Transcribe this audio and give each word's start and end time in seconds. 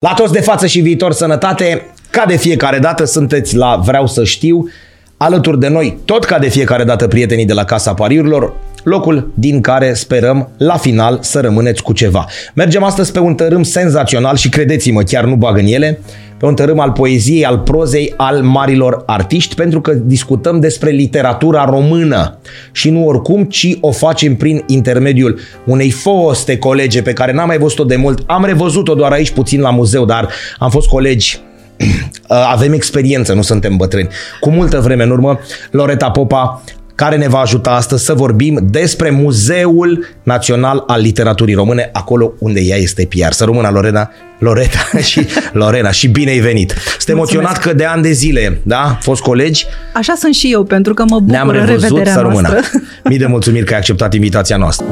La 0.00 0.14
toți 0.14 0.32
de 0.32 0.40
față 0.40 0.66
și 0.66 0.80
viitor 0.80 1.12
sănătate, 1.12 1.86
ca 2.10 2.24
de 2.26 2.36
fiecare 2.36 2.78
dată 2.78 3.04
sunteți 3.04 3.56
la 3.56 3.80
Vreau 3.84 4.06
să 4.06 4.24
știu, 4.24 4.68
alături 5.16 5.60
de 5.60 5.68
noi, 5.68 5.98
tot 6.04 6.24
ca 6.24 6.38
de 6.38 6.48
fiecare 6.48 6.84
dată 6.84 7.08
prietenii 7.08 7.46
de 7.46 7.52
la 7.52 7.64
Casa 7.64 7.94
Pariurilor, 7.94 8.52
locul 8.84 9.32
din 9.34 9.60
care 9.60 9.92
sperăm 9.94 10.48
la 10.58 10.76
final 10.76 11.18
să 11.22 11.40
rămâneți 11.40 11.82
cu 11.82 11.92
ceva. 11.92 12.26
Mergem 12.54 12.82
astăzi 12.82 13.12
pe 13.12 13.18
un 13.18 13.34
tărâm 13.34 13.62
senzațional 13.62 14.36
și 14.36 14.48
credeți-mă, 14.48 15.02
chiar 15.02 15.24
nu 15.24 15.34
bag 15.34 15.58
în 15.58 15.66
ele, 15.66 16.00
pe 16.38 16.46
un 16.46 16.54
tărâm 16.54 16.80
al 16.80 16.92
poeziei, 16.92 17.44
al 17.44 17.58
prozei, 17.58 18.14
al 18.16 18.42
marilor 18.42 19.02
artiști, 19.06 19.54
pentru 19.54 19.80
că 19.80 19.92
discutăm 19.92 20.60
despre 20.60 20.90
literatura 20.90 21.64
română 21.64 22.38
și 22.72 22.90
nu 22.90 23.06
oricum, 23.06 23.44
ci 23.44 23.76
o 23.80 23.90
facem 23.92 24.36
prin 24.36 24.62
intermediul 24.66 25.38
unei 25.64 25.90
foste 25.90 26.58
colege 26.58 27.02
pe 27.02 27.12
care 27.12 27.32
n-am 27.32 27.46
mai 27.46 27.58
văzut-o 27.58 27.84
de 27.84 27.96
mult. 27.96 28.22
Am 28.26 28.44
revăzut-o 28.44 28.94
doar 28.94 29.12
aici 29.12 29.30
puțin 29.30 29.60
la 29.60 29.70
muzeu, 29.70 30.04
dar 30.04 30.28
am 30.58 30.70
fost 30.70 30.88
colegi 30.88 31.40
avem 32.54 32.72
experiență, 32.72 33.32
nu 33.32 33.42
suntem 33.42 33.76
bătrâni. 33.76 34.08
Cu 34.40 34.50
multă 34.50 34.80
vreme 34.80 35.02
în 35.02 35.10
urmă, 35.10 35.40
Loreta 35.70 36.10
Popa 36.10 36.62
care 36.98 37.16
ne 37.16 37.28
va 37.28 37.38
ajuta 37.38 37.70
astăzi 37.70 38.04
să 38.04 38.14
vorbim 38.14 38.58
despre 38.70 39.10
Muzeul 39.10 40.06
Național 40.22 40.84
al 40.86 41.00
Literaturii 41.00 41.54
Române, 41.54 41.90
acolo 41.92 42.32
unde 42.38 42.60
ea 42.60 42.76
este 42.76 43.08
PR. 43.08 43.30
Să 43.30 43.44
rămână 43.44 43.68
Lorena, 43.72 44.10
Loreta 44.38 44.78
și 45.10 45.26
Lorena 45.52 45.90
și 45.90 46.08
bine 46.08 46.30
ai 46.30 46.38
venit. 46.38 46.74
Sunt 46.98 47.16
emoționat 47.16 47.58
că 47.58 47.72
de 47.72 47.84
ani 47.84 48.02
de 48.02 48.10
zile, 48.10 48.60
da, 48.62 48.98
fost 49.00 49.22
colegi. 49.22 49.66
Așa 49.94 50.14
sunt 50.14 50.34
și 50.34 50.52
eu, 50.52 50.64
pentru 50.64 50.94
că 50.94 51.04
mă 51.08 51.18
bucur 51.18 51.32
Ne-am 51.32 51.50
revăzut, 51.50 52.06
să 52.06 52.20
rămână. 52.20 52.60
Mii 53.04 53.18
de 53.18 53.26
mulțumiri 53.26 53.64
că 53.64 53.72
ai 53.72 53.78
acceptat 53.78 54.14
invitația 54.14 54.56
noastră. 54.56 54.86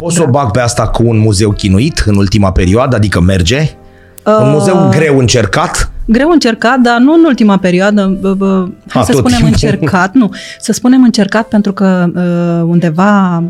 O 0.00 0.10
să 0.10 0.22
o 0.22 0.26
bag 0.26 0.50
pe 0.50 0.60
asta 0.60 0.86
cu 0.88 1.02
un 1.06 1.18
muzeu 1.18 1.52
chinuit 1.52 2.02
în 2.06 2.16
ultima 2.16 2.52
perioadă, 2.52 2.96
adică 2.96 3.20
merge. 3.20 3.70
Uh... 4.24 4.38
Un 4.40 4.50
muzeu 4.50 4.88
greu 4.90 5.18
încercat, 5.18 5.93
Greu 6.04 6.30
încercat, 6.30 6.78
dar 6.78 6.98
nu 6.98 7.12
în 7.12 7.24
ultima 7.24 7.56
perioadă. 7.56 8.16
Bă, 8.20 8.34
bă, 8.34 8.68
hai 8.88 9.02
A, 9.02 9.04
să 9.04 9.12
tot 9.12 9.20
spunem 9.20 9.38
timpul. 9.38 9.46
încercat, 9.46 10.14
nu. 10.14 10.30
Să 10.58 10.72
spunem 10.72 11.02
încercat 11.02 11.48
pentru 11.48 11.72
că 11.72 12.06
uh, 12.14 12.68
undeva 12.70 13.42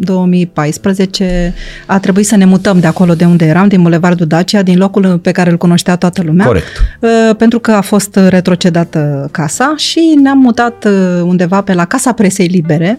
2014 0.00 1.54
a 1.86 1.98
trebuit 1.98 2.26
să 2.26 2.36
ne 2.36 2.44
mutăm 2.44 2.80
de 2.80 2.86
acolo 2.86 3.14
de 3.14 3.24
unde 3.24 3.44
eram, 3.44 3.68
din 3.68 3.82
Bulevardul 3.82 4.26
Dacia, 4.26 4.62
din 4.62 4.78
locul 4.78 5.18
pe 5.18 5.30
care 5.30 5.50
îl 5.50 5.56
cunoștea 5.56 5.96
toată 5.96 6.22
lumea. 6.22 6.46
Corect. 6.46 6.66
Uh, 7.00 7.36
pentru 7.36 7.58
că 7.58 7.70
a 7.70 7.80
fost 7.80 8.18
retrocedată 8.28 9.28
casa 9.32 9.74
și 9.76 10.18
ne-am 10.22 10.38
mutat 10.38 10.84
uh, 10.84 11.22
undeva 11.22 11.60
pe 11.60 11.72
la 11.72 11.84
Casa 11.84 12.12
Presei 12.12 12.46
Libere, 12.46 12.98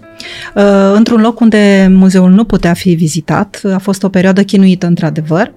uh, 0.55 0.63
într-un 0.95 1.21
loc 1.21 1.39
unde 1.39 1.87
muzeul 1.91 2.31
nu 2.31 2.43
putea 2.43 2.73
fi 2.73 2.93
vizitat. 2.93 3.61
A 3.73 3.77
fost 3.77 4.03
o 4.03 4.09
perioadă 4.09 4.43
chinuită, 4.43 4.85
într-adevăr, 4.85 5.53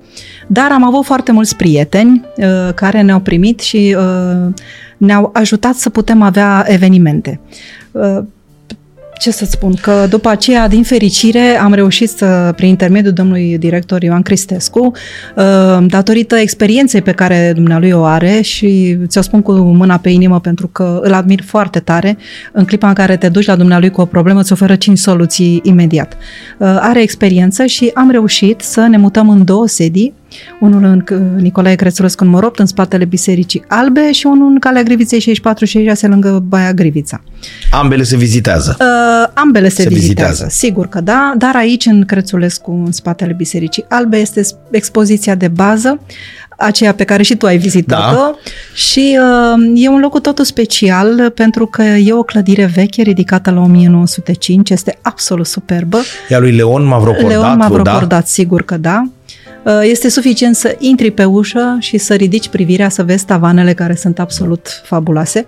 dar 0.46 0.72
am 0.72 0.84
avut 0.84 1.04
foarte 1.04 1.32
mulți 1.32 1.56
prieteni 1.56 2.24
uh, 2.36 2.74
care 2.74 3.00
ne-au 3.00 3.20
primit 3.20 3.60
și 3.60 3.96
uh, 3.98 4.52
ne-au 4.96 5.30
ajutat 5.32 5.74
să 5.74 5.90
putem 5.90 6.22
avea 6.22 6.64
evenimente. 6.66 7.40
Uh, 9.14 9.20
ce 9.20 9.30
să 9.30 9.44
spun, 9.44 9.74
că 9.74 10.06
după 10.10 10.28
aceea, 10.28 10.68
din 10.68 10.82
fericire, 10.82 11.58
am 11.58 11.72
reușit 11.72 12.08
să, 12.08 12.52
prin 12.56 12.68
intermediul 12.68 13.12
domnului 13.12 13.58
director 13.58 14.02
Ioan 14.02 14.22
Cristescu, 14.22 14.92
uh, 15.36 15.86
datorită 15.86 16.36
experienței 16.36 17.02
pe 17.02 17.12
care 17.12 17.52
dumnealui 17.54 17.90
o 17.90 18.04
are 18.04 18.40
și 18.40 18.98
ți-o 19.06 19.20
spun 19.20 19.42
cu 19.42 19.52
mâna 19.52 19.98
pe 19.98 20.08
inimă 20.08 20.40
pentru 20.40 20.68
că 20.68 21.00
îl 21.02 21.12
admir 21.12 21.42
foarte 21.42 21.80
tare, 21.80 22.16
în 22.52 22.64
clipa 22.64 22.88
în 22.88 22.94
care 22.94 23.16
te 23.16 23.28
duci 23.28 23.46
la 23.46 23.56
dumnealui 23.56 23.90
cu 23.90 24.00
o 24.00 24.04
problemă, 24.04 24.40
îți 24.40 24.52
oferă 24.52 24.74
cinci 24.74 24.98
soluții 24.98 25.60
imediat. 25.64 26.16
Uh, 26.58 26.76
Are 26.80 27.02
experiență 27.02 27.64
și 27.64 27.90
am 27.94 28.10
reușit 28.10 28.60
să 28.60 28.80
ne 28.80 28.96
mutăm 28.96 29.28
în 29.28 29.44
două 29.44 29.66
sedii, 29.66 30.14
unul 30.60 30.84
în 30.84 31.02
C- 31.04 31.40
Nicolae 31.42 31.74
Crețulescu 31.74 32.24
în 32.24 32.30
Moropt, 32.30 32.58
în 32.58 32.66
spatele 32.66 33.04
Bisericii 33.04 33.64
Albe 33.68 34.12
și 34.12 34.26
unul 34.26 34.46
în 34.50 34.58
Calea 34.58 34.82
Griviței 34.82 35.20
64-66 35.20 36.00
lângă 36.00 36.42
Baia 36.48 36.72
Grivița. 36.72 37.20
ambele 37.70 38.02
se 38.02 38.16
vizitează. 38.16 38.76
Uh, 38.80 39.30
ambele 39.34 39.68
se, 39.68 39.74
Se 39.74 39.82
se 39.82 39.88
vizitează. 39.88 40.28
vizitează, 40.30 40.54
sigur 40.56 40.86
că 40.88 41.00
da, 41.00 41.32
dar 41.38 41.56
aici 41.56 41.86
în 41.86 42.04
Crețulescu, 42.04 42.82
în 42.86 42.92
spatele 42.92 43.32
Bisericii 43.32 43.84
Albe, 43.88 44.16
este 44.16 44.42
s- 44.42 44.54
expoziția 44.70 45.34
de 45.34 45.48
bază, 45.48 46.00
aceea 46.58 46.94
pe 46.94 47.04
care 47.04 47.22
și 47.22 47.36
tu 47.36 47.46
ai 47.46 47.58
vizitat-o 47.58 48.14
Da. 48.16 48.34
și 48.74 49.18
uh, 49.20 49.72
e 49.74 49.88
un 49.88 50.00
loc 50.00 50.10
cu 50.10 50.20
totul 50.20 50.44
special 50.44 51.30
pentru 51.34 51.66
că 51.66 51.82
e 51.82 52.12
o 52.12 52.22
clădire 52.22 52.64
veche 52.74 53.02
ridicată 53.02 53.50
la 53.50 53.60
1905, 53.60 54.70
este 54.70 54.98
absolut 55.02 55.46
superbă. 55.46 55.98
Ea 56.28 56.38
lui 56.38 56.52
Leon 56.52 56.84
Mavrocordat, 56.84 57.28
Leon 57.30 57.56
m-a 57.56 57.68
da? 57.68 57.76
recordat, 57.90 58.28
sigur 58.28 58.62
că 58.62 58.76
da. 58.76 59.02
Uh, 59.64 59.80
Este 59.82 60.08
suficient 60.08 60.56
să 60.56 60.76
intri 60.78 61.10
pe 61.10 61.24
ușă 61.24 61.76
și 61.80 61.98
să 61.98 62.14
ridici 62.14 62.48
privirea 62.48 62.88
să 62.88 63.02
vezi 63.02 63.24
tavanele 63.24 63.72
care 63.72 63.94
sunt 63.94 64.18
absolut 64.18 64.82
fabuloase 64.84 65.46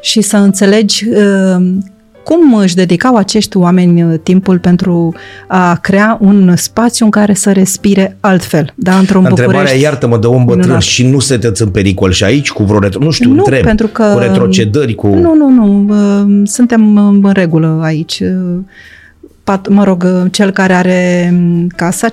și 0.00 0.20
să 0.20 0.36
înțelegi 0.36 1.08
uh, 1.08 1.66
cum 2.24 2.54
își 2.54 2.74
dedicau 2.74 3.16
acești 3.16 3.56
oameni 3.56 4.02
uh, 4.02 4.14
timpul 4.22 4.58
pentru 4.58 5.14
a 5.48 5.74
crea 5.74 6.18
un 6.20 6.56
spațiu 6.56 7.04
în 7.04 7.10
care 7.10 7.34
să 7.34 7.52
respire 7.52 8.16
altfel, 8.20 8.72
da, 8.74 8.98
într-un 8.98 9.24
Întrebarea, 9.24 9.60
București. 9.60 9.84
iartă-mă, 9.84 10.18
de 10.18 10.26
om 10.26 10.44
bătrân 10.44 10.58
minunat. 10.58 10.82
și 10.82 11.06
nu 11.06 11.18
sunteți 11.18 11.62
în 11.62 11.68
pericol 11.68 12.10
și 12.10 12.24
aici 12.24 12.50
cu 12.50 12.62
vreo 12.62 12.78
retro... 12.78 13.04
Nu 13.04 13.10
știu, 13.10 13.30
nu, 13.30 13.38
întreb. 13.38 13.62
pentru 13.62 13.86
că 13.86 14.10
Cu 14.12 14.18
retrocedări, 14.18 14.94
cu... 14.94 15.06
Nu, 15.06 15.34
nu, 15.34 15.48
nu, 15.48 15.86
uh, 15.88 16.42
suntem 16.44 16.96
în 16.96 17.30
regulă 17.32 17.80
aici. 17.82 18.20
Uh, 18.20 18.58
Pat, 19.44 19.68
mă 19.68 19.84
rog, 19.84 20.02
uh, 20.02 20.30
cel 20.30 20.50
care 20.50 20.72
are 20.72 21.30
um, 21.32 21.66
casa, 21.76 22.08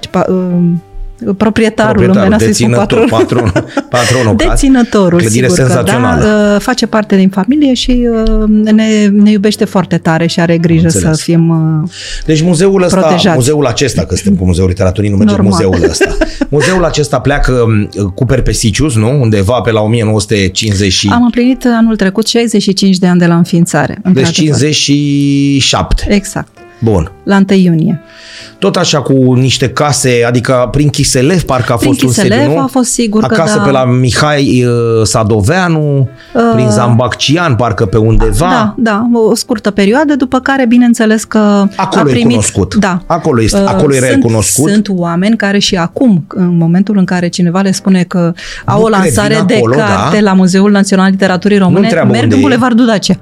ce 1.24 1.28
pa- 1.28 1.30
uh, 1.30 1.36
proprietarul, 1.38 2.04
în 2.04 2.08
lumea 2.08 2.38
să-i 2.40 2.54
spun 2.54 2.70
deținător, 2.70 3.08
patron. 3.10 3.50
patron, 3.54 3.66
patronul. 3.90 4.36
Deținătorul, 4.50 5.20
Clădire 5.20 5.48
sigur 5.50 5.66
senzațională. 5.66 6.22
că 6.22 6.28
da, 6.28 6.54
uh, 6.56 6.62
face 6.62 6.86
parte 6.86 7.16
din 7.16 7.30
familie 7.30 7.74
și 7.74 8.08
uh, 8.12 8.44
ne, 8.48 9.08
ne 9.08 9.32
iubește 9.32 9.66
foarte 9.66 9.98
tare 9.98 10.28
și 10.28 10.40
are 10.40 10.58
grijă 10.58 10.84
Înțeles. 10.84 11.18
să 11.18 11.24
fim... 11.24 11.50
uh, 11.84 11.90
Deci 12.26 12.42
muzeul 12.42 12.84
ăsta, 12.84 13.00
Protejați. 13.00 13.36
muzeul 13.36 13.66
acesta, 13.66 14.06
că 14.06 14.16
suntem 14.16 14.36
cu 14.36 14.46
Muzeul 14.46 14.68
Literaturii, 14.68 15.10
nu 15.10 15.16
merge 15.16 15.36
Normal. 15.36 15.52
muzeul 15.52 15.90
ăsta. 15.90 16.18
Muzeul 16.50 16.84
acesta 16.84 17.20
pleacă 17.20 17.66
m, 17.68 17.90
cu 18.16 18.26
Perpesicius, 18.26 18.96
nu? 18.96 19.22
Undeva 19.22 19.62
pe 19.62 19.72
la 19.72 19.82
1950 19.82 20.92
și... 20.92 21.08
Am 21.12 21.24
împlinit 21.24 21.66
anul 21.66 21.96
trecut 21.96 22.28
65 22.28 22.98
de 22.98 23.08
ani 23.08 23.20
de 23.20 23.26
la 23.26 23.36
înființare. 23.36 23.94
Deci 23.94 24.28
într-adevăr. 24.28 24.34
57. 24.34 26.06
Exact, 26.10 26.58
Bun. 26.84 27.12
la 27.24 27.36
1 27.36 27.46
iunie. 27.60 28.02
Tot 28.60 28.76
așa 28.76 29.02
cu 29.02 29.34
niște 29.34 29.70
case, 29.70 30.24
adică 30.28 30.68
prin 30.72 30.90
Chiselev, 30.90 31.42
parcă 31.42 31.74
a 31.74 31.76
Prin 31.76 31.88
fost 31.90 32.02
un 32.02 32.08
Chiselev 32.08 32.38
sediu, 32.40 32.54
nu? 32.54 32.60
a 32.60 32.66
fost 32.72 32.92
sigur 32.92 33.24
că 33.24 33.34
Acasă 33.34 33.58
da. 33.58 33.64
pe 33.64 33.72
la 33.72 33.84
Mihai 33.86 34.66
uh, 34.66 35.06
Sadoveanu, 35.06 36.10
prin 36.54 36.70
Zambaccian, 36.70 37.56
parcă 37.56 37.86
pe 37.86 37.98
undeva. 37.98 38.48
Da, 38.50 38.74
da, 38.78 39.10
o 39.30 39.36
scurtă 39.36 39.72
perioadă, 39.72 40.16
după 40.16 40.40
care, 40.40 40.66
bineînțeles 40.66 41.24
că 41.24 41.38
Acolo 41.76 42.06
a 42.06 42.10
e 42.10 42.12
primit... 42.12 42.28
cunoscut. 42.30 42.76
Da. 42.76 43.02
Acolo 43.06 43.42
este- 43.42 43.60
Uh, 43.62 43.68
acolo 43.68 43.94
era 43.96 44.06
sunt, 44.06 44.22
recunoscut. 44.24 44.70
Sunt 44.70 44.88
oameni 44.90 45.36
care 45.38 45.60
și 45.60 45.76
acum, 45.76 46.26
în 46.28 46.58
momentul 46.58 46.98
în 46.98 47.06
care 47.06 47.28
cineva 47.28 47.62
le 47.62 47.72
spune 47.72 48.04
că 48.04 48.34
au 48.66 48.78
Nu 48.80 48.84
o 48.84 48.88
cred, 48.88 49.00
lansare 49.00 49.36
vin 49.36 49.46
de 49.46 49.54
acolo, 49.56 49.76
carte 49.76 50.16
da. 50.16 50.22
la 50.22 50.34
Muzeul 50.34 50.72
Național 50.72 51.06
al 51.06 51.12
Literaturii 51.12 51.58
Române, 51.58 51.80
întreabă 51.86 52.12
merg 52.12 52.24
unde 52.24 52.36
în 52.36 52.42
e. 52.42 52.44
Bulevardul 52.44 52.86
Dacia. 52.86 53.16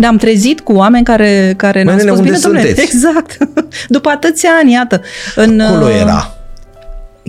Ne-am 0.00 0.16
trezit 0.16 0.60
cu 0.60 0.72
oameni 0.72 1.04
care, 1.04 1.54
care 1.56 1.82
ne-au 1.82 1.96
nene, 1.96 2.08
spus, 2.08 2.18
unde 2.18 2.30
bine, 2.30 2.42
domnule, 2.42 2.64
sunteți?" 2.66 2.82
exact, 2.92 3.38
după 3.88 4.08
atâția 4.08 4.50
ani, 4.62 4.72
iată. 4.72 5.00
În, 5.34 5.60
Acolo 5.60 5.84
uh, 5.86 5.98
era. 6.00 6.34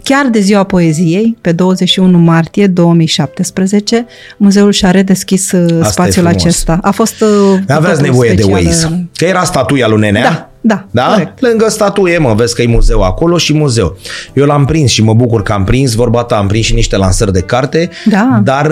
Chiar 0.03 0.25
de 0.31 0.39
ziua 0.39 0.63
poeziei, 0.63 1.37
pe 1.41 1.51
21 1.51 2.17
martie 2.17 2.67
2017, 2.67 4.05
muzeul 4.37 4.71
și-a 4.71 4.91
redeschis 4.91 5.51
uh, 5.51 5.79
e 5.79 5.83
spațiul 5.83 6.25
frumos. 6.25 6.43
acesta. 6.43 6.79
A 6.81 6.91
fost 6.91 7.21
uh, 7.21 7.27
cu 7.27 7.59
Aveați 7.67 7.95
totul 7.95 8.01
nevoie 8.11 8.33
de 8.33 8.41
special, 8.41 8.65
Waze. 8.65 8.87
uh, 8.91 8.97
Că 9.15 9.25
era 9.25 9.43
statuia 9.43 9.87
lui 9.87 9.99
Nenea. 9.99 10.21
Da, 10.23 10.49
da, 10.61 10.85
Da? 10.91 11.11
corect. 11.13 11.41
Lângă 11.41 11.69
statuie, 11.69 12.17
mă, 12.17 12.33
vezi 12.33 12.55
că 12.55 12.61
e 12.61 12.67
muzeu 12.67 13.01
acolo 13.01 13.37
și 13.37 13.53
muzeu. 13.53 13.97
Eu 14.33 14.45
l-am 14.45 14.65
prins 14.65 14.91
și 14.91 15.03
mă 15.03 15.13
bucur 15.13 15.43
că 15.43 15.51
am 15.53 15.63
prins, 15.63 15.93
vorba 15.93 16.23
ta, 16.23 16.35
am 16.37 16.47
prins 16.47 16.65
și 16.65 16.73
niște 16.73 16.97
lansări 16.97 17.33
de 17.33 17.41
carte, 17.41 17.89
Da. 18.05 18.41
dar 18.43 18.65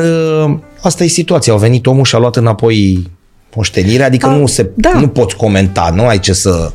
uh, 0.46 0.54
asta 0.82 1.04
e 1.04 1.08
situația. 1.08 1.54
Au 1.54 1.60
venit 1.60 1.86
omul 1.86 2.04
și 2.04 2.16
a 2.16 2.18
luat 2.18 2.36
înapoi 2.36 3.08
moștenirea, 3.56 4.06
adică 4.06 4.28
A, 4.28 4.36
nu, 4.36 4.46
se, 4.46 4.70
da. 4.76 4.92
nu 5.00 5.08
poți 5.08 5.36
comenta, 5.36 5.92
nu 5.96 6.08
ai 6.08 6.20
ce 6.20 6.34
să... 6.34 6.72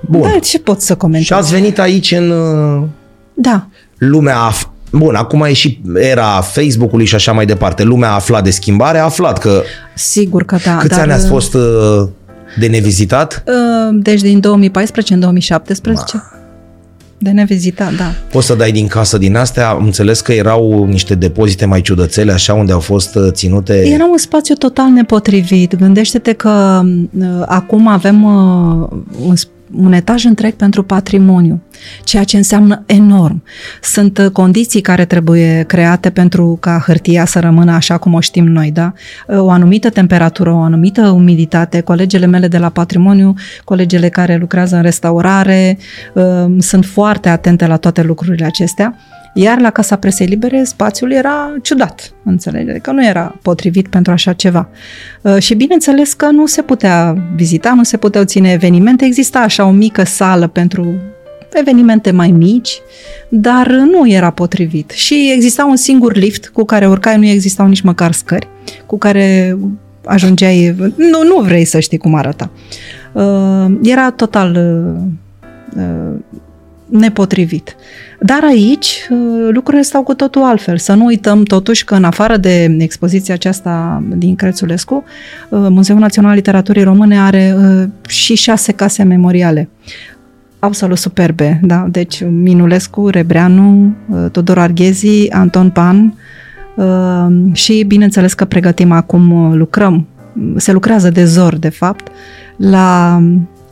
Bun. 0.00 0.20
Da, 0.20 0.38
ce 0.38 0.58
pot 0.58 0.80
să 0.80 0.92
Și 0.92 0.98
comentez? 0.98 1.30
ați 1.38 1.52
venit 1.52 1.78
aici 1.78 2.10
în 2.12 2.30
uh, 2.30 2.82
Da, 3.34 3.66
lumea... 3.98 4.36
Af- 4.52 4.70
Bun, 4.92 5.14
acum 5.14 5.42
e 5.42 5.52
și 5.52 5.80
era 5.94 6.40
Facebook-ului 6.40 7.04
și 7.06 7.14
așa 7.14 7.32
mai 7.32 7.46
departe. 7.46 7.82
Lumea 7.82 8.08
a 8.10 8.14
aflat 8.14 8.44
de 8.44 8.50
schimbare, 8.50 8.98
a 8.98 9.04
aflat 9.04 9.38
că... 9.38 9.62
sigur 9.94 10.44
că 10.44 10.56
da. 10.64 10.76
Câți 10.76 10.90
dar, 10.94 11.00
ani 11.02 11.12
ați 11.12 11.26
fost 11.26 11.54
uh, 11.54 12.08
de 12.58 12.66
nevizitat? 12.66 13.42
uh, 13.46 13.98
Deci 14.02 14.20
din 14.20 14.40
2014 14.40 15.14
în 15.14 15.20
2017. 15.20 16.22
De 17.18 17.30
nevizitat, 17.30 17.94
da. 17.94 18.12
Poți 18.30 18.46
să 18.46 18.54
dai 18.54 18.72
din 18.72 18.86
casă 18.86 19.18
din 19.18 19.36
astea? 19.36 19.68
Am 19.68 19.84
înțeles 19.84 20.20
că 20.20 20.32
erau 20.32 20.84
niște 20.84 21.14
depozite 21.14 21.64
mai 21.64 21.80
ciudățele, 21.80 22.32
așa, 22.32 22.54
unde 22.54 22.72
au 22.72 22.80
fost 22.80 23.14
uh, 23.14 23.28
ținute... 23.30 23.88
Era 23.88 24.04
un 24.10 24.18
spațiu 24.18 24.54
total 24.54 24.88
nepotrivit. 24.88 25.76
Gândește-te 25.76 26.32
că 26.32 26.82
uh, 27.18 27.26
acum 27.46 27.88
avem 27.88 28.24
uh, 28.24 28.88
un, 29.26 29.34
sp- 29.36 29.55
un 29.74 29.92
etaj 29.92 30.24
întreg 30.24 30.54
pentru 30.54 30.82
patrimoniu, 30.82 31.62
ceea 32.04 32.24
ce 32.24 32.36
înseamnă 32.36 32.82
enorm. 32.86 33.42
Sunt 33.82 34.18
uh, 34.18 34.30
condiții 34.30 34.80
care 34.80 35.04
trebuie 35.04 35.64
create 35.66 36.10
pentru 36.10 36.56
ca 36.60 36.82
hârtia 36.86 37.24
să 37.24 37.40
rămână 37.40 37.72
așa 37.72 37.98
cum 37.98 38.14
o 38.14 38.20
știm 38.20 38.46
noi, 38.46 38.70
da? 38.70 38.92
Uh, 39.26 39.38
o 39.38 39.50
anumită 39.50 39.90
temperatură, 39.90 40.52
o 40.52 40.60
anumită 40.60 41.08
umiditate. 41.08 41.80
Colegele 41.80 42.26
mele 42.26 42.48
de 42.48 42.58
la 42.58 42.68
patrimoniu, 42.68 43.34
colegele 43.64 44.08
care 44.08 44.36
lucrează 44.36 44.76
în 44.76 44.82
restaurare, 44.82 45.78
uh, 46.14 46.22
sunt 46.58 46.84
foarte 46.84 47.28
atente 47.28 47.66
la 47.66 47.76
toate 47.76 48.02
lucrurile 48.02 48.44
acestea. 48.44 48.96
Iar 49.38 49.60
la 49.60 49.70
Casa 49.70 49.96
Presei 49.96 50.26
Libere 50.26 50.64
spațiul 50.64 51.12
era 51.12 51.52
ciudat, 51.62 52.12
înțelege, 52.24 52.72
că 52.72 52.90
nu 52.90 53.06
era 53.06 53.38
potrivit 53.42 53.88
pentru 53.88 54.12
așa 54.12 54.32
ceva. 54.32 54.68
Uh, 55.22 55.38
și 55.38 55.54
bineînțeles 55.54 56.12
că 56.12 56.26
nu 56.30 56.46
se 56.46 56.62
putea 56.62 57.16
vizita, 57.34 57.72
nu 57.74 57.82
se 57.82 57.96
puteau 57.96 58.24
ține 58.24 58.52
evenimente, 58.52 59.04
exista 59.04 59.38
așa 59.38 59.64
o 59.64 59.70
mică 59.70 60.04
sală 60.04 60.46
pentru 60.46 60.94
evenimente 61.52 62.10
mai 62.10 62.30
mici, 62.30 62.80
dar 63.28 63.66
nu 63.70 64.10
era 64.10 64.30
potrivit. 64.30 64.90
Și 64.90 65.32
exista 65.34 65.64
un 65.64 65.76
singur 65.76 66.14
lift 66.14 66.48
cu 66.48 66.64
care 66.64 66.88
urcai, 66.88 67.18
nu 67.18 67.26
existau 67.26 67.66
nici 67.66 67.80
măcar 67.80 68.12
scări, 68.12 68.48
cu 68.86 68.98
care 68.98 69.58
ajungeai, 70.04 70.74
nu, 70.96 71.22
nu 71.24 71.40
vrei 71.42 71.64
să 71.64 71.80
știi 71.80 71.98
cum 71.98 72.14
arăta. 72.14 72.50
Uh, 73.12 73.66
era 73.82 74.10
total 74.10 74.56
uh, 75.76 75.82
nepotrivit. 76.86 77.76
Dar 78.20 78.44
aici 78.44 79.08
uh, 79.10 79.48
lucrurile 79.52 79.82
stau 79.82 80.02
cu 80.02 80.14
totul 80.14 80.42
altfel. 80.42 80.78
Să 80.78 80.94
nu 80.94 81.04
uităm 81.04 81.42
totuși 81.42 81.84
că 81.84 81.94
în 81.94 82.04
afară 82.04 82.36
de 82.36 82.76
expoziția 82.78 83.34
aceasta 83.34 84.02
din 84.16 84.34
Crețulescu, 84.34 84.94
uh, 85.48 85.66
Muzeul 85.68 85.98
Național 85.98 86.34
Literaturii 86.34 86.82
Române 86.82 87.20
are 87.20 87.56
uh, 87.58 87.88
și 88.08 88.34
șase 88.34 88.72
case 88.72 89.02
memoriale 89.02 89.68
absolut 90.58 90.98
superbe, 90.98 91.60
da? 91.62 91.86
Deci 91.90 92.24
Minulescu, 92.30 93.08
Rebreanu, 93.08 93.94
Tudor 94.32 94.58
Arghezi, 94.58 95.30
Anton 95.30 95.70
Pan 95.70 96.14
și 97.52 97.84
bineînțeles 97.86 98.32
că 98.32 98.44
pregătim 98.44 98.92
acum, 98.92 99.54
lucrăm, 99.56 100.06
se 100.56 100.72
lucrează 100.72 101.10
de 101.10 101.24
zor, 101.24 101.56
de 101.56 101.68
fapt, 101.68 102.08
la 102.56 103.20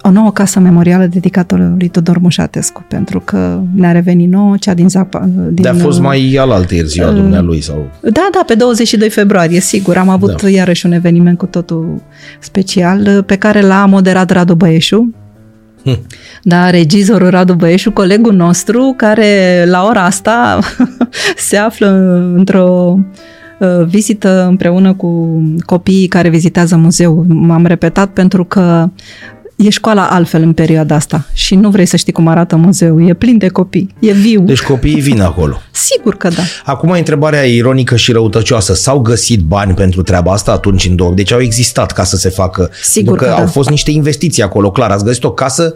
o 0.06 0.10
nouă 0.10 0.32
casă 0.32 0.60
memorială 0.60 1.06
dedicată 1.06 1.74
lui 1.78 1.88
Tudor 1.88 2.18
Mușatescu, 2.18 2.84
pentru 2.88 3.20
că 3.20 3.60
ne-a 3.74 3.92
revenit 3.92 4.30
nouă, 4.30 4.56
cea 4.56 4.74
din 4.74 4.88
Zapa. 4.88 5.28
Din, 5.34 5.62
de 5.62 5.68
a 5.68 5.74
fost 5.74 6.00
mai 6.00 6.36
alaltă 6.40 6.74
ieri 6.74 6.88
ziua 6.88 7.08
uh, 7.08 7.14
dumnealui 7.14 7.60
sau... 7.60 7.90
Da, 8.00 8.28
da, 8.32 8.42
pe 8.46 8.54
22 8.54 9.10
februarie, 9.10 9.60
sigur. 9.60 9.96
Am 9.96 10.08
avut 10.08 10.42
da. 10.42 10.48
iarăși 10.48 10.86
un 10.86 10.92
eveniment 10.92 11.38
cu 11.38 11.46
totul 11.46 12.02
special, 12.40 13.22
pe 13.26 13.36
care 13.36 13.60
l-a 13.60 13.86
moderat 13.86 14.30
Radu 14.30 14.54
Băieșu, 14.54 15.14
hm. 15.84 16.06
da, 16.42 16.70
regizorul 16.70 17.30
Radu 17.30 17.54
Băieșu, 17.54 17.90
colegul 17.90 18.34
nostru, 18.34 18.94
care 18.96 19.64
la 19.66 19.84
ora 19.84 20.04
asta 20.04 20.58
se 21.48 21.56
află 21.56 21.88
într-o 22.36 22.98
uh, 23.58 23.86
vizită 23.86 24.46
împreună 24.48 24.94
cu 24.94 25.42
copiii 25.66 26.06
care 26.06 26.28
vizitează 26.28 26.76
muzeul. 26.76 27.24
M-am 27.28 27.66
repetat 27.66 28.08
pentru 28.08 28.44
că 28.44 28.88
e 29.56 29.70
școala 29.70 30.06
altfel 30.06 30.42
în 30.42 30.52
perioada 30.52 30.94
asta 30.94 31.26
și 31.32 31.54
nu 31.54 31.70
vrei 31.70 31.86
să 31.86 31.96
știi 31.96 32.12
cum 32.12 32.26
arată 32.26 32.56
muzeul. 32.56 33.08
E 33.08 33.14
plin 33.14 33.38
de 33.38 33.48
copii, 33.48 33.94
e 33.98 34.12
viu. 34.12 34.40
Deci 34.40 34.62
copiii 34.62 35.00
vin 35.00 35.20
acolo. 35.20 35.60
Sigur 35.70 36.14
că 36.16 36.28
da. 36.28 36.42
Acum 36.64 36.90
întrebarea 36.90 37.42
ironică 37.42 37.96
și 37.96 38.12
răutăcioasă. 38.12 38.74
S-au 38.74 38.98
găsit 38.98 39.40
bani 39.40 39.74
pentru 39.74 40.02
treaba 40.02 40.32
asta 40.32 40.52
atunci 40.52 40.86
în 40.86 40.96
două? 40.96 41.12
Deci 41.14 41.32
au 41.32 41.40
existat 41.40 41.92
ca 41.92 42.04
să 42.04 42.16
se 42.16 42.28
facă. 42.28 42.70
Sigur 42.82 43.16
că, 43.16 43.24
că 43.24 43.30
da. 43.30 43.36
au 43.36 43.46
fost 43.46 43.68
niște 43.70 43.90
investiții 43.90 44.42
acolo, 44.42 44.70
clar. 44.70 44.90
Ați 44.90 45.04
găsit 45.04 45.24
o 45.24 45.32
casă 45.32 45.74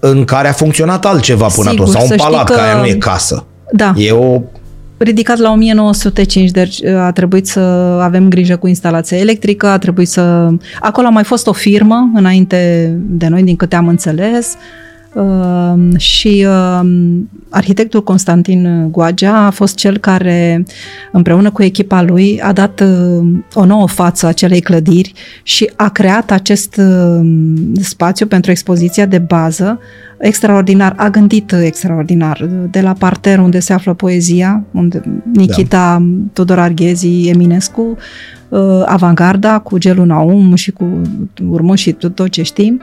în 0.00 0.24
care 0.24 0.48
a 0.48 0.52
funcționat 0.52 1.04
altceva 1.04 1.46
până 1.46 1.70
Sigur, 1.70 1.86
atunci. 1.88 2.00
Sau 2.00 2.08
un 2.10 2.16
palat, 2.16 2.44
că... 2.44 2.54
care 2.54 2.78
nu 2.78 2.86
e 2.86 2.94
casă. 2.94 3.46
Da. 3.72 3.92
E 3.96 4.10
o 4.10 4.42
ridicat 5.02 5.38
la 5.38 5.50
1905, 5.50 6.50
deci 6.50 6.80
uh, 6.80 6.96
a 6.96 7.12
trebuit 7.12 7.46
să 7.46 7.60
avem 8.02 8.28
grijă 8.28 8.56
cu 8.56 8.66
instalația 8.66 9.18
electrică, 9.18 9.66
a 9.66 9.78
trebuit 9.78 10.08
să... 10.08 10.48
Acolo 10.80 11.06
a 11.06 11.10
mai 11.10 11.24
fost 11.24 11.46
o 11.46 11.52
firmă 11.52 12.10
înainte 12.14 12.92
de 13.00 13.28
noi, 13.28 13.42
din 13.42 13.56
câte 13.56 13.76
am 13.76 13.88
înțeles, 13.88 14.56
uh, 15.12 15.98
și 15.98 16.46
uh, 16.48 16.88
arhitectul 17.48 18.02
Constantin 18.02 18.88
Goagea 18.90 19.36
a 19.36 19.50
fost 19.50 19.76
cel 19.76 19.98
care, 19.98 20.64
împreună 21.12 21.50
cu 21.50 21.62
echipa 21.62 22.02
lui, 22.02 22.40
a 22.40 22.52
dat 22.52 22.84
o 23.54 23.64
nouă 23.64 23.88
față 23.88 24.26
acelei 24.26 24.60
clădiri 24.60 25.12
și 25.42 25.70
a 25.76 25.88
creat 25.88 26.30
acest 26.30 26.80
spațiu 27.80 28.26
pentru 28.26 28.50
expoziția 28.50 29.06
de 29.06 29.18
bază, 29.18 29.80
extraordinar, 30.22 30.94
a 30.96 31.08
gândit 31.08 31.52
extraordinar, 31.52 32.48
de 32.70 32.80
la 32.80 32.92
parter 32.92 33.38
unde 33.38 33.58
se 33.58 33.72
află 33.72 33.94
poezia, 33.94 34.64
unde 34.70 35.02
Nikita 35.32 35.98
da. 36.00 36.02
Tudor 36.32 36.58
Arghezi, 36.58 37.28
Eminescu, 37.28 37.96
uh, 38.48 38.82
Avangarda 38.86 39.58
cu 39.58 39.78
Gelul 39.78 40.06
Naum 40.06 40.54
și 40.54 40.70
cu 40.70 40.84
urmă 41.48 41.76
și 41.76 41.92
tot 41.92 42.28
ce 42.28 42.42
știm, 42.42 42.82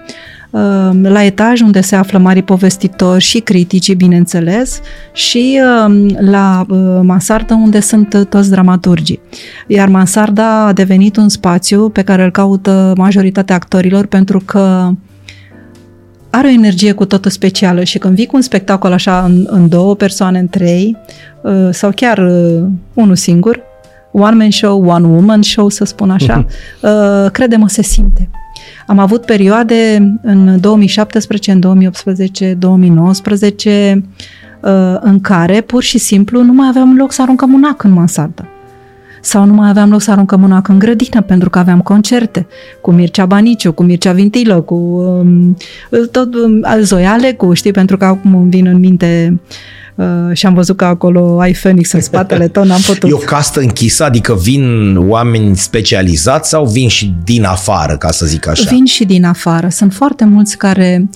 uh, 0.50 0.90
la 1.02 1.24
etaj 1.24 1.62
unde 1.62 1.82
se 1.82 1.96
află 1.96 2.20
mari 2.20 2.42
povestitori 2.42 3.24
și 3.24 3.40
critici, 3.40 3.96
bineînțeles, 3.96 4.80
și 5.14 5.60
uh, 5.88 6.06
la 6.20 6.66
mansardă 7.02 7.54
unde 7.54 7.80
sunt 7.80 8.28
toți 8.30 8.50
dramaturgii. 8.50 9.20
Iar 9.68 9.88
mansarda 9.88 10.66
a 10.66 10.74
devenit 10.74 11.18
un 11.18 11.30
spațiu 11.30 11.90
pe 11.90 12.02
care 12.02 12.24
îl 12.24 12.32
caută 12.32 12.94
majoritatea 12.98 13.56
actorilor 13.56 14.06
pentru 14.06 14.42
că 14.46 14.92
are 16.30 16.48
o 16.48 16.52
energie 16.52 16.92
cu 16.92 17.06
totul 17.06 17.32
specială 17.32 17.84
și 17.84 17.98
când 17.98 18.16
vii 18.16 18.26
cu 18.26 18.36
un 18.36 18.42
spectacol 18.42 18.92
așa 18.92 19.24
în, 19.24 19.48
în 19.50 19.70
două 19.70 19.96
persoane, 19.96 20.40
în 20.40 20.48
trei, 20.48 20.98
uh, 21.42 21.70
sau 21.72 21.92
chiar 21.96 22.18
uh, 22.18 22.66
unul 22.94 23.16
singur, 23.16 23.60
one 24.12 24.36
man 24.36 24.52
show, 24.52 24.86
one 24.88 25.08
woman 25.08 25.42
show, 25.42 25.70
să 25.70 25.86
spun 25.86 26.10
așa, 26.10 26.46
uh, 26.82 27.32
crede-mă, 27.32 27.68
se 27.68 27.82
simte. 27.82 28.30
Am 28.88 29.00
avut 29.00 29.26
perioade 29.26 30.14
în 30.22 30.60
2017, 30.60 31.52
în 31.52 31.60
2018, 31.60 32.56
2019, 32.60 34.04
în 35.00 35.22
care 35.22 35.62
pur 35.62 35.84
și 35.84 35.98
simplu 35.98 36.44
nu 36.44 36.54
mai 36.54 36.68
aveam 36.68 36.96
loc 36.98 37.12
să 37.12 37.22
aruncăm 37.22 37.54
un 37.54 37.64
ac 37.64 37.84
în 37.84 37.92
mansardă 37.92 38.48
sau 39.22 39.46
nu 39.46 39.54
mai 39.54 39.70
aveam 39.70 39.90
loc 39.90 40.02
să 40.02 40.12
aruncăm 40.12 40.44
una 40.44 40.62
în 40.68 40.80
grădină 40.80 41.22
pentru 41.22 41.50
că 41.50 41.60
aveam 41.60 41.82
concerte 41.82 42.48
cu 42.82 42.92
Mircea 42.92 43.26
Baniciu, 43.26 43.72
cu 43.72 43.84
Mircea 43.84 44.12
Vintilă, 44.12 44.62
cu 44.62 44.76
um, 44.76 45.58
tot 46.12 46.34
um, 46.36 46.82
Zoiale, 46.82 47.32
cu 47.32 47.54
știi, 47.54 47.72
pentru 47.72 47.98
că 47.98 48.06
acum 48.06 48.36
îmi 48.36 48.50
vin 48.50 48.66
în 48.66 48.80
minte 48.80 49.40
uh, 49.96 50.06
și 50.34 50.46
am 50.46 50.54
văzut 50.54 50.78
că 50.78 50.86
acolo 50.86 51.40
ai 51.40 51.52
Phoenix 51.52 51.92
în 51.92 52.02
spatele 52.02 52.48
tău, 52.48 52.64
n-am 52.64 52.82
putut. 52.86 53.10
E 53.10 53.14
o 53.14 53.18
castă 53.18 53.60
închisă, 53.60 54.04
adică 54.04 54.34
vin 54.34 54.96
oameni 54.98 55.56
specializați 55.56 56.50
sau 56.50 56.66
vin 56.66 56.88
și 56.88 57.14
din 57.24 57.44
afară, 57.44 57.98
ca 57.98 58.12
să 58.12 58.26
zic 58.26 58.48
așa? 58.48 58.70
Vin 58.70 58.86
și 58.86 59.06
din 59.06 59.26
afară. 59.26 59.68
Sunt 59.70 59.94
foarte 59.94 60.26
mulți 60.26 60.58
care 60.58 61.10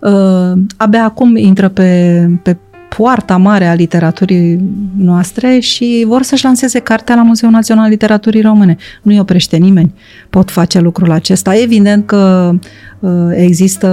uh, 0.00 0.52
abia 0.76 1.04
acum 1.04 1.36
intră 1.36 1.68
pe, 1.68 2.26
pe 2.42 2.56
poarta 2.96 3.36
mare 3.36 3.66
a 3.66 3.74
literaturii 3.74 4.60
noastre 4.96 5.58
și 5.58 6.04
vor 6.06 6.22
să-și 6.22 6.44
lanseze 6.44 6.78
cartea 6.78 7.14
la 7.14 7.22
Muzeul 7.22 7.52
Național 7.52 7.88
Literaturii 7.88 8.40
Române. 8.40 8.76
Nu-i 9.02 9.18
oprește 9.18 9.56
nimeni. 9.56 9.94
Pot 10.30 10.50
face 10.50 10.80
lucrul 10.80 11.10
acesta. 11.10 11.56
Evident 11.56 12.06
că 12.06 12.52
uh, 12.98 13.10
există 13.30 13.88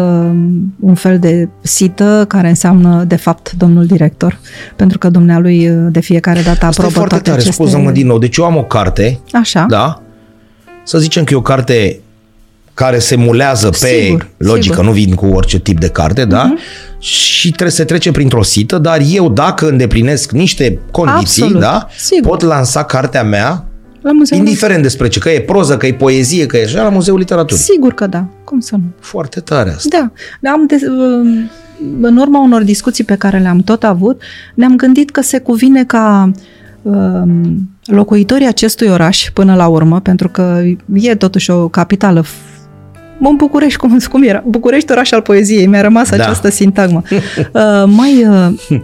un 0.79 0.95
fel 0.95 1.19
de 1.19 1.49
sită 1.61 2.25
care 2.27 2.49
înseamnă, 2.49 3.03
de 3.03 3.15
fapt, 3.15 3.51
domnul 3.51 3.85
director, 3.85 4.39
pentru 4.75 4.97
că 4.97 5.09
dumnealui 5.09 5.69
uh, 5.69 5.87
de 5.91 5.99
fiecare 5.99 6.41
dată 6.41 6.65
aprobă 6.65 6.69
Asta 6.69 6.85
e 6.85 6.89
foarte 6.89 7.09
toate 7.09 7.29
tare, 7.29 7.41
aceste... 7.41 7.63
scuză-mă 7.63 7.91
din 7.91 8.07
nou. 8.07 8.17
Deci 8.17 8.37
eu 8.37 8.45
am 8.45 8.55
o 8.57 8.63
carte, 8.63 9.19
Așa. 9.31 9.65
da? 9.69 10.01
Să 10.83 10.97
zicem 10.97 11.23
că 11.23 11.33
e 11.33 11.37
o 11.37 11.41
carte 11.41 11.99
care 12.77 12.99
se 12.99 13.15
mulează 13.15 13.69
pe 13.69 13.87
Sigur, 13.87 14.27
logică, 14.37 14.73
sigur. 14.73 14.85
nu 14.85 14.91
vin 14.91 15.13
cu 15.13 15.25
orice 15.25 15.59
tip 15.59 15.79
de 15.79 15.89
carte, 15.89 16.25
da? 16.25 16.43
Mhm. 16.43 16.57
Și 16.99 17.47
trebuie 17.49 17.71
să 17.71 17.83
trece 17.83 18.11
printr-o 18.11 18.43
sită, 18.43 18.77
dar 18.77 19.01
eu 19.11 19.29
dacă 19.29 19.67
îndeplinesc 19.67 20.31
niște 20.31 20.79
condiții, 20.91 21.41
Absolut, 21.43 21.61
da? 21.61 21.87
sigur. 21.97 22.29
Pot 22.29 22.41
lansa 22.41 22.83
cartea 22.83 23.23
mea 23.23 23.65
La 24.01 24.11
Muzeul 24.11 24.39
indiferent 24.39 24.81
despre 24.81 25.07
ce, 25.07 25.19
că 25.19 25.29
e 25.29 25.41
proză, 25.41 25.77
că 25.77 25.85
e 25.85 25.93
poezie, 25.93 26.45
că 26.45 26.57
e 26.57 26.63
așa, 26.63 26.83
la 26.83 26.89
Muzeul 26.89 27.17
Literaturii. 27.17 27.63
Sigur 27.63 27.93
că 27.93 28.07
da. 28.07 28.25
Cum 28.43 28.59
să 28.59 28.75
nu? 28.75 28.83
Foarte 28.99 29.39
tare 29.39 29.69
asta. 29.69 30.11
Da, 30.41 30.51
am 30.51 30.65
de, 30.65 30.79
în 32.01 32.17
urma 32.17 32.41
unor 32.41 32.63
discuții 32.63 33.03
pe 33.03 33.15
care 33.15 33.39
le-am 33.39 33.59
tot 33.59 33.83
avut, 33.83 34.21
ne-am 34.53 34.75
gândit 34.75 35.11
că 35.11 35.21
se 35.21 35.39
cuvine 35.39 35.83
ca 35.83 36.31
um, 36.81 37.69
locuitorii 37.85 38.47
acestui 38.47 38.87
oraș 38.87 39.29
până 39.33 39.55
la 39.55 39.67
urmă, 39.67 39.99
pentru 39.99 40.29
că 40.29 40.63
e 40.93 41.15
totuși 41.15 41.51
o 41.51 41.67
capitală 41.67 42.23
în 43.19 43.35
București, 43.35 43.79
cum, 43.79 43.97
cum 44.11 44.23
era? 44.23 44.43
București, 44.45 44.91
oraș 44.91 45.11
al 45.11 45.21
poeziei, 45.21 45.67
mi-a 45.67 45.81
rămas 45.81 46.09
Da. 46.09 46.15
această 46.15 46.49
sintagmă. 46.49 47.01
Uh, 47.53 47.83
mai, 47.85 48.25
uh, 48.27 48.79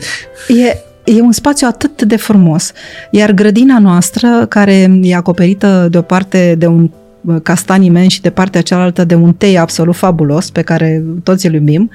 e, 0.48 0.78
e 1.04 1.22
un 1.22 1.32
spațiu 1.32 1.68
atât 1.70 2.02
de 2.02 2.16
frumos, 2.16 2.72
iar 3.12 3.32
grădina 3.32 3.80
noastră, 3.80 4.46
care 4.50 5.00
e 5.02 5.16
acoperită 5.16 5.88
de 5.92 5.98
o 5.98 6.02
parte 6.02 6.56
de 6.58 6.66
un 6.66 6.90
uh, 7.22 7.36
castani 7.44 7.86
imensi 7.86 8.16
și 8.16 8.22
de 8.22 8.30
partea 8.30 8.62
cealaltă 8.62 9.04
de 9.04 9.16
un 9.16 9.34
tei 9.34 9.58
absolut 9.58 9.96
fabulos 9.96 10.50
pe 10.50 10.62
care 10.62 11.04
toți 11.24 11.48
îl 11.48 11.54
iubim, 11.54 11.90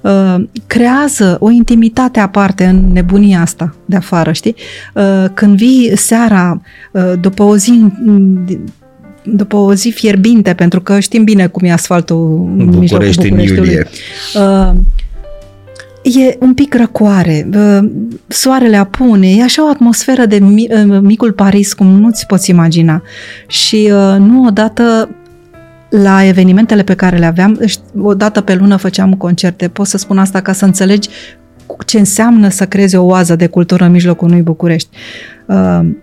uh, 0.00 0.36
creează 0.66 1.36
o 1.40 1.50
intimitate 1.50 2.20
aparte 2.20 2.64
în 2.64 2.92
nebunia 2.92 3.40
asta 3.40 3.74
de 3.84 3.96
afară, 3.96 4.32
știi? 4.32 4.54
Uh, 4.94 5.24
când 5.34 5.56
vii 5.56 5.96
seara 5.96 6.60
după 7.20 7.42
o 7.42 7.56
zi 7.56 7.84
după 9.24 9.56
o 9.56 9.74
zi 9.74 9.90
fierbinte, 9.90 10.54
pentru 10.54 10.80
că 10.80 11.00
știm 11.00 11.24
bine 11.24 11.46
cum 11.46 11.68
e 11.68 11.72
asfaltul 11.72 12.52
în 12.58 12.70
București, 12.70 13.28
în 13.28 13.38
iulie. 13.38 13.86
Uh, 14.34 14.72
e 16.02 16.36
un 16.40 16.54
pic 16.54 16.74
răcoare, 16.74 17.48
soarele 18.26 18.76
apune, 18.76 19.30
e 19.30 19.42
așa 19.42 19.66
o 19.66 19.70
atmosferă 19.70 20.26
de 20.26 20.38
micul 21.00 21.32
Paris, 21.32 21.72
cum 21.72 21.86
nu-ți 21.86 22.26
poți 22.26 22.50
imagina. 22.50 23.02
Și 23.46 23.90
nu 24.18 24.44
odată 24.46 25.08
la 25.90 26.24
evenimentele 26.24 26.82
pe 26.82 26.94
care 26.94 27.18
le 27.18 27.26
aveam, 27.26 27.60
o 27.98 28.14
dată 28.14 28.40
pe 28.40 28.54
lună 28.54 28.76
făceam 28.76 29.14
concerte, 29.14 29.68
pot 29.68 29.86
să 29.86 29.96
spun 29.98 30.18
asta 30.18 30.40
ca 30.40 30.52
să 30.52 30.64
înțelegi 30.64 31.08
ce 31.86 31.98
înseamnă 31.98 32.48
să 32.48 32.66
creezi 32.66 32.96
o 32.96 33.04
oază 33.04 33.36
de 33.36 33.46
cultură 33.46 33.84
în 33.84 33.90
mijlocul 33.90 34.28
unui 34.28 34.42
București. 34.42 34.88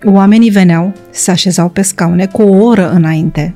Oamenii 0.05 0.49
veneau, 0.49 0.93
se 1.09 1.31
așezau 1.31 1.69
pe 1.69 1.81
scaune 1.81 2.25
cu 2.25 2.41
o 2.41 2.63
oră 2.63 2.91
înainte, 2.91 3.55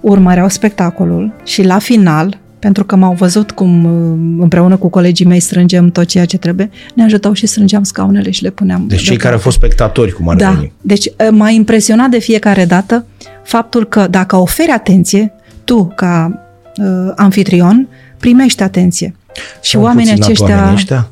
urmăreau 0.00 0.48
spectacolul 0.48 1.32
și 1.44 1.62
la 1.62 1.78
final 1.78 2.38
pentru 2.58 2.84
că 2.84 2.96
m-au 2.96 3.12
văzut 3.12 3.50
cum 3.50 3.84
uh, 3.84 4.42
împreună 4.42 4.76
cu 4.76 4.88
colegii 4.88 5.26
mei 5.26 5.40
strângem 5.40 5.90
tot 5.90 6.04
ceea 6.06 6.24
ce 6.24 6.38
trebuie, 6.38 6.70
ne 6.94 7.02
ajutau 7.04 7.32
și 7.32 7.46
strângeam 7.46 7.82
scaunele 7.82 8.30
și 8.30 8.42
le 8.42 8.50
puneam. 8.50 8.84
Deci 8.86 9.02
cei 9.02 9.16
care 9.16 9.34
au 9.34 9.40
fost 9.40 9.56
spectatori, 9.56 10.12
cum 10.12 10.28
ar 10.28 10.36
da. 10.36 10.50
veni. 10.50 10.72
Deci 10.80 11.06
uh, 11.06 11.28
m-a 11.30 11.48
impresionat 11.48 12.10
de 12.10 12.18
fiecare 12.18 12.64
dată 12.64 13.06
faptul 13.44 13.84
că 13.84 14.06
dacă 14.10 14.36
oferi 14.36 14.70
atenție, 14.70 15.32
tu, 15.64 15.92
ca 15.94 16.42
uh, 16.76 17.12
anfitrion, 17.16 17.88
primești 18.18 18.62
atenție. 18.62 19.14
Și 19.62 19.76
oamenii 19.76 20.12
aceștia... 20.12 20.54
Oamenii 20.54 20.74
ăștia? 20.74 21.10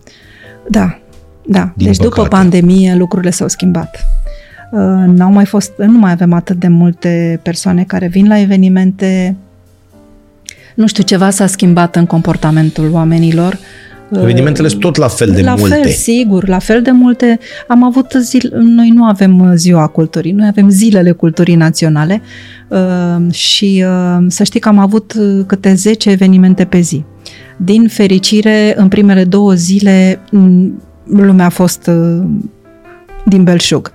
Da, 0.69 0.99
da. 1.47 1.73
Din 1.77 1.87
deci 1.87 1.97
păcate. 1.97 2.15
după 2.15 2.29
pandemie 2.29 2.95
lucrurile 2.95 3.31
s-au 3.31 3.49
schimbat. 3.49 4.07
Uh, 4.71 4.81
n-au 5.07 5.33
mai 5.33 5.45
fost, 5.45 5.73
nu 5.77 5.99
mai 5.99 6.11
avem 6.11 6.33
atât 6.33 6.57
de 6.57 6.69
multe 6.69 7.41
persoane 7.43 7.85
care 7.85 8.07
vin 8.07 8.29
la 8.29 8.39
evenimente, 8.39 9.37
nu 10.75 10.87
știu, 10.87 11.03
ceva 11.03 11.31
s-a 11.31 11.47
schimbat 11.47 11.97
în 11.97 12.07
comportamentul 12.07 12.91
oamenilor. 12.93 13.59
Evenimentele 14.13 14.69
sunt 14.69 14.81
tot 14.81 14.97
la 14.97 15.09
fel 15.09 15.31
de 15.31 15.43
la 15.43 15.55
multe. 15.55 15.77
La 15.77 15.83
fel, 15.83 15.91
sigur, 15.91 16.49
la 16.49 16.59
fel 16.59 16.83
de 16.83 16.91
multe. 16.91 17.39
Am 17.69 17.85
avut 17.85 18.17
zile, 18.21 18.59
noi 18.61 18.89
nu 18.89 19.05
avem 19.05 19.53
ziua 19.57 19.87
culturii, 19.87 20.33
noi 20.33 20.47
avem 20.47 20.69
zilele 20.69 21.11
culturii 21.11 21.55
naționale 21.55 22.23
uh, 22.69 23.33
și 23.33 23.85
uh, 23.87 24.25
să 24.29 24.45
știi 24.45 24.61
că 24.61 24.69
am 24.69 24.79
avut 24.79 25.15
câte 25.47 25.75
10 25.75 26.11
evenimente 26.11 26.65
pe 26.65 26.81
zi. 26.81 27.05
Din 27.57 27.89
fericire, 27.89 28.75
în 28.77 28.89
primele 28.89 29.25
două 29.25 29.53
zile, 29.53 30.21
lumea 31.05 31.47
a 31.47 31.49
fost 31.49 31.87
uh, 31.87 32.25
din 33.25 33.43
belșug 33.43 33.93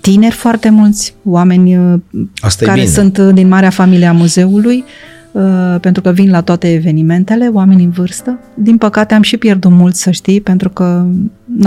tineri 0.00 0.34
foarte 0.34 0.70
mulți, 0.70 1.14
oameni 1.24 2.00
Asta 2.40 2.64
care 2.64 2.86
sunt 2.86 3.18
din 3.18 3.48
marea 3.48 3.70
familie 3.70 4.06
a 4.06 4.12
muzeului, 4.12 4.84
Uh, 5.32 5.80
pentru 5.80 6.02
că 6.02 6.10
vin 6.10 6.30
la 6.30 6.40
toate 6.40 6.72
evenimentele, 6.72 7.46
oameni 7.46 7.84
în 7.84 7.90
vârstă. 7.90 8.38
Din 8.54 8.76
păcate 8.76 9.14
am 9.14 9.22
și 9.22 9.36
pierdut 9.36 9.70
mult, 9.70 9.94
să 9.94 10.10
știi, 10.10 10.40
pentru 10.40 10.68
că 10.68 11.06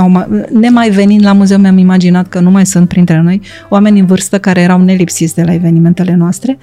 mai, 0.08 0.28
nemai 0.60 0.90
venind 0.90 1.24
la 1.24 1.34
muzeu 1.34 1.58
mi-am 1.58 1.78
imaginat 1.78 2.28
că 2.28 2.40
nu 2.40 2.52
mai 2.52 2.66
sunt 2.66 2.88
printre 2.88 3.22
noi 3.22 3.42
oameni 3.70 4.00
în 4.00 4.06
vârstă 4.06 4.40
care 4.40 4.62
erau 4.62 4.82
nelipsiți 4.82 5.36
de 5.36 5.44
la 5.44 5.54
evenimentele 5.54 6.16
noastre. 6.16 6.58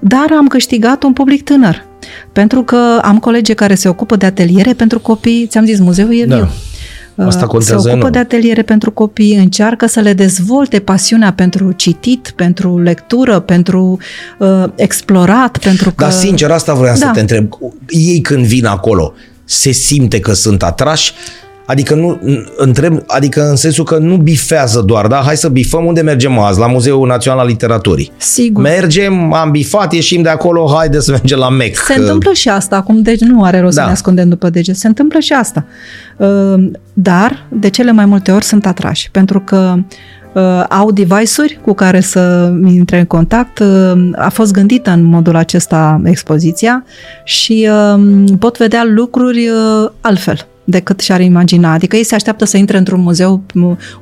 Uh, 0.00 0.08
dar 0.08 0.26
am 0.38 0.46
câștigat 0.46 1.02
un 1.02 1.12
public 1.12 1.44
tânăr, 1.44 1.86
pentru 2.32 2.62
că 2.62 3.00
am 3.02 3.18
colegi 3.18 3.54
care 3.54 3.74
se 3.74 3.88
ocupă 3.88 4.16
de 4.16 4.26
ateliere 4.26 4.72
pentru 4.72 4.98
copii, 5.00 5.46
ți-am 5.46 5.64
zis, 5.64 5.78
muzeul 5.78 6.14
e 6.14 6.24
da. 6.24 6.36
viu. 6.36 6.48
Asta 7.26 7.44
uh, 7.44 7.50
contează 7.50 7.72
se 7.72 7.88
ocupă 7.88 7.96
enorm. 7.96 8.12
de 8.12 8.18
ateliere 8.18 8.62
pentru 8.62 8.90
copii, 8.90 9.36
încearcă 9.36 9.86
să 9.86 10.00
le 10.00 10.12
dezvolte 10.12 10.78
pasiunea 10.78 11.32
pentru 11.32 11.72
citit, 11.72 12.32
pentru 12.36 12.78
lectură, 12.78 13.38
pentru 13.40 13.98
uh, 14.38 14.64
explorat, 14.74 15.58
pentru 15.58 15.90
că... 15.90 16.04
Dar 16.04 16.12
sincer, 16.12 16.50
asta 16.50 16.74
vreau 16.74 16.96
da. 16.98 17.06
să 17.06 17.10
te 17.14 17.20
întreb. 17.20 17.48
Ei 17.88 18.20
când 18.20 18.44
vin 18.44 18.66
acolo, 18.66 19.14
se 19.44 19.70
simte 19.70 20.20
că 20.20 20.32
sunt 20.32 20.62
atrași 20.62 21.12
Adică 21.68 21.94
nu 21.94 22.20
întreb, 22.56 23.02
adică 23.06 23.48
în 23.48 23.56
sensul 23.56 23.84
că 23.84 23.98
nu 23.98 24.16
bifează 24.16 24.80
doar, 24.80 25.06
da? 25.06 25.22
Hai 25.24 25.36
să 25.36 25.48
bifăm 25.48 25.84
unde 25.84 26.00
mergem 26.00 26.38
azi, 26.38 26.58
la 26.58 26.66
Muzeul 26.66 27.06
Național 27.06 27.38
al 27.38 27.46
Literaturii. 27.46 28.12
Sigur. 28.16 28.62
Mergem, 28.62 29.32
am 29.32 29.50
bifat, 29.50 29.92
ieșim 29.92 30.22
de 30.22 30.28
acolo, 30.28 30.70
haide 30.76 31.00
să 31.00 31.10
mergem 31.10 31.38
la 31.38 31.48
MEC. 31.48 31.76
Se 31.76 31.94
întâmplă 31.94 32.32
și 32.32 32.48
asta, 32.48 32.76
acum 32.76 33.02
deci 33.02 33.20
nu 33.20 33.44
are 33.44 33.60
rost 33.60 33.74
da. 33.74 33.80
să 33.80 33.86
ne 33.86 33.92
ascundem 33.92 34.28
după 34.28 34.50
deget. 34.50 34.76
Se 34.76 34.86
întâmplă 34.86 35.18
și 35.18 35.32
asta. 35.32 35.64
Uh, 36.16 36.70
dar, 36.92 37.46
de 37.48 37.68
cele 37.68 37.92
mai 37.92 38.04
multe 38.04 38.30
ori 38.30 38.44
sunt 38.44 38.66
atrași, 38.66 39.10
pentru 39.10 39.40
că 39.40 39.74
uh, 40.34 40.64
au 40.68 40.90
device-uri 40.90 41.60
cu 41.64 41.72
care 41.74 42.00
să 42.00 42.52
intre 42.66 42.98
în 42.98 43.04
contact. 43.04 43.58
Uh, 43.58 44.10
a 44.16 44.28
fost 44.28 44.52
gândită 44.52 44.90
în 44.90 45.02
modul 45.02 45.36
acesta 45.36 46.00
expoziția 46.04 46.84
și 47.24 47.68
pot 48.38 48.56
vedea 48.56 48.84
lucruri 48.86 49.48
altfel 50.00 50.46
decât 50.70 51.00
și-ar 51.00 51.20
imagina. 51.20 51.72
Adică 51.72 51.96
ei 51.96 52.04
se 52.04 52.14
așteaptă 52.14 52.44
să 52.44 52.56
intre 52.56 52.76
într-un 52.76 53.00
muzeu 53.00 53.42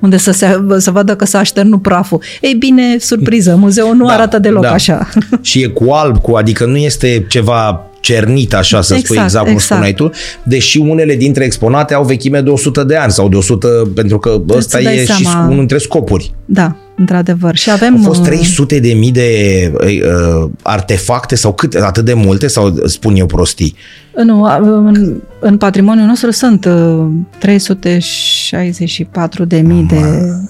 unde 0.01 0.17
să, 0.17 0.31
se, 0.31 0.65
să 0.79 0.91
vadă 0.91 1.17
că 1.17 1.25
s-a 1.25 1.39
așternut 1.39 1.83
praful. 1.83 2.23
Ei 2.41 2.55
bine, 2.55 2.99
surpriză, 2.99 3.57
muzeul 3.57 3.95
nu 3.95 4.07
da, 4.07 4.13
arată 4.13 4.39
deloc 4.39 4.63
da. 4.63 4.73
așa. 4.73 5.09
Și 5.41 5.63
e 5.63 5.67
cu 5.67 5.91
alb, 5.91 6.19
cu, 6.21 6.35
adică 6.35 6.65
nu 6.65 6.77
este 6.77 7.25
ceva 7.29 7.91
cernit, 8.01 8.55
așa 8.55 8.81
să 8.81 8.95
exact, 8.95 9.05
spui 9.05 9.25
exact 9.25 9.45
cum 9.45 9.53
exact. 9.53 9.73
spuneai 9.73 9.95
tu, 9.95 10.11
deși 10.43 10.79
unele 10.79 11.15
dintre 11.17 11.45
exponate 11.45 11.95
au 11.95 12.05
vechime 12.05 12.41
de 12.41 12.51
100 12.51 12.85
de 12.85 12.97
ani 12.97 13.13
sau 13.13 13.29
de 13.29 13.37
100, 13.37 13.69
pentru 13.95 14.19
că 14.19 14.43
ăsta 14.49 14.81
e 14.81 15.05
seama. 15.05 15.21
și 15.21 15.37
unul 15.37 15.57
dintre 15.57 15.79
scopuri. 15.79 16.35
Da, 16.45 16.77
într-adevăr. 16.97 17.57
Și 17.57 17.71
avem... 17.71 17.97
Au 17.97 18.03
fost 18.03 18.23
300 18.23 18.75
uh, 18.75 18.81
de 18.81 18.93
mii 18.93 19.13
de 19.13 19.73
uh, 19.81 19.89
artefacte 20.63 21.35
sau 21.35 21.53
cât, 21.53 21.75
atât 21.75 22.05
de 22.05 22.15
multe 22.15 22.47
sau 22.47 22.75
spun 22.85 23.17
eu 23.17 23.27
prostii? 23.27 23.77
Nu, 24.25 24.43
în, 24.87 25.15
în 25.41 25.57
patrimoniul 25.57 26.07
nostru 26.07 26.31
sunt 26.31 26.65
uh, 26.65 27.07
364 27.39 29.45
de 29.45 29.61
mii 29.61 29.83
de... 29.83 30.01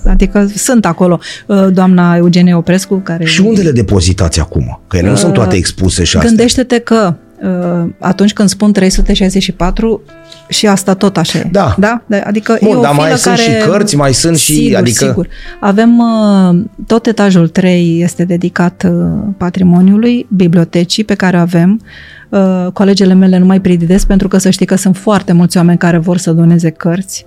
Adică 0.06 0.50
sunt 0.56 0.86
acolo. 0.86 1.18
Uh, 1.46 1.66
doamna 1.72 2.16
Eugenie 2.16 2.54
Oprescu 2.54 2.96
care... 2.96 3.24
Și 3.24 3.40
unde 3.40 3.62
le 3.62 3.72
depozitați 3.72 4.40
acum? 4.40 4.80
Că 4.86 4.96
ele 4.96 5.06
nu 5.06 5.12
uh, 5.12 5.18
sunt 5.18 5.32
toate 5.32 5.56
expuse 5.56 6.04
și 6.04 6.16
astea. 6.16 6.30
Gândește-te 6.30 6.78
că 6.78 7.14
uh, 7.42 7.90
atunci 7.98 8.32
când 8.32 8.48
spun 8.48 8.72
364, 8.72 10.02
și 10.48 10.66
asta 10.66 10.94
tot 10.94 11.16
așa 11.16 11.38
e. 11.38 11.48
Da. 11.52 11.74
da? 11.78 12.02
Adică 12.24 12.58
Bun, 12.62 12.72
e 12.72 12.76
o 12.76 12.80
dar 12.80 12.94
mai 12.94 13.08
care... 13.08 13.16
sunt 13.16 13.36
și 13.36 13.50
cărți, 13.66 13.96
mai 13.96 14.14
sunt 14.14 14.38
și... 14.38 14.54
Sigur, 14.54 14.78
adică... 14.78 15.04
sigur. 15.04 15.28
Avem, 15.60 15.98
uh, 15.98 16.58
tot 16.86 17.06
etajul 17.06 17.48
3 17.48 18.00
este 18.02 18.24
dedicat 18.24 18.86
uh, 18.86 18.92
patrimoniului, 19.36 20.26
bibliotecii 20.28 21.04
pe 21.04 21.14
care 21.14 21.36
avem. 21.36 21.80
Uh, 22.28 22.66
colegele 22.72 23.14
mele 23.14 23.38
nu 23.38 23.44
mai 23.44 23.60
prididesc 23.60 24.06
pentru 24.06 24.28
că 24.28 24.38
să 24.38 24.50
știi 24.50 24.66
că 24.66 24.76
sunt 24.76 24.96
foarte 24.96 25.32
mulți 25.32 25.56
oameni 25.56 25.78
care 25.78 25.98
vor 25.98 26.16
să 26.16 26.32
doneze 26.32 26.70
cărți. 26.70 27.26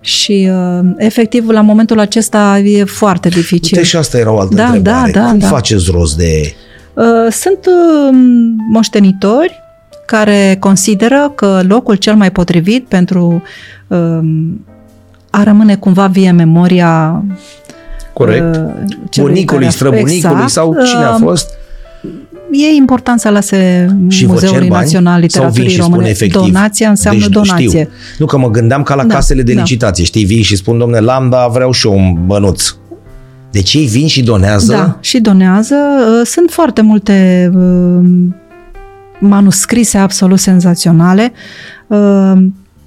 Și 0.00 0.50
efectiv, 0.96 1.48
la 1.48 1.60
momentul 1.60 1.98
acesta 1.98 2.58
e 2.58 2.84
foarte 2.84 3.28
dificil. 3.28 3.76
Uite, 3.76 3.88
și 3.88 3.96
asta 3.96 4.18
era 4.18 4.32
o 4.32 4.38
altă 4.38 4.54
da, 4.54 4.66
întrebare. 4.66 5.10
Da, 5.10 5.20
da, 5.20 5.30
Cum 5.30 5.38
da. 5.38 5.46
faceți 5.46 5.90
rost 5.90 6.16
de... 6.16 6.54
Sunt 7.30 7.58
moștenitori 8.72 9.65
care 10.06 10.56
consideră 10.60 11.32
că 11.34 11.60
locul 11.68 11.94
cel 11.94 12.14
mai 12.14 12.30
potrivit 12.30 12.86
pentru 12.88 13.42
um, 13.86 14.64
a 15.30 15.42
rămâne 15.42 15.76
cumva 15.76 16.06
vie 16.06 16.30
memoria 16.30 17.24
Corect. 18.12 18.56
Uh, 18.56 18.62
Bunicului, 19.16 19.70
străbunicului 19.70 20.14
exact, 20.14 20.48
sau 20.48 20.76
cine 20.84 21.02
a 21.02 21.14
um, 21.14 21.20
fost? 21.20 21.48
E 22.50 22.66
important 22.76 23.20
să 23.20 23.30
lase 23.30 23.88
și 24.08 24.26
Muzeului 24.26 24.68
Național 24.68 25.20
Literaturii 25.20 25.76
Române. 25.76 26.08
Efectiv. 26.08 26.40
Donația 26.40 26.88
înseamnă 26.88 27.20
deci, 27.20 27.30
donație. 27.30 27.68
Știu. 27.68 27.88
Nu 28.18 28.26
că 28.26 28.38
mă 28.38 28.50
gândeam 28.50 28.82
ca 28.82 28.94
la 28.94 29.04
da, 29.04 29.14
casele 29.14 29.42
de 29.42 29.54
da. 29.54 29.60
licitație. 29.60 30.04
Știi, 30.04 30.24
vii 30.24 30.42
și 30.42 30.56
spun, 30.56 30.78
domne, 30.78 30.98
Lambda, 30.98 31.46
vreau 31.46 31.70
și 31.70 31.86
eu 31.86 31.92
un 31.92 32.16
bănuț. 32.26 32.74
Deci 33.50 33.74
ei 33.74 33.86
vin 33.86 34.06
și 34.06 34.22
donează? 34.22 34.72
Da, 34.72 34.98
și 35.00 35.18
donează. 35.18 35.74
Uh, 35.74 36.26
sunt 36.26 36.50
foarte 36.50 36.80
multe 36.80 37.50
uh, 37.54 38.04
manuscrise 39.20 39.98
absolut 39.98 40.38
senzaționale. 40.38 41.32
Uh, 41.86 42.32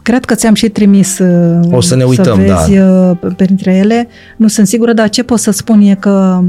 cred 0.02 0.26
că 0.26 0.36
ți-am 0.36 0.54
și 0.54 0.70
trimis 0.70 1.20
uh, 1.20 1.72
o 1.72 1.82
să 1.82 1.96
ne 1.96 2.04
uităm, 2.04 2.36
să 2.36 2.42
vezi 2.42 2.78
da. 2.78 3.18
printre 3.36 3.76
ele. 3.76 4.08
Nu 4.38 4.48
sunt 4.48 4.68
sigură, 4.68 4.94
dar 4.94 5.10
ce 5.10 5.24
pot 5.24 5.40
să 5.40 5.52
spun 5.52 5.82
e 5.82 5.96
că 5.96 6.44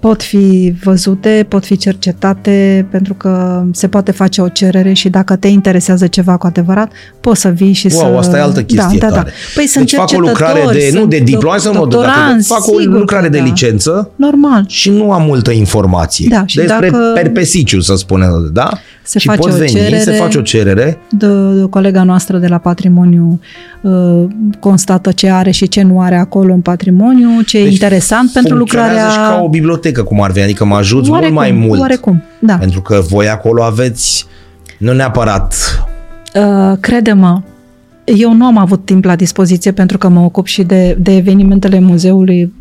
pot 0.00 0.22
fi 0.22 0.74
văzute, 0.82 1.46
pot 1.48 1.64
fi 1.64 1.76
cercetate, 1.76 2.86
pentru 2.90 3.14
că 3.14 3.62
se 3.72 3.88
poate 3.88 4.12
face 4.12 4.40
o 4.40 4.48
cerere 4.48 4.92
și 4.92 5.08
dacă 5.08 5.36
te 5.36 5.48
interesează 5.48 6.06
ceva 6.06 6.36
cu 6.36 6.46
adevărat, 6.46 6.92
poți 7.20 7.40
să 7.40 7.48
vii 7.48 7.72
și 7.72 7.88
wow, 7.92 8.12
să... 8.12 8.18
asta 8.18 8.36
e 8.36 8.40
altă 8.40 8.62
chestie 8.62 8.98
da, 8.98 9.06
da, 9.06 9.12
da. 9.12 9.18
tare. 9.18 9.32
Păi 9.54 9.66
sunt 9.66 9.84
deci 9.84 9.94
fac 9.94 10.10
o 10.14 10.18
lucrare 10.18 10.60
de, 10.72 10.90
nu 10.92 11.06
de 11.06 11.18
diplomă, 11.18 11.58
să 11.58 11.72
mă 11.72 11.86
duc, 11.86 12.04
fac 12.40 12.66
o 12.66 12.78
lucrare 12.78 13.28
de 13.28 13.38
da. 13.38 13.44
licență 13.44 14.10
Normal. 14.16 14.64
și 14.68 14.90
nu 14.90 15.12
am 15.12 15.22
multă 15.22 15.50
informație 15.50 16.26
Da, 16.30 16.42
și 16.46 16.56
despre 16.56 16.90
dacă 16.90 17.10
perpesiciu, 17.14 17.80
să 17.80 17.94
spunem, 17.94 18.50
da? 18.52 18.70
Se 19.02 19.18
și 19.18 19.26
face 19.26 19.40
poți 19.40 19.54
o 19.54 19.58
veni, 19.58 19.70
cerere, 19.70 19.98
se 19.98 20.12
face 20.12 20.38
o 20.38 20.40
cerere. 20.40 20.98
De, 21.10 21.26
de 21.26 21.66
colega 21.70 22.02
noastră 22.02 22.38
de 22.38 22.46
la 22.46 22.58
patrimoniu 22.58 23.40
uh, 23.80 24.24
constată 24.60 25.12
ce 25.12 25.30
are 25.30 25.50
și 25.50 25.68
ce 25.68 25.82
nu 25.82 26.00
are 26.00 26.16
acolo 26.16 26.52
în 26.52 26.60
patrimoniu, 26.60 27.40
ce 27.46 27.58
deci 27.58 27.66
e 27.66 27.70
interesant 27.70 28.32
pentru 28.32 28.56
lucrarea... 28.56 29.08
și 29.08 29.16
ca 29.16 29.40
o 29.42 29.48
bibliotecă, 29.48 29.89
cum 29.98 30.22
ar 30.22 30.30
veni, 30.30 30.44
adică 30.44 30.64
mă 30.64 30.76
ajuți 30.76 31.10
oarecum, 31.10 31.34
mult 31.34 31.48
mai 31.48 31.66
mult. 31.66 31.80
Oarecum, 31.80 32.22
da. 32.38 32.54
Pentru 32.54 32.82
că 32.82 33.00
voi 33.08 33.28
acolo 33.28 33.62
aveți, 33.62 34.26
nu 34.78 34.92
neapărat... 34.92 35.54
Uh, 36.34 36.76
crede-mă, 36.80 37.42
eu 38.04 38.32
nu 38.32 38.44
am 38.44 38.58
avut 38.58 38.84
timp 38.84 39.04
la 39.04 39.16
dispoziție 39.16 39.72
pentru 39.72 39.98
că 39.98 40.08
mă 40.08 40.20
ocup 40.20 40.46
și 40.46 40.62
de, 40.62 40.96
de 41.00 41.16
evenimentele 41.16 41.80
muzeului 41.80 42.52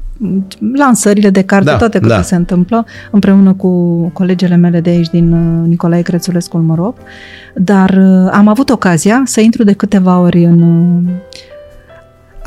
lansările 0.75 1.29
de 1.29 1.41
carte, 1.41 1.69
da, 1.69 1.77
toate 1.77 1.99
câte 1.99 2.13
da. 2.13 2.21
se 2.21 2.35
întâmplă, 2.35 2.85
împreună 3.11 3.53
cu 3.53 3.69
colegele 4.13 4.55
mele 4.55 4.79
de 4.79 4.89
aici 4.89 5.09
din 5.09 5.31
uh, 5.31 5.67
Nicolae 5.67 6.01
Crețulescu 6.01 6.57
Mărop, 6.57 6.97
dar 7.55 7.89
uh, 7.89 8.29
am 8.31 8.47
avut 8.47 8.69
ocazia 8.69 9.21
să 9.25 9.41
intru 9.41 9.63
de 9.63 9.73
câteva 9.73 10.19
ori 10.19 10.43
în 10.43 10.61
uh, 10.61 11.13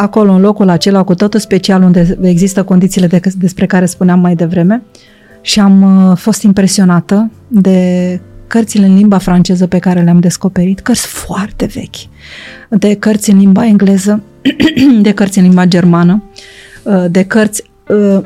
acolo, 0.03 0.33
în 0.33 0.41
locul 0.41 0.69
acela, 0.69 1.03
cu 1.03 1.15
totul 1.15 1.41
special, 1.41 1.83
unde 1.83 2.19
există 2.23 2.63
condițiile 2.63 3.07
de, 3.07 3.21
despre 3.35 3.67
care 3.67 3.87
spuneam 3.87 4.21
mai 4.21 4.35
devreme. 4.35 4.83
Și 5.41 5.61
am 5.61 6.15
fost 6.17 6.43
impresionată 6.43 7.31
de 7.49 8.21
cărțile 8.47 8.87
în 8.87 8.95
limba 8.95 9.19
franceză 9.19 9.67
pe 9.67 9.79
care 9.79 10.01
le-am 10.01 10.21
descoperit, 10.21 10.81
cărți 10.81 11.07
foarte 11.07 11.67
vechi, 11.67 11.97
de 12.69 12.95
cărți 12.95 13.31
în 13.31 13.39
limba 13.39 13.67
engleză, 13.67 14.23
de 15.03 15.13
cărți 15.13 15.39
în 15.39 15.45
limba 15.45 15.65
germană, 15.65 16.23
de 17.11 17.25
cărți 17.25 17.71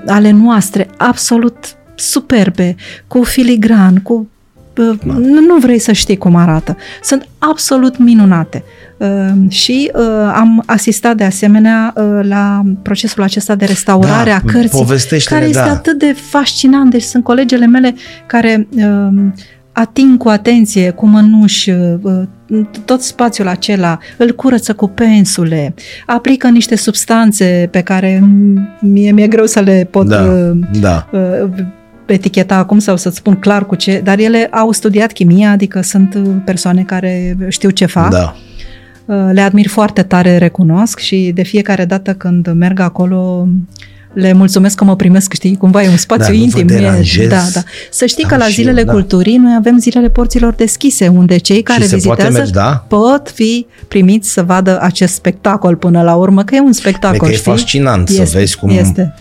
ale 0.07 0.31
noastre, 0.31 0.89
absolut 0.97 1.77
superbe, 1.95 2.77
cu 3.07 3.23
filigran, 3.23 4.01
cu 4.03 4.29
da. 4.77 5.13
nu 5.47 5.57
vrei 5.61 5.79
să 5.79 5.93
știi 5.93 6.17
cum 6.17 6.37
arată. 6.37 6.77
Sunt 7.03 7.29
absolut 7.39 7.99
minunate. 7.99 8.65
Și 9.49 9.91
am 10.35 10.63
asistat 10.67 11.17
de 11.17 11.25
asemenea 11.25 11.95
la 12.23 12.63
procesul 12.83 13.23
acesta 13.23 13.55
de 13.55 13.65
restaurare 13.65 14.31
da, 14.31 14.37
a 14.37 14.41
cărții, 14.47 15.21
care 15.25 15.45
este 15.45 15.61
da. 15.61 15.71
atât 15.71 15.99
de 15.99 16.17
fascinant. 16.31 16.91
Deci 16.91 17.03
sunt 17.03 17.25
colegele 17.25 17.67
mele 17.67 17.95
care 18.27 18.69
ating 19.73 20.19
cu 20.19 20.29
atenție, 20.29 20.91
cu 20.91 21.07
mănuși, 21.07 21.73
tot 22.85 23.03
spațiul 23.03 23.49
acela, 23.49 23.99
îl 24.17 24.33
curăță 24.35 24.73
cu 24.73 24.89
pensule, 24.89 25.75
aplică 26.07 26.49
niște 26.49 26.77
substanțe 26.77 27.69
pe 27.71 27.81
care 27.81 28.23
mie 28.81 29.13
mi-e 29.13 29.27
greu 29.27 29.47
să 29.47 29.61
le 29.61 29.89
pot 29.91 30.07
da, 30.07 30.53
da. 30.81 31.09
Eticheta 32.07 32.57
acum 32.57 32.79
sau 32.79 32.97
să-ți 32.97 33.17
spun 33.17 33.35
clar 33.35 33.67
cu 33.67 33.75
ce, 33.75 34.01
dar 34.05 34.19
ele 34.19 34.49
au 34.51 34.73
studiat 34.73 35.13
chimia, 35.13 35.51
adică 35.51 35.81
sunt 35.81 36.17
persoane 36.45 36.83
care 36.83 37.37
știu 37.49 37.71
ce 37.71 37.87
fac. 37.87 38.11
Da. 38.11 38.37
Le 39.33 39.41
admir 39.41 39.69
foarte 39.69 40.03
tare, 40.03 40.37
recunosc 40.37 40.99
și 40.99 41.31
de 41.35 41.43
fiecare 41.43 41.85
dată 41.85 42.15
când 42.15 42.53
merg 42.53 42.81
acolo 42.81 43.49
le 44.17 44.33
mulțumesc 44.33 44.77
că 44.77 44.85
mă 44.85 44.97
primesc, 44.97 45.33
știi, 45.33 45.57
cumva 45.57 45.83
e 45.83 45.89
un 45.89 45.97
spațiu 45.97 46.35
da, 46.35 46.41
intim. 46.41 46.67
Nu 46.67 47.27
da, 47.29 47.43
da. 47.53 47.63
Să 47.91 48.07
știi 48.07 48.23
da, 48.23 48.29
că 48.29 48.37
la 48.37 48.47
zilele 48.49 48.79
eu, 48.79 48.85
da. 48.85 48.93
culturii 48.93 49.37
noi 49.37 49.55
avem 49.59 49.79
zilele 49.79 50.09
porților 50.09 50.53
deschise, 50.53 51.09
unde 51.09 51.37
cei 51.37 51.63
care 51.63 51.83
și 51.83 51.95
vizitează 51.95 52.39
merge, 52.39 52.51
da? 52.51 52.85
pot 52.89 53.31
fi 53.35 53.67
primiți 53.89 54.33
să 54.33 54.43
vadă 54.43 54.79
acest 54.81 55.15
spectacol 55.15 55.77
până 55.77 56.03
la 56.03 56.15
urmă, 56.15 56.45
că 56.45 56.55
e 56.55 56.61
un 56.61 56.73
spectacol, 56.73 57.19
că 57.19 57.27
e 57.27 57.37
știi? 57.37 57.53
fascinant 57.53 58.09
este, 58.09 58.25
să 58.25 58.39
vezi 58.39 58.57
cum 58.57 58.69
este. 58.69 59.15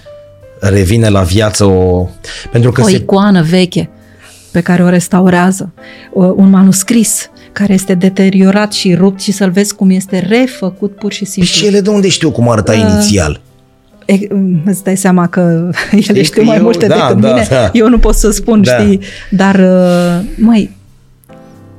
Revine 0.59 1.09
la 1.09 1.21
viață 1.21 1.63
o... 1.63 2.07
Pentru 2.51 2.71
că 2.71 2.81
o 2.81 2.87
se... 2.87 2.95
icoană 2.95 3.41
veche 3.41 3.89
pe 4.51 4.61
care 4.61 4.83
o 4.83 4.89
restaurează, 4.89 5.73
un 6.13 6.49
manuscris 6.49 7.29
care 7.51 7.73
este 7.73 7.93
deteriorat 7.93 8.73
și 8.73 8.93
rupt 8.93 9.21
și 9.21 9.31
să-l 9.31 9.49
vezi 9.49 9.75
cum 9.75 9.89
este 9.89 10.19
refăcut 10.19 10.95
pur 10.95 11.11
și 11.11 11.25
simplu. 11.25 11.53
Și 11.53 11.65
ele 11.65 11.81
de 11.81 11.89
unde 11.89 12.09
știu 12.09 12.31
cum 12.31 12.49
arăta 12.49 12.71
uh, 12.71 12.79
inițial? 12.79 13.41
E, 14.05 14.17
îți 14.65 14.83
dai 14.83 14.97
seama 14.97 15.27
că 15.27 15.69
ele 16.07 16.21
știu 16.23 16.43
mai 16.43 16.57
eu, 16.57 16.63
multe 16.63 16.87
da, 16.87 16.95
decât 16.95 17.21
da, 17.21 17.27
mine. 17.27 17.47
Da. 17.49 17.69
Eu 17.73 17.89
nu 17.89 17.99
pot 17.99 18.15
să 18.15 18.31
spun, 18.31 18.61
da. 18.61 18.77
știi? 18.77 18.99
Dar, 19.29 19.61
măi, 20.37 20.75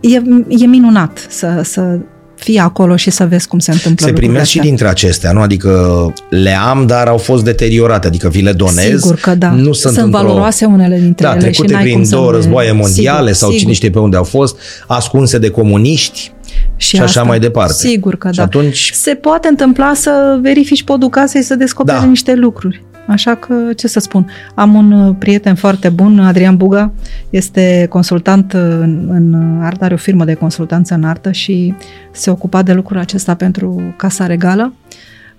e, 0.00 0.22
e 0.48 0.66
minunat 0.66 1.26
să, 1.28 1.60
să 1.64 1.98
fii 2.36 2.58
acolo 2.58 2.96
și 2.96 3.10
să 3.10 3.24
vezi 3.24 3.48
cum 3.48 3.58
se 3.58 3.70
întâmplă 3.70 4.06
Se 4.06 4.12
primesc 4.12 4.50
și 4.50 4.58
dintre 4.58 4.88
acestea, 4.88 5.32
nu? 5.32 5.40
Adică 5.40 6.12
le 6.30 6.50
am, 6.50 6.86
dar 6.86 7.08
au 7.08 7.16
fost 7.16 7.44
deteriorate, 7.44 8.06
adică 8.06 8.28
vi 8.28 8.40
le 8.40 8.52
donez. 8.52 9.00
Sigur 9.00 9.14
că 9.14 9.34
da. 9.34 9.50
Nu 9.50 9.72
sunt, 9.72 9.94
sunt 9.94 10.10
valoroase 10.10 10.64
unele 10.64 10.98
dintre 10.98 11.26
da, 11.26 11.32
ele 11.32 11.40
trecute 11.40 11.66
și 11.66 11.72
n-ai 11.72 11.82
prin 11.82 11.94
cum 11.94 12.08
două 12.10 12.30
să 12.30 12.34
războaie 12.34 12.70
le... 12.70 12.76
mondiale 12.76 13.32
sigur, 13.32 13.34
sau 13.34 13.48
sigur. 13.48 13.62
cine 13.62 13.72
știe 13.72 13.90
pe 13.90 13.98
unde 13.98 14.16
au 14.16 14.24
fost, 14.24 14.56
ascunse 14.86 15.38
de 15.38 15.50
comuniști 15.50 16.32
și, 16.76 16.88
și 16.88 16.96
așa 16.96 17.04
asta, 17.04 17.22
mai 17.22 17.38
departe. 17.38 17.72
Sigur 17.72 18.16
că 18.16 18.30
și 18.30 18.36
da. 18.36 18.42
atunci... 18.42 18.90
Se 18.94 19.14
poate 19.14 19.48
întâmpla 19.48 19.94
să 19.94 20.38
verifici 20.42 20.84
podul 20.84 21.08
casei 21.08 21.42
să 21.42 21.54
descoperi 21.54 21.98
Da. 21.98 22.04
niște 22.04 22.34
lucruri. 22.34 22.82
Așa 23.06 23.34
că, 23.34 23.54
ce 23.76 23.88
să 23.88 24.00
spun, 24.00 24.26
am 24.54 24.74
un 24.74 24.92
uh, 24.92 25.14
prieten 25.18 25.54
foarte 25.54 25.88
bun, 25.88 26.18
Adrian 26.18 26.56
Buga, 26.56 26.92
este 27.30 27.86
consultant 27.90 28.52
în, 28.52 29.08
în 29.10 29.58
artă, 29.62 29.84
are 29.84 29.94
o 29.94 29.96
firmă 29.96 30.24
de 30.24 30.34
consultanță 30.34 30.94
în 30.94 31.04
artă 31.04 31.32
și 31.32 31.74
se 32.10 32.30
ocupa 32.30 32.62
de 32.62 32.72
lucrul 32.72 32.98
acesta 32.98 33.34
pentru 33.34 33.94
Casa 33.96 34.26
Regală 34.26 34.72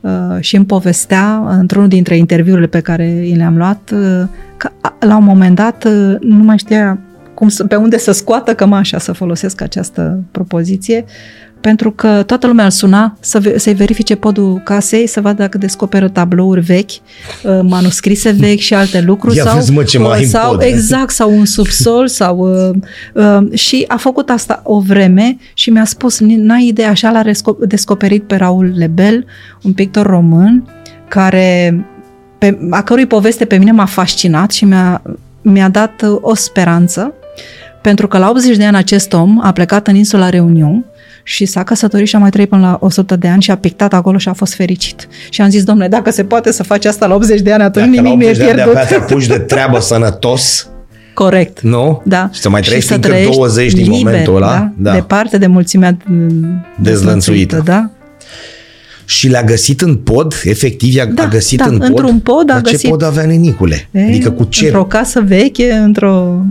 uh, 0.02 0.12
și 0.40 0.56
îmi 0.56 0.66
povestea, 0.66 1.44
într-unul 1.60 1.88
dintre 1.88 2.18
interviurile 2.18 2.68
pe 2.68 2.80
care 2.80 3.06
i 3.08 3.36
le-am 3.36 3.58
luat, 3.58 3.92
uh, 3.94 4.24
că 4.58 4.70
a- 4.82 4.96
la 5.00 5.18
un 5.18 5.24
moment 5.24 5.56
dat 5.56 5.84
uh, 5.86 6.16
nu 6.20 6.44
mai 6.44 6.58
știa 6.58 7.00
cum, 7.34 7.50
să- 7.50 7.64
pe 7.66 7.76
unde 7.76 7.98
să 7.98 8.12
scoată 8.12 8.54
cămașa, 8.54 8.98
să 8.98 9.12
folosesc 9.12 9.62
această 9.62 10.20
propoziție, 10.32 11.06
pentru 11.62 11.92
că 11.92 12.24
toată 12.26 12.48
lumea 12.48 12.66
îl 12.66 12.72
suna 12.72 13.18
să, 13.20 13.40
ve- 13.40 13.58
să-i 13.58 13.74
verifice 13.74 14.16
podul 14.16 14.62
casei, 14.64 15.08
să 15.08 15.22
vadă 15.22 15.42
dacă 15.42 15.58
descoperă 15.58 16.08
tablouri 16.10 16.60
vechi, 16.62 16.90
uh, 16.92 17.00
manuscrise 17.62 18.30
vechi 18.32 18.60
și 18.60 18.74
alte 18.74 19.02
lucruri. 19.02 19.36
Ia 19.36 19.44
sau, 19.44 19.56
vezi, 19.56 19.72
mă, 19.72 19.84
ce 19.84 19.98
mai 20.00 20.18
ai 20.18 20.24
în 20.24 20.30
sau 20.30 20.52
pod. 20.52 20.62
Exact, 20.62 21.10
sau 21.10 21.38
un 21.38 21.46
subsol, 21.46 22.08
sau... 22.20 22.38
Uh, 22.40 22.76
uh, 23.14 23.58
și 23.58 23.86
a 23.88 23.96
făcut 23.98 24.30
asta 24.30 24.62
o 24.64 24.80
vreme 24.80 25.38
și 25.54 25.70
mi-a 25.70 25.86
spus, 25.86 26.20
"Ni- 26.20 26.36
n-ai 26.36 26.68
idee, 26.68 26.86
așa 26.86 27.12
l-a 27.12 27.22
resco- 27.24 27.68
descoperit 27.68 28.24
pe 28.24 28.36
Raul 28.36 28.74
Lebel, 28.78 29.26
un 29.62 29.74
pictor 29.74 30.06
român, 30.06 30.68
care, 31.08 31.86
pe, 32.38 32.58
a 32.70 32.82
cărui 32.84 33.06
poveste 33.06 33.46
pe 33.46 33.58
mine 33.58 33.72
m-a 33.72 33.86
fascinat 33.86 34.52
și 34.52 34.66
mi-a, 34.66 35.02
mi-a 35.42 35.70
dat 35.70 36.02
uh, 36.02 36.18
o 36.22 36.36
speranță, 36.36 37.14
pentru 37.82 38.08
că 38.08 38.18
la 38.18 38.30
80 38.30 38.58
de 38.58 38.66
ani 38.66 38.78
acest 38.78 39.14
om 39.14 39.40
a 39.44 39.52
plecat 39.52 39.88
în 39.88 39.96
insula 39.96 40.30
Reunion 40.30 40.86
și 41.30 41.46
s-a 41.46 41.64
căsătorit 41.64 42.08
și 42.08 42.16
a 42.16 42.20
mai 42.20 42.30
trăit 42.30 42.50
până 42.50 42.62
la 42.62 42.78
100 42.82 43.16
de 43.16 43.28
ani 43.28 43.42
și 43.42 43.52
a 43.52 43.58
pictat 43.58 43.94
acolo 43.94 44.18
și 44.18 44.30
a 44.30 44.34
fost 44.34 44.54
fericit. 44.54 45.08
Și 45.30 45.42
am 45.42 45.50
zis, 45.50 45.64
domnule, 45.64 45.88
dacă 45.88 46.12
se 46.12 46.24
poate 46.24 46.52
să 46.52 46.64
faci 46.64 46.86
asta 46.86 47.06
la 47.08 47.16
80 47.16 47.42
de 47.42 47.52
ani, 47.54 47.64
atunci 47.64 47.86
Dacă 47.86 48.02
la 48.02 48.10
nimic 48.10 48.18
nu 48.20 48.26
e 48.28 48.30
80 48.32 48.38
de 48.38 48.44
ani 48.44 48.54
pierdut. 48.54 48.74
de-abia 48.74 48.98
te 48.98 49.04
apuci 49.14 49.26
de 49.26 49.38
treabă 49.38 49.80
sănătos, 49.80 50.70
Corect. 51.14 51.62
nu? 51.62 52.02
Da. 52.06 52.30
Și 52.34 52.40
să 52.42 52.50
mai 52.50 52.62
trăiești 52.62 52.88
să 52.88 52.96
încă 52.96 53.08
trăiești 53.08 53.36
20 53.36 53.74
din 53.74 53.84
liber, 53.92 54.04
momentul 54.04 54.36
ăla. 54.36 54.48
Da? 54.48 54.72
Da. 54.78 54.94
Departe 54.94 55.38
de 55.38 55.48
mulțimea 55.48 55.98
mm, 56.06 56.66
Dezlănțuită. 56.82 57.62
Da? 57.66 57.90
Și 59.06 59.28
le-a 59.28 59.44
găsit 59.44 59.82
în 59.82 59.96
pod, 59.96 60.42
efectiv 60.44 60.94
i-a 60.94 61.06
Da, 61.06 61.24
a 61.24 61.28
găsit 61.28 61.58
da, 61.60 61.66
în 61.66 61.78
pod. 61.78 61.88
într-un 61.88 62.20
pod 62.20 62.50
a 62.50 62.54
Dar 62.54 62.62
găsit. 62.62 62.80
ce 62.80 62.88
pod 62.88 63.04
avea 63.04 63.26
nenicule? 63.26 63.88
E, 63.92 64.04
adică 64.04 64.32
cu 64.32 64.44
ce? 64.44 64.66
Într-o 64.66 64.86
casă 64.86 65.22
veche, 65.22 65.72
într-o... 65.74 66.42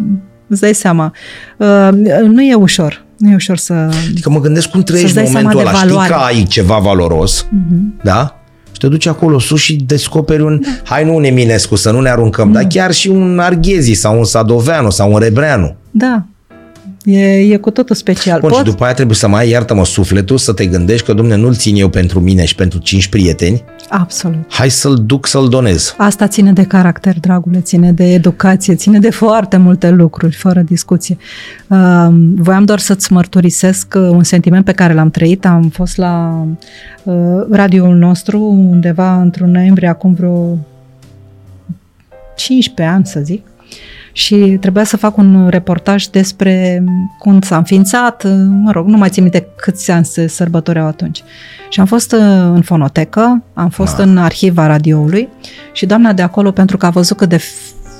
Îți 0.48 0.60
dai 0.60 0.74
seama. 0.74 1.12
Uh, 1.58 1.88
nu 2.22 2.42
e 2.42 2.54
ușor. 2.54 3.04
Nu 3.16 3.30
e 3.30 3.34
ușor 3.34 3.56
să... 3.56 3.72
Adică 4.10 4.30
mă 4.30 4.40
gândesc 4.40 4.68
cum 4.68 4.82
trăiești 4.82 5.12
Să-ți 5.12 5.26
în 5.26 5.32
dai 5.32 5.42
momentul 5.42 5.64
seama 5.64 5.78
ăla. 5.78 5.86
de 5.86 5.92
Știi 5.92 6.08
valoare. 6.08 6.32
că 6.34 6.38
ai 6.38 6.42
ceva 6.48 6.78
valoros, 6.78 7.44
Uh-huh. 7.46 8.02
da? 8.02 8.40
Și 8.72 8.78
te 8.82 8.88
duci 8.88 9.06
acolo 9.06 9.38
sus 9.38 9.60
și 9.60 9.74
descoperi 9.86 10.42
un... 10.42 10.60
Da. 10.62 10.68
Hai 10.84 11.04
nu 11.04 11.14
un 11.14 11.24
Eminescu, 11.24 11.74
să 11.74 11.90
nu 11.90 12.00
ne 12.00 12.08
aruncăm, 12.10 12.52
dar 12.52 12.64
chiar 12.64 12.92
și 12.92 13.08
un 13.08 13.38
Arghezi 13.38 13.92
sau 13.92 14.18
un 14.18 14.24
Sadoveanu 14.24 14.90
sau 14.90 15.12
un 15.12 15.18
Rebreanu. 15.18 15.74
Da. 15.90 16.22
E, 17.04 17.38
e 17.38 17.56
cu 17.56 17.70
totul 17.70 17.94
special. 17.96 18.40
Bun, 18.40 18.50
și 18.50 18.56
Pot? 18.56 18.64
după 18.64 18.84
aia 18.84 18.94
trebuie 18.94 19.16
să 19.16 19.28
mai 19.28 19.40
ai, 19.42 19.48
iartă-mă, 19.50 19.84
sufletul, 19.84 20.38
să 20.38 20.52
te 20.52 20.66
gândești 20.66 21.06
că, 21.06 21.12
domne, 21.12 21.34
nu-l 21.36 21.54
țin 21.54 21.76
eu 21.76 21.88
pentru 21.88 22.20
mine 22.20 22.44
și 22.44 22.54
pentru 22.54 22.78
cinci 22.78 23.06
prieteni, 23.08 23.64
Absolut. 23.88 24.44
hai 24.48 24.70
să-l 24.70 24.94
duc 24.94 25.26
să-l 25.26 25.48
donez. 25.48 25.94
Asta 25.98 26.26
ține 26.26 26.52
de 26.52 26.64
caracter, 26.64 27.20
dragule, 27.20 27.60
ține 27.60 27.92
de 27.92 28.12
educație, 28.12 28.74
ține 28.74 28.98
de 28.98 29.10
foarte 29.10 29.56
multe 29.56 29.90
lucruri, 29.90 30.34
fără 30.34 30.60
discuție. 30.60 31.16
Uh, 31.68 32.08
voiam 32.34 32.64
doar 32.64 32.78
să-ți 32.78 33.12
mărturisesc 33.12 33.94
uh, 33.96 34.02
un 34.02 34.22
sentiment 34.22 34.64
pe 34.64 34.72
care 34.72 34.94
l-am 34.94 35.10
trăit. 35.10 35.46
Am 35.46 35.68
fost 35.68 35.96
la 35.96 36.46
uh, 37.02 37.14
radioul 37.50 37.96
nostru 37.96 38.40
undeva 38.40 39.20
într-un 39.20 39.50
noiembrie, 39.50 39.88
acum 39.88 40.14
vreo 40.14 40.58
15 42.36 42.94
ani, 42.94 43.06
să 43.06 43.20
zic, 43.20 43.46
și 44.16 44.36
trebuia 44.60 44.84
să 44.84 44.96
fac 44.96 45.16
un 45.16 45.48
reportaj 45.48 46.06
despre 46.06 46.84
cum 47.18 47.40
s-a 47.40 47.56
înființat, 47.56 48.24
mă 48.48 48.70
rog, 48.70 48.86
nu 48.86 48.96
mai 48.96 49.08
țin 49.08 49.22
minte 49.22 49.46
câți 49.56 49.90
ani 49.90 50.04
se 50.04 50.26
sărbătoreau 50.26 50.86
atunci. 50.86 51.22
Și 51.68 51.80
am 51.80 51.86
fost 51.86 52.12
uh, 52.12 52.20
în 52.54 52.62
fonotecă, 52.62 53.42
am 53.54 53.68
fost 53.68 53.96
da. 53.96 54.02
în 54.02 54.18
arhiva 54.18 54.66
radioului 54.66 55.28
și 55.72 55.86
doamna 55.86 56.12
de 56.12 56.22
acolo, 56.22 56.50
pentru 56.50 56.76
că 56.76 56.86
a 56.86 56.90
văzut 56.90 57.16
cât 57.16 57.28
de 57.28 57.40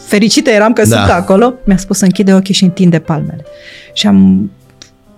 fericită 0.06 0.50
eram 0.50 0.72
că 0.72 0.86
da. 0.86 0.96
sunt 0.96 1.10
acolo, 1.10 1.54
mi-a 1.64 1.76
spus 1.76 1.98
să 1.98 2.04
închide 2.04 2.34
ochii 2.34 2.54
și 2.54 2.64
întinde 2.64 2.98
palmele. 2.98 3.44
Și 3.92 4.06
am 4.06 4.50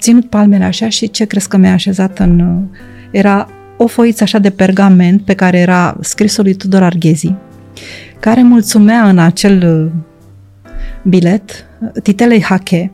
ținut 0.01 0.29
palmele 0.29 0.65
așa 0.65 0.89
și 0.89 1.11
ce 1.11 1.25
crezi 1.25 1.49
că 1.49 1.57
mi-a 1.57 1.73
așezat 1.73 2.19
în... 2.19 2.63
Era 3.11 3.49
o 3.77 3.87
foiță 3.87 4.23
așa 4.23 4.39
de 4.39 4.51
pergament 4.51 5.23
pe 5.23 5.35
care 5.35 5.59
era 5.59 5.97
scrisul 6.01 6.45
lui 6.45 6.55
Tudor 6.55 6.83
Arghezi, 6.83 7.35
care 8.21 8.43
mulțumea 8.43 9.09
în 9.09 9.19
acel 9.19 9.91
bilet 11.09 11.67
Titelei 12.03 12.43
Hache, 12.43 12.93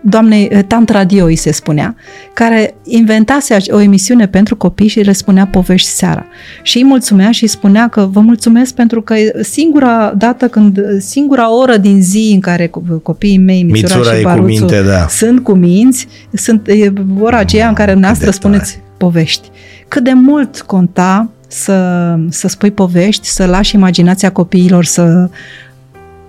doamnei 0.00 0.48
eh, 0.50 0.64
Tant 0.66 0.88
Radio 0.88 1.24
îi 1.24 1.36
se 1.36 1.52
spunea, 1.52 1.96
care 2.34 2.74
inventase 2.84 3.56
o 3.68 3.80
emisiune 3.80 4.26
pentru 4.28 4.56
copii 4.56 4.88
și 4.88 5.00
le 5.00 5.12
spunea 5.12 5.46
povești 5.46 5.88
seara. 5.88 6.26
Și 6.62 6.76
îi 6.76 6.84
mulțumea 6.84 7.30
și 7.30 7.42
îi 7.42 7.48
spunea 7.48 7.88
că 7.88 8.08
vă 8.12 8.20
mulțumesc 8.20 8.74
pentru 8.74 9.02
că 9.02 9.14
singura 9.42 10.14
dată 10.18 10.48
când, 10.48 10.80
singura 10.98 11.54
oră 11.54 11.76
din 11.76 12.02
zi 12.02 12.30
în 12.34 12.40
care 12.40 12.70
copiii 13.02 13.38
mei, 13.38 13.62
Mițura, 13.62 13.96
Mițura 13.96 14.16
și 14.16 14.22
Baruțu, 14.22 14.42
cu 14.42 14.48
minte, 14.48 14.82
da. 14.82 15.06
sunt 15.08 15.42
cu 15.42 15.52
minți, 15.52 16.08
sunt 16.32 16.68
e 16.68 16.92
ora 17.20 17.38
aceea 17.38 17.68
în 17.68 17.74
care 17.74 17.92
noastră 17.92 18.30
spuneți 18.30 18.80
povești. 18.96 19.50
Cât 19.88 20.04
de 20.04 20.12
mult 20.12 20.60
conta 20.60 21.30
să, 21.48 22.16
să 22.28 22.48
spui 22.48 22.70
povești, 22.70 23.28
să 23.28 23.46
lași 23.46 23.74
imaginația 23.74 24.32
copiilor 24.32 24.84
să 24.84 25.28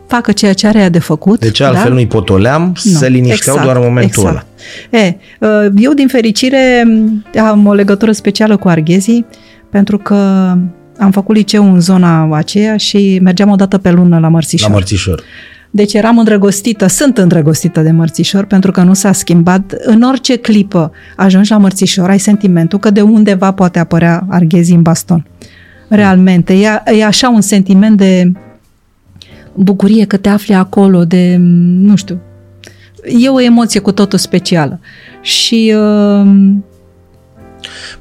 facă 0.08 0.32
ceea 0.32 0.54
ce 0.54 0.68
are 0.68 0.90
de 0.90 1.00
făcut. 1.00 1.40
Deci 1.40 1.60
altfel 1.60 1.88
da? 1.88 1.94
nu-i 1.94 2.08
potoleam, 2.08 2.76
nu. 2.84 2.92
se 2.92 3.08
linișteau 3.08 3.56
exact, 3.56 3.64
doar 3.64 3.76
în 3.76 3.82
momentul 3.84 4.24
exact. 4.24 4.46
ăla. 4.92 5.04
E, 5.04 5.18
uh, 5.40 5.72
eu, 5.78 5.94
din 5.94 6.08
fericire, 6.08 6.84
am 7.50 7.66
o 7.66 7.74
legătură 7.74 8.12
specială 8.12 8.58
cu 8.58 8.68
arghezii, 8.68 9.26
pentru 9.70 9.98
că 9.98 10.16
am 11.00 11.12
făcut 11.12 11.36
liceu 11.36 11.74
în 11.74 11.80
zona 11.80 12.36
aceea 12.36 12.78
și 12.78 13.20
mergeam 13.24 13.50
o 13.50 13.56
dată 13.56 13.78
pe 13.78 13.92
lună 13.92 14.20
la 14.20 14.28
Mărțișor. 14.28 14.70
La 14.70 14.76
Mărțișor. 14.76 15.24
Deci 15.70 15.94
eram 15.94 16.18
îndrăgostită, 16.18 16.88
sunt 16.88 17.18
îndrăgostită 17.18 17.82
de 17.82 17.92
Mărțișor 17.92 18.46
pentru 18.46 18.72
că 18.72 18.82
nu 18.82 18.94
s-a 18.94 19.12
schimbat. 19.12 19.74
În 19.84 20.02
orice 20.02 20.36
clipă 20.36 20.92
ajungi 21.16 21.52
la 21.52 21.58
Mărțișor, 21.58 22.10
ai 22.10 22.20
sentimentul 22.20 22.80
că 22.80 22.90
de 22.90 23.02
undeva 23.02 23.52
poate 23.52 23.80
apărea 23.80 24.26
arghezii 24.30 24.76
în 24.76 24.82
baston. 24.82 25.26
Realmente. 25.90 26.54
E, 26.54 26.68
e 26.98 27.06
așa 27.06 27.30
un 27.30 27.42
sentiment 27.42 27.98
de 27.98 28.32
bucurie 29.58 30.06
că 30.06 30.18
te 30.18 30.30
afli 30.30 30.54
acolo, 30.54 31.06
de, 31.06 31.36
nu 31.40 31.96
știu, 31.96 32.20
e 33.22 33.30
o 33.30 33.42
emoție 33.42 33.80
cu 33.80 33.92
totul 33.92 34.20
specială. 34.20 34.80
Și 35.22 35.74
uh, 35.76 36.28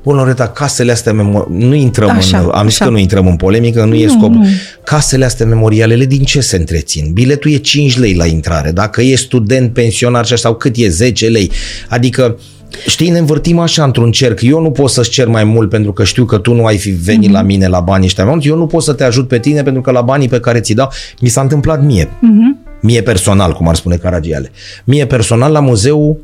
Bun, 0.03 0.17
Loreta, 0.17 0.49
casele 0.49 0.93
astea 0.93 1.13
memoriale, 1.13 1.67
nu 1.67 1.75
intrăm 1.75 2.11
așa, 2.11 2.39
în, 2.39 2.51
am 2.53 2.69
zis 2.69 2.79
că 2.79 2.89
nu 2.89 2.99
intrăm 2.99 3.27
în 3.27 3.37
polemică, 3.37 3.81
nu, 3.81 3.87
nu 3.87 3.95
e 3.95 4.09
scop. 4.09 4.31
Nu. 4.31 4.47
Casele 4.85 5.25
astea 5.25 5.47
memorialele 5.47 6.05
din 6.05 6.23
ce 6.23 6.41
se 6.41 6.57
întrețin? 6.57 7.13
Biletul 7.13 7.53
e 7.53 7.57
5 7.57 7.99
lei 7.99 8.15
la 8.15 8.27
intrare, 8.27 8.71
dacă 8.71 9.03
e 9.03 9.17
student, 9.17 9.73
pensionar 9.73 10.27
sau 10.27 10.55
cât 10.55 10.77
e 10.77 10.89
10 10.89 11.27
lei. 11.27 11.51
Adică 11.89 12.39
Știi, 12.87 13.11
ne 13.11 13.19
învârtim 13.19 13.59
așa 13.59 13.85
într-un 13.85 14.11
cerc. 14.11 14.43
Eu 14.43 14.61
nu 14.61 14.71
pot 14.71 14.91
să-ți 14.91 15.11
cer 15.11 15.29
mai 15.29 15.45
mult 15.45 15.69
pentru 15.69 15.93
că 15.93 16.05
știu 16.05 16.25
că 16.25 16.39
tu 16.39 16.55
nu 16.55 16.65
ai 16.65 16.79
fi 16.79 16.91
venit 16.91 17.29
mm-hmm. 17.29 17.33
la 17.33 17.43
mine 17.43 17.69
la 17.69 17.81
banii 17.81 18.07
ăștia 18.07 18.25
mult. 18.25 18.45
Eu 18.45 18.57
nu 18.57 18.67
pot 18.67 18.83
să 18.83 18.93
te 18.93 19.05
ajut 19.05 19.29
pe 19.29 19.39
tine 19.39 19.63
pentru 19.63 19.83
că 19.83 19.91
la 19.91 20.01
banii 20.01 20.29
pe 20.29 20.41
care 20.41 20.61
ți 20.61 20.75
dau, 20.75 20.91
mi 21.21 21.29
s-a 21.29 21.41
întâmplat 21.41 21.85
mie. 21.85 22.05
Mm-hmm. 22.05 22.81
Mie 22.81 23.03
personal, 23.03 23.53
cum 23.53 23.69
ar 23.69 23.75
spune 23.75 23.97
Caragiale. 23.97 24.51
Mie 24.85 25.07
personal 25.07 25.53
la 25.53 25.61
Muzeul 25.61 26.17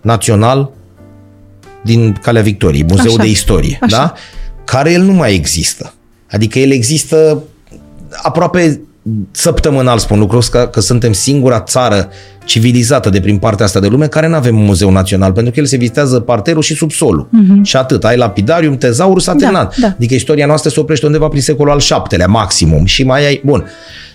Național 0.00 0.70
din 1.82 2.12
Calea 2.22 2.42
Victoriei, 2.42 2.84
Muzeul 2.88 3.14
așa. 3.14 3.22
de 3.22 3.28
Istorie, 3.28 3.78
așa. 3.80 3.96
da? 3.96 4.14
Care 4.64 4.92
el 4.92 5.02
nu 5.02 5.12
mai 5.12 5.34
există. 5.34 5.94
Adică 6.30 6.58
el 6.58 6.70
există 6.70 7.42
aproape 8.22 8.80
săptămânal 9.30 9.98
spun 9.98 10.18
lucrul 10.18 10.38
ăsta, 10.38 10.66
că 10.66 10.80
suntem 10.80 11.12
singura 11.12 11.60
țară 11.60 12.08
civilizată 12.44 13.10
de 13.10 13.20
prin 13.20 13.38
partea 13.38 13.64
asta 13.64 13.80
de 13.80 13.86
lume 13.86 14.06
care 14.06 14.28
nu 14.28 14.34
avem 14.34 14.58
un 14.58 14.64
muzeu 14.64 14.90
național, 14.90 15.32
pentru 15.32 15.52
că 15.52 15.60
el 15.60 15.66
se 15.66 15.76
vizitează 15.76 16.20
parterul 16.20 16.62
și 16.62 16.74
subsolul. 16.74 17.28
Uh-huh. 17.28 17.62
Și 17.62 17.76
atât. 17.76 18.04
Ai 18.04 18.16
lapidarium, 18.16 18.76
tezaur, 18.76 19.20
s-a 19.20 19.32
da, 19.32 19.38
terminat. 19.38 19.76
Da. 19.76 19.86
Adică 19.86 20.14
istoria 20.14 20.46
noastră 20.46 20.70
se 20.70 20.80
oprește 20.80 21.06
undeva 21.06 21.28
prin 21.28 21.42
secolul 21.42 21.72
al 21.72 21.78
șaptelea, 21.78 22.26
maximum. 22.26 22.84
Și 22.84 23.02
mai 23.04 23.26
ai... 23.26 23.40
Bun. 23.44 23.64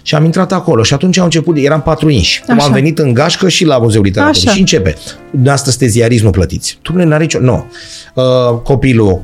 Și 0.01 0.15
am 0.15 0.25
intrat 0.25 0.51
acolo 0.51 0.83
și 0.83 0.93
atunci 0.93 1.17
au 1.17 1.23
început, 1.23 1.57
eram 1.57 1.81
patru 1.81 2.09
inși. 2.09 2.41
Cum 2.45 2.61
am 2.61 2.71
venit 2.71 2.99
în 2.99 3.13
gașcă 3.13 3.49
și 3.49 3.65
la 3.65 3.77
Muzeul 3.77 4.03
Literaturii. 4.03 4.49
Și 4.49 4.59
începe. 4.59 4.95
Dumneavoastră 5.29 5.71
sunteți 5.71 5.91
ziarist, 5.91 6.23
nu 6.23 6.29
plătiți. 6.29 6.79
Tu 6.81 6.93
nu 6.93 7.13
are 7.13 7.23
nicio... 7.23 7.39
Nu. 7.39 7.65
Uh, 8.13 8.23
copilul, 8.63 9.21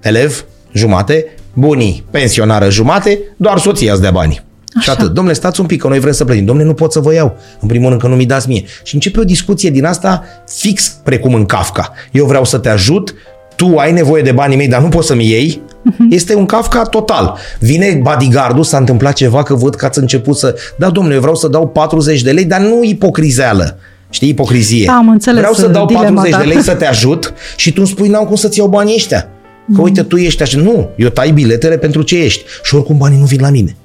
elev, 0.00 0.44
jumate, 0.72 1.26
bunii, 1.52 2.04
pensionară, 2.10 2.70
jumate, 2.70 3.18
doar 3.36 3.58
soția 3.58 3.92
îți 3.92 4.00
dea 4.00 4.10
bani. 4.10 4.44
Așa. 4.76 4.92
Și 4.92 4.98
atât. 4.98 5.12
Domnule, 5.12 5.36
stați 5.36 5.60
un 5.60 5.66
pic, 5.66 5.80
că 5.80 5.88
noi 5.88 5.98
vrem 5.98 6.12
să 6.12 6.24
plătim. 6.24 6.44
Domnule, 6.44 6.68
nu 6.68 6.74
pot 6.74 6.92
să 6.92 7.00
vă 7.00 7.14
iau. 7.14 7.36
În 7.60 7.68
primul 7.68 7.88
rând 7.88 8.00
că 8.00 8.06
nu 8.06 8.14
mi 8.14 8.26
dați 8.26 8.48
mie. 8.48 8.64
Și 8.82 8.94
începe 8.94 9.20
o 9.20 9.24
discuție 9.24 9.70
din 9.70 9.84
asta 9.84 10.24
fix 10.48 10.96
precum 11.02 11.34
în 11.34 11.44
Kafka. 11.44 11.92
Eu 12.12 12.26
vreau 12.26 12.44
să 12.44 12.58
te 12.58 12.68
ajut, 12.68 13.14
tu 13.56 13.76
ai 13.76 13.92
nevoie 13.92 14.22
de 14.22 14.32
banii 14.32 14.56
mei, 14.56 14.68
dar 14.68 14.80
nu 14.80 14.88
poți 14.88 15.06
să-mi 15.06 15.28
iei. 15.28 15.60
Uh-huh. 15.90 16.10
Este 16.10 16.34
un 16.34 16.46
Kafka 16.46 16.82
total. 16.82 17.36
Vine 17.58 18.00
bodyguardul, 18.02 18.64
s-a 18.64 18.76
întâmplat 18.76 19.12
ceva 19.12 19.42
că 19.42 19.54
văd 19.54 19.74
că 19.74 19.84
ați 19.84 19.98
început 19.98 20.36
să... 20.36 20.56
Da, 20.78 20.90
domnule, 20.90 21.14
eu 21.14 21.20
vreau 21.20 21.36
să 21.36 21.48
dau 21.48 21.68
40 21.68 22.22
de 22.22 22.30
lei, 22.30 22.44
dar 22.44 22.60
nu 22.60 22.82
ipocrizeală. 22.82 23.78
Știi, 24.10 24.28
ipocrizie. 24.28 24.90
Am 24.90 25.08
înțeles 25.08 25.38
Vreau 25.38 25.54
să 25.54 25.66
dau 25.66 25.86
40 25.86 26.36
de 26.36 26.44
lei 26.44 26.62
să 26.62 26.74
te 26.74 26.86
ajut 26.86 27.34
și 27.56 27.70
tu 27.72 27.76
îmi 27.78 27.88
spui, 27.88 28.08
n-am 28.08 28.24
cum 28.24 28.36
să-ți 28.36 28.58
iau 28.58 28.68
banii 28.68 28.94
ăștia. 28.94 29.28
Că 29.74 29.80
uite, 29.80 30.02
tu 30.02 30.16
ești 30.16 30.42
așa. 30.42 30.58
Nu, 30.58 30.90
eu 30.96 31.08
tai 31.08 31.30
biletele 31.30 31.78
pentru 31.78 32.02
ce 32.02 32.18
ești. 32.18 32.44
Și 32.62 32.74
oricum 32.74 32.96
banii 32.96 33.18
nu 33.18 33.24
vin 33.24 33.40
la 33.40 33.50
mine 33.50 33.76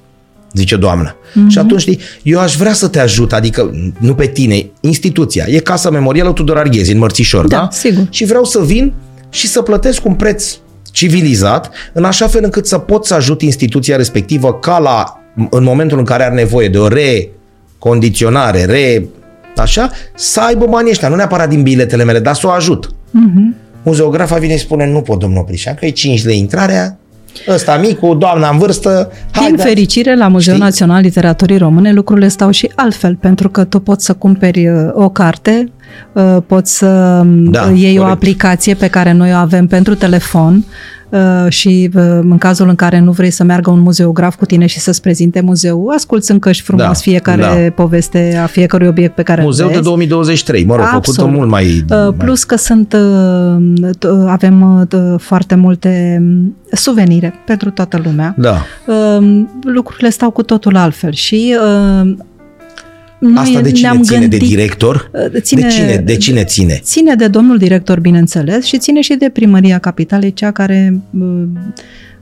zice 0.54 0.76
doamna. 0.76 1.16
Mm-hmm. 1.16 1.48
Și 1.48 1.58
atunci, 1.58 1.82
știi, 1.82 2.00
eu 2.24 2.40
aș 2.40 2.56
vrea 2.56 2.74
să 2.74 2.88
te 2.88 3.00
ajut, 3.00 3.34
adică 3.34 3.72
nu 3.98 4.16
pe 4.16 4.28
tine, 4.28 4.66
instituția. 4.80 5.46
E 5.48 5.60
Casa 5.60 5.90
Memorială 5.90 6.34
Tudor 6.34 6.58
Arghezi 6.58 6.92
în 6.92 6.98
Mărțișor, 6.98 7.48
da? 7.48 7.58
Da, 7.58 7.68
sigur. 7.72 8.08
Și 8.10 8.26
vreau 8.26 8.44
să 8.44 8.60
vin 8.60 8.94
și 9.30 9.48
să 9.48 9.62
plătesc 9.62 10.06
un 10.06 10.14
preț 10.14 10.58
civilizat, 10.92 11.70
în 11.94 12.04
așa 12.04 12.28
fel 12.28 12.44
încât 12.44 12.68
să 12.68 12.78
pot 12.78 13.06
să 13.06 13.14
ajut 13.14 13.42
instituția 13.42 13.96
respectivă 13.96 14.54
ca 14.54 14.80
la, 14.80 15.22
în 15.50 15.64
momentul 15.64 15.98
în 15.98 16.04
care 16.04 16.24
are 16.24 16.34
nevoie 16.34 16.70
de 16.70 16.78
o 16.78 16.88
recondiționare, 16.88 18.66
re, 18.66 19.06
așa, 19.58 19.92
să 20.16 20.40
aibă 20.42 20.66
banii 20.70 20.92
ăștia, 20.92 21.08
nu 21.08 21.16
neapărat 21.16 21.50
din 21.50 21.64
biletele 21.64 22.04
mele, 22.04 22.20
dar 22.20 22.36
să 22.36 22.48
o 22.48 22.50
ajut. 22.50 22.90
Mm-hmm. 22.90 23.70
Muzeografa 23.84 24.38
vine 24.38 24.58
și 24.58 24.64
spune, 24.64 24.88
nu 24.88 25.02
pot, 25.02 25.20
domnul 25.20 25.40
Oprișan, 25.40 25.76
că 25.76 25.86
e 25.86 25.90
5 25.90 26.26
lei 26.26 26.38
intrarea, 26.38 27.00
ăsta 27.48 27.78
micu, 27.78 28.14
doamna 28.14 28.50
în 28.50 28.58
vârstă. 28.58 29.12
Hai, 29.32 29.48
Din 29.48 29.58
fericire, 29.58 30.16
la 30.16 30.28
Muzeul 30.28 30.56
Știi? 30.56 30.68
Național 30.68 31.02
Literaturii 31.02 31.58
Române 31.58 31.92
lucrurile 31.92 32.28
stau 32.28 32.52
și 32.52 32.72
altfel, 32.76 33.16
pentru 33.16 33.50
că 33.50 33.64
tu 33.64 33.80
poți 33.80 34.06
să 34.06 34.14
cumperi 34.14 34.68
uh, 34.68 34.90
o 34.94 35.10
carte, 35.10 35.64
uh, 35.66 35.81
poți 36.46 36.78
să 36.78 37.20
um, 37.24 37.44
da, 37.44 37.70
iei 37.70 37.96
corect. 37.96 38.00
o 38.00 38.06
aplicație 38.06 38.74
pe 38.74 38.88
care 38.88 39.12
noi 39.12 39.32
o 39.34 39.36
avem 39.36 39.68
pentru 39.68 39.96
telefon, 39.96 40.66
Uh, 41.12 41.50
și 41.50 41.90
uh, 41.96 42.02
în 42.22 42.38
cazul 42.38 42.68
în 42.68 42.76
care 42.76 43.00
nu 43.00 43.12
vrei 43.12 43.30
să 43.30 43.44
meargă 43.44 43.70
un 43.70 43.80
muzeograf 43.80 44.36
cu 44.36 44.46
tine 44.46 44.66
și 44.66 44.80
să-ți 44.80 45.02
prezinte 45.02 45.42
muzeul, 45.42 45.94
asculți 45.96 46.32
încă 46.32 46.52
și 46.52 46.62
frumos 46.62 46.86
da, 46.86 46.94
fiecare 46.94 47.64
da. 47.76 47.84
poveste 47.84 48.40
a 48.44 48.46
fiecărui 48.46 48.88
obiect 48.88 49.16
pe 49.16 49.22
care 49.22 49.42
Muzeul 49.42 49.72
de 49.72 49.80
2023, 49.80 50.66
mă 50.66 50.76
rog, 50.76 50.86
făcut 50.86 51.32
mult 51.32 51.50
mai... 51.50 51.86
Uh, 51.90 52.14
plus 52.18 52.44
că 52.44 52.56
sunt, 52.56 52.96
avem 54.28 54.88
foarte 55.18 55.56
multe 55.56 56.18
um, 56.22 56.56
suvenire 56.72 57.34
pentru 57.46 57.70
toată 57.70 58.02
lumea. 58.04 58.36
Da. 58.38 58.62
Lucrurile 59.64 60.10
stau 60.10 60.32
cu 60.32 60.44
totul 60.44 60.76
altfel 60.76 61.12
și 61.12 61.56
noi 63.22 63.44
Asta 63.44 63.62
de 63.62 63.72
cine 63.72 64.00
ține? 64.02 64.20
Gândit, 64.20 64.40
de 64.40 64.46
director? 64.46 65.12
Uh, 65.14 65.42
ține, 65.42 65.62
de, 65.62 65.68
cine, 65.68 65.96
de 66.06 66.16
cine 66.18 66.44
ține? 66.44 66.80
Ține 66.84 67.16
de 67.16 67.28
domnul 67.28 67.58
director, 67.58 68.00
bineînțeles, 68.00 68.66
și 68.66 68.78
ține 68.78 69.02
și 69.02 69.14
de 69.14 69.30
primăria 69.34 69.80
capitalei, 69.80 70.34
cea 70.34 70.52
care 70.52 71.02
uh, 71.20 71.44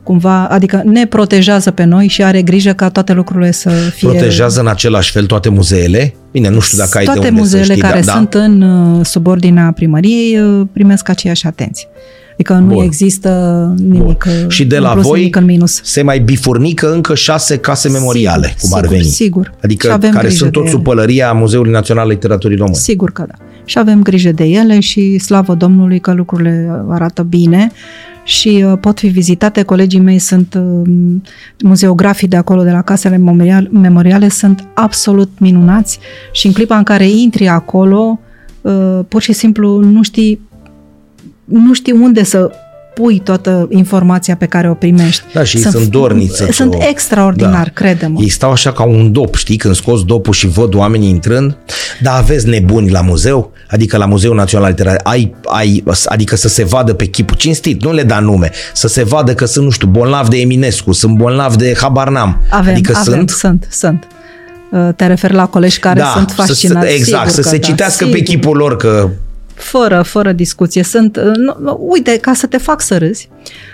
cumva, 0.04 0.48
adică 0.48 0.82
ne 0.86 1.06
protejează 1.06 1.72
pe 1.72 1.84
noi 1.84 2.08
și 2.08 2.24
are 2.24 2.42
grijă 2.42 2.74
ca 2.74 2.90
toate 2.90 3.14
lucrurile 3.14 3.52
să 3.52 3.70
fie... 3.70 4.10
Protejează 4.10 4.60
în 4.60 4.68
același 4.68 5.12
fel 5.12 5.26
toate 5.26 5.50
muzeele? 5.50 6.14
Bine, 6.32 6.50
nu 6.50 6.60
știu 6.60 6.78
dacă 6.78 6.98
ai 6.98 7.04
toate 7.04 7.20
de 7.20 7.28
unde 7.28 7.40
muzeele 7.40 7.66
să 7.66 7.72
știi, 7.72 7.84
care 7.84 8.02
da, 8.02 8.12
sunt 8.12 8.30
da. 8.30 8.44
în 8.44 8.62
uh, 8.62 9.06
subordinea 9.06 9.72
primăriei 9.72 10.40
primesc 10.74 11.10
aceeași 11.10 11.46
atenție. 11.46 11.88
Adică 12.40 12.54
nu 12.54 12.74
Bun. 12.74 12.84
există 12.84 13.74
nimic 13.78 14.26
Bun. 14.26 14.50
Și 14.50 14.66
de 14.66 14.80
la 14.80 14.92
plus, 14.92 15.06
voi 15.06 15.30
în 15.32 15.46
minus. 15.46 15.82
se 15.84 16.02
mai 16.02 16.20
bifurnică 16.20 16.94
încă 16.94 17.16
șase 17.16 17.58
case 17.58 17.90
memoriale, 17.90 18.54
sigur, 18.58 18.62
cum 18.62 18.78
ar 18.78 18.84
sigur, 18.84 18.98
veni. 18.98 19.10
Sigur, 19.10 19.54
Adică 19.64 20.00
care 20.12 20.30
sunt 20.30 20.52
tot 20.52 20.68
sub 20.68 20.84
pălăria 20.84 21.32
Muzeului 21.32 21.72
Național 21.72 22.04
al 22.04 22.10
Literaturii 22.10 22.58
Române. 22.58 22.78
Sigur 22.78 23.12
că 23.12 23.26
da. 23.28 23.46
și 23.66 23.78
avem 23.80 24.02
grijă 24.02 24.32
de 24.32 24.44
ele 24.44 24.80
și 24.80 25.18
slavă 25.18 25.54
Domnului 25.54 26.00
că 26.00 26.14
lucrurile 26.14 26.84
arată 26.90 27.22
bine 27.22 27.72
și 28.24 28.66
uh, 28.66 28.78
pot 28.80 29.00
fi 29.00 29.08
vizitate. 29.08 29.64
Colegii 29.64 30.00
mei 30.00 30.20
sunt 30.20 30.54
uh, 30.54 30.92
muzeografii 31.64 32.28
de 32.28 32.36
acolo, 32.36 32.64
de 32.64 32.72
la 32.72 32.82
casele 32.82 33.18
memoriale, 33.18 33.70
memoriale, 33.72 34.30
sunt 34.30 34.68
absolut 34.74 35.30
minunați 35.40 36.00
și 36.32 36.48
în 36.48 36.54
clipa 36.54 36.78
în 36.78 36.84
care 36.84 37.10
intri 37.10 37.48
acolo, 37.48 38.20
uh, 38.62 39.00
pur 39.08 39.22
și 39.22 39.34
simplu 39.34 39.80
nu 39.80 40.04
știi 40.04 40.48
nu 41.50 41.74
știi 41.74 41.94
unde 41.94 42.24
să 42.24 42.52
pui 42.94 43.20
toată 43.20 43.68
informația 43.70 44.36
pe 44.36 44.46
care 44.46 44.70
o 44.70 44.74
primești. 44.74 45.24
Da, 45.34 45.44
și 45.44 45.58
sunt, 45.60 45.74
sunt 45.74 45.88
dorniță. 45.88 46.48
Sunt 46.52 46.74
o... 46.74 46.78
extraordinar, 46.90 47.64
da. 47.64 47.72
crede-mă. 47.74 48.20
Ei 48.22 48.30
stau 48.30 48.52
așa 48.52 48.72
ca 48.72 48.84
un 48.84 49.12
dop, 49.12 49.36
știi, 49.36 49.58
când 49.58 49.76
scoți 49.76 50.06
dopul 50.06 50.34
și 50.34 50.48
văd 50.48 50.74
oamenii 50.74 51.10
intrând, 51.10 51.58
dar 52.02 52.18
aveți 52.18 52.48
nebuni 52.48 52.90
la 52.90 53.02
muzeu, 53.02 53.52
adică 53.70 53.98
la 53.98 54.06
Muzeul 54.06 54.36
Național 54.36 54.68
Literar, 54.68 55.00
ai, 55.04 55.36
ai, 55.44 55.84
adică 56.06 56.36
să 56.36 56.48
se 56.48 56.64
vadă 56.64 56.94
pe 56.94 57.06
chipul 57.06 57.36
cinstit, 57.36 57.84
nu 57.84 57.94
le 57.94 58.04
da 58.04 58.20
nume, 58.20 58.52
să 58.74 58.88
se 58.88 59.04
vadă 59.04 59.34
că 59.34 59.46
sunt, 59.46 59.66
nu 59.66 59.72
știu, 59.72 59.88
bolnav 59.88 60.28
de 60.28 60.38
Eminescu, 60.38 60.92
sunt 60.92 61.16
bolnav 61.16 61.56
de 61.56 61.76
Habarnam. 61.82 62.42
Avem, 62.50 62.74
adică 62.74 62.92
avem, 62.96 63.14
sunt, 63.14 63.30
sunt, 63.30 63.68
sunt. 63.72 64.08
Uh, 64.72 64.90
te 64.96 65.08
referi 65.08 65.34
la 65.34 65.46
colegi 65.46 65.80
care 65.80 66.00
da, 66.00 66.12
sunt 66.16 66.32
fascinați. 66.32 66.88
Să, 66.88 66.94
exact, 66.94 67.30
sigur 67.30 67.44
să 67.44 67.50
se 67.50 67.58
da, 67.58 67.68
citească 67.68 68.04
sigur. 68.04 68.20
pe 68.20 68.24
chipul 68.24 68.58
lor 68.58 68.76
că 68.76 69.10
fără, 69.60 70.02
fără 70.02 70.32
discuție. 70.32 70.84
Sunt, 70.84 71.16
uh, 71.16 71.36
nu, 71.36 71.78
uite, 71.80 72.18
ca 72.18 72.34
să 72.34 72.48
te 72.48 72.58
fac 72.58 72.82
să 72.82 72.98
râzi, 72.98 73.30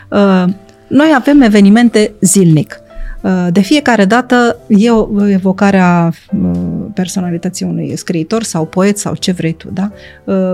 uh, 0.10 0.44
noi 0.88 1.14
avem 1.16 1.42
evenimente 1.42 2.14
zilnic. 2.22 2.80
Uh, 3.22 3.48
de 3.52 3.60
fiecare 3.62 4.06
dată 4.06 4.58
e 4.68 4.90
evocarea 5.32 6.14
personalității 6.94 7.66
unui 7.66 7.96
scriitor 7.96 8.44
sau 8.44 8.66
poet 8.66 8.98
sau 8.98 9.16
ce 9.16 9.32
vrei 9.32 9.54
tu, 9.54 9.70
da? 9.74 9.92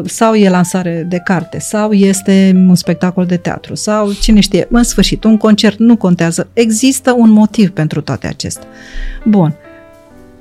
Sau 0.06 0.34
e 0.34 0.50
lansare 0.50 1.06
de 1.10 1.18
carte, 1.24 1.60
sau 1.60 1.92
este 1.92 2.52
un 2.56 2.76
spectacol 2.76 3.26
de 3.26 3.38
teatru, 3.38 3.76
sau 3.76 4.12
cine 4.12 4.40
știe, 4.40 4.68
în 4.70 4.84
sfârșit, 4.84 5.24
un 5.24 5.38
concert 5.38 5.78
nu 5.78 5.96
contează. 5.96 6.48
Există 6.54 7.14
un 7.18 7.30
motiv 7.30 7.70
pentru 7.70 8.02
toate 8.02 8.28
acestea. 8.28 8.68
Bun. 9.24 9.56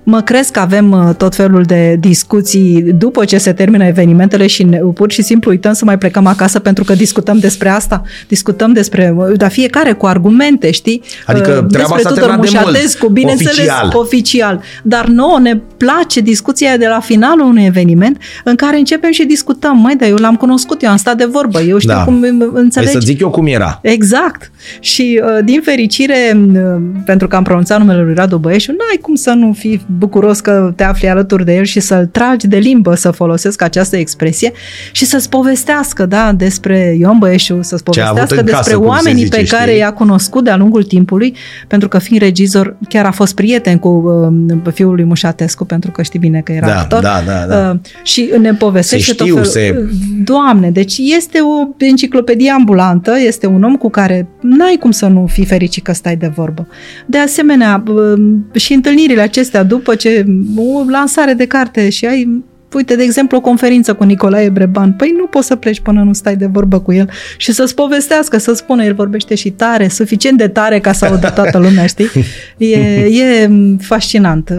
Mă 0.03 0.21
crezi 0.21 0.53
că 0.53 0.61
avem 0.61 0.91
uh, 0.91 1.15
tot 1.17 1.35
felul 1.35 1.63
de 1.63 1.97
discuții 2.01 2.83
după 2.83 3.25
ce 3.25 3.39
se 3.39 3.53
termină 3.53 3.85
evenimentele 3.85 4.47
și 4.47 4.63
ne, 4.63 4.79
pur 4.79 5.13
și 5.13 5.23
simplu 5.23 5.51
uităm 5.51 5.73
să 5.73 5.85
mai 5.85 5.99
plecăm 5.99 6.27
acasă 6.27 6.59
pentru 6.59 6.85
că 6.85 6.95
discutăm 6.95 7.39
despre 7.39 7.69
asta. 7.69 8.03
Discutăm 8.29 8.73
despre, 8.73 9.15
uh, 9.17 9.37
dar 9.37 9.51
fiecare 9.51 9.93
cu 9.93 10.07
argumente, 10.07 10.71
știi? 10.71 11.03
Adică 11.27 11.51
uh, 11.51 11.67
treaba 11.73 11.95
despre 11.95 12.15
s-a 12.15 12.27
terminat 12.27 12.73
de 12.73 12.97
mult. 13.01 13.13
bineînțeles, 13.13 13.57
oficial. 13.59 13.91
oficial. 13.95 14.61
Dar 14.83 15.07
nouă 15.07 15.39
ne 15.39 15.61
place 15.77 16.21
discuția 16.21 16.77
de 16.77 16.87
la 16.87 17.01
finalul 17.01 17.47
unui 17.47 17.65
eveniment 17.65 18.19
în 18.45 18.55
care 18.55 18.79
începem 18.79 19.11
și 19.11 19.25
discutăm. 19.25 19.79
Mai 19.79 19.97
da, 19.97 20.07
eu 20.07 20.17
l-am 20.17 20.37
cunoscut, 20.37 20.83
eu 20.83 20.91
am 20.91 20.97
stat 20.97 21.17
de 21.17 21.25
vorbă, 21.25 21.61
eu 21.61 21.79
știu 21.79 21.95
Da. 21.95 22.05
cum 22.05 22.25
înțelegi. 22.53 22.93
Păi 22.93 23.01
să 23.01 23.07
zic 23.07 23.21
eu 23.21 23.31
cum 23.31 23.47
era. 23.47 23.79
Exact. 23.83 24.51
Și 24.81 25.21
uh, 25.25 25.45
din 25.45 25.61
fericire, 25.65 26.41
uh, 26.55 26.61
pentru 27.05 27.29
că 27.29 27.37
am 27.37 27.43
pronunțat 27.43 27.79
numele 27.79 28.03
lui 28.03 28.15
Radu 28.15 28.37
Băieșu, 28.39 28.71
n-ai 28.71 28.99
cum 29.01 29.15
să 29.15 29.31
nu 29.31 29.53
fii 29.53 29.81
bucuros 29.99 30.41
că 30.41 30.73
te 30.77 30.83
afli 30.85 31.09
alături 31.09 31.45
de 31.45 31.55
el 31.55 31.65
și 31.65 31.81
să-l 31.81 32.07
tragi 32.07 32.47
de 32.47 32.57
limbă, 32.57 32.95
să 32.95 33.11
folosesc 33.11 33.63
această 33.63 33.97
expresie 33.97 34.53
și 34.93 35.05
să-ți 35.05 35.29
povestească, 35.29 36.07
da, 36.07 36.33
despre 36.33 36.97
Ion 36.99 37.19
Băieșu, 37.19 37.59
să-ți 37.63 37.83
Ce 37.91 38.01
a 38.01 38.09
avut 38.09 38.15
povestească 38.17 38.39
în 38.39 38.45
despre 38.45 38.63
casă, 38.73 38.77
cum 38.77 38.85
se 38.85 38.89
oamenii 38.91 39.25
zice, 39.25 39.37
pe 39.37 39.45
care 39.45 39.67
știi? 39.71 39.79
i-a 39.83 39.93
cunoscut 39.93 40.45
de-a 40.45 40.57
lungul 40.57 40.83
timpului, 40.83 41.35
pentru 41.69 41.89
că 41.89 41.99
fiind 41.99 42.23
regizor, 42.23 42.77
chiar 42.89 43.05
a 43.07 43.11
fost 43.11 43.35
prieten 43.35 43.79
cu 43.79 43.89
uh, 43.89 44.73
fiul 44.73 44.95
lui 44.95 45.05
Mușatescu, 45.05 45.65
pentru 45.65 45.91
că 45.91 46.03
știi 46.03 46.19
bine 46.19 46.41
că 46.41 46.53
era 46.53 46.67
Da, 46.67 46.79
actor. 46.79 47.03
da, 47.03 47.23
da, 47.27 47.47
da. 47.49 47.71
Uh, 47.71 47.79
și 48.03 48.31
ne 48.41 48.55
povestește 48.55 49.11
Se 49.11 49.15
tot 49.17 49.27
știu, 49.27 49.43
felul. 49.43 49.51
se- 49.51 49.89
Doamne, 50.25 50.71
deci 50.71 50.99
este 50.99 51.39
o 51.39 51.69
enciclopedie 51.85 52.51
ambulantă, 52.51 53.13
este 53.27 53.47
un 53.47 53.63
om 53.63 53.77
cu 53.77 53.91
care 53.91 54.29
n-ai 54.41 54.77
cum 54.81 54.91
să 54.91 55.07
nu 55.07 55.27
fii 55.27 55.45
fericit 55.45 55.85
că 55.85 55.93
stai 55.93 56.17
de 56.17 56.33
vorbă. 56.35 56.67
De 57.07 57.19
asemenea, 57.19 57.83
b- 57.83 58.55
și 58.57 58.73
întâlnirile 58.73 59.21
acestea 59.21 59.63
după 59.63 59.80
ce 59.95 60.25
o 60.57 60.83
lansare 60.89 61.33
de 61.33 61.47
carte 61.47 61.89
și 61.89 62.07
ai 62.07 62.43
Uite, 62.75 62.97
de 62.97 63.03
exemplu, 63.03 63.37
o 63.37 63.41
conferință 63.41 63.95
cu 63.95 64.05
Nicolae 64.05 64.49
Breban. 64.49 64.93
Păi 64.93 65.15
nu 65.19 65.27
poți 65.27 65.47
să 65.47 65.57
pleci 65.57 65.81
până 65.81 66.03
nu 66.03 66.13
stai 66.13 66.37
de 66.37 66.47
vorbă 66.47 66.81
cu 66.81 66.93
el 66.93 67.11
și 67.37 67.53
să-ți 67.53 67.75
povestească, 67.75 68.39
să 68.39 68.53
spună, 68.53 68.85
el 68.85 68.95
vorbește 68.95 69.35
și 69.35 69.51
tare, 69.51 69.89
suficient 69.89 70.39
de 70.39 70.49
tare 70.49 70.81
ca 70.81 70.93
să 70.93 71.05
audă 71.05 71.31
toată 71.31 71.59
lumea, 71.59 71.87
știi? 71.87 72.11
E, 72.57 72.79
e 73.05 73.51
fascinant. 73.81 74.51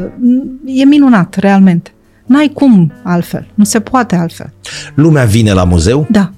E 0.65 0.85
minunat, 0.85 1.35
realmente. 1.39 1.91
N-ai 2.25 2.51
cum 2.53 2.91
altfel. 3.03 3.47
Nu 3.53 3.63
se 3.63 3.79
poate 3.79 4.15
altfel. 4.15 4.51
Lumea 4.93 5.23
vine 5.23 5.53
la 5.53 5.63
muzeu? 5.63 6.07
Da, 6.09 6.31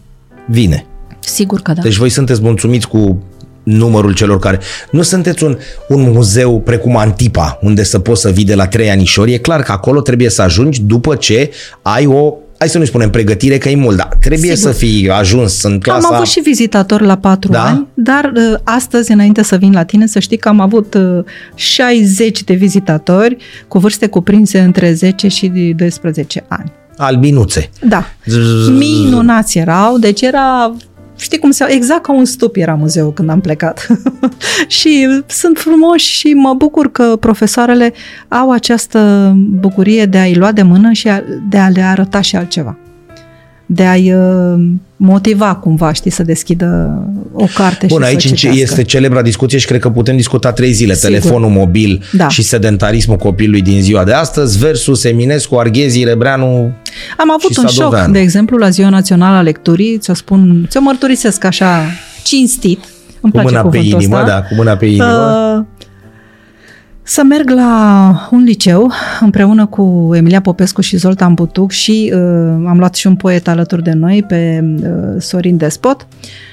Vine. 0.46 0.86
sigur 1.20 1.62
că 1.62 1.74
da. 1.74 1.82
Deci 1.82 1.98
voi 1.98 2.10
sunteți 2.10 2.42
mulțumiți 2.42 2.88
cu 2.88 3.24
numărul 3.64 4.14
celor 4.14 4.40
care... 4.40 4.60
Nu 4.92 5.02
sunteți 5.02 5.44
un, 5.44 5.58
un 5.88 6.12
muzeu 6.12 6.62
precum 6.62 6.98
Antipa, 6.98 7.60
unde 7.62 7.84
să 7.84 8.00
poți 8.00 8.22
să 8.22 8.30
vii 8.30 8.46
de 8.46 8.56
la 8.56 8.68
trei 8.68 8.90
anișori. 8.90 9.34
E 9.34 9.38
clar 9.38 9.62
că 9.62 9.72
acolo 9.72 10.02
trebuie 10.02 10.30
să 10.30 10.42
ajungi 10.42 10.82
după 10.82 11.16
ce 11.16 11.52
ai 11.82 12.06
o 12.06 12.34
hai 12.58 12.72
să 12.72 12.78
nu 12.78 12.86
spunem 12.86 13.10
pregătire, 13.10 13.58
că 13.58 13.70
e 13.70 13.76
mult, 13.76 13.98
dar 13.98 14.18
trebuie 14.20 14.56
Sigur. 14.56 14.72
să 14.72 14.78
fii 14.78 15.10
ajuns 15.10 15.64
în 15.64 15.80
clasa... 15.80 16.08
Am 16.08 16.14
avut 16.14 16.28
și 16.28 16.40
vizitatori 16.40 17.06
la 17.06 17.18
patru 17.18 17.52
Da? 17.52 17.64
ani, 17.64 17.88
dar 17.94 18.32
uh, 18.36 18.60
astăzi, 18.64 19.12
înainte 19.12 19.44
să 19.44 19.56
vin 19.56 19.74
la 19.74 19.84
tine, 19.84 20.08
să 20.08 20.20
știi 20.20 20.38
că 20.38 20.48
am 20.48 20.60
avut 20.60 20.94
uh, 20.94 21.24
60 21.56 22.44
de 22.44 22.54
vizitatori 22.54 23.38
cu 23.68 23.80
vârste 23.80 24.08
cuprinse 24.08 24.60
între 24.60 24.94
10 24.94 25.28
și 25.28 25.48
12 25.76 26.44
ani. 26.48 26.72
Albinuțe. 26.98 27.70
Da. 27.88 28.06
Minunați 28.78 29.58
erau, 29.58 29.98
deci 29.98 30.22
era 30.22 30.74
știi 31.16 31.38
cum 31.38 31.52
se... 31.52 31.66
Exact 31.70 32.04
ca 32.04 32.14
un 32.14 32.26
stup 32.26 32.56
era 32.56 32.74
muzeul 32.74 33.14
când 33.14 33.30
am 33.30 33.42
plecat. 33.42 33.88
și 34.80 35.22
sunt 35.28 35.58
frumoși 35.58 36.06
și 36.06 36.34
mă 36.34 36.54
bucur 36.54 36.92
că 36.92 37.16
profesoarele 37.20 37.94
au 38.28 38.52
această 38.52 39.32
bucurie 39.36 40.06
de 40.06 40.18
a-i 40.18 40.36
lua 40.36 40.52
de 40.52 40.62
mână 40.62 40.92
și 40.92 41.08
a, 41.08 41.24
de 41.50 41.58
a 41.58 41.70
le 41.70 41.82
arăta 41.82 42.22
și 42.22 42.36
altceva. 42.36 42.78
De 43.66 43.84
a-i 43.84 44.14
uh, 44.14 44.70
motiva 45.06 45.56
cumva, 45.56 45.94
știi, 45.94 46.12
să 46.12 46.24
deschidă 46.24 46.98
o 47.34 47.46
carte 47.56 47.86
Bun, 47.86 48.02
și 48.02 48.08
aici 48.08 48.22
să 48.22 48.28
în 48.30 48.36
ce- 48.36 48.48
citească. 48.48 48.62
este 48.64 48.84
celebra 48.84 49.22
discuție 49.22 49.58
și 49.58 49.66
cred 49.66 49.80
că 49.80 49.90
putem 49.90 50.16
discuta 50.16 50.52
trei 50.52 50.72
zile. 50.72 50.94
Sigur. 50.94 51.10
Telefonul 51.10 51.50
mobil 51.50 52.04
Da. 52.12 52.28
și 52.28 52.42
sedentarismul 52.42 53.18
copilului 53.18 53.62
din 53.62 53.82
ziua 53.82 54.04
de 54.04 54.14
astăzi 54.14 54.58
versus 54.58 55.04
Eminescu, 55.04 55.56
Arghezi, 55.56 56.04
Rebreanu 56.04 56.72
Am 57.18 57.32
avut 57.32 57.52
și 57.52 57.60
un 57.60 57.66
șoc, 57.66 57.74
Sadoveanu. 57.74 58.14
de 58.14 58.20
exemplu, 58.20 58.58
la 58.58 58.70
Ziua 58.70 58.90
Națională 58.90 59.38
a 59.38 59.42
Lecturii, 59.42 59.98
ți-o 59.98 60.14
spun, 60.14 60.66
ți-o 60.70 60.82
mărturisesc 60.82 61.44
așa, 61.44 61.82
cinstit, 62.24 62.80
îmi 63.22 63.32
cu 63.32 63.40
place 63.40 63.48
mâna 63.48 63.62
pe 63.62 63.68
cuvântul 63.78 64.02
inimă, 64.02 64.16
ăsta. 64.18 64.28
da, 64.28 64.42
cu 64.42 64.54
mâna 64.56 64.76
pe 64.76 64.86
inimă. 64.86 65.56
Uh, 65.58 65.66
să 67.04 67.24
merg 67.24 67.50
la 67.50 68.30
un 68.32 68.44
liceu 68.44 68.92
împreună 69.20 69.66
cu 69.66 70.10
Emilia 70.14 70.42
Popescu 70.42 70.82
și 70.82 70.98
Zoltan 70.98 71.34
Butuc 71.34 71.72
și 71.72 72.12
uh, 72.14 72.20
am 72.68 72.76
luat 72.78 72.96
și 72.96 73.08
un 73.08 73.16
poet 73.16 73.48
alături 73.48 73.84
de 73.84 73.92
noi 73.92 74.24
pe 74.28 74.64
uh, 74.82 74.90
Sorin 75.18 75.58
Despot 75.58 76.08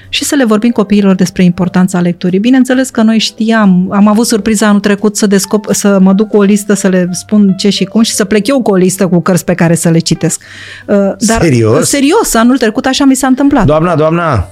și 0.08 0.24
să 0.24 0.34
le 0.34 0.44
vorbim 0.44 0.70
copiilor 0.70 1.14
despre 1.14 1.44
importanța 1.44 2.00
lecturii. 2.00 2.38
Bineînțeles 2.38 2.90
că 2.90 3.02
noi 3.02 3.18
știam, 3.18 3.86
am 3.90 4.08
avut 4.08 4.26
surpriza 4.26 4.66
anul 4.66 4.80
trecut 4.80 5.16
să, 5.16 5.26
descop- 5.26 5.70
să 5.70 5.98
mă 6.00 6.12
duc 6.12 6.28
cu 6.28 6.36
o 6.36 6.42
listă, 6.42 6.74
să 6.74 6.88
le 6.88 7.08
spun 7.12 7.54
ce 7.58 7.68
și 7.68 7.84
cum 7.84 8.02
și 8.02 8.12
să 8.14 8.24
plec 8.24 8.46
eu 8.46 8.62
cu 8.62 8.70
o 8.70 8.76
listă 8.76 9.06
cu 9.06 9.20
cărți 9.20 9.44
pe 9.44 9.54
care 9.54 9.74
să 9.74 9.88
le 9.88 9.98
citesc. 9.98 10.42
Uh, 10.86 10.96
dar, 11.18 11.40
Serios? 11.42 11.88
Serios, 11.88 12.34
anul 12.34 12.58
trecut 12.58 12.86
așa 12.86 13.04
mi 13.04 13.14
s-a 13.14 13.26
întâmplat 13.26 13.64
Doamna, 13.64 13.96
doamna, 13.96 14.48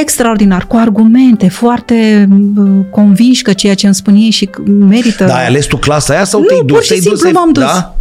extraordinar, 0.00 0.66
cu 0.66 0.76
argumente, 0.76 1.48
foarte 1.48 2.28
uh, 2.56 2.64
convinși 2.90 3.42
că 3.42 3.52
ceea 3.52 3.74
ce 3.74 3.86
îmi 3.86 3.94
spun 3.94 4.14
ei 4.14 4.30
și 4.30 4.46
că 4.46 4.62
merită. 4.66 5.24
da, 5.24 5.34
ai 5.36 5.46
ales 5.46 5.66
tu 5.66 5.76
clasa 5.76 6.14
aia 6.14 6.24
sau 6.24 6.40
Nu, 6.40 6.46
te-ai 6.46 6.60
dus? 6.64 6.72
pur 6.76 6.82
și 6.82 6.88
Te-ai 6.88 7.00
dus, 7.00 7.08
simplu 7.20 7.26
ai- 7.26 7.32
m-am 7.32 7.52
dus. 7.52 7.62
Da? 7.62 7.96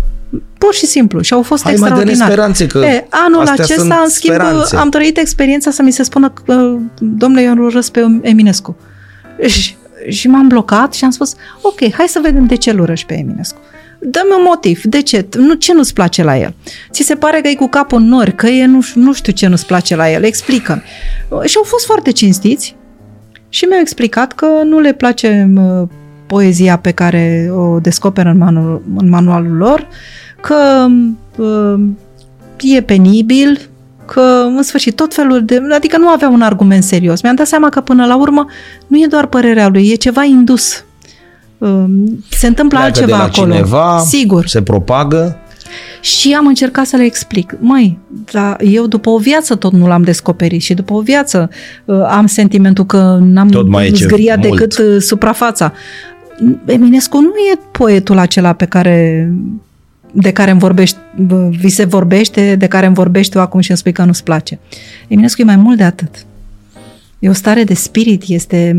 Pur 0.57 0.73
și 0.73 0.85
simplu. 0.85 1.21
Și 1.21 1.33
au 1.33 1.41
fost 1.41 1.63
Hai, 1.63 1.73
mă, 1.73 1.87
dă-ne 1.89 1.99
extraordinar. 2.11 2.27
speranțe, 2.27 2.67
că 2.67 2.77
e, 2.79 3.05
anul 3.09 3.39
astea 3.39 3.63
acesta, 3.63 3.81
sunt 3.81 3.93
în 4.03 4.09
schimb, 4.09 4.33
speranțe. 4.35 4.75
am 4.75 4.89
trăit 4.89 5.17
experiența 5.17 5.71
să 5.71 5.81
mi 5.81 5.91
se 5.91 6.03
spună 6.03 6.29
că, 6.45 6.53
uh, 6.53 6.79
domnule, 6.99 7.41
eu 7.41 7.53
nu 7.53 7.63
urăsc 7.65 7.91
pe 7.91 7.99
Eminescu. 8.21 8.75
Și, 9.47 9.75
și 10.09 10.27
m-am 10.27 10.47
blocat 10.47 10.93
și 10.93 11.03
am 11.03 11.09
spus, 11.09 11.33
ok, 11.61 11.93
hai 11.93 12.05
să 12.07 12.19
vedem 12.23 12.45
de 12.45 12.55
ce 12.55 12.69
îl 12.69 12.79
urăști 12.79 13.05
pe 13.05 13.13
Eminescu. 13.17 13.57
Dă-mi 14.07 14.35
un 14.37 14.43
motiv. 14.45 14.81
De 14.83 15.01
ce? 15.01 15.25
Nu, 15.37 15.53
ce 15.53 15.73
nu-ți 15.73 15.93
place 15.93 16.23
la 16.23 16.37
el? 16.37 16.53
Ți 16.91 17.03
se 17.03 17.15
pare 17.15 17.41
că 17.41 17.47
e 17.47 17.55
cu 17.55 17.67
capul 17.67 17.99
în 17.99 18.07
nori, 18.07 18.35
că 18.35 18.47
e 18.47 18.65
nu, 18.65 18.79
nu 18.93 19.13
știu 19.13 19.33
ce 19.33 19.47
nu-ți 19.47 19.65
place 19.65 19.95
la 19.95 20.11
el. 20.11 20.23
Explică-mi. 20.23 20.83
Și 21.45 21.57
au 21.57 21.63
fost 21.63 21.85
foarte 21.85 22.11
cinstiți 22.11 22.75
și 23.49 23.65
mi-au 23.65 23.79
explicat 23.79 24.33
că 24.33 24.45
nu 24.63 24.79
le 24.79 24.93
place 24.93 25.51
uh, 25.55 25.87
poezia 26.25 26.77
pe 26.77 26.91
care 26.91 27.49
o 27.51 27.79
descoperă 27.79 28.29
în, 28.29 28.37
manual, 28.37 28.81
în 28.97 29.09
manualul 29.09 29.57
lor, 29.57 29.87
că 30.41 30.87
uh, 31.37 31.79
e 32.61 32.81
penibil, 32.81 33.69
că 34.05 34.45
în 34.47 34.63
sfârșit 34.63 34.95
tot 34.95 35.13
felul 35.13 35.45
de... 35.45 35.61
Adică 35.75 35.97
nu 35.97 36.07
avea 36.07 36.29
un 36.29 36.41
argument 36.41 36.83
serios. 36.83 37.21
Mi-am 37.21 37.35
dat 37.35 37.47
seama 37.47 37.69
că 37.69 37.81
până 37.81 38.05
la 38.05 38.15
urmă 38.15 38.45
nu 38.87 38.97
e 38.97 39.07
doar 39.09 39.25
părerea 39.25 39.67
lui, 39.67 39.89
e 39.89 39.95
ceva 39.95 40.23
indus. 40.23 40.84
Uh, 41.57 41.83
se 42.29 42.47
întâmplă 42.47 42.77
Pleacă 42.77 42.85
altceva 42.99 43.05
de 43.17 43.23
la 43.23 43.23
acolo. 43.23 43.51
cineva, 43.53 43.99
Sigur. 44.05 44.47
se 44.47 44.61
propagă. 44.61 45.37
Și 46.01 46.33
am 46.33 46.47
încercat 46.47 46.85
să 46.85 46.95
le 46.95 47.03
explic. 47.03 47.55
Măi, 47.59 47.97
dar 48.31 48.57
eu 48.61 48.87
după 48.87 49.09
o 49.09 49.17
viață 49.17 49.55
tot 49.55 49.71
nu 49.71 49.87
l-am 49.87 50.01
descoperit 50.01 50.61
și 50.61 50.73
după 50.73 50.93
o 50.93 51.01
viață 51.01 51.49
uh, 51.85 52.01
am 52.09 52.25
sentimentul 52.25 52.85
că 52.85 53.17
n-am 53.21 53.47
Tot 53.47 53.67
mai 53.67 53.87
e 53.87 53.89
ce 53.89 54.03
zgriat 54.03 54.37
mult. 54.37 54.49
decât 54.49 54.77
uh, 54.77 55.01
suprafața. 55.01 55.73
Eminescu 56.65 57.19
nu 57.19 57.27
e 57.53 57.59
poetul 57.71 58.17
acela 58.17 58.53
pe 58.53 58.65
care 58.65 59.29
de 60.11 60.31
care 60.31 60.51
îmi 60.51 60.59
vorbești, 60.59 60.97
bă, 61.17 61.49
vi 61.59 61.69
se 61.69 61.85
vorbește, 61.85 62.55
de 62.55 62.67
care 62.67 62.85
îmi 62.85 62.95
vorbești 62.95 63.31
tu 63.31 63.39
acum 63.39 63.59
și 63.59 63.69
îmi 63.69 63.77
spui 63.79 63.91
că 63.91 64.03
nu-ți 64.03 64.23
place. 64.23 64.59
Eminescu 65.07 65.41
e 65.41 65.43
mai 65.43 65.55
mult 65.55 65.77
de 65.77 65.83
atât. 65.83 66.09
E 67.25 67.29
o 67.29 67.33
stare 67.33 67.63
de 67.63 67.73
spirit, 67.73 68.23
este, 68.27 68.75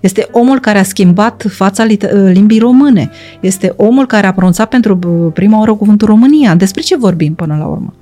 este 0.00 0.28
omul 0.30 0.60
care 0.60 0.78
a 0.78 0.82
schimbat 0.82 1.44
fața 1.48 1.86
lit- 1.86 2.10
limbii 2.32 2.58
române, 2.58 3.10
este 3.40 3.72
omul 3.76 4.06
care 4.06 4.26
a 4.26 4.32
pronunțat 4.32 4.68
pentru 4.68 4.94
bă, 4.94 5.08
prima 5.08 5.58
oară 5.58 5.74
cuvântul 5.74 6.08
România. 6.08 6.54
Despre 6.54 6.80
ce 6.82 6.96
vorbim 6.96 7.34
până 7.34 7.56
la 7.58 7.66
urmă? 7.66 7.94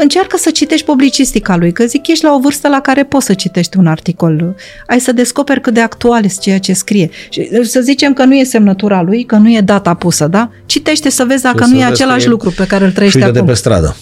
Încearcă 0.00 0.36
să 0.38 0.50
citești 0.50 0.86
publicistica 0.86 1.56
lui, 1.56 1.72
că 1.72 1.84
zic, 1.84 2.06
ești 2.06 2.24
la 2.24 2.34
o 2.34 2.38
vârstă 2.38 2.68
la 2.68 2.80
care 2.80 3.04
poți 3.04 3.26
să 3.26 3.34
citești 3.34 3.76
un 3.76 3.86
articol. 3.86 4.54
Ai 4.86 5.00
să 5.00 5.12
descoperi 5.12 5.60
cât 5.60 5.74
de 5.74 5.80
actual 5.80 6.24
este 6.24 6.40
ceea 6.40 6.58
ce 6.58 6.72
scrie. 6.72 7.10
Și 7.30 7.64
să 7.64 7.80
zicem 7.80 8.12
că 8.12 8.24
nu 8.24 8.34
e 8.34 8.44
semnătura 8.44 9.02
lui, 9.02 9.24
că 9.24 9.36
nu 9.36 9.50
e 9.50 9.60
data 9.60 9.94
pusă, 9.94 10.26
da? 10.26 10.50
Citește 10.66 11.10
să 11.10 11.24
vezi 11.24 11.42
dacă 11.42 11.64
Și 11.64 11.70
nu 11.70 11.76
să 11.78 11.84
e 11.84 11.86
vezi 11.86 11.86
că 11.86 11.92
același 11.92 12.26
e 12.26 12.28
lucru 12.28 12.50
pe 12.50 12.66
care 12.66 12.84
îl 12.84 12.92
trăiești 12.92 13.18
Șuită 13.18 13.32
de 13.32 13.38
acum. 13.38 13.50
pe 13.50 13.56
stradă. 13.56 13.96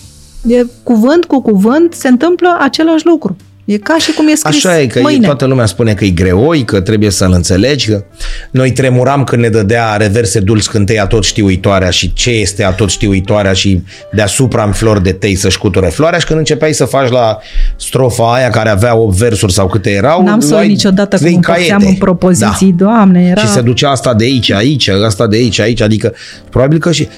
E 0.46 0.64
cuvânt 0.82 1.24
cu 1.24 1.42
cuvânt 1.42 1.94
se 1.94 2.08
întâmplă 2.08 2.56
același 2.60 3.06
lucru. 3.06 3.36
E 3.72 3.76
ca 3.78 3.96
și 3.98 4.12
cum 4.12 4.28
e 4.28 4.34
scris 4.34 4.64
Așa 4.64 4.80
e, 4.80 4.86
că 4.86 5.00
mâine. 5.00 5.18
e, 5.22 5.26
toată 5.26 5.44
lumea 5.44 5.66
spune 5.66 5.94
că 5.94 6.04
e 6.04 6.08
greoi, 6.10 6.64
că 6.64 6.80
trebuie 6.80 7.10
să-l 7.10 7.32
înțelegi, 7.32 7.88
că 7.88 8.04
noi 8.50 8.72
tremuram 8.72 9.24
când 9.24 9.42
ne 9.42 9.48
dădea 9.48 9.96
reverse 9.96 10.40
dulci 10.40 10.66
cântei 10.66 10.98
a 11.00 11.06
tot 11.06 11.24
știuitoarea 11.24 11.90
și 11.90 12.12
ce 12.12 12.30
este 12.30 12.64
a 12.64 12.70
tot 12.72 12.90
știuitoarea 12.90 13.52
și 13.52 13.82
deasupra 14.12 14.64
în 14.64 14.72
flori 14.72 15.02
de 15.02 15.12
tei 15.12 15.34
să-și 15.34 15.58
cuture 15.58 15.86
floarea 15.88 16.18
și 16.18 16.26
când 16.26 16.38
începeai 16.38 16.72
să 16.74 16.84
faci 16.84 17.08
la 17.10 17.38
strofa 17.76 18.34
aia 18.34 18.50
care 18.50 18.68
avea 18.68 18.96
8 18.96 19.16
versuri 19.16 19.52
sau 19.52 19.66
câte 19.66 19.90
erau, 19.90 20.22
N-am 20.22 20.40
să 20.40 20.48
o 20.52 20.56
luai 20.56 20.68
niciodată 20.68 21.16
cum 21.16 21.24
trei 21.24 21.34
împărțeam 21.34 21.78
caiete. 21.78 21.86
în 21.86 21.94
propoziții, 21.94 22.74
Da. 22.76 22.84
doamne, 22.84 23.26
era... 23.30 23.40
Și 23.40 23.48
se 23.48 23.60
ducea 23.60 23.90
asta 23.90 24.14
de 24.14 24.24
aici, 24.24 24.50
aici, 24.52 24.88
asta 24.88 25.26
de 25.26 25.36
aici, 25.36 25.58
aici, 25.60 25.80
adică 25.80 26.14
probabil 26.50 26.78
că 26.78 26.92
și 26.92 27.08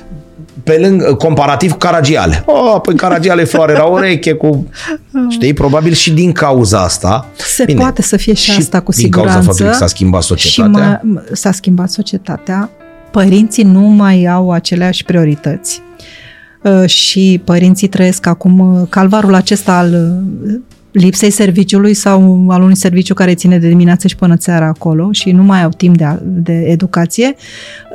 pe 0.64 0.79
lângă, 0.79 1.14
comparativ 1.14 1.70
cu 1.70 1.77
Caragiale. 1.77 2.44
Oh, 2.46 2.81
păi 2.83 2.94
Caragiale 2.94 3.44
floare 3.44 3.72
era 3.72 3.85
ureche 3.85 4.33
cu... 4.33 4.66
Știi, 5.29 5.53
probabil 5.53 5.92
și 5.92 6.12
din 6.12 6.33
cauza 6.33 6.81
asta. 6.81 7.27
Se 7.37 7.64
poate 7.64 8.03
să 8.03 8.16
fie 8.16 8.35
și 8.35 8.51
asta 8.59 8.81
cu 8.81 8.90
din 8.90 9.11
cauza 9.11 9.29
siguranță. 9.29 9.48
faptului 9.48 9.70
că 9.72 9.79
s-a 9.79 9.87
schimbat 9.87 10.22
Și 10.22 10.27
societatea. 10.27 11.01
mai, 11.03 11.22
s-a 11.33 11.53
schimbat 11.53 11.90
societatea, 11.90 12.70
părinții 13.11 13.64
nu 13.64 13.81
mai 13.81 14.27
au 14.27 14.51
aceleași 14.51 15.05
priorități 15.05 15.83
Uh, 16.62 16.88
și 16.88 17.40
părinții 17.44 17.88
trăiesc 17.88 18.27
acum 18.27 18.59
uh, 18.59 18.87
calvarul 18.88 19.35
acesta 19.35 19.79
al 19.79 19.92
uh, 20.46 20.61
lipsei 20.92 21.31
serviciului 21.31 21.94
sau 21.94 22.46
al 22.48 22.62
unui 22.62 22.76
serviciu 22.76 23.14
care 23.14 23.35
ține 23.35 23.59
de 23.59 23.68
dimineață 23.68 24.09
și 24.09 24.16
până 24.16 24.37
seara 24.38 24.66
acolo 24.66 25.12
și 25.12 25.31
nu 25.31 25.42
mai 25.42 25.62
au 25.62 25.70
timp 25.70 25.96
de, 25.96 26.18
de 26.22 26.52
educație, 26.52 27.35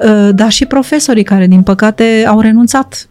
uh, 0.04 0.30
dar 0.36 0.52
și 0.52 0.66
profesorii 0.66 1.24
care, 1.24 1.48
din 1.48 1.62
păcate, 1.62 2.24
au 2.28 2.40
renunțat 2.40 3.08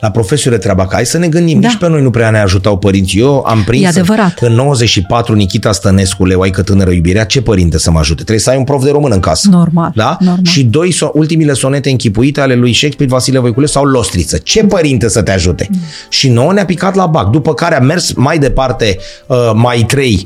La 0.00 0.10
profesori 0.10 0.54
e 0.54 0.58
treaba 0.58 0.86
că 0.86 0.94
hai 0.94 1.06
să 1.06 1.18
ne 1.18 1.28
gândim, 1.28 1.60
Da. 1.60 1.68
nici 1.68 1.76
pe 1.76 1.88
noi 1.88 2.02
nu 2.02 2.10
prea 2.10 2.30
ne 2.30 2.38
ajutau 2.38 2.78
părinții. 2.78 3.20
Eu 3.20 3.44
am 3.46 3.62
prins 3.64 3.84
E 3.84 3.86
adevărat. 3.86 4.38
în 4.40 4.52
94 4.52 5.34
Nikita 5.34 5.72
Stănescu, 5.72 6.24
Leoaică 6.24 6.62
tânără 6.62 6.90
iubirea, 6.90 7.24
ce 7.24 7.42
părinte 7.42 7.78
să 7.78 7.90
mă 7.90 7.98
ajute? 7.98 8.14
Trebuie 8.22 8.38
să 8.44 8.50
ai 8.50 8.56
un 8.56 8.64
prof 8.64 8.84
de 8.84 8.90
român 8.90 9.12
în 9.12 9.20
casă. 9.20 9.48
Normal, 9.50 9.92
Da? 9.94 10.16
normal. 10.20 10.44
Și 10.44 10.64
doi, 10.64 10.92
so- 10.94 11.12
ultimile 11.12 11.52
sonete 11.52 11.90
închipuite 11.90 12.40
ale 12.40 12.54
lui 12.54 12.72
Shakespeare, 12.74 13.12
Vasile 13.12 13.38
Voiculescu 13.38 13.76
sau 13.78 13.84
Lostriță. 13.86 14.36
Ce 14.38 14.64
părinte 14.64 15.08
să 15.08 15.22
te 15.22 15.30
ajute? 15.30 15.68
Mm. 15.70 15.78
Și 16.08 16.28
nouă 16.28 16.52
ne-a 16.52 16.64
picat 16.64 16.94
la 16.94 17.06
bac. 17.06 17.30
După 17.30 17.54
care 17.54 17.76
a 17.76 17.80
mers 17.80 18.12
mai 18.12 18.38
departe 18.38 18.98
uh, 19.26 19.36
mai 19.54 19.84
trei 19.88 20.22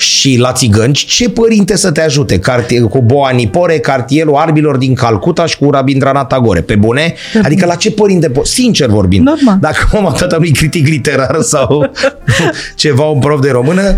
și 0.00 0.36
la 0.38 0.52
țigănci, 0.52 1.04
ce 1.04 1.30
părinte 1.30 1.76
să 1.76 1.90
te 1.92 2.00
ajute? 2.00 2.38
Cartier, 2.38 2.82
cu 2.82 3.02
Boa 3.02 3.30
Nipore, 3.30 3.78
cartierul 3.78 4.34
arbilor 4.36 4.76
din 4.76 4.94
Calcuta 4.94 5.46
și 5.46 5.56
cu 5.58 5.70
Rabindranath 5.70 6.26
Tagore. 6.28 6.60
Pe 6.60 6.74
bune? 6.74 7.14
Adică 7.42 7.66
la 7.66 7.74
ce 7.74 7.90
părinte? 7.90 8.30
po- 8.30 8.42
Sincer 8.42 8.88
vorbind. 8.88 9.24
Normal. 9.26 9.58
Dacă 9.60 9.88
mama 9.92 10.10
tata 10.12 10.36
nu 10.40 10.46
critic 10.52 10.86
literar 10.86 11.36
sau 11.40 11.90
ceva, 12.74 13.04
un 13.04 13.18
prof 13.18 13.40
de 13.40 13.50
română, 13.50 13.96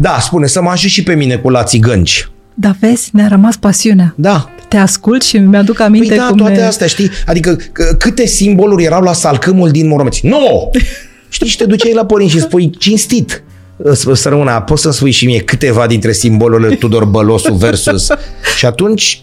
da, 0.00 0.18
spune 0.20 0.46
să 0.46 0.62
mă 0.62 0.70
ajut 0.70 0.90
și 0.90 1.02
pe 1.02 1.14
mine 1.14 1.36
cu 1.36 1.48
la 1.50 1.62
țigănci. 1.62 2.28
Dar 2.54 2.76
vezi, 2.80 3.08
ne-a 3.12 3.28
rămas 3.28 3.56
pasiunea. 3.56 4.14
Da, 4.16 4.50
Te 4.68 4.76
ascult 4.76 5.22
și 5.22 5.36
mi-aduc 5.38 5.80
aminte 5.80 6.08
Păi 6.08 6.16
da, 6.16 6.26
cum 6.26 6.36
toate 6.36 6.52
ne... 6.54 6.62
astea, 6.62 6.86
știi? 6.86 7.10
Adică 7.26 7.56
c- 7.56 7.96
câte 7.98 8.26
simboluri 8.26 8.84
erau 8.84 9.02
la 9.02 9.12
salcâmul 9.12 9.70
din 9.70 9.88
Moromeți. 9.88 10.26
Nu! 10.26 10.70
știi, 11.28 11.46
și 11.48 11.56
te 11.56 11.64
duceai 11.64 11.92
la 11.94 12.04
părinți 12.04 12.32
și 12.32 12.40
spui 12.40 12.70
cinstit. 12.78 13.42
Să 13.92 14.14
să 14.14 14.28
rămână, 14.28 14.62
poți 14.66 14.82
să-mi 14.82 14.94
spui 14.94 15.10
și 15.10 15.26
mie 15.26 15.40
câteva 15.40 15.86
dintre 15.86 16.12
simbolurile 16.12 16.74
Tudor 16.74 17.04
Bălosu 17.04 17.54
versus... 17.54 18.06
și 18.58 18.66
atunci 18.66 19.22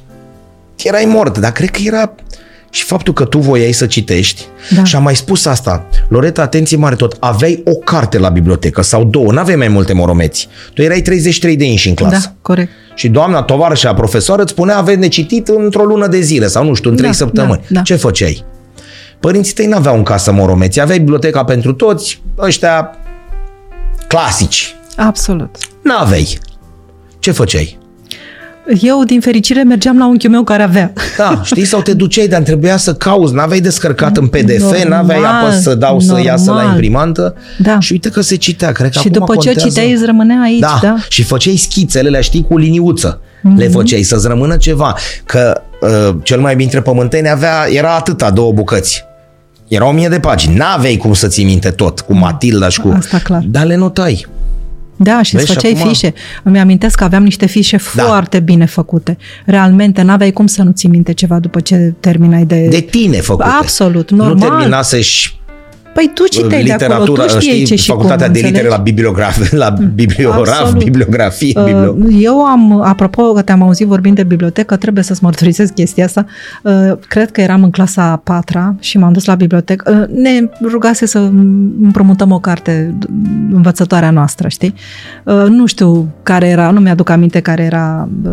erai 0.83 1.05
mort, 1.07 1.37
dar 1.37 1.51
cred 1.51 1.69
că 1.69 1.79
era 1.83 2.11
și 2.71 2.83
faptul 2.83 3.13
că 3.13 3.25
tu 3.25 3.37
voiai 3.39 3.71
să 3.71 3.85
citești 3.85 4.45
Da. 4.75 4.83
și 4.83 4.95
am 4.95 5.03
mai 5.03 5.15
spus 5.15 5.45
asta, 5.45 5.85
Loreta, 6.07 6.41
atenție 6.41 6.77
mare 6.77 6.95
tot, 6.95 7.17
aveai 7.19 7.61
o 7.65 7.75
carte 7.75 8.17
la 8.17 8.29
bibliotecă 8.29 8.81
sau 8.81 9.03
două, 9.03 9.31
n-aveai 9.31 9.57
mai 9.57 9.67
multe 9.67 9.93
moromeți. 9.93 10.47
Tu 10.73 10.81
erai 10.81 11.01
33 11.01 11.55
de 11.55 11.65
inși 11.65 11.87
în 11.87 11.93
clasă. 11.93 12.19
Da, 12.27 12.33
corect. 12.41 12.69
Și 12.95 13.07
doamna 13.07 13.41
tovarășa 13.41 13.93
profesoară 13.93 14.41
îți 14.41 14.51
spunea 14.51 14.77
aveți 14.77 14.99
necitit 14.99 15.47
într-o 15.47 15.83
lună 15.83 16.07
de 16.07 16.19
zile 16.19 16.47
sau 16.47 16.65
nu 16.65 16.73
știu, 16.73 16.89
în 16.89 16.95
trei 16.95 17.09
Da, 17.09 17.15
săptămâni. 17.15 17.59
da, 17.61 17.65
da. 17.69 17.81
Ce 17.81 17.95
făceai? 17.95 18.45
Părinții 19.19 19.53
tăi 19.53 19.65
n-aveau 19.65 19.95
în 19.95 20.03
casă 20.03 20.31
moromeți, 20.31 20.79
aveai 20.79 20.97
biblioteca 20.99 21.43
pentru 21.43 21.73
toți, 21.73 22.21
ăștia 22.37 22.91
clasici. 24.09 24.75
Absolut. 24.95 25.55
N-aveai. 25.81 26.39
Ce 27.19 27.31
făceai? 27.31 27.77
Eu, 28.81 29.03
din 29.03 29.21
fericire, 29.21 29.63
mergeam 29.63 29.97
la 29.97 30.07
unchiul 30.07 30.29
meu 30.29 30.43
care 30.43 30.63
avea. 30.63 30.93
Da, 31.17 31.41
știi, 31.43 31.65
sau 31.65 31.81
te 31.81 31.93
duceai, 31.93 32.27
dar 32.27 32.41
trebuia 32.41 32.77
să 32.77 32.93
cauți, 32.93 33.33
n-aveai 33.33 33.59
descărcat 33.59 34.17
în 34.17 34.27
PDF, 34.27 34.59
Normal, 34.59 34.87
n-aveai 34.87 35.19
apă 35.23 35.51
să 35.51 35.75
dau 35.75 35.99
să 35.99 36.21
iasă 36.23 36.45
la 36.49 36.55
normal. 36.55 36.71
imprimantă. 36.71 37.35
Da. 37.57 37.79
Și 37.79 37.91
uite 37.91 38.09
că 38.09 38.21
se 38.21 38.35
citea, 38.35 38.71
cred 38.71 38.91
că 38.91 38.99
și 38.99 39.07
acum 39.07 39.11
după 39.11 39.33
ce 39.33 39.37
o 39.39 39.43
contează... 39.43 39.67
citeai, 39.67 39.91
îți 39.91 40.05
rămânea 40.05 40.41
aici, 40.41 40.59
Da, 40.59 40.79
da? 40.81 40.95
și 41.09 41.23
făceai 41.23 41.55
schițele, 41.55 42.07
alea, 42.07 42.21
știi, 42.21 42.45
cu 42.49 42.57
liniuță. 42.57 43.21
Mhm. 43.41 43.57
Le 43.57 43.67
făceai 43.67 44.01
să-ți 44.01 44.27
rămână 44.27 44.57
ceva. 44.57 44.95
Că 45.25 45.61
uh, 45.81 46.15
cel 46.23 46.39
mai 46.39 46.55
bine 46.55 46.69
dintre 46.69 46.81
pământeni 46.81 47.29
avea, 47.29 47.65
era 47.71 47.95
atâta, 47.95 48.29
două 48.31 48.51
bucăți. 48.51 49.07
Era 49.69 49.87
o 49.87 49.91
mie 49.91 50.07
de 50.07 50.19
pagini. 50.19 50.55
N-aveai 50.55 50.97
cum 50.97 51.13
să 51.13 51.27
ții 51.27 51.43
minte 51.43 51.69
tot, 51.69 51.99
cu 51.99 52.13
Matilda 52.13 52.69
și 52.69 52.79
cu... 52.81 52.93
Asta 52.97 53.17
clar. 53.17 53.41
Dar 53.45 53.65
le 53.65 53.75
notai. 53.75 54.25
Da, 54.95 55.21
și 55.21 55.35
Vezi, 55.35 55.43
îți 55.43 55.45
și 55.45 55.53
făceai 55.53 55.79
acum- 55.79 55.91
fișe. 55.91 56.13
Îmi 56.43 56.59
amintesc 56.59 56.97
că 56.97 57.03
aveam 57.03 57.23
niște 57.23 57.45
fișe 57.45 57.77
Da. 57.95 58.03
foarte 58.03 58.39
bine 58.39 58.65
făcute. 58.65 59.17
Realmente, 59.45 60.01
n-aveai 60.01 60.31
cum 60.31 60.47
să 60.47 60.63
nu 60.63 60.71
ții 60.71 60.89
minte 60.89 61.13
ceva 61.13 61.39
după 61.39 61.59
ce 61.59 61.93
terminai 61.99 62.45
de... 62.45 62.67
De 62.67 62.79
tine 62.79 63.17
făcute. 63.17 63.47
Absolut, 63.59 64.11
Nu 64.11 64.17
normal. 64.17 64.49
terminase 64.49 65.01
și 65.01 65.31
Păi 65.99 66.11
tu 66.13 66.27
citeai 66.27 66.63
de 66.63 66.71
acolo, 66.71 66.87
literatura, 66.87 67.23
tu 67.23 67.39
știai 67.39 67.53
știi, 67.53 67.65
ce 67.65 67.75
și 67.75 67.89
facultatea 67.89 68.25
cum, 68.25 68.33
de 68.33 68.39
litere 68.39 68.63
înțelegi? 68.63 68.77
la 68.77 68.83
bibliograf, 68.83 69.51
la 69.51 69.69
bibliograf, 69.93 70.59
Absolut. 70.59 70.83
bibliografie, 70.83 71.53
biblio... 71.65 71.95
Uh, 71.99 72.17
Eu 72.19 72.45
am, 72.45 72.81
apropo 72.81 73.23
că 73.33 73.41
te-am 73.41 73.61
auzit 73.61 73.87
vorbind 73.87 74.15
de 74.15 74.23
bibliotecă, 74.23 74.75
trebuie 74.75 75.03
să-ți 75.03 75.23
mărturisesc 75.23 75.73
chestia 75.73 76.05
asta. 76.05 76.25
Uh, 76.63 76.91
Cred 77.07 77.31
că 77.31 77.41
eram 77.41 77.63
în 77.63 77.69
clasa 77.69 78.03
a 78.03 78.15
patra 78.15 78.75
și 78.79 78.97
m-am 78.97 79.13
dus 79.13 79.25
la 79.25 79.35
bibliotecă. 79.35 80.07
Uh, 80.09 80.17
Ne 80.17 80.49
rugase 80.61 81.05
să 81.05 81.19
împrumutăm 81.81 82.31
o 82.31 82.39
carte 82.39 82.95
învățătoarea 83.51 84.11
noastră, 84.11 84.47
știi? 84.47 84.73
Uh, 85.23 85.45
Nu 85.47 85.65
știu 85.65 86.07
care 86.23 86.47
era, 86.47 86.71
nu 86.71 86.79
mi-aduc 86.79 87.09
aminte 87.09 87.39
care 87.39 87.63
era 87.63 88.09
uh, 88.23 88.31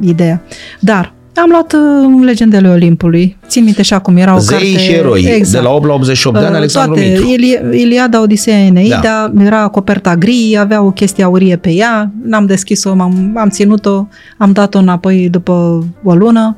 ideea. 0.00 0.42
Dar 0.80 1.12
am 1.42 1.48
luat 1.50 1.72
uh, 1.72 2.24
Legendele 2.24 2.68
Olimpului. 2.68 3.36
Țin 3.46 3.64
minte 3.64 3.82
și 3.82 3.94
acum, 3.94 4.16
era 4.16 4.34
o 4.34 4.38
Zei 4.38 4.50
carte... 4.58 4.78
și 4.78 4.92
eroi, 4.92 5.24
exact. 5.24 5.50
de 5.62 5.68
la 5.68 5.74
8 5.74 5.86
la 5.86 5.92
88 5.94 6.38
de 6.38 6.44
ani, 6.44 6.50
Uh, 6.52 6.56
Alexandru 6.58 6.94
Toate, 6.94 7.08
Mitru. 7.10 7.26
Ili- 7.26 7.80
Iliada, 7.80 8.20
Odiseea, 8.20 8.58
Eneida, 8.58 9.00
Da. 9.02 9.30
da. 9.34 9.44
era 9.44 9.68
coperta 9.68 10.16
gri, 10.16 10.56
avea 10.60 10.82
o 10.82 10.90
chestie 10.90 11.24
aurie 11.24 11.56
pe 11.56 11.70
ea, 11.72 12.10
n-am 12.24 12.46
deschis-o, 12.46 12.94
m-am, 12.94 13.32
am 13.36 13.48
ținut-o, 13.48 14.06
am 14.38 14.52
dat-o 14.52 14.78
înapoi 14.78 15.28
după 15.28 15.84
o 16.04 16.14
lună. 16.14 16.56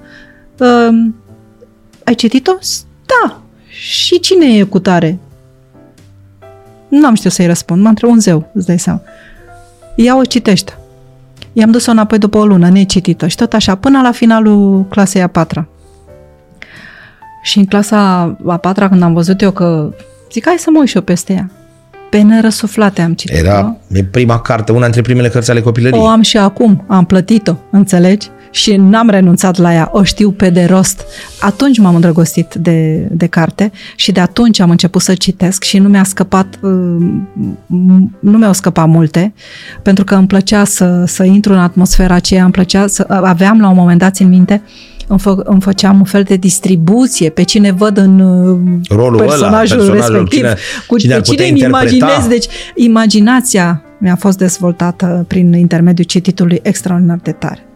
Uh, 0.59 0.89
ai 2.05 2.15
citit-o? 2.15 2.53
S- 2.61 2.85
Da. 3.07 3.41
Și 3.69 4.21
cine 4.21 4.47
e 4.57 4.63
cu 4.63 4.79
tare? 4.79 5.19
Nu 6.89 7.07
am 7.07 7.15
știut 7.15 7.33
să-i 7.33 7.47
răspund, 7.47 7.83
m-a 7.83 7.89
întrebat 7.89 8.15
un 8.15 8.21
zeu, 8.21 8.51
îți 8.55 8.67
dai 8.67 8.79
seama. 8.79 9.01
Ia-o, 9.95 10.23
citește. 10.25 10.73
I-am 11.53 11.71
dus-o 11.71 11.91
înapoi 11.91 12.19
după 12.19 12.39
o 12.39 12.47
lună, 12.47 12.69
necitită 12.69 13.27
și 13.27 13.37
tot 13.37 13.53
așa, 13.53 13.75
până 13.75 14.01
la 14.01 14.13
finalul 14.13 14.87
clasei 14.89 15.23
a 15.23 15.27
patra. 15.27 15.69
Și 17.43 17.59
în 17.59 17.65
clasa 17.65 17.99
a 18.47 18.57
patra, 18.57 18.89
când 18.89 19.03
am 19.03 19.13
văzut 19.13 19.41
eu 19.41 19.51
că 19.51 19.95
zic, 20.33 20.47
hai 20.47 20.57
să 20.59 20.71
mă 20.71 20.79
uit 20.79 20.89
și 20.89 20.97
eu 20.97 21.03
peste 21.03 21.33
ea. 21.33 21.51
Pe 22.11 22.21
nerăsuflate 22.21 23.03
am 23.03 23.15
citit 23.15 23.37
Era 23.37 23.77
e 23.93 24.05
prima 24.05 24.41
carte, 24.41 24.73
una 24.73 24.83
dintre 24.83 25.03
primele 25.03 25.29
cărți 25.29 25.51
ale 25.51 25.61
copilăriei. 25.61 26.03
O 26.03 26.07
am 26.07 26.21
și 26.23 26.37
acum, 26.37 26.85
am 26.87 27.05
plătit-o, 27.05 27.55
înțelegi? 27.71 28.29
Și 28.51 28.77
n-am 28.77 29.09
renunțat 29.09 29.57
la 29.57 29.75
ea, 29.75 29.89
o 29.93 30.03
știu 30.03 30.31
pe 30.31 30.51
de 30.51 30.65
rost. 30.65 31.05
Atunci 31.41 31.79
m-am 31.79 31.95
îndrăgostit 31.95 32.55
de, 32.55 33.09
de 33.11 33.27
carte 33.27 33.73
și 33.97 34.13
de 34.13 34.21
atunci 34.21 34.61
am 34.61 34.71
început 34.71 35.03
să 35.03 35.15
citesc 35.15 35.63
și 35.63 35.79
nu 35.79 35.89
mi-a 35.89 36.05
scăpat, 36.05 36.59
uh, 36.63 36.71
nu 38.21 38.39
mi-au 38.39 38.53
scăpat 38.53 38.89
multe, 38.89 39.33
pentru 39.83 40.05
că 40.05 40.15
îmi 40.15 40.27
plăcea 40.27 40.65
să, 40.65 41.05
să 41.07 41.25
intru 41.25 41.53
în 41.53 41.59
atmosfera 41.59 42.15
aceea, 42.15 42.43
îmi 42.43 42.53
plăcea 42.53 42.87
să 42.87 43.05
aveam 43.09 43.61
la 43.61 43.69
un 43.69 43.77
moment 43.77 43.99
dat 43.99 44.19
în 44.19 44.29
minte 44.29 44.63
îmi, 45.11 45.19
fă, 45.19 45.41
îmi 45.45 45.61
făceam 45.61 45.99
un 45.99 46.05
fel 46.05 46.23
de 46.23 46.37
distribuție 46.37 47.31
pe 47.31 47.43
cine 47.43 47.73
văd 47.73 47.97
în 47.97 48.21
uh, 48.21 48.81
Rolul 48.89 49.19
personajul, 49.19 49.81
ăla, 49.81 49.91
personajul 49.91 50.15
respectiv, 50.15 50.41
cine, 50.41 50.57
cu 50.87 50.99
cine, 50.99 51.15
pe 51.15 51.21
cine 51.21 51.49
îmi 51.49 51.61
imaginez. 51.61 52.27
Deci 52.29 52.47
imaginația 52.75 53.83
mi-a 53.99 54.17
fost 54.17 54.39
dezvoltată 54.39 55.25
prin 55.29 55.53
intermediul 55.53 56.07
cititului 56.07 56.61
extraordinar 56.63 57.19
de 57.23 57.33
tare 57.33 57.70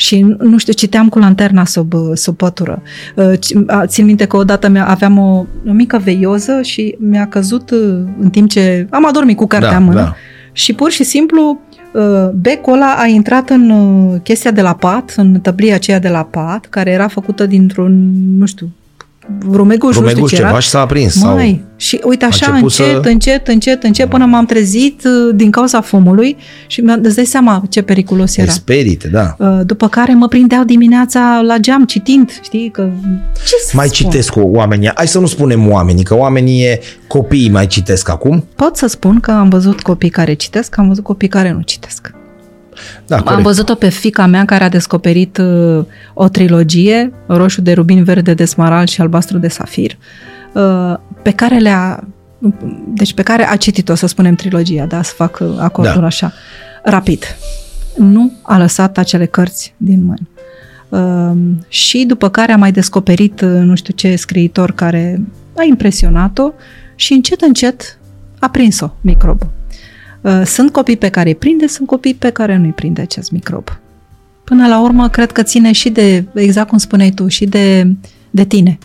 și 0.00 0.36
nu 0.38 0.58
știu, 0.58 0.72
citeam 0.72 1.08
cu 1.08 1.18
lanterna 1.18 1.64
sub, 1.64 1.92
sub 2.14 2.36
pătură. 2.36 2.82
Uh, 3.14 3.32
țin 3.84 4.04
minte 4.04 4.26
că 4.26 4.36
odată 4.36 4.84
aveam 4.86 5.18
o, 5.18 5.44
o 5.68 5.72
mică 5.72 6.00
veioză 6.04 6.62
și 6.62 6.96
mi-a 6.98 7.28
căzut 7.28 7.70
uh, 7.70 8.02
în 8.20 8.30
timp 8.30 8.48
ce 8.48 8.86
am 8.90 9.06
adormit 9.06 9.36
cu 9.36 9.46
cartea 9.46 9.70
da, 9.70 9.76
în 9.76 9.84
mână 9.84 10.00
da. 10.00 10.14
și 10.52 10.72
pur 10.72 10.90
și 10.90 11.04
simplu 11.04 11.60
uh, 11.92 12.30
becul 12.34 12.72
ăla 12.72 12.94
a 12.98 13.06
intrat 13.06 13.50
în 13.50 13.72
chestia 14.22 14.50
de 14.50 14.60
la 14.60 14.74
pat, 14.74 15.14
în 15.16 15.40
tăblia 15.40 15.74
aceea 15.74 15.98
de 15.98 16.08
la 16.08 16.22
pat, 16.22 16.66
care 16.66 16.90
era 16.90 17.08
făcută 17.08 17.46
dintr-un, 17.46 18.10
nu 18.38 18.46
știu, 18.46 18.70
rumeguș, 19.50 19.94
rumeguș 19.94 20.02
nu 20.02 20.08
știu 20.08 20.26
ce 20.26 20.34
ceva 20.34 20.48
era. 20.48 20.58
și 20.58 20.68
s-a 20.68 20.80
aprins. 20.80 21.22
Mai, 21.22 21.34
sau 21.34 21.68
și 21.76 22.00
uite 22.04 22.24
așa, 22.24 22.52
încet, 22.52 22.70
să... 22.70 23.00
încet, 23.02 23.48
încet, 23.48 23.82
încet, 23.82 24.08
până 24.08 24.24
m-am 24.24 24.46
trezit 24.46 25.02
uh, 25.04 25.34
din 25.34 25.50
cauza 25.50 25.80
fumului 25.80 26.36
și 26.66 26.80
mi-am 26.80 27.02
dai 27.02 27.24
seama 27.24 27.62
ce 27.68 27.82
periculos 27.82 28.36
era. 28.36 28.50
Sperite, 28.50 29.08
da. 29.08 29.36
Uh, 29.38 29.60
după 29.66 29.88
care 29.88 30.14
mă 30.14 30.28
prindeau 30.28 30.64
dimineața 30.64 31.40
la 31.46 31.58
geam 31.58 31.84
citind, 31.84 32.40
știi, 32.42 32.70
că 32.70 32.90
ce 33.46 33.54
să 33.66 33.72
Mai 33.76 33.88
spun? 33.88 34.10
citesc 34.10 34.32
cu 34.32 34.40
oamenii, 34.40 34.90
hai 34.94 35.08
să 35.08 35.18
nu 35.18 35.26
spunem 35.26 35.70
oamenii, 35.70 36.04
că 36.04 36.16
oamenii 36.16 36.62
e 36.62 36.80
copiii 37.06 37.50
mai 37.50 37.66
citesc 37.66 38.08
acum? 38.08 38.44
Pot 38.56 38.76
să 38.76 38.86
spun 38.86 39.20
că 39.20 39.30
am 39.30 39.48
văzut 39.48 39.80
copii 39.80 40.10
care 40.10 40.32
citesc, 40.34 40.78
am 40.78 40.88
văzut 40.88 41.04
copii 41.04 41.28
care 41.28 41.52
nu 41.52 41.60
citesc. 41.60 42.14
Da, 43.06 43.16
corect. 43.16 43.36
Am 43.36 43.42
văzut-o 43.42 43.74
pe 43.74 43.88
fica 43.88 44.26
mea 44.26 44.44
care 44.44 44.64
a 44.64 44.68
descoperit 44.68 45.38
uh, 45.38 45.84
o 46.14 46.28
trilogie, 46.28 47.12
roșu 47.26 47.60
de 47.60 47.72
rubin, 47.72 48.04
verde 48.04 48.34
de 48.34 48.44
smaral 48.44 48.86
și 48.86 49.00
albastru 49.00 49.38
de 49.38 49.48
safir, 49.48 49.96
uh, 50.52 50.94
pe 51.22 51.30
care 51.30 51.58
le-a 51.58 52.04
deci 52.94 53.14
pe 53.14 53.22
care 53.22 53.48
a 53.48 53.56
citit-o, 53.56 53.94
să 53.94 54.06
spunem, 54.06 54.34
trilogia, 54.34 54.84
da, 54.84 55.02
să 55.02 55.12
fac 55.16 55.42
acordul 55.58 56.00
da. 56.00 56.06
așa, 56.06 56.32
rapid. 56.82 57.24
Nu 57.96 58.32
a 58.42 58.58
lăsat 58.58 58.98
acele 58.98 59.26
cărți 59.26 59.74
din 59.76 60.04
mână. 60.04 60.28
Uh, 60.88 61.36
și 61.68 62.04
după 62.04 62.28
care 62.28 62.52
a 62.52 62.56
mai 62.56 62.72
descoperit 62.72 63.40
uh, 63.40 63.48
nu 63.48 63.74
știu 63.74 63.94
ce 63.94 64.16
scriitor 64.16 64.72
care 64.72 65.20
a 65.56 65.62
impresionat-o 65.62 66.52
și 66.94 67.12
încet, 67.12 67.40
încet 67.40 67.98
a 68.38 68.48
prins-o 68.48 68.90
microbul. 69.00 69.48
Uh, 70.20 70.42
sunt 70.44 70.72
copii 70.72 70.96
pe 70.96 71.08
care 71.08 71.28
îi 71.28 71.34
prinde, 71.34 71.66
sunt 71.66 71.86
copii 71.86 72.14
pe 72.14 72.30
care 72.30 72.56
nu 72.56 72.64
îi 72.64 72.72
prinde 72.72 73.00
acest 73.00 73.30
microb. 73.30 73.78
Până 74.44 74.66
la 74.68 74.82
urmă, 74.82 75.08
cred 75.08 75.32
că 75.32 75.42
ține 75.42 75.72
și 75.72 75.88
de, 75.88 76.24
exact 76.34 76.68
cum 76.68 76.78
spuneai 76.78 77.10
tu, 77.10 77.28
și 77.28 77.44
de, 77.44 77.86
de 78.30 78.44
tine. 78.44 78.78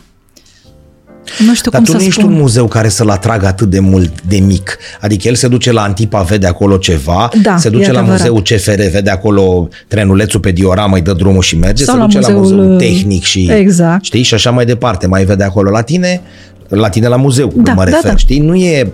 Nu 1.46 1.54
știu 1.54 1.70
Dar 1.70 1.80
cum 1.80 1.92
tu 1.92 1.98
să 1.98 2.04
nu 2.04 2.10
spun. 2.10 2.24
ești 2.24 2.32
un 2.34 2.40
muzeu 2.40 2.66
care 2.68 2.88
să-l 2.88 3.08
atragă 3.10 3.46
atât 3.46 3.70
de 3.70 3.78
mult 3.80 4.22
de 4.22 4.38
mic. 4.38 4.76
Adică 5.00 5.28
el 5.28 5.34
se 5.34 5.48
duce 5.48 5.72
la 5.72 5.82
Antipa, 5.82 6.22
vede 6.22 6.46
acolo 6.46 6.76
ceva, 6.76 7.28
da, 7.42 7.56
se 7.56 7.68
duce 7.68 7.92
la 7.92 7.98
adevărat. 7.98 8.18
muzeul 8.20 8.42
CFR, 8.42 8.82
vede 8.92 9.10
acolo 9.10 9.68
trenulețul 9.88 10.40
pe 10.40 10.50
dioramă, 10.50 10.96
îi 10.96 11.02
dă 11.02 11.12
drumul 11.12 11.42
și 11.42 11.56
merge, 11.58 11.84
Sau 11.84 11.94
se 11.94 12.00
la 12.00 12.06
duce 12.06 12.18
muzeul, 12.18 12.36
la 12.36 12.56
muzeul 12.56 12.78
tehnic 12.78 13.22
și 13.22 13.50
exact. 13.50 14.04
știi, 14.04 14.22
și 14.22 14.34
așa 14.34 14.50
mai 14.50 14.64
departe, 14.66 15.06
mai 15.06 15.24
vede 15.24 15.44
acolo 15.44 15.70
la 15.70 15.80
tine, 15.82 16.20
la 16.68 16.88
tine 16.88 17.06
la 17.08 17.16
muzeu, 17.16 17.52
Da, 17.56 17.72
mă 17.72 17.84
da, 17.84 17.90
refer, 17.90 18.10
da. 18.10 18.16
știi? 18.16 18.38
Nu 18.38 18.54
e 18.54 18.92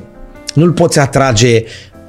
nu-l 0.54 0.72
poți 0.72 0.98
atrage 0.98 1.62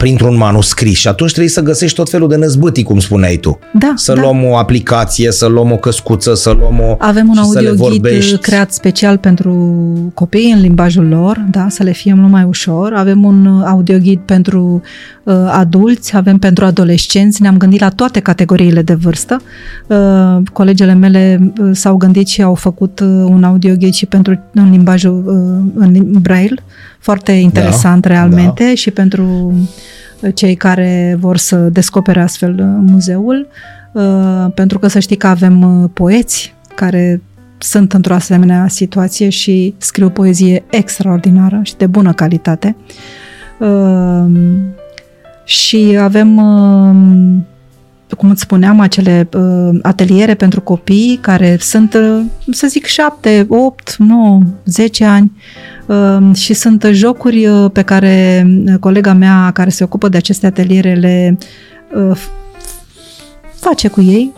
printr-un 0.03 0.37
manuscris 0.37 0.97
și 0.97 1.07
atunci 1.07 1.29
trebuie 1.29 1.51
să 1.51 1.61
găsești 1.61 1.95
tot 1.95 2.09
felul 2.09 2.27
de 2.27 2.35
năzbâtii, 2.35 2.83
cum 2.83 2.99
spuneai 2.99 3.35
tu. 3.35 3.59
Da, 3.73 3.93
să 3.95 4.13
da. 4.13 4.21
luăm 4.21 4.43
o 4.43 4.57
aplicație, 4.57 5.31
să 5.31 5.45
luăm 5.45 5.71
o 5.71 5.77
căscuță, 5.77 6.33
să 6.33 6.51
luăm 6.51 6.79
o... 6.79 6.95
Avem 6.97 7.27
un 7.27 7.35
și 7.35 7.43
să 7.43 7.59
le 7.59 7.67
audioghid 7.67 8.01
vorbești. 8.01 8.37
creat 8.37 8.71
special 8.71 9.17
pentru 9.17 9.53
copii 10.13 10.51
în 10.51 10.61
limbajul 10.61 11.07
lor, 11.07 11.45
da, 11.51 11.65
să 11.69 11.83
le 11.83 11.91
fie 11.91 12.13
mult 12.13 12.31
mai 12.31 12.43
ușor. 12.43 12.93
Avem 12.93 13.23
un 13.23 13.63
audioghid 13.65 14.19
pentru 14.19 14.61
uh, 14.61 14.89
adulți, 15.47 16.15
avem 16.15 16.37
pentru 16.37 16.65
adolescenți, 16.65 17.41
ne-am 17.41 17.57
gândit 17.57 17.79
la 17.79 17.89
toate 17.89 18.19
categoriile 18.19 18.81
de 18.81 18.93
vârstă. 18.93 19.41
Uh, 19.87 20.37
colegele 20.53 20.93
mele 20.93 21.53
uh, 21.59 21.69
s-au 21.73 21.97
gândit 21.97 22.27
și 22.27 22.41
au 22.41 22.55
făcut 22.55 22.99
uh, 22.99 23.07
un 23.07 23.43
audioghid 23.43 23.93
și 23.93 24.05
pentru 24.05 24.39
în 24.53 24.71
limbajul 24.71 25.23
uh, 25.25 25.71
în 25.75 26.11
braille, 26.21 26.61
foarte 26.99 27.31
interesant 27.31 28.01
Da, 28.01 28.09
realmente 28.09 28.75
și 28.75 28.91
pentru 28.91 29.53
cei 30.33 30.55
care 30.55 31.17
vor 31.19 31.37
să 31.37 31.55
descopere 31.55 32.21
astfel 32.21 32.51
uh, 32.59 32.65
muzeul, 32.91 33.47
uh, 33.91 34.45
pentru 34.55 34.79
că 34.79 34.87
să 34.87 34.99
știi 34.99 35.15
că 35.15 35.27
avem 35.27 35.81
uh, 35.81 35.89
poeți 35.93 36.55
care 36.75 37.21
sunt 37.57 37.93
într-o 37.93 38.13
asemenea 38.13 38.67
situație 38.67 39.29
și 39.29 39.75
scriu 39.77 40.09
poezie 40.09 40.63
extraordinară 40.69 41.59
și 41.63 41.75
de 41.77 41.85
bună 41.85 42.13
calitate. 42.13 42.75
Uh, 43.59 44.25
Și 45.43 45.97
avem, 45.99 46.37
uh, 46.37 48.15
cum 48.17 48.29
îți 48.29 48.41
spuneam, 48.41 48.79
acele 48.79 49.29
uh, 49.33 49.79
ateliere 49.81 50.33
pentru 50.33 50.61
copii 50.61 51.17
care 51.21 51.57
sunt, 51.59 51.93
uh, 51.93 52.21
să 52.51 52.67
zic, 52.67 52.85
7, 52.85 53.45
8, 53.49 53.95
9, 53.97 54.39
10 54.65 55.05
ani 55.05 55.31
uh, 55.85 56.35
și 56.35 56.53
sunt 56.53 56.87
jocuri 56.91 57.45
uh, 57.45 57.71
pe 57.71 57.81
care 57.81 58.47
uh, 58.65 58.73
colega 58.79 59.13
mea 59.13 59.51
care 59.53 59.69
se 59.69 59.83
ocupă 59.83 60.09
de 60.09 60.17
aceste 60.17 60.45
ateliere 60.45 60.93
le 60.93 61.37
uh, 61.95 62.17
face 63.55 63.87
cu 63.87 64.01
ei, 64.01 64.33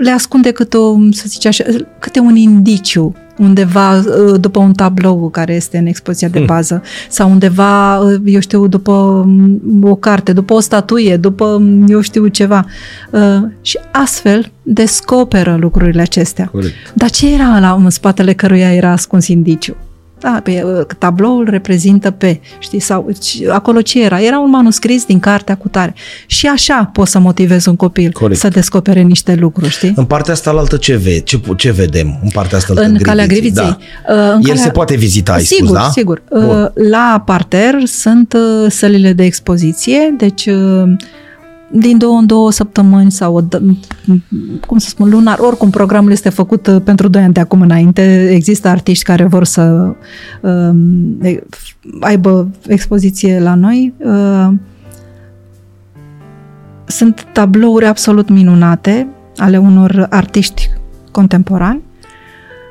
le 0.00 0.10
ascunde 0.10 0.50
câte, 0.50 0.76
o, 0.76 0.96
să 1.10 1.24
zice 1.26 1.48
așa, 1.48 1.64
câte 1.98 2.18
un 2.18 2.36
indiciu 2.36 3.14
undeva 3.38 3.96
uh, 3.96 4.40
după 4.40 4.58
un 4.58 4.72
tablou 4.72 5.28
care 5.30 5.54
este 5.54 5.78
în 5.78 5.86
expoziția 5.86 6.28
de 6.28 6.40
bază 6.40 6.82
sau 7.08 7.30
undeva, 7.30 7.98
uh, 7.98 8.20
eu 8.24 8.40
știu, 8.40 8.66
după 8.66 8.92
um, 8.92 9.60
o 9.82 9.94
carte, 9.94 10.32
după 10.32 10.54
o 10.54 10.60
statuie, 10.60 11.16
după, 11.16 11.44
um, 11.44 11.84
eu 11.88 12.00
știu, 12.00 12.26
ceva. 12.26 12.66
Uh, 13.10 13.42
Și 13.60 13.78
astfel 13.92 14.50
descoperă 14.62 15.56
lucrurile 15.60 16.00
acestea. 16.00 16.48
Corect. 16.52 16.74
Dar 16.94 17.10
ce 17.10 17.34
era 17.34 17.58
la 17.58 17.72
în 17.72 17.90
spatele 17.90 18.32
căruia 18.32 18.74
era 18.74 18.90
ascuns 18.90 19.28
indiciu? 19.28 19.76
Da, 20.20 20.40
pe, 20.44 20.62
uh, 20.64 20.86
tabloul 20.98 21.46
reprezintă 21.50 22.10
pe, 22.10 22.40
știi, 22.58 22.80
sau 22.80 23.10
ci- 23.20 23.42
acolo 23.50 23.80
ce 23.80 24.02
era? 24.02 24.20
Era 24.22 24.38
un 24.38 24.50
manuscris 24.50 25.04
din 25.04 25.18
cartea 25.20 25.56
cu 25.56 25.68
tare. 25.68 25.94
Și 26.26 26.46
așa 26.46 26.90
poți 26.92 27.10
să 27.10 27.18
motivezi 27.18 27.68
un 27.68 27.76
copil 27.76 28.12
Corect. 28.12 28.40
să 28.40 28.48
descopere 28.48 29.00
niște 29.02 29.34
lucruri, 29.34 29.70
știi? 29.70 29.92
În 29.96 30.04
partea 30.04 30.32
asta 30.32 30.50
altă 30.50 30.76
ce, 30.76 30.96
ve, 30.96 31.18
ce, 31.18 31.40
ce 31.56 31.70
vedem? 31.70 32.18
În 32.22 32.28
partea 32.32 32.58
asta 32.58 32.72
altă 32.76 32.84
În 32.88 32.98
calea 32.98 33.26
Griviței. 33.26 33.64
Da. 33.64 33.78
Uh, 34.08 34.16
în 34.16 34.36
El 34.36 34.40
calea- 34.42 34.62
se 34.62 34.70
poate 34.70 34.96
vizita, 34.96 35.32
ai 35.32 35.42
sigur, 35.42 35.66
spus, 35.66 35.78
da? 35.78 35.88
Sigur, 35.90 36.22
Bun. 36.30 36.42
Uh, 36.48 36.66
La 36.90 37.22
parter 37.26 37.74
sunt 37.84 38.32
uh, 38.32 38.70
sălile 38.70 39.12
de 39.12 39.24
expoziție, 39.24 40.14
deci 40.18 40.46
uh, 40.46 40.82
din 41.72 41.98
două 41.98 42.18
în 42.18 42.26
două 42.26 42.50
săptămâni 42.50 43.10
sau, 43.10 43.34
o 43.34 43.40
dă- 43.42 43.60
cum 44.66 44.78
să 44.78 44.88
spun, 44.88 45.08
lunar, 45.10 45.38
oricum 45.38 45.70
programul 45.70 46.10
este 46.10 46.28
făcut 46.28 46.66
uh, 46.66 46.76
pentru 46.84 47.08
doi 47.08 47.22
ani 47.22 47.32
de 47.32 47.40
acum 47.40 47.60
înainte. 47.60 48.30
Există 48.30 48.68
artiști 48.68 49.04
care 49.04 49.24
vor 49.24 49.44
să 49.44 49.94
uh, 50.42 50.70
e- 51.22 51.42
aibă 52.00 52.48
expoziție 52.66 53.40
la 53.40 53.54
noi. 53.54 53.94
Uh, 53.98 54.48
Sunt 56.86 57.26
tablouri 57.32 57.86
absolut 57.86 58.28
minunate 58.28 59.06
ale 59.36 59.58
unor 59.58 60.06
artiști 60.10 60.70
contemporani. 61.10 61.80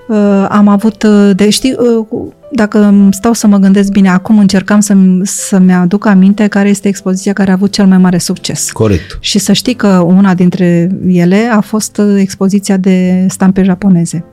Uh, 0.08 0.46
am 0.50 0.68
avut, 0.68 1.04
uh, 1.04 1.32
de, 1.36 1.50
știi, 1.50 1.76
uh, 1.78 2.06
cu- 2.10 2.34
dacă 2.52 2.84
îmi 2.84 3.14
stau 3.14 3.34
să 3.34 3.48
mă 3.48 3.58
gândesc 3.58 3.92
bine, 3.92 4.10
acum 4.10 4.40
încercam 4.40 4.80
să-mi, 4.80 5.28
să-mi 5.28 5.74
aduc 5.74 6.06
aminte 6.06 6.48
care 6.48 6.70
este 6.70 6.88
expoziția 6.88 7.34
care 7.34 7.50
a 7.50 7.54
avut 7.54 7.72
cel 7.72 7.86
mai 7.86 7.98
mare 7.98 8.18
succes. 8.18 8.72
Corect. 8.72 9.18
Și 9.20 9.40
să 9.40 9.54
știi 9.54 9.74
că 9.74 9.88
una 9.88 10.34
dintre 10.34 10.90
ele 11.08 11.50
a 11.56 11.60
fost 11.60 11.98
uh, 11.98 12.16
expoziția 12.20 12.78
de 12.78 13.26
stampe 13.30 13.64
japoneze 13.64 14.24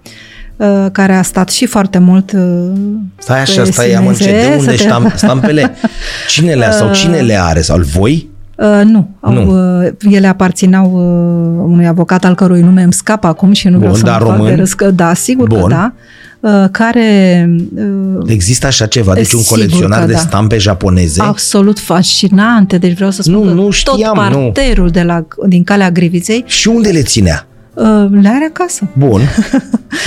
uh, 0.57 0.87
care 0.93 1.15
a 1.15 1.23
stat 1.23 1.51
și 1.51 1.67
foarte 1.67 1.99
mult 1.99 2.33
uh, 2.33 2.73
Stai 3.19 3.41
așa, 3.41 3.63
pe 3.63 3.71
stai, 3.71 3.93
am 3.93 4.15
Sineze, 4.15 4.25
încet. 4.35 4.49
De 4.51 4.57
unde 4.59 4.71
să 4.71 4.77
te- 4.77 4.77
ștam, 4.89 5.13
stampele? 5.17 5.71
Cine 6.29 6.55
le 6.55 6.71
sau 6.71 6.93
cine 6.93 7.19
le 7.19 7.41
are? 7.41 7.61
Sau 7.61 7.79
voi? 7.79 8.29
Uh, 8.59 8.81
nu, 8.85 9.09
au, 9.21 9.33
Nu. 9.33 9.81
Uh, 9.83 9.89
ele 10.11 10.27
aparțineau 10.27 10.85
uh, 10.87 11.71
unui 11.73 11.87
avocat 11.87 12.25
al 12.25 12.35
cărui 12.35 12.61
nume 12.61 12.83
îmi 12.83 12.93
scapă 12.93 13.27
acum 13.27 13.53
și 13.53 13.67
nu 13.67 13.73
Bun, 13.73 13.81
vreau 13.81 13.95
să 13.95 14.03
dar 14.05 14.21
mă 14.23 14.27
fac 14.27 14.37
de 14.37 14.43
român? 14.43 14.57
râs, 14.57 14.73
că 14.73 14.91
da, 14.91 15.15
sigur 15.15 15.49
Bun. 15.49 15.61
că 15.61 15.67
da, 15.69 15.93
uh, 16.41 16.69
care 16.71 17.51
uh, 17.77 18.23
Există 18.27 18.67
așa 18.67 18.87
ceva? 18.87 19.15
Deci 19.15 19.33
un 19.33 19.41
Sigur 19.41 19.57
colecționar 19.59 20.01
că 20.01 20.07
de 20.07 20.13
da. 20.13 20.19
stampe 20.19 20.59
japoneze? 20.59 21.23
absolut 21.23 21.79
fascinante, 21.79 22.79
deci 22.79 22.95
vreau 22.95 23.11
să 23.11 23.23
spun 23.23 23.35
Nu, 23.35 23.41
că 23.43 23.51
nu 23.53 23.63
tot 23.63 23.73
știam, 23.73 24.15
nu. 24.31 24.39
parterul 24.39 24.89
de 24.89 25.03
la, 25.03 25.27
din 25.49 25.65
calea 25.65 25.91
Griviței 25.91 26.43
Și 26.47 26.69
unde 26.69 26.89
le 26.91 27.03
ținea? 27.03 27.47
Uh, 27.75 28.07
le 28.23 28.29
are 28.29 28.45
acasă. 28.49 28.89
Bun. 28.99 29.21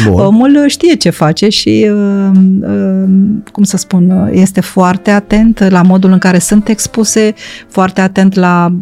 Bun. 0.10 0.20
Omul 0.20 0.64
știe 0.68 0.94
ce 0.96 1.10
face 1.10 1.50
și, 1.50 1.90
uh, 1.92 2.32
uh, 2.62 3.10
cum 3.52 3.64
să 3.64 3.78
spun, 3.78 4.30
este 4.32 4.62
foarte 4.62 5.12
atent 5.12 5.70
la 5.70 5.82
modul 5.82 6.12
în 6.12 6.18
care 6.18 6.40
sunt 6.40 6.68
expuse, 6.68 7.34
foarte 7.68 8.02
atent 8.02 8.36
la 8.36 8.74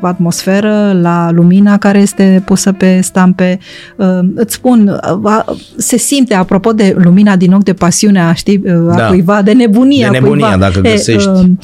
atmosferă, 0.00 0.98
la 1.00 1.30
lumina 1.30 1.78
care 1.78 1.98
este 1.98 2.42
pusă 2.44 2.72
pe 2.72 3.00
stampe. 3.00 3.58
Îți 4.34 4.54
spun, 4.54 5.00
se 5.76 5.96
simte, 5.96 6.34
apropo 6.34 6.72
de 6.72 6.94
lumina 6.98 7.36
din 7.36 7.52
ochi, 7.52 7.64
de 7.64 7.72
pasiunea, 7.72 8.32
știi, 8.32 8.62
a 8.90 8.96
da. 8.96 9.06
cuiva, 9.06 9.42
de 9.42 9.52
nebunia 9.52 10.10
De 10.10 10.18
nebunia, 10.18 10.46
cuiva. 10.46 10.66
dacă 10.66 10.80
găsești. 10.80 11.28
E, 11.28 11.56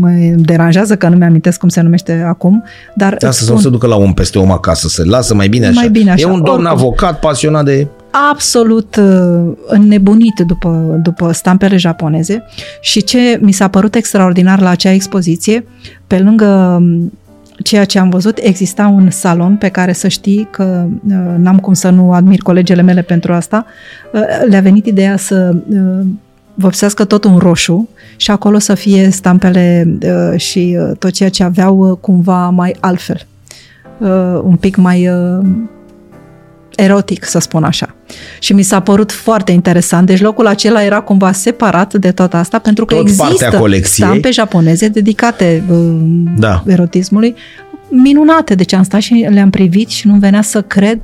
mă 0.00 0.10
deranjează 0.36 0.96
că 0.96 1.08
nu 1.08 1.16
mi-amintesc 1.16 1.58
cum 1.58 1.68
se 1.68 1.80
numește 1.80 2.24
acum, 2.28 2.64
dar... 2.94 3.12
Asta 3.12 3.44
să 3.44 3.52
nu 3.52 3.58
se 3.58 3.68
ducă 3.70 3.86
la 3.86 3.96
om 3.96 4.14
peste 4.14 4.38
om 4.38 4.50
acasă, 4.50 4.88
să 4.88 5.02
lasă 5.06 5.34
mai 5.38 5.48
bine 5.48 5.66
așa. 5.66 5.80
Mai 5.80 5.90
bine 5.90 6.10
așa. 6.10 6.28
E 6.28 6.30
un 6.30 6.42
domn 6.42 6.64
Oricum. 6.64 6.66
avocat 6.66 7.18
pasionat 7.20 7.64
de... 7.64 7.86
absolut 8.30 8.96
uh, 8.96 9.52
înnebunit 9.66 10.42
după, 10.46 11.00
după 11.02 11.32
stampele 11.32 11.76
japoneze 11.76 12.44
și 12.80 13.02
ce 13.02 13.38
mi 13.40 13.52
s-a 13.52 13.68
părut 13.68 13.94
extraordinar 13.94 14.60
la 14.60 14.68
acea 14.68 14.92
expoziție, 14.92 15.64
pe 16.06 16.18
lângă 16.18 16.46
um, 16.80 17.12
ceea 17.62 17.84
ce 17.84 17.98
am 17.98 18.08
văzut, 18.08 18.38
exista 18.42 18.86
un 18.86 19.10
salon 19.10 19.56
pe 19.56 19.68
care 19.68 19.92
să 19.92 20.08
știi 20.08 20.48
că 20.50 20.86
uh, 21.08 21.14
n-am 21.36 21.58
cum 21.58 21.72
să 21.72 21.90
nu 21.90 22.12
admir 22.12 22.40
colegele 22.40 22.82
mele 22.82 23.02
pentru 23.02 23.32
asta, 23.32 23.66
uh, 24.12 24.20
le-a 24.48 24.60
venit 24.60 24.86
ideea 24.86 25.16
să 25.16 25.54
uh, 25.68 26.06
vopsească 26.54 27.04
tot 27.04 27.24
un 27.24 27.36
roșu 27.38 27.88
și 28.16 28.30
acolo 28.30 28.58
să 28.58 28.74
fie 28.74 29.10
stampele 29.10 29.98
uh, 30.02 30.40
și 30.40 30.78
uh, 30.80 30.96
tot 30.98 31.10
ceea 31.10 31.28
ce 31.28 31.44
aveau 31.44 31.78
uh, 31.78 31.98
cumva 32.00 32.48
mai 32.48 32.76
altfel. 32.80 33.26
Uh, 33.98 34.40
un 34.42 34.56
pic 34.56 34.76
mai 34.76 35.08
uh, 35.08 35.46
erotic, 36.76 37.24
să 37.24 37.38
spun 37.38 37.64
așa. 37.64 37.94
Și 38.40 38.52
mi 38.52 38.62
s-a 38.62 38.80
părut 38.80 39.12
foarte 39.12 39.52
interesant. 39.52 40.06
Deci 40.06 40.20
locul 40.20 40.46
acela 40.46 40.82
era 40.82 41.00
cumva 41.00 41.32
separat 41.32 41.94
de 41.94 42.10
tot 42.12 42.34
asta, 42.34 42.58
pentru 42.58 42.84
că 42.84 42.94
Tot 42.94 43.04
partea 43.04 43.26
există 43.34 43.58
colecției. 43.58 44.06
stampe 44.06 44.30
japoneze 44.30 44.88
dedicate 44.88 45.62
uh, 45.70 45.76
Da. 46.36 46.62
erotismului, 46.66 47.34
minunate. 47.88 48.54
Deci 48.54 48.72
am 48.72 48.82
stat 48.82 49.00
și 49.00 49.26
le-am 49.30 49.50
privit 49.50 49.88
și 49.88 50.06
nu 50.06 50.14
venea 50.14 50.42
să 50.42 50.62
cred 50.62 51.00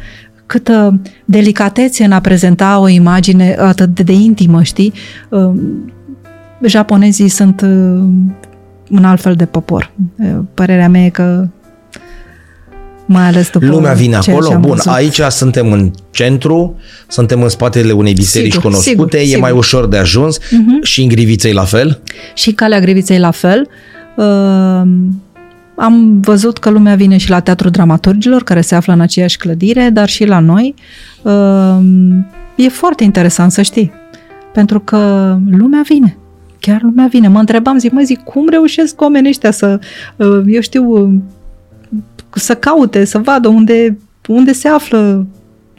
câtă 0.46 1.00
delicatețe 1.24 2.04
în 2.04 2.12
a 2.12 2.20
prezenta 2.20 2.78
o 2.78 2.88
imagine 2.88 3.56
atât 3.58 3.88
de, 3.94 4.02
de 4.02 4.12
intimă, 4.12 4.62
știi? 4.62 4.92
Uh, 5.28 5.50
Japonezii 6.62 7.28
sunt 7.28 7.60
uh, 7.60 7.68
un 8.90 9.04
alt 9.04 9.20
fel 9.20 9.34
de 9.34 9.44
popor. 9.44 9.90
Uh, 10.18 10.38
Părerea 10.54 10.88
mea 10.88 11.04
e 11.04 11.08
că 11.08 11.48
mai 13.06 13.26
ales 13.26 13.50
după 13.50 13.66
Lumea 13.66 13.92
vine 13.92 14.18
ceea 14.18 14.36
acolo. 14.36 14.48
ce 14.50 14.54
am 14.54 14.60
Bun, 14.60 14.70
văzut. 14.70 14.92
aici 14.92 15.20
suntem 15.28 15.72
în 15.72 15.90
centru, 16.10 16.76
suntem 17.08 17.42
în 17.42 17.48
spatele 17.48 17.92
unei 17.92 18.12
biserici 18.12 18.52
Sigur, 18.52 18.62
cunoscute, 18.70 18.90
sigur, 18.90 19.14
e 19.14 19.18
sigur. 19.18 19.32
Mhm. 19.32 19.40
mai 19.40 19.52
ușor 19.58 19.86
de 19.86 19.96
ajuns 19.96 20.38
și 20.82 21.02
în 21.02 21.08
Griviței 21.08 21.52
la 21.52 21.64
fel. 21.64 22.00
Și 22.34 22.52
Calea 22.52 22.80
Griviței 22.80 23.18
la 23.18 23.30
fel. 23.30 23.68
Uh, 24.16 24.82
am 25.76 26.20
văzut 26.20 26.58
că 26.58 26.70
lumea 26.70 26.94
vine 26.94 27.16
și 27.16 27.30
la 27.30 27.40
Teatrul 27.40 27.70
Dramaturgilor, 27.70 28.42
care 28.42 28.60
se 28.60 28.74
află 28.74 28.92
în 28.92 29.00
aceeași 29.00 29.36
clădire, 29.36 29.90
dar 29.92 30.08
și 30.08 30.24
la 30.24 30.38
noi. 30.38 30.74
Uh, 31.22 31.76
e 32.56 32.68
foarte 32.68 33.04
interesant 33.04 33.52
să 33.52 33.62
știi, 33.62 33.92
pentru 34.52 34.80
că 34.80 34.96
lumea 35.50 35.82
vine. 35.88 36.16
Chiar 36.60 36.82
lumea 36.82 37.06
vine. 37.10 37.28
Mă 37.28 37.38
întrebam, 37.38 37.78
zic, 37.78 37.92
măi, 37.92 38.04
zic, 38.04 38.18
cum 38.22 38.48
reușesc 38.48 39.00
oamenii 39.00 39.28
ăștia 39.28 39.50
să, 39.50 39.78
uh, 40.16 40.42
eu 40.46 40.60
știu, 40.60 40.84
uh, 40.90 41.12
să 42.34 42.54
caute, 42.54 43.04
să 43.04 43.18
vadă 43.18 43.48
unde, 43.48 43.98
unde 44.28 44.52
se 44.52 44.68
află 44.68 45.26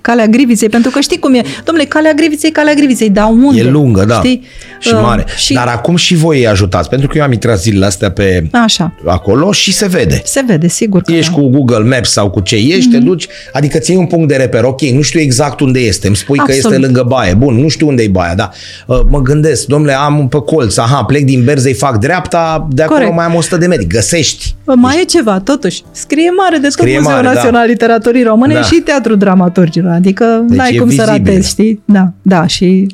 calea 0.06 0.28
griviței, 0.28 0.70
pentru 0.70 0.92
că 0.92 1.00
știi 1.00 1.20
cum 1.20 1.34
e. 1.34 1.42
Domnule, 1.64 1.88
calea 1.88 2.14
griviței, 2.14 2.52
calea 2.52 2.74
griviței, 2.74 3.10
dar 3.10 3.28
unde? 3.32 3.60
E 3.60 3.70
lungă, 3.70 4.06
da. 4.06 4.16
Știi? 4.16 4.44
Și 4.80 4.94
Uh, 4.94 5.00
mare. 5.02 5.26
Și... 5.38 5.54
Dar 5.54 5.68
acum 5.68 5.96
și 5.96 6.16
voi 6.16 6.38
îi 6.38 6.48
ajutați, 6.48 6.90
pentru 6.90 7.08
că 7.08 7.18
eu 7.18 7.24
am 7.24 7.32
intrat 7.32 7.60
zilele 7.60 7.86
astea 7.86 8.12
pe 8.12 8.48
Așa, 8.52 8.94
acolo 9.06 9.52
și 9.52 9.74
se 9.74 9.88
vede. 9.88 10.22
se 10.26 10.44
vede, 10.48 10.68
sigur 10.68 11.02
că 11.02 11.12
Ești 11.12 11.32
da. 11.32 11.38
cu 11.38 11.50
Google 11.50 11.84
Maps 11.96 12.12
sau 12.12 12.30
cu 12.30 12.40
ce 12.40 12.56
ești, 12.56 12.90
te 12.92 12.98
duci, 12.98 13.28
adică 13.54 13.78
ți 13.78 13.92
iei 13.92 14.00
un 14.00 14.06
punct 14.06 14.28
de 14.28 14.36
reper, 14.36 14.64
ok, 14.64 14.82
nu 14.82 15.02
știu 15.02 15.20
exact 15.20 15.60
unde 15.60 15.80
este, 15.80 16.08
îmi 16.08 16.16
spui 16.16 16.38
că 16.38 16.44
Absolut. 16.48 16.66
este 16.72 16.86
lângă 16.86 17.04
baie, 17.08 17.34
bun, 17.34 17.56
nu 17.56 17.68
știu 17.68 17.88
unde 17.88 18.04
e 18.04 18.08
baia, 18.08 18.36
da. 18.36 18.50
Uh, 18.88 19.00
Mă 19.10 19.22
gândesc, 19.22 19.66
domnule, 19.66 19.94
am 19.94 20.28
pe 20.28 20.38
colț, 20.46 20.78
aha, 20.78 21.04
plec 21.04 21.24
din 21.24 21.44
Berzei, 21.44 21.74
fac 21.74 21.98
dreapta, 22.00 22.68
de 22.72 22.82
acolo 22.82 22.98
Corect. 23.00 23.16
mai 23.16 23.26
am 23.26 23.36
100 23.36 23.58
de 23.58 23.68
metri, 23.68 23.88
găsești. 23.88 24.56
Bă, 24.66 24.74
Mai 24.76 25.00
e 25.02 25.04
ceva, 25.04 25.40
totuși. 25.40 25.82
Scrie 25.92 26.30
mare 26.38 26.56
de 26.56 26.62
tot 26.62 26.72
Scrie 26.72 26.98
Muzeul 26.98 27.14
mare, 27.16 27.28
da. 27.28 27.34
Național 27.34 27.62
al 27.62 27.68
Literaturii 27.68 28.24
Române 28.24 28.54
Da. 28.54 28.62
și 28.62 28.76
Teatrul 28.76 29.18
Dramaturgilor. 29.18 29.95
Adică 29.96 30.46
Deci 30.48 30.58
n-ai 30.58 30.76
e 30.76 30.78
cum 30.78 30.90
să 30.90 30.96
vizibil. 31.06 31.26
ratezi, 31.26 31.50
știi? 31.50 31.82
Da, 31.86 32.12
da, 32.22 32.48
și 32.48 32.88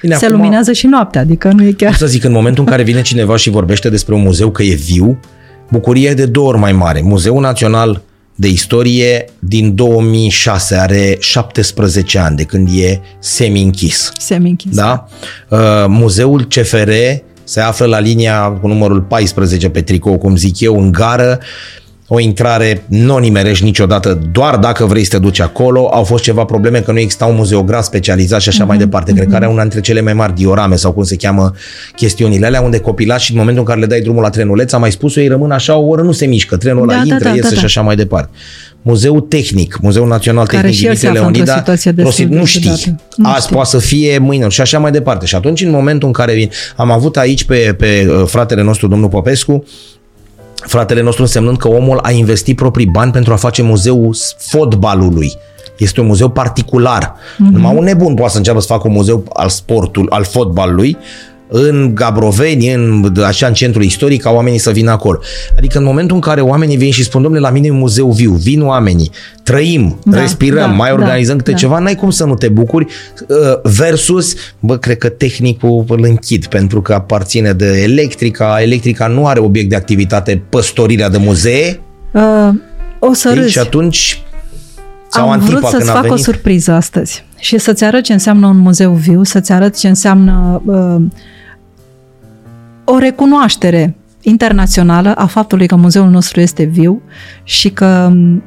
Bine, 0.00 0.14
se 0.16 0.24
acum- 0.24 0.36
luminează 0.36 0.72
și 0.72 0.86
noaptea, 0.86 1.20
adică 1.20 1.52
nu 1.56 1.64
e 1.66 1.72
chiar... 1.72 1.88
Cum 1.88 1.98
să 1.98 2.06
zic, 2.06 2.24
în 2.24 2.32
momentul 2.32 2.64
în 2.64 2.70
care 2.70 2.82
vine 2.82 3.02
cineva 3.02 3.36
și 3.36 3.50
vorbește 3.50 3.88
despre 3.90 4.14
un 4.14 4.20
muzeu 4.22 4.50
că 4.50 4.62
e 4.62 4.74
viu, 4.74 5.20
bucuria 5.70 6.10
e 6.10 6.14
de 6.14 6.26
două 6.26 6.48
ori 6.48 6.58
mai 6.58 6.72
mare. 6.72 7.00
Muzeul 7.04 7.40
Național 7.40 8.02
de 8.36 8.48
Istorie 8.48 9.24
din 9.38 9.74
2006 9.74 10.74
are 10.74 11.16
17 11.20 12.18
ani 12.18 12.36
de 12.36 12.42
când 12.42 12.68
e 12.72 13.00
semi-închis. 13.18 14.12
Semi-închis. 14.18 14.74
Da? 14.76 15.08
Uh, 15.48 15.58
Muzeul 15.88 16.44
CFR 16.44 16.90
se 17.44 17.60
află 17.60 17.86
la 17.86 17.98
linia 17.98 18.48
cu 18.60 18.66
numărul 18.66 19.00
14 19.00 19.68
pe 19.68 19.80
tricou, 19.80 20.18
cum 20.18 20.36
zic 20.36 20.60
eu, 20.60 20.80
în 20.80 20.92
gară. 20.92 21.38
O 22.08 22.20
intrare 22.20 22.84
nu 22.88 23.14
o 23.14 23.18
nimerești 23.18 23.64
niciodată, 23.64 24.20
doar 24.32 24.56
dacă 24.56 24.84
vrei 24.84 25.04
să 25.04 25.10
te 25.10 25.18
duci 25.18 25.40
acolo. 25.40 25.88
Au 25.92 26.04
fost 26.04 26.22
ceva 26.22 26.44
probleme 26.44 26.80
că 26.80 26.92
nu 26.92 26.98
exista 26.98 27.24
un 27.24 27.34
muzeograf 27.34 27.84
specializat 27.84 28.40
și 28.40 28.48
așa 28.48 28.64
mai 28.64 28.78
departe. 28.78 29.12
Cred 29.12 29.28
că 29.28 29.34
are 29.34 29.46
una 29.46 29.60
dintre 29.60 29.80
cele 29.80 30.00
mai 30.00 30.12
mari 30.12 30.34
diorame 30.34 30.76
sau 30.76 30.92
cum 30.92 31.02
se 31.02 31.16
cheamă 31.16 31.52
chestiunile 31.96 32.46
alea, 32.46 32.60
unde 32.60 32.78
copilați 32.78 33.24
și 33.24 33.30
în 33.32 33.38
momentul 33.38 33.62
în 33.62 33.68
care 33.68 33.80
le 33.80 33.86
dai 33.86 34.00
drumul 34.00 34.22
la 34.22 34.30
trenuleț, 34.30 34.72
am 34.72 34.80
mai 34.80 34.92
spus-o, 34.92 35.20
ei 35.20 35.28
rămân 35.28 35.50
așa 35.50 35.76
o 35.76 35.86
oră, 35.86 36.02
nu 36.02 36.12
se 36.12 36.26
mișcă, 36.26 36.56
trenul 36.56 36.82
ăla 36.82 36.92
Da, 36.92 36.98
da, 36.98 37.12
intră, 37.12 37.28
da, 37.28 37.34
iese 37.34 37.48
da, 37.48 37.54
și 37.54 37.60
da. 37.60 37.66
așa 37.66 37.80
mai 37.80 37.96
departe. 37.96 38.30
Muzeul 38.82 39.20
Tehnic, 39.20 39.78
Muzeul 39.80 40.08
Național 40.08 40.46
Care 40.46 40.60
Tehnic 40.62 40.78
și 40.78 40.86
el 40.86 40.94
se 40.94 41.00
Dimitrie 41.00 41.20
află 41.20 41.26
într-o 41.26 41.44
Leonida, 41.44 41.58
situație 41.58 41.92
destul 41.92 42.12
prosit, 42.12 42.28
de 42.28 42.38
nu 42.38 42.44
știi. 42.44 42.60
ciudată. 42.60 43.02
Nu 43.16 43.28
Azi 43.28 43.42
știi. 43.42 43.54
poate 43.54 43.68
să 43.68 43.78
fie 43.78 44.18
mâine 44.18 44.48
și 44.48 44.60
așa 44.60 44.78
mai 44.78 44.90
departe. 44.90 45.26
Și 45.26 45.34
atunci, 45.34 45.60
în 45.62 45.70
momentul 45.70 46.08
în 46.08 46.14
care 46.14 46.34
vin, 46.34 46.50
am 46.76 46.90
avut 46.90 47.16
aici 47.16 47.44
pe, 47.44 47.74
pe 47.78 48.06
uh, 48.08 48.26
fratele 48.26 48.62
nostru, 48.62 48.88
domnul 48.88 49.08
Popescu, 49.08 49.64
fratele 50.66 51.02
nostru 51.02 51.22
însemnând 51.22 51.56
că 51.56 51.68
omul 51.68 51.98
a 52.02 52.10
investit 52.10 52.56
proprii 52.56 52.86
bani 52.86 53.12
pentru 53.12 53.32
a 53.32 53.36
face 53.36 53.62
muzeul 53.62 54.16
fotbalului. 54.38 55.32
Este 55.78 56.00
un 56.00 56.06
muzeu 56.06 56.28
particular. 56.28 57.14
Mhm. 57.38 57.48
Mm-hmm. 57.48 57.52
Numai 57.52 57.76
un 57.76 57.84
nebun 57.84 58.14
poate 58.14 58.32
să 58.32 58.38
înceapă 58.38 58.60
să 58.60 58.66
facă 58.66 58.88
un 58.88 58.92
muzeu 58.92 59.24
al 59.32 59.48
sportului, 59.48 60.10
al 60.10 60.24
fotbalului, 60.24 60.96
în 61.56 61.90
Gabroveni, 61.94 62.72
în, 62.72 63.12
așa, 63.26 63.46
în 63.46 63.52
centrul 63.52 63.82
istoric, 63.84 64.22
ca 64.22 64.30
oamenii 64.30 64.58
să 64.58 64.70
vină 64.70 64.90
acolo. 64.90 65.18
Adică 65.56 65.78
în 65.78 65.84
momentul 65.84 66.14
în 66.16 66.22
care 66.22 66.40
oamenii 66.40 66.76
vin 66.76 66.90
și 66.90 67.02
spun, 67.02 67.22
domnule, 67.22 67.42
la 67.42 67.50
mine 67.50 67.66
e 67.66 67.70
un 67.70 67.76
muzeu 67.78 68.10
viu, 68.10 68.32
vin 68.32 68.62
oamenii, 68.62 69.10
trăim, 69.42 69.98
Da, 70.04 70.20
respirăm, 70.20 70.56
da, 70.70 70.76
mai 70.76 70.88
da, 70.88 70.94
organizăm 70.94 71.36
câte 71.36 71.50
da. 71.50 71.56
ceva, 71.56 71.78
n-ai 71.78 71.94
cum 71.94 72.10
să 72.10 72.24
nu 72.24 72.34
te 72.34 72.48
bucuri, 72.48 72.86
uh, 73.28 73.36
versus, 73.62 74.34
bă, 74.60 74.76
cred 74.76 74.98
că 74.98 75.08
tehnicul 75.08 75.84
îl 75.88 76.04
închid, 76.04 76.46
pentru 76.46 76.82
că 76.82 76.92
aparține 76.94 77.52
de 77.52 77.82
electrica, 77.82 78.56
electrica 78.62 79.06
nu 79.06 79.26
are 79.26 79.40
obiect 79.40 79.68
de 79.68 79.76
activitate 79.76 80.42
păstorirea 80.48 81.08
de 81.08 81.18
muzee, 81.18 81.80
Uh, 82.12 82.48
o 82.98 83.12
să 83.12 83.28
Ei, 83.28 83.34
râzi. 83.34 83.50
și 83.50 83.58
atunci 83.58 84.22
sau 85.08 85.24
Am 85.24 85.30
Antipa 85.30 85.50
vrut 85.58 85.62
să-ți 85.70 85.76
când 85.76 85.88
a 85.88 85.92
fac 85.92 86.04
o 86.04 86.08
venit. 86.08 86.24
surpriză 86.24 86.72
astăzi 86.72 87.24
și 87.38 87.58
să-ți 87.58 87.84
arăt 87.84 88.02
ce 88.02 88.12
înseamnă 88.12 88.46
un 88.46 88.56
muzeu 88.56 88.92
viu, 88.92 89.22
să-ți 89.22 89.52
arăt 89.52 89.78
ce 89.78 89.88
înseamnă 89.88 90.62
uh, 90.64 91.02
o 92.84 92.98
recunoaștere 92.98 93.96
internațională 94.20 95.14
a 95.14 95.26
faptului 95.26 95.66
că 95.66 95.76
muzeul 95.76 96.10
nostru 96.10 96.40
este 96.40 96.62
viu 96.62 97.02
și 97.42 97.70
că, 97.70 98.08
um, 98.10 98.42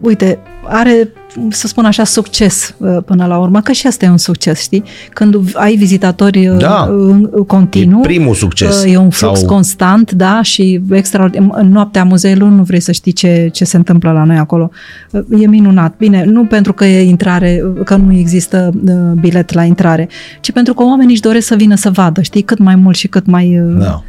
uite, 0.00 0.38
are, 0.64 1.12
să 1.48 1.66
spun 1.66 1.84
așa, 1.84 2.04
succes 2.04 2.74
uh, 2.78 2.96
până 3.04 3.26
la 3.26 3.38
urmă, 3.38 3.60
că 3.60 3.72
și 3.72 3.86
asta 3.86 4.04
e 4.04 4.08
un 4.08 4.16
succes, 4.18 4.60
știi? 4.60 4.82
Când 5.12 5.36
ai 5.54 5.76
vizitatori 5.76 6.48
uh, 6.48 6.56
Da. 6.58 6.86
în- 6.90 7.30
continuu, 7.46 7.98
E 8.00 8.06
primul 8.06 8.34
succes. 8.34 8.82
uh, 8.84 8.92
e 8.92 8.96
un 8.96 9.10
flux 9.10 9.38
Sau- 9.38 9.48
constant, 9.48 10.12
da, 10.12 10.42
și 10.42 10.80
extraordinar. 10.90 11.48
În 11.60 11.68
noaptea 11.70 12.04
muzeului 12.04 12.48
nu 12.48 12.62
vrei 12.62 12.80
să 12.80 12.92
știi 12.92 13.12
ce, 13.12 13.48
ce 13.52 13.64
se 13.64 13.76
întâmplă 13.76 14.10
la 14.12 14.24
noi 14.24 14.36
acolo. 14.36 14.70
Uh, 15.10 15.20
E 15.40 15.46
minunat. 15.46 15.94
Bine, 15.96 16.24
nu 16.24 16.44
pentru 16.44 16.72
că 16.72 16.84
e 16.84 17.02
intrare, 17.08 17.62
că 17.84 17.96
nu 17.96 18.12
există 18.16 18.70
uh, 18.86 18.92
bilet 19.20 19.52
la 19.52 19.64
intrare, 19.64 20.08
ci 20.40 20.52
pentru 20.52 20.74
că 20.74 20.82
oamenii 20.82 21.12
își 21.12 21.22
doresc 21.22 21.46
să 21.46 21.54
vină 21.54 21.74
să 21.74 21.90
vadă, 21.90 22.22
știi, 22.22 22.42
cât 22.42 22.58
mai 22.58 22.74
mult 22.76 22.96
și 22.96 23.08
cât 23.08 23.26
mai... 23.26 23.60
uh, 23.60 23.78
Da. 23.78 24.02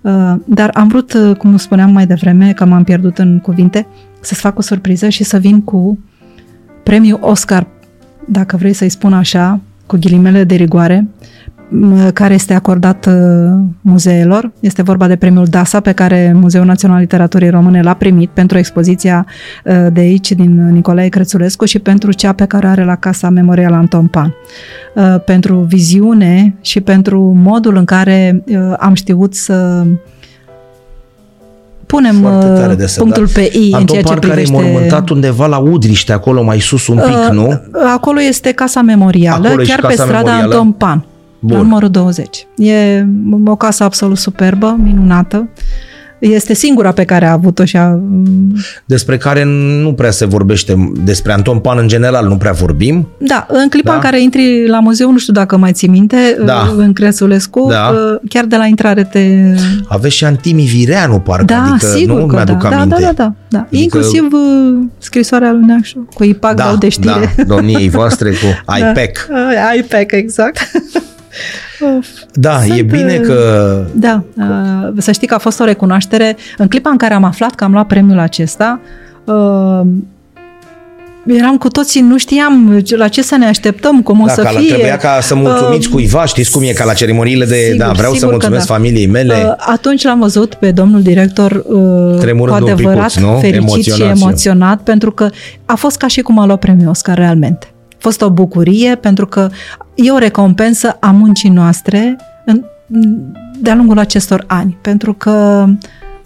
Uh, 0.00 0.34
Dar 0.44 0.70
am 0.74 0.88
vrut, 0.88 1.12
uh, 1.12 1.36
cum 1.36 1.56
spuneam 1.56 1.92
mai 1.92 2.06
devreme, 2.06 2.52
că 2.52 2.64
m-am 2.64 2.84
pierdut 2.84 3.18
în 3.18 3.38
cuvinte, 3.38 3.86
să-ți 4.20 4.40
fac 4.40 4.58
o 4.58 4.62
surpriză 4.62 5.08
și 5.08 5.24
să 5.24 5.38
vin 5.38 5.60
cu 5.60 5.98
premiul 6.82 7.18
Oscar, 7.22 7.66
dacă 8.28 8.56
vrei 8.56 8.72
să-i 8.72 8.88
spun 8.88 9.12
așa, 9.12 9.60
cu 9.86 9.96
ghilimele 9.96 10.44
de 10.44 10.54
rigoare, 10.54 11.08
care 12.14 12.34
este 12.34 12.54
acordat 12.54 13.08
muzeelor. 13.80 14.52
Este 14.60 14.82
vorba 14.82 15.06
de 15.06 15.16
premiul 15.16 15.44
DASA 15.44 15.80
pe 15.80 15.92
care 15.92 16.32
Muzeul 16.34 16.64
Național 16.64 17.00
Literaturii 17.00 17.50
Române 17.50 17.82
l-a 17.82 17.94
primit 17.94 18.30
pentru 18.30 18.58
expoziția 18.58 19.26
de 19.92 20.00
aici 20.00 20.32
din 20.32 20.72
Nicolae 20.72 21.08
Crețulescu 21.08 21.64
și 21.64 21.78
pentru 21.78 22.12
cea 22.12 22.32
pe 22.32 22.44
care 22.44 22.66
are 22.66 22.84
la 22.84 22.96
Casa 22.96 23.30
Memorial 23.30 23.72
Anton 23.72 24.06
Pan. 24.06 24.34
Pentru 25.24 25.58
viziune 25.58 26.54
și 26.60 26.80
pentru 26.80 27.32
modul 27.36 27.76
în 27.76 27.84
care 27.84 28.44
am 28.78 28.94
știut 28.94 29.34
să 29.34 29.86
punem 31.94 32.22
tare 32.56 32.74
de 32.74 32.94
punctul 32.96 33.24
da. 33.24 33.32
pe 33.34 33.58
I 33.58 33.72
Anton 33.72 33.80
în 33.80 33.86
ceea 33.86 34.02
ce 34.02 34.14
privește... 34.14 34.52
care 34.52 34.64
e 34.66 34.70
mormântat 34.70 35.08
undeva 35.08 35.46
la 35.46 35.58
Udriște, 35.58 36.12
acolo 36.12 36.42
mai 36.42 36.60
sus 36.60 36.86
un 36.86 36.96
pic, 36.96 37.28
uh, 37.28 37.30
nu? 37.32 37.60
Acolo 37.94 38.20
este 38.20 38.52
Casa 38.52 38.82
Memorială, 38.82 39.46
acolo 39.48 39.62
chiar 39.62 39.80
pe 39.86 39.92
strada 39.92 40.12
memorială? 40.12 40.54
Anton 40.54 40.72
Pan, 40.72 41.04
Bun. 41.38 41.56
numărul 41.56 41.88
20. 41.88 42.46
E 42.56 43.06
o 43.44 43.56
casă 43.56 43.84
absolut 43.84 44.16
superbă, 44.18 44.76
minunată. 44.82 45.36
Uh, 45.36 45.62
este 46.30 46.54
singura 46.54 46.92
pe 46.92 47.04
care 47.04 47.26
a 47.26 47.32
avut-o 47.32 47.64
și 47.64 47.76
a... 47.76 47.98
Despre 48.84 49.16
care 49.16 49.44
nu 49.82 49.92
prea 49.92 50.10
se 50.10 50.24
vorbește, 50.24 50.92
despre 51.04 51.32
Anton 51.32 51.58
Pan 51.58 51.78
în 51.78 51.88
general 51.88 52.26
nu 52.26 52.36
prea 52.36 52.52
vorbim. 52.52 53.08
Da, 53.18 53.46
în 53.48 53.68
clipa 53.68 53.88
da? 53.88 53.94
în 53.94 54.00
care 54.00 54.22
intri 54.22 54.68
la 54.68 54.80
muzeu, 54.80 55.10
nu 55.10 55.18
știu 55.18 55.32
dacă 55.32 55.56
mai 55.56 55.72
ții 55.72 55.88
minte, 55.88 56.16
da. 56.44 56.72
în 56.76 56.92
Crețulescu, 56.92 57.66
da. 57.70 57.94
chiar 58.28 58.44
de 58.44 58.56
la 58.56 58.66
intrare 58.66 59.04
te... 59.04 59.54
Aveți 59.88 60.14
și 60.14 60.24
Antimi 60.24 60.62
Vireanu, 60.62 61.18
parcă, 61.18 61.44
da, 61.44 61.62
adică 61.62 61.86
sigur 61.86 62.20
nu 62.20 62.26
că 62.26 62.34
mi-aduc 62.34 62.62
da. 62.62 62.68
aminte. 62.68 62.94
Da, 63.00 63.06
da, 63.06 63.12
da, 63.12 63.32
da. 63.48 63.58
Adică... 63.58 63.82
Inclusiv 63.82 64.24
scrisoarea 64.98 65.52
lui 65.52 65.64
Neacșu, 65.64 66.08
cu 66.14 66.24
IPAC 66.24 66.54
da, 66.54 66.76
de 66.78 66.88
știre. 66.88 67.34
Da, 67.36 67.42
domniei 67.44 67.88
voastre 67.88 68.30
cu 68.30 68.74
IPEC. 68.78 69.26
Da, 69.54 69.72
IPEC, 69.78 70.12
exact. 70.12 70.58
Da, 72.32 72.60
Sunt, 72.60 72.78
e 72.78 72.82
bine 72.82 73.16
că... 73.16 73.84
Da, 73.92 74.22
uh, 74.36 74.92
să 74.98 75.12
știi 75.12 75.26
că 75.26 75.34
a 75.34 75.38
fost 75.38 75.60
o 75.60 75.64
recunoaștere. 75.64 76.36
În 76.56 76.68
clipa 76.68 76.90
în 76.90 76.96
care 76.96 77.14
am 77.14 77.24
aflat 77.24 77.54
că 77.54 77.64
am 77.64 77.72
luat 77.72 77.86
premiul 77.86 78.18
acesta, 78.18 78.80
uh, 79.24 79.80
eram 81.26 81.56
cu 81.58 81.68
toții, 81.68 82.00
nu 82.00 82.18
știam 82.18 82.82
la 82.96 83.08
ce 83.08 83.22
să 83.22 83.36
ne 83.36 83.46
așteptăm, 83.46 84.02
cum 84.02 84.20
o 84.20 84.26
da, 84.26 84.32
să 84.32 84.42
ca 84.42 84.48
fie. 84.48 84.68
Trebuia 84.68 84.96
ca 84.96 85.18
să 85.20 85.34
mulțumiți 85.34 85.86
uh, 85.86 85.92
cuiva, 85.92 86.24
știți 86.24 86.50
cum 86.50 86.62
e, 86.62 86.72
ca 86.72 86.84
la 86.84 86.92
ceremoniile 86.92 87.44
de, 87.44 87.54
sigur, 87.54 87.76
da, 87.76 87.92
vreau 87.92 88.14
să 88.14 88.26
mulțumesc 88.26 88.66
da. 88.66 88.74
familiei 88.74 89.06
mele. 89.06 89.34
Uh, 89.34 89.54
atunci 89.56 90.02
l-am 90.02 90.18
văzut 90.18 90.54
pe 90.54 90.70
domnul 90.70 91.02
director 91.02 91.52
uh, 91.52 92.34
cu 92.36 92.52
adevărat 92.52 93.12
picuț, 93.12 93.40
fericit 93.40 93.54
emoționat 93.54 94.16
și 94.16 94.22
emoționat, 94.22 94.80
pentru 94.80 95.10
că 95.10 95.30
a 95.64 95.74
fost 95.74 95.96
ca 95.96 96.06
și 96.06 96.20
cum 96.20 96.38
a 96.38 96.46
luat 96.46 96.58
premiul 96.58 96.88
Oscar 96.88 97.16
realmente 97.16 97.66
fost 98.02 98.22
o 98.22 98.30
bucurie 98.30 98.94
pentru 98.94 99.26
că 99.26 99.50
e 99.94 100.10
o 100.10 100.18
recompensă 100.18 100.96
a 101.00 101.10
muncii 101.10 101.50
noastre 101.50 102.16
în, 102.44 102.64
de-a 103.60 103.74
lungul 103.74 103.98
acestor 103.98 104.44
ani, 104.46 104.78
pentru 104.80 105.14
că 105.14 105.66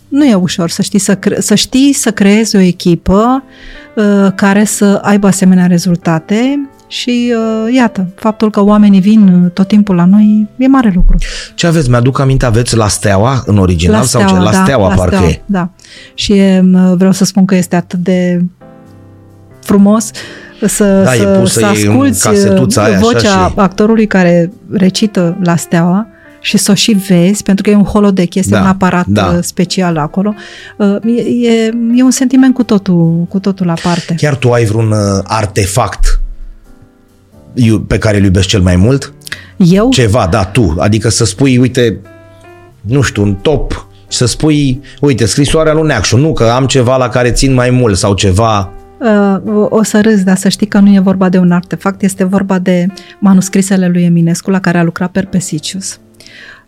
nu 0.08 0.24
e 0.24 0.34
ușor 0.34 0.70
să 0.70 0.82
știi 0.82 0.98
să, 0.98 1.16
cre- 1.16 1.40
să, 1.40 1.54
știi 1.54 1.92
să 1.92 2.10
creezi 2.10 2.56
o 2.56 2.58
echipă 2.58 3.42
uh, 3.94 4.32
care 4.34 4.64
să 4.64 5.00
aibă 5.02 5.26
asemenea 5.26 5.66
rezultate 5.66 6.68
și 6.88 7.34
uh, 7.36 7.74
iată, 7.74 8.06
faptul 8.14 8.50
că 8.50 8.62
oamenii 8.64 9.00
vin 9.00 9.50
tot 9.54 9.68
timpul 9.68 9.94
la 9.94 10.04
noi 10.04 10.46
e 10.56 10.66
mare 10.66 10.92
lucru. 10.94 11.16
Ce 11.54 11.66
aveți? 11.66 11.90
Mi-aduc 11.90 12.18
aminte, 12.18 12.46
aveți 12.46 12.76
la 12.76 12.88
Steaua 12.88 13.42
în 13.46 13.58
original 13.58 13.98
la 13.98 14.06
steaua, 14.06 14.26
sau 14.26 14.36
ce? 14.36 14.44
La 14.44 14.50
da, 14.50 14.62
Steaua, 14.62 14.88
la 14.88 14.94
parcă 14.94 15.14
steaua, 15.14 15.30
e. 15.30 15.42
Da. 15.46 15.70
Și 16.14 16.42
vreau 16.94 17.12
să 17.12 17.24
spun 17.24 17.44
că 17.44 17.54
este 17.54 17.76
atât 17.76 17.98
de 17.98 18.44
frumos 19.60 20.10
să, 20.60 21.02
da, 21.04 21.10
să, 21.10 21.42
să 21.44 21.66
asculți 21.66 22.28
aia, 22.78 22.98
vocea 22.98 23.28
așa 23.28 23.46
și... 23.46 23.52
actorului 23.56 24.06
care 24.06 24.52
recită 24.70 25.36
la 25.42 25.56
steaua 25.56 26.06
și 26.40 26.56
să 26.56 26.70
o 26.70 26.74
și 26.74 26.92
vezi, 26.92 27.42
pentru 27.42 27.64
că 27.64 27.70
e 27.70 27.74
un 27.74 27.84
holodeck, 27.84 28.34
este 28.34 28.50
da, 28.50 28.60
un 28.60 28.66
aparat 28.66 29.06
da. 29.06 29.32
Uh, 29.36 29.38
special 29.42 29.96
acolo. 29.96 30.34
Uh, 30.76 30.96
e, 31.16 31.48
e, 31.48 31.72
e 31.94 32.02
un 32.02 32.10
sentiment 32.10 32.54
cu 32.54 32.62
totul, 32.62 33.26
cu 33.28 33.38
totul 33.38 33.70
aparte. 33.70 34.14
Chiar 34.16 34.34
tu 34.34 34.52
ai 34.52 34.64
vreun 34.64 34.90
uh, 34.90 35.20
artefact 35.24 36.20
pe 37.86 37.98
care 37.98 38.16
îl 38.16 38.24
iubești 38.24 38.50
cel 38.50 38.60
mai 38.60 38.76
mult? 38.76 39.12
Eu? 39.56 39.88
Ceva, 39.90 40.26
da, 40.30 40.44
tu. 40.44 40.74
Adică 40.78 41.08
să 41.08 41.24
spui, 41.24 41.58
uite, 41.58 41.98
nu 42.80 43.00
știu, 43.00 43.22
un 43.22 43.34
top 43.34 43.86
și 44.08 44.16
să 44.16 44.26
spui, 44.26 44.82
uite, 45.00 45.26
scrisoarea 45.26 45.72
lui 45.72 45.86
Neacșu, 45.86 46.16
nu 46.16 46.32
că 46.32 46.44
am 46.44 46.66
ceva 46.66 46.96
la 46.96 47.08
care 47.08 47.30
țin 47.30 47.54
mai 47.54 47.70
mult 47.70 47.96
sau 47.96 48.14
ceva 48.14 48.70
Uh, 48.70 48.75
o 49.68 49.82
să 49.82 50.00
râzi, 50.00 50.24
dar 50.24 50.36
să 50.36 50.48
știi 50.48 50.66
că 50.66 50.78
nu 50.78 50.94
e 50.94 50.98
vorba 50.98 51.28
de 51.28 51.38
un 51.38 51.50
artefact, 51.50 52.02
este 52.02 52.24
vorba 52.24 52.58
de 52.58 52.86
manuscrisele 53.18 53.88
lui 53.88 54.02
Eminescu 54.02 54.50
la 54.50 54.60
care 54.60 54.78
a 54.78 54.82
lucrat 54.82 55.10
Perpesicius. 55.10 56.00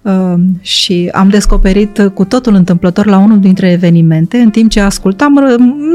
Uh, 0.03 0.35
și 0.61 1.11
am 1.13 1.29
descoperit 1.29 2.11
cu 2.15 2.25
totul 2.25 2.55
întâmplător 2.55 3.07
la 3.07 3.19
unul 3.19 3.41
dintre 3.41 3.71
evenimente, 3.71 4.37
în 4.37 4.51
timp 4.51 4.71
ce 4.71 4.81
ascultam, 4.81 5.33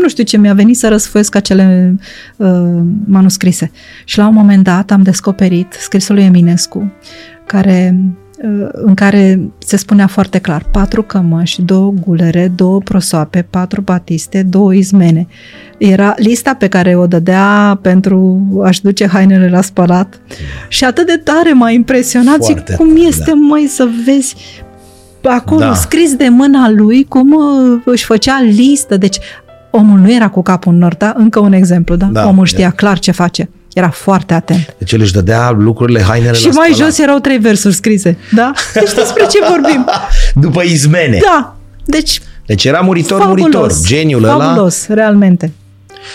nu 0.01 0.07
știu 0.07 0.23
ce 0.23 0.38
mi-a 0.38 0.53
venit 0.53 0.77
să 0.77 0.88
răsfoiesc 0.88 1.36
acele 1.36 1.95
uh, 2.36 2.79
manuscrise. 3.05 3.71
Și 4.03 4.17
la 4.17 4.27
un 4.27 4.34
moment 4.34 4.63
dat 4.63 4.91
am 4.91 5.01
descoperit 5.01 5.73
scrisul 5.79 6.15
lui 6.15 6.23
Eminescu, 6.23 6.91
care 7.45 7.95
în 8.71 8.93
care 8.93 9.39
se 9.57 9.77
spunea 9.77 10.07
foarte 10.07 10.38
clar 10.38 10.65
patru 10.71 11.03
cămăși, 11.03 11.61
două 11.61 11.93
gulere, 12.05 12.51
două 12.55 12.79
prosoape, 12.79 13.47
patru 13.49 13.81
batiste, 13.81 14.43
două 14.43 14.73
izmene. 14.73 15.27
Era 15.77 16.13
lista 16.17 16.53
pe 16.53 16.67
care 16.67 16.95
o 16.95 17.07
dădea 17.07 17.79
pentru 17.81 18.41
a-și 18.63 18.81
duce 18.81 19.07
hainele 19.07 19.49
la 19.49 19.61
spălat 19.61 20.19
și 20.67 20.84
atât 20.84 21.05
de 21.05 21.21
tare 21.23 21.53
m-a 21.53 21.69
impresionat 21.69 22.38
Foarte 22.38 22.63
zic, 22.67 22.77
cum 22.77 22.95
este 23.07 23.31
da. 23.31 23.34
mai 23.34 23.65
să 23.69 23.88
vezi 24.05 24.36
acolo 25.21 25.59
da. 25.59 25.73
scris 25.73 26.15
de 26.15 26.27
mâna 26.29 26.69
lui 26.69 27.03
cum 27.03 27.31
uh, 27.31 27.81
își 27.86 28.05
făcea 28.05 28.41
listă, 28.41 28.97
deci 28.97 29.17
omul 29.71 29.99
nu 29.99 30.11
era 30.11 30.29
cu 30.29 30.41
capul 30.41 30.73
în 30.73 30.77
nord, 30.77 30.97
da? 30.97 31.13
încă 31.17 31.39
un 31.39 31.53
exemplu, 31.53 31.95
da? 31.95 32.05
da 32.05 32.27
omul 32.27 32.45
știa 32.45 32.67
e. 32.71 32.75
clar 32.75 32.99
ce 32.99 33.11
face. 33.11 33.49
Era 33.74 33.89
foarte 33.89 34.34
atent. 34.34 34.76
Deci 34.78 34.91
el 34.91 35.01
își 35.01 35.13
dădea 35.13 35.51
lucrurile, 35.51 36.01
hainele 36.01 36.38
Și 36.38 36.47
mai 36.47 36.74
jos 36.76 36.97
erau 36.97 37.19
trei 37.19 37.38
versuri 37.38 37.74
scrise, 37.74 38.17
da? 38.32 38.51
Deci 38.74 38.93
despre 39.03 39.26
ce 39.30 39.39
vorbim? 39.49 39.86
După 40.34 40.61
izmene. 40.61 41.19
Da. 41.21 41.55
Deci 41.86 42.21
deci 42.45 42.65
era 42.65 42.80
muritor, 42.80 43.19
fabulos, 43.19 43.39
muritor, 43.39 43.74
geniul 43.86 44.21
fabulos, 44.21 44.41
ăla. 44.41 44.49
Fabulos, 44.53 44.88
realmente. 44.88 45.51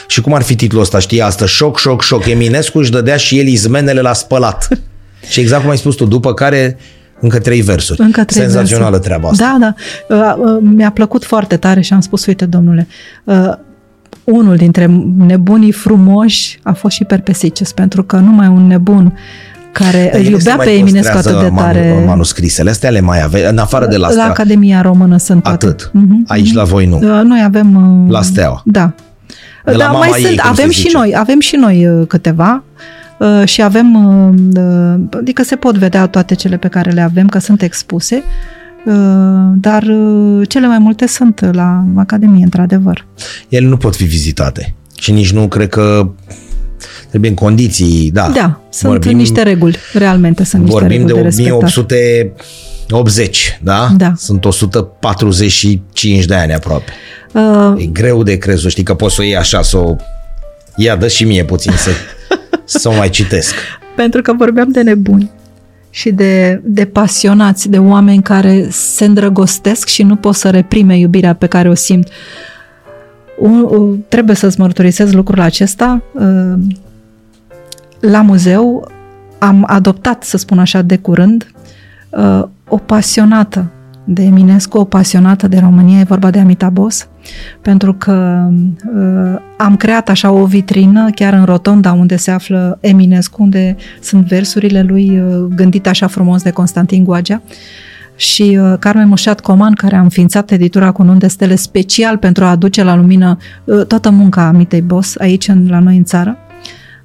Și 0.06 0.20
cum 0.20 0.34
ar 0.34 0.42
fi 0.42 0.56
titlul 0.56 0.80
ăsta, 0.80 0.98
știi, 0.98 1.20
asta? 1.20 1.46
Șoc, 1.46 1.78
șoc, 1.78 2.02
șoc. 2.02 2.26
Eminescu 2.26 2.78
își 2.78 2.90
dădea 2.90 3.16
și 3.16 3.38
el 3.38 3.46
izmenele 3.46 4.00
la 4.00 4.12
spălat. 4.12 4.68
și 5.30 5.40
exact 5.40 5.62
cum 5.62 5.70
ai 5.70 5.78
spus 5.78 5.94
tu, 5.94 6.04
după 6.04 6.34
care 6.34 6.78
încă 7.20 7.38
trei 7.38 7.60
versuri. 7.60 8.00
Încă 8.00 8.24
trei 8.24 8.42
Senzațională 8.42 8.90
versuri. 8.90 9.06
treaba 9.06 9.28
asta. 9.28 9.58
Da, 9.58 9.74
da. 10.08 10.16
Uh, 10.16 10.52
uh, 10.52 10.58
mi-a 10.60 10.90
plăcut 10.90 11.24
foarte 11.24 11.56
tare 11.56 11.80
și 11.80 11.92
am 11.92 12.00
spus, 12.00 12.26
uite, 12.26 12.46
domnule, 12.46 12.88
uh, 13.24 13.52
unul 14.30 14.56
dintre 14.56 14.86
nebunii 15.16 15.72
frumoși 15.72 16.58
a 16.62 16.72
fost 16.72 16.94
și 16.94 17.04
Perpesicius, 17.04 17.72
pentru 17.72 18.02
că 18.02 18.16
numai 18.16 18.48
un 18.48 18.66
nebun 18.66 19.18
care 19.72 20.18
îl 20.18 20.24
iubea 20.24 20.56
pe 20.56 20.70
Eminescu 20.70 21.16
atât 21.16 21.40
de 21.40 21.52
tare. 21.56 22.04
manuscrisele 22.06 22.70
astea 22.70 22.90
le 22.90 23.00
mai 23.00 23.22
ave, 23.22 23.48
în 23.48 23.58
afară 23.58 23.86
de 23.86 23.96
la 23.96 24.12
La 24.14 24.24
Academia 24.24 24.80
Română 24.80 25.16
sunt 25.16 25.42
toate. 25.42 25.66
Atât. 25.66 25.90
Uh-huh. 25.90 26.26
Aici 26.26 26.52
la 26.52 26.64
voi 26.64 26.86
nu. 26.86 26.96
Uh, 26.96 27.20
noi 27.24 27.42
avem... 27.44 27.74
Uh, 28.04 28.10
la 28.12 28.22
Steaua. 28.22 28.62
Da. 28.64 28.92
De 29.64 29.74
da, 29.76 29.90
mai 29.90 30.10
ei, 30.16 30.24
sunt, 30.24 30.38
avem 30.38 30.70
și 30.70 30.90
noi, 30.92 31.14
avem 31.16 31.40
și 31.40 31.56
noi 31.56 31.86
uh, 31.86 32.06
câteva 32.06 32.62
și 33.44 33.62
avem, 33.62 33.96
adică 35.18 35.42
se 35.42 35.56
pot 35.56 35.76
vedea 35.76 36.06
toate 36.06 36.34
cele 36.34 36.56
pe 36.56 36.68
care 36.68 36.90
le 36.90 37.00
avem, 37.00 37.26
că 37.26 37.38
sunt 37.38 37.62
expuse, 37.62 38.22
dar 39.54 39.82
cele 40.48 40.66
mai 40.66 40.78
multe 40.78 41.06
sunt 41.06 41.48
la 41.52 41.84
Academie, 41.96 42.44
într-adevăr. 42.44 43.06
Ele 43.48 43.66
nu 43.66 43.76
pot 43.76 43.96
fi 43.96 44.04
vizitate 44.04 44.74
și 45.00 45.12
nici 45.12 45.32
nu 45.32 45.48
cred 45.48 45.68
că 45.68 46.10
trebuie 47.08 47.30
în 47.30 47.36
condiții, 47.36 48.10
da. 48.12 48.30
Da, 48.34 48.60
sunt 48.70 48.92
vorbim, 48.92 49.16
niște 49.16 49.42
reguli, 49.42 49.76
realmente 49.92 50.44
sunt 50.44 50.62
niște 50.62 50.78
vorbim 50.78 51.06
reguli 51.06 51.22
de, 51.22 51.42
de 51.42 51.50
1880, 51.50 53.58
da? 53.62 53.88
Da. 53.96 54.12
Sunt 54.16 54.44
145 54.44 56.24
de 56.24 56.34
ani 56.34 56.54
aproape. 56.54 56.92
Uh, 57.32 57.82
e 57.82 57.86
greu 57.86 58.22
de 58.22 58.36
crezut, 58.36 58.70
știi 58.70 58.82
că 58.82 58.94
poți 58.94 59.14
să 59.14 59.20
o 59.20 59.24
iei 59.24 59.36
așa, 59.36 59.62
să 59.62 59.76
o 59.76 59.96
ia, 60.76 60.96
dă 60.96 61.08
și 61.08 61.24
mie 61.24 61.44
puțin 61.44 61.72
să, 61.72 61.90
să 62.80 62.88
o 62.88 62.94
mai 62.94 63.10
citesc. 63.10 63.54
Pentru 63.96 64.22
că 64.22 64.32
vorbeam 64.32 64.70
de 64.70 64.82
nebuni 64.82 65.30
și 65.98 66.10
de, 66.10 66.60
de 66.64 66.84
pasionați, 66.84 67.70
de 67.70 67.78
oameni 67.78 68.22
care 68.22 68.68
se 68.70 69.04
îndrăgostesc 69.04 69.86
și 69.88 70.02
nu 70.02 70.16
pot 70.16 70.34
să 70.34 70.50
reprime 70.50 70.98
iubirea 70.98 71.34
pe 71.34 71.46
care 71.46 71.68
o 71.68 71.74
simt. 71.74 72.08
Un, 73.38 73.98
trebuie 74.08 74.36
să-ți 74.36 74.60
mărturisez 74.60 75.12
lucrul 75.12 75.40
acesta. 75.40 76.02
Uh, 76.12 76.54
la 78.00 78.22
muzeu 78.22 78.90
am 79.38 79.64
adoptat, 79.66 80.24
să 80.24 80.36
spun 80.36 80.58
așa, 80.58 80.82
de 80.82 80.96
curând, 80.96 81.50
uh, 82.10 82.42
o 82.68 82.76
pasionată 82.76 83.70
de 84.10 84.22
Eminescu, 84.22 84.78
o 84.78 84.84
pasionată 84.84 85.48
de 85.48 85.58
România, 85.58 85.98
e 85.98 86.04
vorba 86.04 86.30
de 86.30 86.38
Amita 86.38 86.70
Bos, 86.70 87.08
pentru 87.62 87.94
că 87.94 88.48
uh, 88.50 89.40
am 89.56 89.76
creat 89.76 90.08
așa 90.08 90.30
o 90.30 90.44
vitrină 90.44 91.10
chiar 91.10 91.32
în 91.32 91.44
rotonda 91.44 91.92
unde 91.92 92.16
se 92.16 92.30
află 92.30 92.78
Eminescu, 92.80 93.42
unde 93.42 93.76
sunt 94.00 94.24
versurile 94.24 94.82
lui 94.82 95.20
uh, 95.20 95.46
gândite 95.54 95.88
așa 95.88 96.06
frumos 96.06 96.42
de 96.42 96.50
Constantin 96.50 97.04
Goagea 97.04 97.42
și 98.16 98.58
uh, 98.60 98.78
Carmen 98.78 99.08
Mușat 99.08 99.40
Coman, 99.40 99.72
care 99.72 99.96
a 99.96 100.00
înființat 100.00 100.50
editura 100.50 100.90
cu 100.90 101.02
nun 101.02 101.18
de 101.18 101.26
stele 101.26 101.54
special 101.54 102.16
pentru 102.16 102.44
a 102.44 102.50
aduce 102.50 102.82
la 102.82 102.96
lumină 102.96 103.36
uh, 103.64 103.86
toată 103.86 104.10
munca 104.10 104.46
Amitei 104.46 104.82
Bos 104.82 105.16
aici 105.16 105.48
în, 105.48 105.66
la 105.70 105.78
noi 105.78 105.96
în 105.96 106.04
țară. 106.04 106.38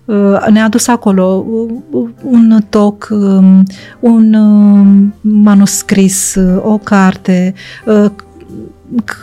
Uh, 0.05 0.45
ne-a 0.49 0.63
adus 0.63 0.87
acolo 0.87 1.45
uh, 1.91 2.09
un 2.23 2.63
toc, 2.69 3.07
um, 3.11 3.63
un 3.99 4.33
um, 4.33 5.13
manuscris, 5.21 6.35
uh, 6.35 6.63
o 6.63 6.77
carte, 6.77 7.53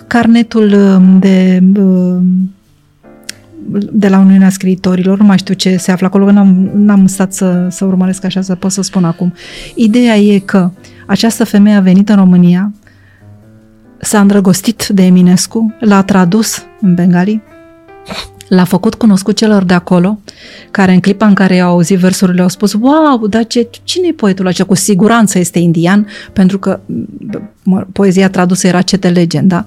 carnetul 0.07 0.73
um, 0.73 1.19
de 1.19 1.63
de 3.93 4.09
la 4.09 4.19
Uniunea 4.19 4.49
Scriitorilor, 4.49 5.19
nu 5.19 5.25
mai 5.25 5.39
știu 5.39 5.55
ce 5.55 5.77
se 5.77 5.93
află 5.93 6.07
acolo, 6.07 6.31
n-am, 6.31 6.71
n-am 6.75 7.07
stat 7.07 7.33
să, 7.33 7.67
să 7.71 7.85
urmăresc 7.85 8.25
așa 8.25 8.41
să 8.41 8.55
pot 8.55 8.73
să 8.73 8.83
spun 8.83 9.05
acum. 9.05 9.33
Ideea 9.75 10.17
e 10.17 10.39
că 10.39 10.71
această 11.07 11.45
femeie 11.45 11.77
a 11.77 11.81
venit 11.81 12.09
în 12.09 12.17
România, 12.17 12.73
s-a 13.99 14.21
îndrăgostit 14.21 14.87
de 14.87 15.05
Eminescu, 15.05 15.75
l-a 15.81 16.03
tradus 16.03 16.63
în 16.81 16.95
bengali, 16.95 17.43
l-a 18.51 18.65
făcut 18.65 18.95
cunoscut 18.95 19.37
celor 19.37 19.65
de 19.65 19.75
acolo, 19.75 20.19
care 20.71 20.93
în 20.93 21.01
clipa 21.01 21.27
în 21.27 21.35
care 21.35 21.55
i-au 21.55 21.71
auzit 21.71 21.99
versurile 21.99 22.43
au 22.43 22.49
spus, 22.49 22.73
wow, 22.73 23.27
dar 23.27 23.47
ce, 23.47 23.69
cine 23.83 24.07
e 24.07 24.13
poetul 24.13 24.47
acela? 24.47 24.69
Cu 24.69 24.75
siguranță 24.75 25.39
este 25.39 25.59
indian, 25.59 26.07
pentru 26.33 26.59
că 26.59 26.81
mă, 27.63 27.87
poezia 27.93 28.31
tradusă 28.31 28.67
era 28.67 28.83
cete 28.83 29.09
legenda. 29.09 29.67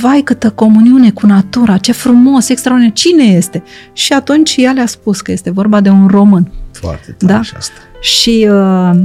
Vai, 0.00 0.20
câtă 0.20 0.50
comuniune 0.50 1.10
cu 1.10 1.26
natura, 1.26 1.76
ce 1.76 1.92
frumos, 1.92 2.48
extraordinar, 2.48 2.92
cine 2.92 3.24
este? 3.24 3.62
Și 3.92 4.12
atunci 4.12 4.54
ea 4.56 4.72
le-a 4.72 4.86
spus 4.86 5.20
că 5.20 5.32
este 5.32 5.50
vorba 5.50 5.80
de 5.80 5.88
un 5.88 6.06
român. 6.06 6.50
Foarte 6.72 7.16
tare 7.18 7.32
da? 7.32 7.42
și 7.42 7.52
asta. 7.56 7.74
Și 8.00 8.48
uh, 8.50 8.96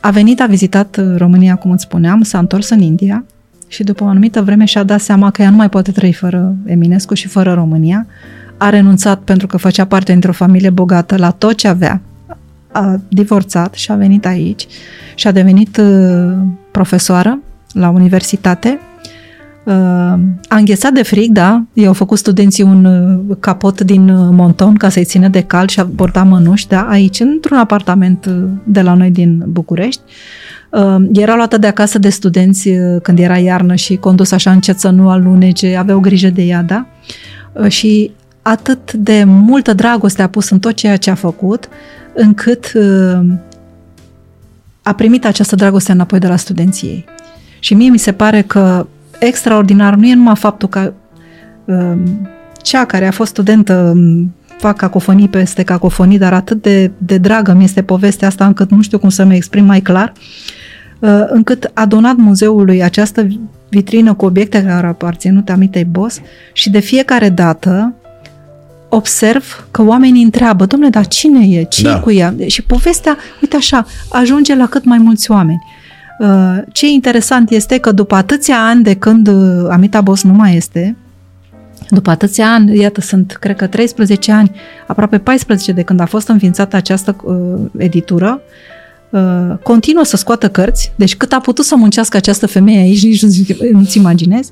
a 0.00 0.10
venit, 0.10 0.40
a 0.40 0.46
vizitat 0.46 1.00
România, 1.16 1.54
cum 1.54 1.70
îți 1.70 1.82
spuneam, 1.82 2.22
s-a 2.22 2.38
întors 2.38 2.68
în 2.68 2.80
India, 2.80 3.24
și 3.68 3.82
după 3.82 4.04
o 4.04 4.06
anumită 4.06 4.42
vreme 4.42 4.64
și-a 4.64 4.82
dat 4.82 5.00
seama 5.00 5.30
că 5.30 5.42
ea 5.42 5.50
nu 5.50 5.56
mai 5.56 5.68
poate 5.68 5.92
trăi 5.92 6.12
fără 6.12 6.54
Eminescu 6.64 7.14
și 7.14 7.28
fără 7.28 7.52
România. 7.52 8.06
A 8.56 8.70
renunțat 8.70 9.18
pentru 9.18 9.46
că 9.46 9.56
făcea 9.56 9.84
parte 9.84 10.12
dintr-o 10.12 10.32
familie 10.32 10.70
bogată 10.70 11.16
la 11.16 11.30
tot 11.30 11.56
ce 11.56 11.68
avea. 11.68 12.00
A 12.72 13.00
divorțat 13.08 13.74
și 13.74 13.90
a 13.90 13.94
venit 13.94 14.26
aici 14.26 14.66
și 15.14 15.26
a 15.26 15.32
devenit 15.32 15.76
uh, 15.76 16.36
profesoară 16.70 17.38
la 17.72 17.88
universitate. 17.88 18.80
Uh, 19.68 19.74
a 20.48 20.56
înghețat 20.56 20.92
de 20.92 21.02
frig, 21.02 21.32
da, 21.32 21.62
i-au 21.72 21.92
făcut 21.92 22.18
studenții 22.18 22.62
un 22.62 22.84
uh, 22.84 23.36
capot 23.40 23.80
din 23.80 24.34
monton 24.34 24.74
ca 24.74 24.88
să-i 24.88 25.04
țină 25.04 25.28
de 25.28 25.40
cal 25.40 25.68
și 25.68 25.80
a 25.80 25.84
borda 25.84 26.22
mănuși, 26.22 26.68
da, 26.68 26.86
aici, 26.88 27.20
într-un 27.20 27.58
apartament 27.58 28.30
de 28.64 28.82
la 28.82 28.94
noi 28.94 29.10
din 29.10 29.44
București. 29.46 30.00
Ehm, 30.72 31.08
era 31.12 31.34
luată 31.34 31.58
de 31.58 31.66
acasă 31.66 31.98
de 31.98 32.08
studenți 32.08 32.68
eh, 32.68 33.00
când 33.02 33.18
era 33.18 33.38
iarnă 33.38 33.74
și 33.74 33.96
condus 33.96 34.30
așa 34.30 34.50
încet 34.50 34.78
să 34.78 34.88
nu 34.88 35.08
alunece, 35.10 35.76
aveau 35.76 36.00
grijă 36.00 36.28
de 36.28 36.42
ea, 36.42 36.62
da? 36.62 36.86
Eh, 37.62 37.70
și 37.70 38.10
atât 38.42 38.92
de 38.92 39.24
multă 39.26 39.74
dragoste 39.74 40.22
a 40.22 40.28
pus 40.28 40.50
în 40.50 40.58
tot 40.58 40.72
ceea 40.72 40.96
ce 40.96 41.10
a 41.10 41.14
făcut, 41.14 41.68
încât 42.14 42.72
ehm, 42.74 43.40
a 44.82 44.94
primit 44.94 45.24
această 45.24 45.56
dragoste 45.56 45.92
înapoi 45.92 46.18
de 46.18 46.26
la 46.26 46.36
studenții 46.36 46.88
ei. 46.88 47.04
Și 47.60 47.74
mie 47.74 47.90
mi 47.90 47.98
se 47.98 48.12
pare 48.12 48.42
că 48.42 48.86
extraordinar 49.18 49.94
nu 49.94 50.06
e 50.06 50.14
numai 50.14 50.36
faptul 50.36 50.68
că 50.68 50.92
ehm, 51.64 52.28
cea 52.62 52.84
care 52.84 53.06
a 53.06 53.10
fost 53.10 53.30
studentă 53.30 53.94
fac 54.58 54.76
cacofonii 54.76 55.28
peste 55.28 55.62
cacofonii, 55.62 56.18
dar 56.18 56.32
atât 56.32 56.62
de, 56.62 56.90
de 56.98 57.18
dragă 57.18 57.52
mi 57.52 57.64
este 57.64 57.82
povestea 57.82 58.28
asta 58.28 58.46
încât 58.46 58.70
nu 58.70 58.82
știu 58.82 58.98
cum 58.98 59.08
să 59.08 59.24
mă 59.24 59.34
exprim 59.34 59.64
mai 59.64 59.80
clar. 59.80 60.12
Uh, 60.16 60.58
Uh, 61.00 61.24
încât 61.26 61.70
a 61.74 61.86
donat 61.86 62.16
muzeului 62.16 62.82
această 62.82 63.26
vitrină 63.68 64.14
cu 64.14 64.24
obiecte 64.24 64.62
care 64.62 64.86
au 64.86 64.90
aparținut 64.90 65.48
Amitei 65.48 65.84
Bos 65.84 66.20
și 66.52 66.70
de 66.70 66.78
fiecare 66.78 67.28
dată 67.28 67.94
observ 68.88 69.66
că 69.70 69.82
oamenii 69.82 70.22
întreabă, 70.22 70.66
domnule, 70.66 70.90
dar 70.90 71.06
cine 71.06 71.46
e? 71.46 71.62
ce 71.62 71.82
da. 71.82 72.00
cu 72.00 72.10
ea? 72.10 72.34
Și 72.46 72.62
povestea, 72.62 73.16
uite 73.42 73.56
așa, 73.56 73.86
ajunge 74.08 74.54
la 74.54 74.66
cât 74.66 74.84
mai 74.84 74.98
mulți 74.98 75.30
oameni. 75.30 75.62
Uh, 76.18 76.58
ce 76.72 76.88
interesant 76.88 77.50
este 77.50 77.78
că 77.78 77.92
după 77.92 78.14
atâția 78.14 78.66
ani 78.66 78.82
de 78.82 78.94
când 78.94 79.28
uh, 79.28 79.66
Amita 79.70 80.00
Bos 80.00 80.22
nu 80.22 80.32
mai 80.32 80.56
este, 80.56 80.96
după 81.90 82.10
atâția 82.10 82.52
ani, 82.52 82.80
iată, 82.80 83.00
sunt, 83.00 83.36
cred 83.40 83.56
că 83.56 83.66
13 83.66 84.32
ani, 84.32 84.50
aproape 84.86 85.18
14 85.18 85.72
de 85.72 85.82
când 85.82 86.00
a 86.00 86.06
fost 86.06 86.28
înființată 86.28 86.76
această 86.76 87.16
uh, 87.24 87.70
editură, 87.76 88.40
uh, 88.40 88.78
Uh, 89.10 89.56
continuă 89.62 90.04
să 90.04 90.16
scoată 90.16 90.48
cărți, 90.48 90.92
deci 90.96 91.16
cât 91.16 91.32
a 91.32 91.40
putut 91.40 91.64
să 91.64 91.76
muncească 91.76 92.16
această 92.16 92.46
femeie 92.46 92.78
aici, 92.78 93.02
nici 93.02 93.52
nu-ți 93.72 93.98
imaginezi, 93.98 94.50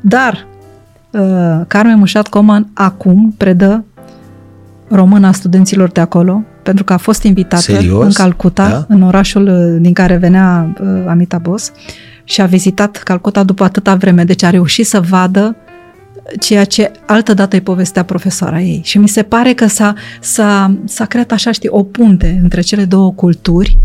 dar 0.00 0.46
uh, 1.10 1.60
Carmen 1.66 1.98
Mușat 1.98 2.28
Coman 2.28 2.68
acum 2.74 3.34
predă 3.36 3.84
româna 4.88 5.32
studenților 5.32 5.90
de 5.90 6.00
acolo, 6.00 6.42
pentru 6.64 6.84
că 6.84 6.92
a 6.92 6.96
fost 6.96 7.22
invitată 7.22 7.62
Serios? 7.62 8.04
în 8.04 8.12
Calcuta, 8.12 8.68
da? 8.68 8.84
în 8.88 9.02
orașul 9.02 9.46
uh, 9.46 9.80
din 9.80 9.92
care 9.92 10.16
venea 10.16 10.74
uh, 10.80 10.88
Amita 11.06 11.38
Bos, 11.38 11.72
și 12.24 12.40
a 12.40 12.46
vizitat 12.46 12.96
Calcuta 12.96 13.42
după 13.42 13.64
atâta 13.64 13.94
vreme, 13.94 14.24
deci 14.24 14.42
a 14.42 14.50
reușit 14.50 14.86
să 14.86 15.00
vadă 15.00 15.56
ceea 16.40 16.64
ce 16.64 16.90
altă 17.06 17.34
dată 17.34 17.56
îi 17.56 17.62
povestea 17.62 18.02
profesoara 18.02 18.60
ei. 18.60 18.80
Și 18.84 18.98
mi 18.98 19.08
se 19.08 19.22
pare 19.22 19.52
că 19.52 19.66
s-a, 19.66 19.94
s-a, 20.20 20.76
s-a 20.84 21.04
creat 21.04 21.32
așa, 21.32 21.52
știi, 21.52 21.68
o 21.68 21.82
punte 21.82 22.40
între 22.42 22.60
cele 22.60 22.84
două 22.84 23.12
culturi 23.12 23.78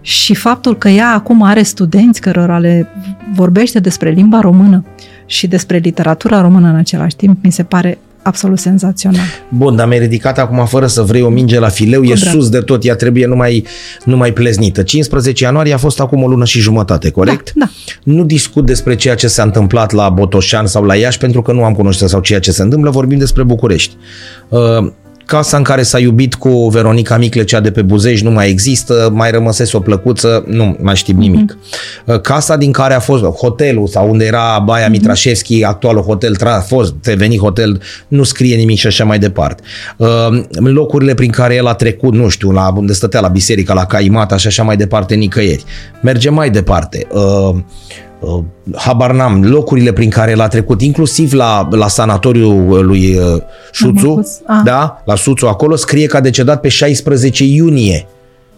și 0.00 0.34
faptul 0.34 0.76
că 0.78 0.88
ea 0.88 1.12
acum 1.12 1.42
are 1.42 1.62
studenți 1.62 2.20
cărora 2.20 2.58
le 2.58 2.88
vorbește 3.34 3.78
despre 3.78 4.10
limba 4.10 4.40
română 4.40 4.84
și 5.26 5.46
despre 5.46 5.76
literatura 5.76 6.40
română 6.40 6.68
în 6.68 6.76
același 6.76 7.16
timp, 7.16 7.44
mi 7.44 7.52
se 7.52 7.62
pare 7.62 7.98
absolut 8.24 8.58
senzațional. 8.58 9.20
Bun, 9.48 9.76
dar 9.76 9.86
mi-ai 9.86 9.98
ridicat 9.98 10.38
acum 10.38 10.66
fără 10.66 10.86
să 10.86 11.02
vrei 11.02 11.22
o 11.22 11.28
minge 11.28 11.58
la 11.58 11.68
fileu, 11.68 12.00
Cu 12.00 12.06
e 12.06 12.12
drag. 12.14 12.32
sus 12.34 12.48
de 12.48 12.58
tot, 12.58 12.84
ea 12.84 12.94
trebuie 12.94 13.26
numai, 13.26 13.64
numai 14.04 14.32
pleznită. 14.32 14.82
15 14.82 15.44
ianuarie 15.44 15.72
a 15.72 15.76
fost 15.76 16.00
acum 16.00 16.22
o 16.22 16.26
lună 16.28 16.44
și 16.44 16.60
jumătate, 16.60 17.10
corect? 17.10 17.52
Da, 17.54 17.64
da. 17.64 17.70
Nu 18.12 18.24
discut 18.24 18.66
despre 18.66 18.96
ceea 18.96 19.14
ce 19.14 19.26
s-a 19.26 19.42
întâmplat 19.42 19.92
la 19.92 20.08
Botoșan 20.08 20.66
sau 20.66 20.84
la 20.84 20.94
Iași, 20.94 21.18
pentru 21.18 21.42
că 21.42 21.52
nu 21.52 21.64
am 21.64 21.74
cunoștință 21.74 22.12
sau 22.12 22.20
ceea 22.20 22.40
ce 22.40 22.50
se 22.52 22.62
întâmplă, 22.62 22.90
vorbim 22.90 23.18
despre 23.18 23.42
București. 23.42 23.96
Uh, 24.48 24.58
Casa 25.26 25.56
în 25.56 25.62
care 25.62 25.82
s-a 25.82 25.98
iubit 25.98 26.34
cu 26.34 26.68
Veronica 26.68 27.16
Micle, 27.16 27.44
cea 27.44 27.60
de 27.60 27.70
pe 27.70 27.82
Buzej, 27.82 28.22
nu 28.22 28.30
mai 28.30 28.48
există, 28.48 29.10
mai 29.12 29.30
rămăsese 29.30 29.76
o 29.76 29.80
plăcuță, 29.80 30.44
nu 30.46 30.76
mai 30.80 30.96
știm 30.96 31.16
nimic. 31.16 31.52
Mm-hmm. 31.52 32.20
Casa 32.22 32.56
din 32.56 32.72
care 32.72 32.94
a 32.94 33.00
fost 33.00 33.24
hotelul 33.24 33.86
sau 33.86 34.10
unde 34.10 34.24
era 34.24 34.58
Baia 34.58 34.86
mm-hmm. 34.86 34.90
Mitrașevski, 34.90 35.64
actualul 35.64 36.02
hotel, 36.02 36.36
a 36.44 36.60
fost 36.60 36.94
Teveni 37.02 37.38
Hotel, 37.38 37.80
nu 38.08 38.22
scrie 38.22 38.56
nimic 38.56 38.78
și 38.78 38.86
așa 38.86 39.04
mai 39.04 39.18
departe. 39.18 39.62
Uh, 39.96 40.08
locurile 40.58 41.14
prin 41.14 41.30
care 41.30 41.54
el 41.54 41.66
a 41.66 41.74
trecut, 41.74 42.14
nu 42.14 42.28
știu, 42.28 42.50
la 42.50 42.72
unde 42.76 42.92
stătea 42.92 43.20
la 43.20 43.28
biserica, 43.28 43.74
la 43.74 43.84
Caimata 43.84 44.36
și 44.36 44.46
așa 44.46 44.62
mai 44.62 44.76
departe, 44.76 45.14
nicăieri. 45.14 45.64
Mergem 46.02 46.34
mai 46.34 46.50
departe. 46.50 47.06
Uh, 47.10 47.22
Uh, 47.24 48.13
habar 48.74 49.12
n-am, 49.12 49.44
locurile 49.44 49.92
prin 49.92 50.10
care 50.10 50.34
l-a 50.34 50.48
trecut, 50.48 50.82
inclusiv 50.82 51.32
la, 51.32 51.68
la 51.70 51.88
sanatoriul 51.88 52.84
lui 52.86 53.16
uh, 53.16 53.42
Șuțu, 53.72 54.40
ah. 54.46 54.60
da, 54.64 55.02
la 55.04 55.14
Suțu 55.14 55.46
acolo, 55.46 55.76
scrie 55.76 56.06
că 56.06 56.16
a 56.16 56.20
decedat 56.20 56.60
pe 56.60 56.68
16 56.68 57.44
iunie. 57.44 58.06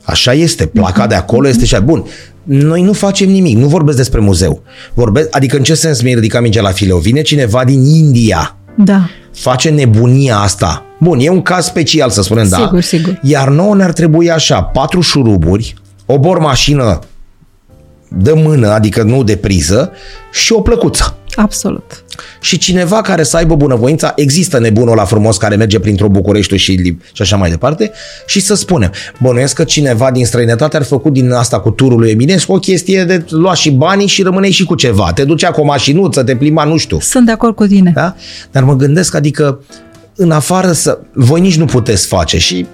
Așa 0.03 0.33
este, 0.33 0.67
placa 0.67 1.05
uh-huh. 1.05 1.09
de 1.09 1.15
acolo 1.15 1.49
este 1.49 1.65
și 1.65 1.77
Bun, 1.85 2.05
noi 2.43 2.83
nu 2.83 2.93
facem 2.93 3.31
nimic, 3.31 3.57
nu 3.57 3.67
vorbesc 3.67 3.97
despre 3.97 4.21
muzeu. 4.21 4.63
Vorbesc, 4.95 5.29
adică 5.31 5.57
în 5.57 5.63
ce 5.63 5.75
sens 5.75 6.03
mi-e 6.03 6.15
ridicat 6.15 6.43
mingea 6.43 6.63
la 6.63 6.71
fileu? 6.71 6.99
Vine 6.99 7.23
cineva 7.23 7.65
din 7.65 7.85
India, 7.85 8.57
da. 8.77 9.09
face 9.33 9.71
nebunia 9.71 10.39
asta. 10.39 10.85
Bun, 11.01 11.19
e 11.21 11.29
un 11.29 11.43
caz 11.43 11.65
special, 11.65 12.11
să 12.11 12.23
spunem, 12.23 12.45
sigur, 12.45 12.59
da. 12.59 12.65
Sigur, 12.65 12.81
sigur. 12.81 13.21
Iar 13.23 13.49
nouă 13.49 13.75
ne-ar 13.75 13.93
trebui 13.93 14.31
așa, 14.31 14.63
patru 14.63 15.01
șuruburi, 15.01 15.75
o 16.07 16.19
bormașină 16.19 16.99
de 18.09 18.33
mână, 18.33 18.69
adică 18.69 19.03
nu 19.03 19.23
de 19.23 19.37
priză, 19.37 19.93
și 20.33 20.53
o 20.53 20.61
plăcuță. 20.61 21.17
Absolut. 21.37 22.05
Și 22.41 22.59
cineva 22.59 23.01
care 23.01 23.23
să 23.23 23.37
aibă 23.37 23.55
bunăvoința, 23.55 24.13
există 24.17 24.59
nebunul 24.59 24.97
la 24.97 25.05
frumos 25.05 25.37
care 25.37 25.57
merge 25.57 25.79
printr-o 25.79 26.09
București 26.09 26.57
și, 26.57 26.97
și 27.13 27.23
așa 27.23 27.37
mai 27.37 27.51
departe, 27.51 27.91
și 28.27 28.41
să 28.41 28.55
spunem, 28.55 28.93
bănuiesc 29.21 29.55
că 29.55 29.65
cineva 29.65 30.11
din 30.11 30.27
străinătate 30.27 30.77
ar 30.77 30.83
făcut 30.83 31.13
din 31.13 31.31
asta 31.31 31.61
cu 31.61 31.71
turul 31.71 31.99
lui 31.99 32.11
Eminescu 32.11 32.53
o 32.53 32.59
chestie 32.59 33.05
de 33.05 33.25
lua 33.29 33.55
și 33.55 33.71
banii 33.71 34.07
și 34.07 34.23
rămâneai 34.23 34.53
și 34.53 34.65
cu 34.65 34.75
ceva. 34.75 35.13
Te 35.13 35.25
ducea 35.25 35.51
cu 35.51 35.61
o 35.61 35.65
mașinuță, 35.65 36.23
te 36.23 36.37
plimba, 36.37 36.65
nu 36.65 36.77
știu. 36.77 37.01
Sunt 37.01 37.27
de 37.27 37.33
acord 37.33 37.55
cu 37.55 37.67
tine. 37.67 37.93
Da? 37.95 38.17
Dar 38.51 38.63
mă 38.63 38.77
gândesc, 38.77 39.15
adică, 39.15 39.61
în 40.15 40.31
afară 40.31 40.73
să... 40.73 40.99
Voi 41.13 41.41
nici 41.41 41.57
nu 41.57 41.65
puteți 41.65 42.07
face 42.07 42.39
și 42.39 42.67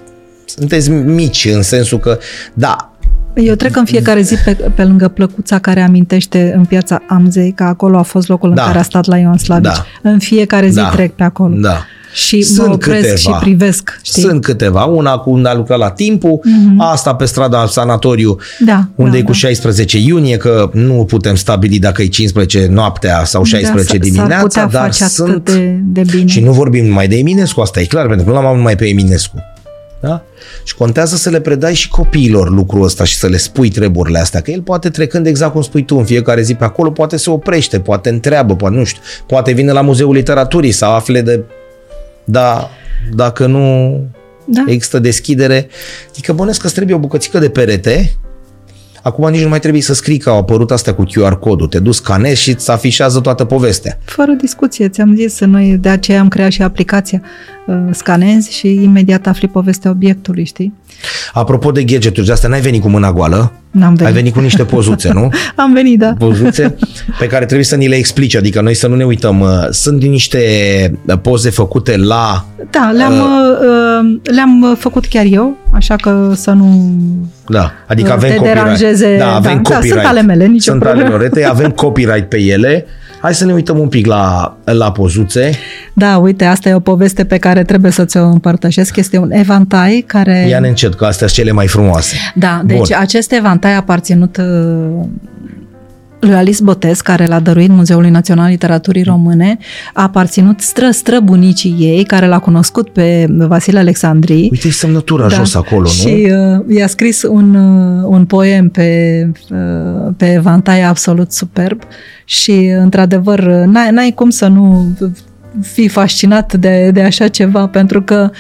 sunteți 0.45 0.91
mici 0.91 1.49
în 1.53 1.63
sensul 1.63 1.99
că, 1.99 2.19
da, 2.55 2.92
Eu 3.35 3.55
trec 3.55 3.77
în 3.77 3.85
fiecare 3.85 4.21
zi 4.21 4.35
pe, 4.45 4.57
pe 4.75 4.85
lângă 4.85 5.09
plăcuța 5.09 5.59
care 5.59 5.81
amintește 5.83 6.53
în 6.57 6.65
piața 6.65 7.03
Amzei, 7.09 7.53
că 7.53 7.63
acolo 7.63 7.99
a 7.99 8.03
fost 8.03 8.29
locul 8.29 8.55
Da. 8.55 8.61
în 8.63 8.67
care 8.67 8.79
a 8.79 8.83
stat 8.83 9.07
la 9.07 9.17
Ion 9.17 9.39
Slavici. 9.39 9.65
Da. 9.73 9.85
În 10.11 10.19
fiecare 10.19 10.69
zi 10.69 10.75
Da. 10.75 10.89
trec 10.89 11.13
pe 11.13 11.23
acolo. 11.23 11.55
Da. 11.61 11.85
Și 12.15 12.43
Sunt 12.43 12.67
mă 12.67 12.73
opresc 12.73 13.01
câteva. 13.09 13.17
și 13.17 13.31
privesc. 13.41 13.99
Știi? 14.03 14.23
Sunt 14.23 14.43
câteva. 14.43 14.85
Una 14.85 15.17
cu 15.17 15.31
unde 15.31 15.49
a 15.49 15.55
lucrat 15.55 15.79
la 15.79 15.91
timpul, 15.91 16.41
asta 16.79 17.15
pe 17.15 17.25
strada 17.25 17.67
sanatoriu, 17.67 18.37
Da, 18.59 18.89
unde 18.95 19.11
da, 19.11 19.17
e 19.17 19.21
cu 19.23 19.31
da. 19.31 19.37
16 19.37 19.99
iunie, 19.99 20.37
că 20.37 20.71
nu 20.73 21.05
putem 21.09 21.35
stabili 21.35 21.79
dacă 21.79 22.03
e 22.03 22.07
15 22.07 22.67
noaptea 22.71 23.25
sau 23.25 23.43
16 23.43 23.97
da, 23.99 24.05
s- 24.05 24.09
dimineața, 24.11 24.49
s-ar 24.49 24.65
putea 24.65 24.81
dar 24.81 24.91
face 24.91 25.05
sunt... 25.05 25.29
atât 25.29 25.45
de, 25.55 25.79
de 25.85 26.03
bine. 26.11 26.27
Și 26.27 26.41
nu 26.41 26.53
vorbim 26.53 26.85
numai 26.87 27.09
de 27.09 27.17
Eminescu, 27.17 27.61
asta 27.61 27.81
e 27.81 27.85
clar, 27.85 28.07
pentru 28.07 28.25
că 28.25 28.31
nu 28.31 28.37
l-am 28.37 28.45
avut 28.47 28.57
numai 28.59 28.77
pe 28.77 28.87
Eminescu. 28.89 29.37
Da? 30.03 30.25
Și 30.65 30.75
contează 30.75 31.17
să 31.17 31.31
le 31.31 31.41
predai 31.41 31.75
și 31.75 31.89
copiilor 31.89 32.51
lucrul 32.51 32.83
ăsta 32.83 33.05
și 33.05 33.17
să 33.17 33.27
le 33.27 33.37
spui 33.37 33.69
treburile 33.69 34.19
astea, 34.19 34.41
că 34.41 34.51
el 34.51 34.63
poate 34.63 34.91
trecând 34.91 35.27
exact 35.27 35.53
cum 35.53 35.63
spui 35.63 35.85
tu 35.85 35.97
în 35.97 36.05
fiecare 36.05 36.43
zi 36.43 36.55
pe 36.55 36.65
acolo, 36.65 36.91
poate 36.91 37.17
se 37.17 37.31
oprește, 37.31 37.81
poate 37.81 38.09
întreabă, 38.09 38.57
poate 38.57 38.75
nu 38.77 38.85
știu, 38.85 39.03
poate 39.27 39.53
vine 39.53 39.73
la 39.73 39.81
Muzeul 39.81 40.15
Literaturii 40.15 40.73
să 40.73 40.85
afle 40.85 41.21
de... 41.21 41.45
Da, 42.25 42.71
dacă 43.15 43.47
nu 43.47 43.91
Da. 44.45 44.65
există 44.67 44.99
deschidere, 44.99 45.69
adică 46.11 46.33
bănesc 46.33 46.61
că 46.61 46.67
îți 46.67 46.75
trebuie 46.75 46.97
o 46.97 46.99
bucățică 46.99 47.39
de 47.39 47.49
perete, 47.49 48.17
acum 49.03 49.31
nici 49.31 49.43
nu 49.43 49.49
mai 49.49 49.59
trebuie 49.61 49.83
să 49.83 49.95
scrii 49.95 50.19
că 50.19 50.31
au 50.31 50.37
apărut 50.39 50.71
astea 50.71 50.95
cu 50.95 51.05
QR 51.05 51.39
codul, 51.41 51.67
te 51.67 51.79
duci, 51.79 51.95
scanezi 51.95 52.41
și 52.43 52.51
îți 52.51 52.71
afișează 52.71 53.21
toată 53.21 53.45
povestea. 53.45 53.99
Fără 54.05 54.33
discuție, 54.33 54.89
ți-am 54.89 55.15
zis, 55.15 55.41
noi 55.41 55.79
de 55.81 55.89
aceea 55.89 56.21
am 56.21 56.29
creat 56.29 56.51
și 56.51 56.63
aplicația. 56.63 57.23
Uh, 57.67 57.75
Scanezi 57.91 58.53
și 58.53 58.69
imediat 58.83 59.27
afli 59.27 59.49
povestea 59.49 59.91
obiectului, 59.91 60.45
știi? 60.45 60.73
Apropo 61.33 61.71
de 61.71 61.85
gadgeturi, 61.85 62.27
de 62.27 62.33
astea 62.33 62.49
n-ai 62.49 62.61
venit 62.61 62.81
cu 62.83 62.89
mâna 62.89 63.13
goală, 63.13 63.53
N-am 63.71 63.95
venit. 63.95 64.07
ai 64.07 64.13
venit 64.13 64.33
cu 64.33 64.41
niște 64.41 64.65
pozuțe, 64.65 65.13
nu? 65.13 65.29
Am 65.57 65.73
venit, 65.73 65.99
da. 65.99 66.15
Pozuțe 66.19 66.77
pe 67.19 67.27
care 67.27 67.45
trebuie 67.45 67.67
să 67.67 67.77
ni 67.77 67.89
le 67.89 67.95
explici, 67.97 68.37
adică 68.37 68.61
noi 68.61 68.75
să 68.75 68.87
nu 68.87 68.95
ne 68.95 69.05
uităm. 69.05 69.41
Uh, 69.41 69.49
Sunt 69.71 70.03
niște 70.03 70.41
poze 71.23 71.51
făcute 71.51 71.97
la... 71.97 72.47
Da, 72.71 72.91
le-am, 72.95 73.13
uh, 73.13 74.21
le-am 74.35 74.63
uh, 74.63 74.77
făcut 74.79 75.07
chiar 75.07 75.25
eu, 75.31 75.57
așa 75.71 75.97
că 75.97 76.33
să 76.35 76.51
nu 76.51 76.93
Da, 77.49 77.73
adică 77.87 78.09
Uh, 78.09 78.15
avem 78.15 78.31
te 78.31 78.37
copyright. 78.37 78.63
deranjeze, 78.63 79.17
Da, 79.19 79.35
avem 79.35 79.55
da. 79.63 79.69
Da, 79.69 79.75
copyright. 79.75 79.93
sunt 79.93 80.05
ale 80.07 80.23
mele, 80.23 80.47
nicio 80.47 80.71
Sunt 80.71 80.83
problemă. 80.83 81.07
ale 81.07 81.15
Loretei, 81.17 81.47
avem 81.47 81.71
copyright 81.85 82.29
pe 82.29 82.41
ele. 82.41 82.85
Hai 83.21 83.35
să 83.35 83.45
ne 83.45 83.53
uităm 83.53 83.79
un 83.79 83.89
pic 83.89 84.07
la, 84.07 84.57
la 84.65 84.93
pozuțe. 84.93 85.51
Da, 85.95 86.17
uite, 86.17 86.45
asta 86.45 86.69
e 86.69 86.75
o 86.75 86.81
poveste 86.81 87.25
pe 87.25 87.39
care 87.39 87.63
trebuie 87.65 87.91
să 87.93 88.05
ți-o 88.05 88.25
împărtășesc. 88.25 88.97
Este 88.97 89.19
un 89.19 89.31
evantai 89.31 90.05
care... 90.07 90.47
Ia 90.49 90.61
ne 90.61 90.69
încet, 90.69 90.95
că 90.95 91.05
astea 91.05 91.27
sunt 91.27 91.39
cele 91.41 91.55
mai 91.57 91.67
frumoase. 91.67 92.17
Da, 92.35 92.63
deci 92.65 92.77
Bun. 92.77 92.87
acest 92.99 93.33
evantai 93.33 93.73
a 93.73 93.77
aparținut 93.77 94.37
uh, 94.37 95.05
lui 96.27 96.35
Alice 96.35 96.63
Botez, 96.63 97.01
care 97.01 97.27
l-a 97.27 97.41
dăruit 97.41 97.71
Muzeului 97.71 98.11
Național 98.11 98.51
Literaturii 98.51 99.03
Române, 99.03 99.59
a 99.93 100.03
aparținut 100.03 100.61
stră-stră 100.61 101.21
bunicii 101.21 101.77
ei, 101.79 102.05
care 102.05 102.27
l-a 102.27 102.39
cunoscut 102.39 102.89
pe 102.89 103.27
Vasile 103.29 103.79
Alexandrii. 103.79 104.49
Uite 104.51 104.71
semnătura 104.71 105.29
da. 105.29 105.35
jos 105.35 105.55
acolo, 105.55 105.83
nu? 105.83 105.89
Și 105.89 106.33
uh, 106.67 106.77
i-a 106.77 106.87
scris 106.87 107.23
un, 107.23 107.55
uh, 107.55 108.05
un 108.09 108.25
poem 108.25 108.69
pe, 108.69 109.31
uh, 109.51 110.13
pe 110.17 110.33
evantai 110.33 110.83
absolut 110.83 111.33
superb 111.33 111.83
și, 112.25 112.73
într-adevăr, 112.79 113.39
uh, 113.39 113.63
n-ai, 113.67 113.91
n-ai 113.91 114.13
cum 114.15 114.31
să 114.31 114.47
nu 114.47 114.97
fii 115.61 115.89
fascinat 115.89 116.55
de, 116.55 116.91
de 116.93 117.03
așa 117.03 117.29
ceva, 117.29 117.67
pentru 117.67 118.03
că 118.03 118.31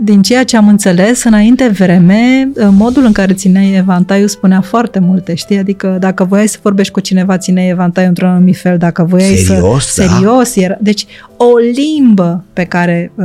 din 0.00 0.22
ceea 0.22 0.44
ce 0.44 0.56
am 0.56 0.68
înțeles, 0.68 1.24
înainte 1.24 1.68
vreme, 1.68 2.48
modul 2.70 3.04
în 3.04 3.12
care 3.12 3.32
țineai 3.32 3.74
evantaiul 3.76 4.28
spunea 4.28 4.60
foarte 4.60 4.98
multe, 4.98 5.34
știi? 5.34 5.58
Adică 5.58 5.96
dacă 6.00 6.24
voiai 6.24 6.48
să 6.48 6.58
vorbești 6.62 6.92
cu 6.92 7.00
cineva, 7.00 7.38
țineai 7.38 7.68
evantaiul 7.68 8.08
într-un 8.08 8.28
anumit 8.28 8.56
fel, 8.56 8.78
dacă 8.78 9.04
voiai 9.04 9.36
Serios, 9.36 9.86
să... 9.86 10.02
da? 10.02 10.08
Serios, 10.08 10.56
era... 10.56 10.76
Deci 10.80 11.06
o 11.36 11.50
limbă 11.74 12.44
pe 12.52 12.64
care 12.64 13.12
uh, 13.14 13.24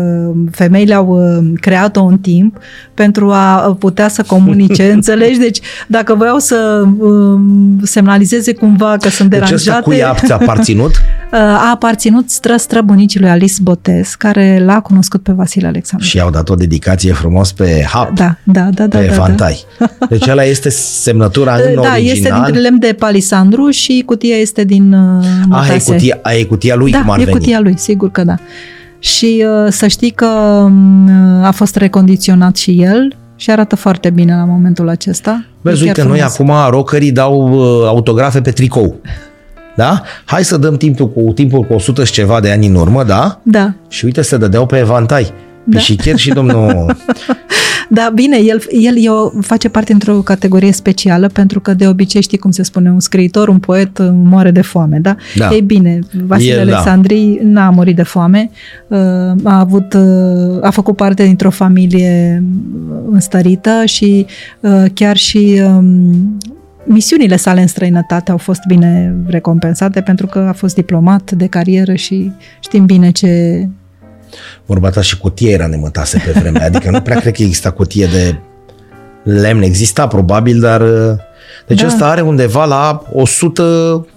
femeile 0.51 0.93
au 0.93 1.07
uh, 1.07 1.51
creat-o 1.62 2.03
în 2.03 2.18
timp 2.18 2.57
pentru 2.93 3.30
a 3.32 3.76
putea 3.80 4.07
să 4.07 4.24
comunice, 4.28 4.91
înțelegi? 4.97 5.39
Deci 5.39 5.60
dacă 5.88 6.16
voiau 6.16 6.38
să 6.39 6.84
uh, 6.99 7.39
semnalizeze 7.84 8.53
cumva 8.53 8.97
că 9.01 9.10
sunt 9.10 9.30
Deci 9.30 9.39
deranjate... 9.39 9.70
ăsta 9.70 9.82
cui 9.82 10.03
a 10.03 10.14
ți-a 10.14 10.36
aparținut? 10.36 10.91
a 11.32 11.70
aparținut 11.72 12.30
stră-stră 12.30 12.82
bunicii 12.82 13.20
lui 13.20 13.30
Alice 13.30 13.53
Botez, 13.62 14.07
care 14.18 14.62
l-a 14.66 14.80
cunoscut 14.82 15.24
pe 15.24 15.32
Vasile 15.32 15.68
Alexandru. 15.68 16.07
și 16.07 16.18
i-au 16.18 16.30
dat 16.30 16.49
o 16.49 16.55
dedicație 16.55 17.14
frumos 17.14 17.51
pe 17.51 17.86
hap, 17.89 18.14
Da, 18.14 18.36
da, 18.43 18.62
da, 18.74 18.88
da. 18.88 18.97
pe 18.97 19.05
da, 19.05 19.14
vantai. 19.16 19.64
Deci 20.10 20.28
ăla 20.28 20.43
este 20.43 20.70
semnătura 20.70 21.53
în 21.53 21.60
Da, 21.82 21.82
original. 21.82 21.99
este 22.16 22.51
din 22.51 22.62
lemn 22.62 22.80
de 22.80 22.95
palisandru 22.99 23.70
și 23.70 24.03
cutia 24.05 24.36
este 24.36 24.64
din 24.64 24.93
uh, 24.93 25.24
Ah, 25.51 25.68
e 25.68 25.72
mătase. 25.72 25.91
cutia, 25.91 26.20
a, 26.22 26.34
e 26.34 26.43
cutia 26.43 26.76
lui 26.76 26.91
da, 26.91 26.99
cum 27.01 27.10
ar 27.10 27.20
e 27.20 27.24
veni. 27.24 27.38
cutia 27.38 27.60
lui, 27.60 27.74
sigur 27.78 27.99
că 28.08 28.24
da. 28.24 28.36
Și 29.00 29.45
uh, 29.66 29.72
să 29.72 29.88
știi 29.88 30.10
că 30.12 30.26
um, 30.26 31.10
a 31.43 31.52
fost 31.52 31.76
recondiționat 31.76 32.56
și 32.56 32.82
el 32.82 33.16
și 33.36 33.52
arată 33.52 33.76
foarte 33.76 34.10
bine 34.10 34.36
la 34.36 34.43
momentul 34.45 34.89
acesta. 34.89 35.45
Vezi, 35.62 35.82
E 35.84 35.86
chiar 35.86 35.95
uite, 36.06 36.10
noi 36.10 36.30
frumos. 36.30 36.56
acum 36.60 36.72
rockerii 36.72 37.12
dau 37.12 37.50
uh, 37.50 37.88
autografe 37.88 38.41
pe 38.41 38.52
tricou. 38.52 38.95
Da? 39.76 40.02
Hai 40.26 40.43
să 40.43 40.58
dăm 40.58 40.78
timpul 40.78 41.10
cu, 41.10 41.32
timpul 41.34 41.62
cu 41.64 41.74
100 41.74 42.04
și 42.04 42.12
ceva 42.12 42.39
de 42.39 42.52
ani 42.52 42.68
în 42.68 42.76
urmă, 42.76 43.04
da? 43.04 43.39
Da, 43.43 43.74
Și 43.88 44.06
uite, 44.06 44.22
se 44.22 44.38
dădeau 44.38 44.66
pe 44.66 44.78
evantai. 44.78 45.32
Da. 45.70 45.78
Pișicher 45.78 46.15
și 46.15 46.30
domnul... 46.30 46.86
Da, 47.91 48.11
bine, 48.13 48.38
el, 48.38 48.63
el 48.70 48.93
e 48.97 49.09
o, 49.09 49.30
face 49.41 49.70
parte 49.70 49.93
într-o 49.93 50.13
categorie 50.13 50.72
specială 50.72 51.28
pentru 51.28 51.59
că 51.59 51.74
de 51.74 51.88
obicei 51.88 52.22
știi 52.22 52.38
cum 52.38 52.51
se 52.51 52.63
spune, 52.63 52.91
un 52.91 52.99
scriitor, 52.99 53.47
un 53.47 53.59
poet 53.59 53.97
uh, 53.97 54.09
moare 54.11 54.51
de 54.51 54.61
foame, 54.61 54.99
da? 54.99 55.15
Da. 55.36 55.49
Ei 55.51 55.61
bine, 55.61 55.99
Vasile 56.26 56.53
El, 56.53 56.65
da. 56.65 56.74
Alexandrii 56.74 57.39
n-a 57.43 57.70
murit 57.70 57.95
de 57.95 58.03
foame, 58.03 58.49
uh, 58.88 58.97
a 59.43 59.59
avut, 59.59 59.93
uh, 59.93 60.59
a 60.61 60.70
făcut 60.70 60.95
parte 60.95 61.24
dintr-o 61.24 61.49
familie 61.49 62.43
uh, 62.89 62.97
înstărită 63.11 63.82
și 63.86 64.26
uh, 64.59 64.86
chiar 64.93 65.17
și 65.17 65.61
um, 65.65 66.38
misiunile 66.84 67.36
sale 67.36 67.61
în 67.61 67.67
străinătate 67.67 68.32
au 68.32 68.38
fost 68.38 68.61
bine 68.67 69.15
recompensate 69.28 70.01
pentru 70.01 70.28
că 70.28 70.39
a 70.39 70.53
fost 70.53 70.76
diplomat 70.76 71.32
de 71.32 71.45
carieră 71.47 71.93
și 71.93 72.32
știm 72.59 72.86
bine 72.86 73.11
ce... 73.11 73.67
Vorba 74.66 74.90
ta 74.90 75.02
și 75.02 75.18
cutie 75.18 75.52
era 75.52 75.68
nemătase 75.68 76.22
pe 76.26 76.40
vremea, 76.40 76.66
adică 76.66 76.90
nu 76.90 77.02
prea 77.02 77.20
cred 77.20 77.34
că 77.34 77.42
exista 77.42 77.72
cutie 77.72 78.06
de 78.06 78.36
lemn. 79.32 79.62
Exista 79.62 80.08
probabil, 80.08 80.60
dar... 80.60 80.82
uh, 80.82 81.12
Deci 81.68 81.82
Da. 81.82 81.88
ăsta 81.88 82.06
are 82.10 82.22
undeva 82.22 82.66
la 82.66 83.04
100... 83.14 84.08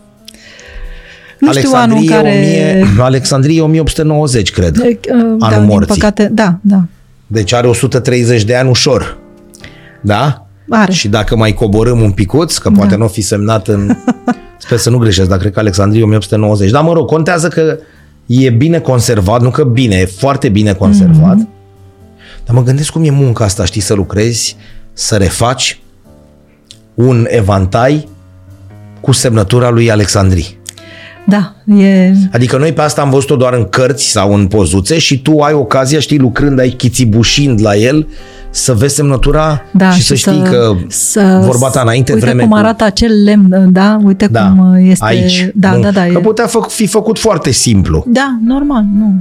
Nu 1.39 1.53
știu 1.53 1.71
anul 1.75 1.97
în 2.01 2.07
care... 2.07 2.29
1000, 2.29 2.87
Alexandrie 2.99 3.61
1890, 3.63 4.51
cred. 4.51 4.77
Uh, 4.77 4.97
da, 5.39 5.49
din 5.49 5.65
morții. 5.65 5.95
păcate, 5.95 6.29
da, 6.33 6.59
da. 6.61 6.83
Deci 7.27 7.53
are 7.53 7.67
130 7.67 8.43
de 8.45 8.57
ani 8.57 8.69
ușor. 8.69 9.17
Da? 10.01 10.47
Are. 10.69 10.93
Și 10.93 11.09
dacă 11.09 11.37
mai 11.37 11.53
coborâm 11.53 12.01
un 12.01 12.11
picuț, 12.11 12.57
că 12.57 12.71
poate 12.71 12.91
Da. 12.91 12.97
nu 12.97 13.05
o 13.05 13.09
fi 13.09 13.21
semnat 13.21 13.69
în... 13.69 13.97
Sper 14.65 14.79
să 14.79 14.91
nu 14.91 14.99
greșesc, 14.99 15.29
dar 15.29 15.39
cred 15.39 15.53
că 15.53 15.59
Alexandrie 15.59 16.03
1890. 16.03 16.71
Dar 16.71 16.83
mă 16.83 16.93
rog, 16.93 17.07
contează 17.07 17.49
că 17.49 17.79
e 18.27 18.51
bine 18.51 18.79
conservat, 18.79 19.41
nu 19.41 19.51
că 19.51 19.64
bine, 19.64 19.97
e 19.97 20.05
foarte 20.05 20.49
bine 20.49 20.73
conservat. 20.73 21.37
Mhm. 21.37 21.47
Mm-hmm. 21.47 22.45
Dar 22.45 22.55
mă 22.55 22.62
gândesc 22.62 22.93
cum 22.93 23.05
e 23.05 23.11
munca 23.11 23.45
asta, 23.45 23.64
știi, 23.64 23.81
să 23.81 23.95
lucrezi, 23.95 24.57
să 24.93 25.16
refaci 25.16 25.81
un 26.95 27.27
evantai 27.29 28.09
cu 29.01 29.12
semnătura 29.12 29.70
lui 29.70 29.91
Alexandrie. 29.91 30.47
Da, 31.27 31.53
e... 31.77 32.12
Adică 32.33 32.57
noi 32.57 32.73
pe 32.73 32.81
asta 32.81 33.01
am 33.03 33.11
văzut-o 33.11 33.37
doar 33.37 33.53
în 33.55 33.64
cărți 33.64 34.05
sau 34.11 34.35
în 34.35 34.47
pozuțe 34.47 34.99
și 34.99 35.23
tu 35.23 35.39
ai 35.39 35.53
ocazia, 35.53 36.01
știi, 36.01 36.18
lucrând, 36.18 36.59
ai 36.59 36.68
chițibușind 36.68 37.61
la 37.62 37.77
el, 37.77 38.07
să 38.51 38.73
vezi 38.75 38.95
semnătura 38.95 39.62
Da, 39.73 39.91
și, 39.91 40.03
să 40.03 40.14
știi 40.14 40.43
că 40.51 40.75
să, 40.89 41.41
vorba 41.45 41.68
ta 41.68 41.81
înainte 41.81 42.12
uite 42.12 42.25
vreme 42.25 42.43
cum 42.43 42.51
cu- 42.51 42.57
arată 42.57 42.85
acel 42.85 43.23
lemn, 43.23 43.73
da? 43.73 43.99
Uite 44.05 44.27
da, 44.27 44.43
cum 44.49 44.75
este... 44.81 45.05
aici. 45.05 45.51
Da, 45.55 45.70
Bun. 45.73 45.81
da, 45.81 45.91
da. 45.91 46.01
Că 46.01 46.18
E, 46.18 46.20
putea 46.20 46.47
fă, 46.47 46.59
fi 46.68 46.87
făcut 46.87 47.18
foarte 47.18 47.51
simplu. 47.51 48.05
da, 48.07 48.39
normal, 48.47 48.85
nu. 48.99 49.14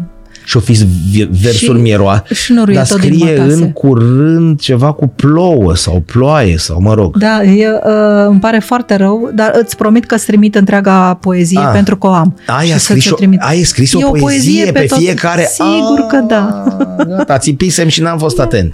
Și-o 0.51 0.59
fi 0.59 0.71
vi- 1.11 1.29
versul 1.41 1.75
Și- 1.75 1.81
mieroa. 1.81 2.23
șnurul 2.33 2.73
e 2.73 2.75
Dar 2.75 2.87
tot 2.87 2.99
din 2.99 3.13
scrie 3.13 3.35
mătase. 3.37 3.53
în 3.53 3.71
curând 3.71 4.59
ceva 4.59 4.91
cu 4.91 5.07
plouă 5.07 5.75
sau 5.75 6.03
ploaie 6.05 6.57
sau 6.57 6.81
mă 6.81 6.93
rog. 6.93 7.17
Da, 7.17 7.43
e, 7.43 7.67
uh, 7.67 8.25
îmi 8.27 8.39
pare 8.39 8.59
foarte 8.59 8.95
rău, 8.95 9.31
dar 9.35 9.51
îți 9.63 9.75
promit 9.75 10.05
că 10.05 10.15
îți 10.15 10.25
trimit 10.25 10.55
întreaga 10.55 11.13
poezie 11.21 11.59
Ah. 11.59 11.69
pentru 11.73 11.97
că 11.97 12.07
o 12.07 12.09
am. 12.09 12.37
Ai, 12.47 12.65
Și 12.65 12.73
a 12.73 12.77
să 12.77 12.83
scris, 12.83 13.03
ți-o 13.03 13.13
o, 13.13 13.17
trimit. 13.17 13.39
ai 13.41 13.63
scris 13.63 13.93
o 13.93 13.99
E 13.99 14.19
poezie, 14.19 14.71
pe, 14.71 14.79
tot- 14.89 14.97
fiecare. 14.97 15.47
Sigur 15.51 15.99
că 16.09 16.17
da. 16.27 16.63
Ah, 16.79 17.05
Gata, 17.07 17.37
țipisem 17.37 17.87
și 17.87 18.01
n-am 18.01 18.17
fost 18.17 18.39
atent. 18.39 18.73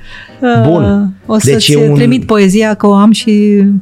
Bun. 0.63 0.83
Uh, 0.83 1.35
O 1.35 1.39
să 1.39 1.45
Deci 1.45 1.53
deci 1.53 1.67
e 1.83 1.89
un- 1.89 1.95
trimit 1.95 2.25
poezia 2.25 2.73
că 2.73 2.87
o 2.87 2.93
am 2.93 3.11
și 3.11 3.31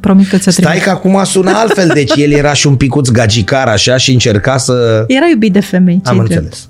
promit 0.00 0.28
că 0.28 0.36
ți-o 0.36 0.50
Stai 0.50 0.64
trimit. 0.64 0.82
că 0.82 0.90
acum 0.90 1.20
sună 1.24 1.50
altfel, 1.54 1.90
deci 1.94 2.12
el 2.16 2.30
era 2.32 2.52
și 2.52 2.66
un 2.66 2.74
picuț 2.74 3.08
gagicar 3.08 3.66
așa 3.68 3.96
și 3.96 4.12
încerca 4.12 4.56
să... 4.56 5.04
Era 5.06 5.26
iubit 5.30 5.52
de 5.52 5.60
femei, 5.60 6.00
ce 6.04 6.10
Am 6.10 6.18
înțeles. 6.18 6.68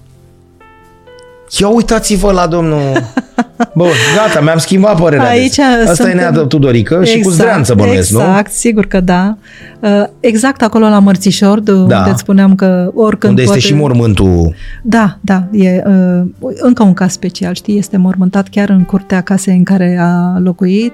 Ia 1.60 1.68
uitați-vă 1.68 2.32
la 2.32 2.46
domnul 2.46 2.80
Bun, 3.74 3.88
gata, 4.16 4.40
mi-am 4.40 4.58
schimbat 4.58 5.00
părerea. 5.00 5.28
Aici 5.28 5.58
Asta 5.58 5.94
sunt- 5.94 6.08
e 6.08 6.12
Neada 6.12 6.46
Tudorică 6.46 6.94
exact, 6.94 7.16
și 7.16 7.22
cu 7.22 7.30
zdreanță 7.30 7.74
bănuiesc, 7.74 8.10
nu? 8.10 8.20
Exact, 8.20 8.52
sigur 8.52 8.86
că 8.86 9.00
da. 9.00 9.36
Uh, 9.80 10.02
Exact 10.20 10.62
acolo 10.62 10.88
la 10.88 10.98
Mărțișor, 10.98 11.60
de 11.60 11.72
unde 11.72 11.94
îți 12.10 12.20
spuneam 12.20 12.54
că 12.54 12.90
oricând 12.94 13.30
Unde 13.30 13.42
este 13.42 13.54
poate... 13.54 13.66
și 13.66 13.74
mormântul. 13.74 14.54
Da, 14.82 15.18
da, 15.20 15.44
e 15.52 15.82
uh, 15.86 16.22
încă 16.54 16.82
un 16.82 16.94
caz 16.94 17.12
special, 17.12 17.54
știi, 17.54 17.78
este 17.78 17.96
mormântat 17.96 18.48
chiar 18.48 18.68
în 18.68 18.82
curtea 18.82 19.20
casei 19.20 19.56
în 19.56 19.64
care 19.64 19.98
a 20.00 20.38
locuit, 20.38 20.92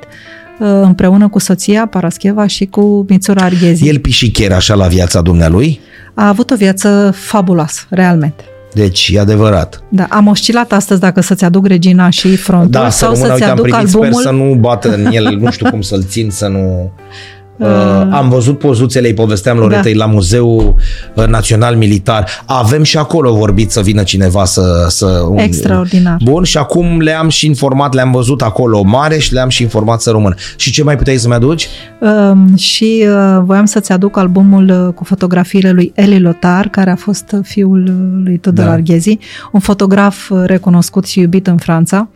uh, 0.58 0.68
împreună 0.82 1.28
cu 1.28 1.38
soția 1.38 1.86
Parascheva 1.86 2.46
și 2.46 2.66
cu 2.66 3.04
Mițura 3.08 3.44
Arghezi. 3.44 3.88
El 3.88 3.98
pișicher 3.98 4.52
așa 4.52 4.74
la 4.74 4.86
viața 4.86 5.20
dumnealui? 5.20 5.80
A 6.14 6.28
avut 6.28 6.50
o 6.50 6.54
viață 6.56 7.12
fabuloasă, 7.14 7.82
realmente. 7.90 8.44
Deci, 8.74 9.10
e 9.12 9.18
adevărat. 9.18 9.82
Da, 9.88 10.06
am 10.10 10.26
oscilat 10.26 10.72
astăzi 10.72 11.00
dacă 11.00 11.20
să-ți 11.20 11.44
aduc 11.44 11.66
Regina 11.66 12.10
și 12.10 12.36
frontul 12.36 12.70
Da, 12.70 12.88
să 12.88 12.98
sau 12.98 13.12
rămână, 13.12 13.28
să-ți 13.28 13.40
uite, 13.40 13.52
am 13.52 13.58
aduc 13.58 13.64
privit, 13.64 13.88
sper 13.88 14.00
albumul. 14.00 14.22
să 14.22 14.30
nu 14.30 14.54
bată 14.54 14.94
în 14.94 15.06
el, 15.12 15.36
nu 15.40 15.50
știu 15.50 15.70
cum 15.70 15.80
să-l 15.80 16.04
țin, 16.04 16.30
să 16.30 16.46
nu... 16.46 16.90
Uh, 17.62 18.08
am 18.10 18.28
văzut 18.28 18.58
pozuțele, 18.58 19.06
îi 19.06 19.14
povesteam 19.14 19.58
Loretei 19.58 19.94
Da. 19.94 20.04
la 20.04 20.12
Muzeul 20.12 20.74
uh, 21.14 21.26
Național 21.26 21.74
Militar. 21.76 22.28
Avem 22.46 22.82
și 22.82 22.96
acolo 22.98 23.32
vorbit 23.34 23.70
să 23.70 23.80
vină 23.80 24.02
cineva 24.02 24.44
să... 24.44 24.86
să 24.88 25.06
un- 25.06 25.38
Extraordinar. 25.38 26.16
Bun, 26.24 26.44
și 26.44 26.58
acum 26.58 27.00
le-am 27.00 27.28
și 27.28 27.46
informat, 27.46 27.94
le-am 27.94 28.10
văzut 28.12 28.42
acolo 28.42 28.82
mare 28.82 29.18
și 29.18 29.32
le-am 29.32 29.48
și 29.48 29.62
informat 29.62 30.00
să 30.00 30.10
rămână. 30.10 30.34
Și 30.56 30.70
ce 30.72 30.82
mai 30.84 30.96
puteai 30.96 31.16
să-mi 31.16 31.34
aduci? 31.34 31.66
Um, 32.00 32.56
și 32.56 33.04
uh, 33.08 33.42
voiam 33.44 33.64
să-ți 33.64 33.92
aduc 33.92 34.16
albumul 34.16 34.84
uh, 34.86 34.94
cu 34.94 35.04
fotografiile 35.04 35.70
lui 35.70 35.92
Eli 35.94 36.20
Lotar, 36.20 36.68
care 36.68 36.90
a 36.90 36.96
fost 36.96 37.24
uh, 37.32 37.40
fiul 37.42 37.82
uh, 37.82 38.22
lui 38.24 38.36
Tudor 38.38 38.64
Da. 38.64 38.70
da. 38.70 38.72
Arghezi, 38.76 39.18
un 39.52 39.60
fotograf 39.60 40.30
uh, 40.30 40.42
recunoscut 40.46 41.06
și 41.06 41.20
iubit 41.20 41.46
în 41.46 41.56
Franța. 41.56 42.08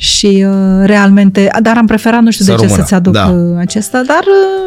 Și 0.00 0.46
uh, 0.48 0.84
realmente, 0.84 1.50
dar 1.62 1.76
am 1.76 1.86
preferat, 1.86 2.22
nu 2.22 2.30
știu 2.30 2.44
Să 2.44 2.50
de 2.50 2.56
ce 2.56 2.62
rămână, 2.62 2.82
să-ți 2.82 2.94
aduc 2.94 3.12
da. 3.12 3.26
uh, 3.26 3.56
acesta, 3.58 4.02
dar 4.06 4.20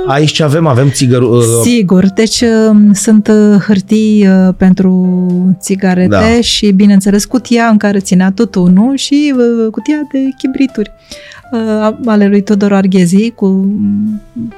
uh, 0.06 0.14
Aici 0.14 0.32
ce 0.32 0.44
avem? 0.44 0.68
Avem 0.68 0.90
țigăru... 0.90 1.36
Uh, 1.38 1.44
Sigur, 1.64 2.06
deci 2.16 2.42
uh, 2.42 2.76
sunt 2.94 3.28
uh, 3.28 3.60
hârtii 3.66 4.28
uh, 4.28 4.54
pentru 4.58 5.56
țigarete 5.60 6.08
Da. 6.08 6.42
și, 6.42 6.72
bineînțeles, 6.72 7.26
cutia 7.26 7.66
în 7.68 7.78
care 7.78 8.00
ținea 8.00 8.32
tutunul 8.32 8.96
și 8.96 9.34
uh, 9.38 9.72
cutia 9.72 10.00
de 10.12 10.20
chibrituri 10.38 10.92
uh, 11.52 11.96
ale 12.06 12.28
lui 12.28 12.42
Tudor 12.42 12.74
Arghezi 12.74 13.30
cu, 13.30 13.72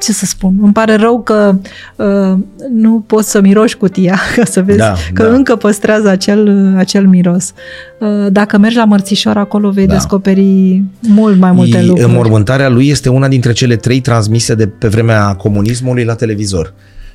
ce 0.01 0.11
să 0.11 0.25
spun, 0.25 0.55
îmi 0.61 0.73
pare 0.73 0.95
rău 0.95 1.21
că 1.21 1.55
uh, 1.95 2.37
nu 2.73 3.03
poți 3.07 3.29
să 3.31 3.41
miroși 3.41 3.77
cutia, 3.77 4.17
ca 4.35 4.45
să 4.45 4.61
vezi 4.61 4.77
Da, 4.77 4.93
că 5.13 5.23
da. 5.23 5.29
încă 5.33 5.55
păstrează 5.55 6.09
acel, 6.09 6.73
acel 6.77 7.07
miros. 7.07 7.53
Uh, 7.99 8.31
dacă 8.31 8.57
mergi 8.57 8.77
la 8.77 8.85
Mărțișor, 8.85 9.37
acolo 9.37 9.69
vei 9.69 9.87
Da. 9.87 9.93
descoperi 9.93 10.81
mult 10.99 11.39
mai 11.39 11.51
multe 11.51 11.77
E- 11.77 11.85
lucruri. 11.85 12.09
Înmormântarea 12.09 12.69
lui 12.69 12.87
este 12.87 13.09
una 13.09 13.27
dintre 13.27 13.51
cele 13.51 13.75
trei 13.75 13.99
transmise 13.99 14.55
de 14.55 14.67
pe 14.67 14.87
vremea 14.87 15.33
comunismului 15.35 16.03
la 16.03 16.13
televizor. 16.15 16.73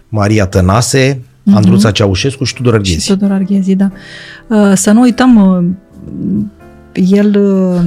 Maria 0.09 0.47
Tănase, 0.47 1.21
Andruța 1.55 1.91
Ceaușescu 1.91 2.45
și 2.45 2.55
Tudor 2.55 2.73
Mhm. 2.75 2.83
Și 2.83 2.91
Arghezi. 2.93 3.09
Tudor 3.13 3.31
Arghezi, 3.33 3.75
da. 3.75 3.91
Uh, 4.49 4.73
Să 4.75 4.91
nu 4.91 5.01
uităm, 5.01 5.37
uh, 5.37 5.65
el 7.11 7.37
uh, 7.41 7.81
a 7.81 7.85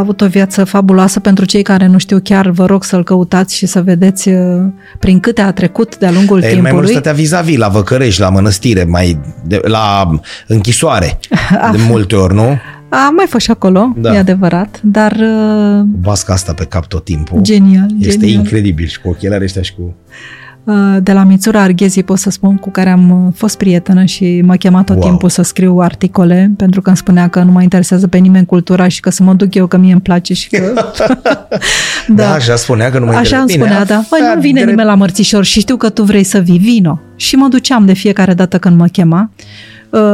avut 0.00 0.20
o 0.20 0.26
viață 0.26 0.64
fabuloasă 0.64 1.20
pentru 1.20 1.44
cei 1.44 1.62
care 1.62 1.86
nu 1.86 1.98
știu 1.98 2.20
chiar, 2.22 2.48
vă 2.50 2.66
rog 2.66 2.84
să-l 2.84 3.04
căutați 3.04 3.56
și 3.56 3.66
să 3.66 3.82
vedeți 3.82 4.28
uh, 4.28 4.62
prin 4.98 5.20
câte 5.20 5.40
a 5.40 5.52
trecut 5.52 5.96
de-a 5.98 6.10
lungul 6.10 6.36
El 6.36 6.42
mai 6.42 6.50
mult 6.52 6.64
timpului. 6.66 6.90
stătea 6.90 7.12
vis-a-vis 7.12 7.56
la 7.58 7.68
Văcărești, 7.68 8.20
la 8.20 8.28
mănăstire, 8.30 8.84
mai 8.84 9.20
de, 9.44 9.60
la 9.64 10.10
închisoare, 10.46 11.18
de 11.72 11.78
multe 11.88 12.14
ori, 12.16 12.34
nu? 12.34 12.58
A 12.88 13.10
mai 13.16 13.26
fost 13.28 13.44
și 13.44 13.50
acolo, 13.50 13.92
Da. 13.96 14.08
da. 14.08 14.14
e 14.14 14.18
adevărat, 14.18 14.80
dar 14.82 15.12
uh, 15.12 15.78
Cu 15.78 15.98
basca 16.00 16.32
asta 16.32 16.52
pe 16.52 16.64
cap 16.64 16.86
tot 16.86 17.04
timpul. 17.04 17.40
genial, 17.42 17.86
Este 18.00 18.18
genial. 18.18 18.38
incredibil 18.38 18.86
și 18.86 19.00
cu 19.00 19.08
ochelari 19.08 19.44
ăștia 19.44 19.62
și 19.62 19.74
cu... 19.74 19.94
Uh, 20.64 20.96
De 21.02 21.12
la 21.12 21.24
Mițura 21.24 21.60
Arghezi 21.60 22.02
pot 22.02 22.18
să 22.18 22.30
spun 22.30 22.56
cu 22.56 22.70
care 22.70 22.90
am 22.90 23.24
uh, 23.26 23.32
fost 23.36 23.56
prietenă 23.56 24.04
și 24.04 24.40
mă 24.44 24.54
chema 24.54 24.82
tot 24.82 24.96
Wow. 24.96 25.08
timpul 25.08 25.28
să 25.28 25.42
scriu 25.42 25.78
articole 25.78 26.50
pentru 26.56 26.80
că 26.80 26.88
îmi 26.88 26.96
spunea 26.96 27.28
că 27.28 27.42
nu 27.42 27.52
mă 27.52 27.62
interesează 27.62 28.06
pe 28.08 28.18
nimeni 28.18 28.46
cultura 28.46 28.88
și 28.88 29.00
că 29.00 29.10
să 29.10 29.22
mă 29.22 29.34
duc 29.34 29.54
eu 29.54 29.66
că 29.66 29.76
mie 29.76 29.92
îmi 29.92 30.00
place 30.00 30.34
și 30.34 30.48
că... 30.48 30.72
Da, 32.08 32.32
așa 32.32 32.56
spunea 32.56 32.90
că 32.90 32.98
nu 32.98 33.04
mai 33.04 33.14
Așa 33.16 33.36
îmi 33.36 33.46
Bine, 33.46 33.58
spunea, 33.64 33.84
da. 33.84 34.04
Păi 34.08 34.20
nu 34.34 34.40
vine 34.40 34.52
drept. 34.52 34.68
nimeni 34.70 34.88
la 34.88 34.94
mărțișor 34.94 35.44
și 35.44 35.60
știu 35.60 35.76
că 35.76 35.88
tu 35.88 36.02
vrei 36.02 36.24
să 36.24 36.38
vii, 36.38 36.58
vino. 36.58 37.00
Și 37.16 37.36
mă 37.36 37.48
duceam 37.48 37.86
de 37.86 37.92
fiecare 37.92 38.34
dată 38.34 38.58
când 38.58 38.76
mă 38.76 38.86
chema. 38.86 39.30
Uh, 39.36 39.44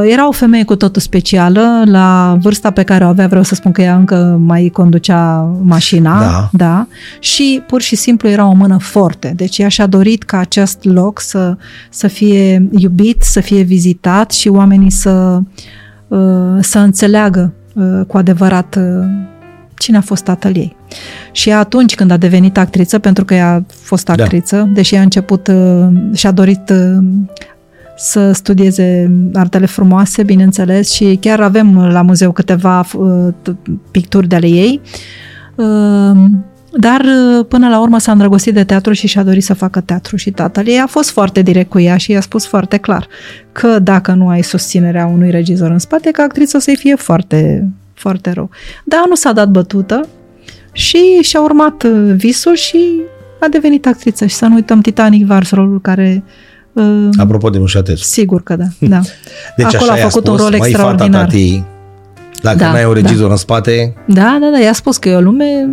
Era 0.04 0.28
o 0.28 0.32
femeie 0.32 0.64
cu 0.64 0.76
totul 0.76 1.00
specială, 1.02 1.82
la 1.84 2.36
vârsta 2.40 2.70
pe 2.70 2.82
care 2.82 3.04
o 3.04 3.08
avea, 3.08 3.26
vreau 3.26 3.42
să 3.42 3.54
spun 3.54 3.72
că 3.72 3.82
ea 3.82 3.96
încă 3.96 4.40
mai 4.44 4.70
conducea 4.72 5.36
mașina, 5.62 6.20
Da. 6.20 6.48
da 6.52 6.86
și 7.20 7.62
pur 7.66 7.80
și 7.80 7.96
simplu 7.96 8.28
era 8.28 8.46
o 8.46 8.52
mână 8.52 8.76
forte. 8.78 9.32
Deci 9.36 9.58
ea 9.58 9.68
și-a 9.68 9.86
dorit 9.86 10.22
ca 10.22 10.38
acest 10.38 10.84
loc 10.84 11.20
să, 11.20 11.56
să 11.90 12.06
fie 12.08 12.68
iubit, 12.70 13.22
să 13.22 13.40
fie 13.40 13.62
vizitat 13.62 14.32
și 14.32 14.48
oamenii 14.48 14.90
să, 14.90 15.40
uh, 16.08 16.58
să 16.60 16.78
înțeleagă 16.78 17.52
uh, 17.74 18.00
cu 18.06 18.16
adevărat 18.16 18.76
uh, 18.80 19.06
cine 19.78 19.96
a 19.96 20.00
fost 20.00 20.24
tatăl 20.24 20.56
ei. 20.56 20.76
Și 21.32 21.48
ea 21.48 21.58
atunci 21.58 21.94
când 21.94 22.10
a 22.10 22.16
devenit 22.16 22.58
actriță, 22.58 22.98
pentru 22.98 23.24
că 23.24 23.34
ea 23.34 23.54
a 23.54 23.62
fost 23.82 24.04
Da. 24.04 24.12
actriță, 24.12 24.56
da. 24.56 24.62
deși 24.74 24.94
a 24.94 25.00
început 25.00 25.46
uh, 25.48 25.86
și-a 26.14 26.30
dorit 26.30 26.70
uh, 26.70 27.04
să 28.00 28.32
studieze 28.32 29.10
artele 29.34 29.66
frumoase, 29.66 30.22
bineînțeles, 30.22 30.92
și 30.92 31.18
chiar 31.20 31.40
avem 31.40 31.78
la 31.78 32.02
muzeu 32.02 32.32
câteva 32.32 32.86
uh, 32.94 33.28
t- 33.42 33.54
picturi 33.90 34.28
de 34.28 34.34
ale 34.34 34.48
ei. 34.48 34.80
Uh, 35.54 36.16
Dar 36.78 37.00
uh, 37.00 37.46
până 37.48 37.68
la 37.68 37.80
urmă 37.80 37.98
s-a 37.98 38.12
îndrăgostit 38.12 38.54
de 38.54 38.64
teatru 38.64 38.92
și 38.92 39.06
și-a 39.06 39.22
dorit 39.22 39.44
să 39.44 39.54
facă 39.54 39.80
teatru 39.80 40.16
și 40.16 40.30
tatăl 40.30 40.66
ei 40.66 40.78
a 40.78 40.86
fost 40.86 41.10
foarte 41.10 41.42
direct 41.42 41.70
cu 41.70 41.78
ea 41.78 41.96
și 41.96 42.10
i-a 42.10 42.20
spus 42.20 42.46
foarte 42.46 42.76
clar 42.76 43.08
că 43.52 43.78
dacă 43.78 44.12
nu 44.12 44.28
ai 44.28 44.42
susținerea 44.42 45.06
unui 45.06 45.30
regizor 45.30 45.70
în 45.70 45.78
spate, 45.78 46.10
că 46.10 46.22
actrița 46.22 46.58
o 46.58 46.60
să-i 46.60 46.76
fie 46.76 46.94
foarte, 46.94 47.68
foarte 47.94 48.30
rău. 48.30 48.50
Dar 48.84 49.00
nu 49.08 49.14
s-a 49.14 49.32
dat 49.32 49.48
bătută 49.48 50.08
și 50.72 51.18
și-a 51.22 51.40
urmat 51.40 51.82
uh, 51.82 52.12
visul 52.14 52.54
și 52.54 52.78
a 53.40 53.48
devenit 53.48 53.86
actriță. 53.86 54.26
Și 54.26 54.34
să 54.34 54.46
nu 54.46 54.54
uităm 54.54 54.80
Titanic 54.80 55.26
Vars, 55.26 55.50
rolul 55.50 55.80
care 55.80 56.22
uh, 56.26 56.32
Apropo 57.16 57.50
de 57.50 57.58
Mușatescu. 57.58 58.06
Sigur 58.06 58.42
că 58.42 58.56
da. 58.56 58.64
da. 58.78 59.00
Deci 59.56 59.74
Acolo 59.74 59.90
așa 59.90 59.92
a 59.92 59.96
i-a 59.96 60.08
făcut 60.08 60.26
spus, 60.26 60.40
un 60.40 60.46
rol 60.48 60.58
"Măi, 60.58 60.68
extraordinar." 60.68 61.10
Fata 61.20 61.24
tati, 61.24 61.64
dacă 62.42 62.56
Da, 62.56 62.72
n-ai 62.72 62.84
un 62.84 62.92
regizor 62.92 63.30
în 63.30 63.36
spate, 63.36 63.94
Da, 64.06 64.38
da, 64.40 64.50
da, 64.52 64.58
i-a 64.58 64.72
spus 64.72 64.96
că 64.96 65.08
e 65.08 65.14
o 65.14 65.20
lume 65.20 65.68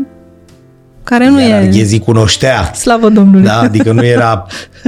care 1.04 1.30
nu 1.30 1.40
iar 1.42 1.62
e... 1.62 1.66
Arghezi 1.66 2.00
cunoștea. 2.00 2.72
Slavă 2.74 3.10
Domnului! 3.10 3.46
Da, 3.46 3.60
adică 3.60 3.92
nu 3.92 4.06
era, 4.06 4.46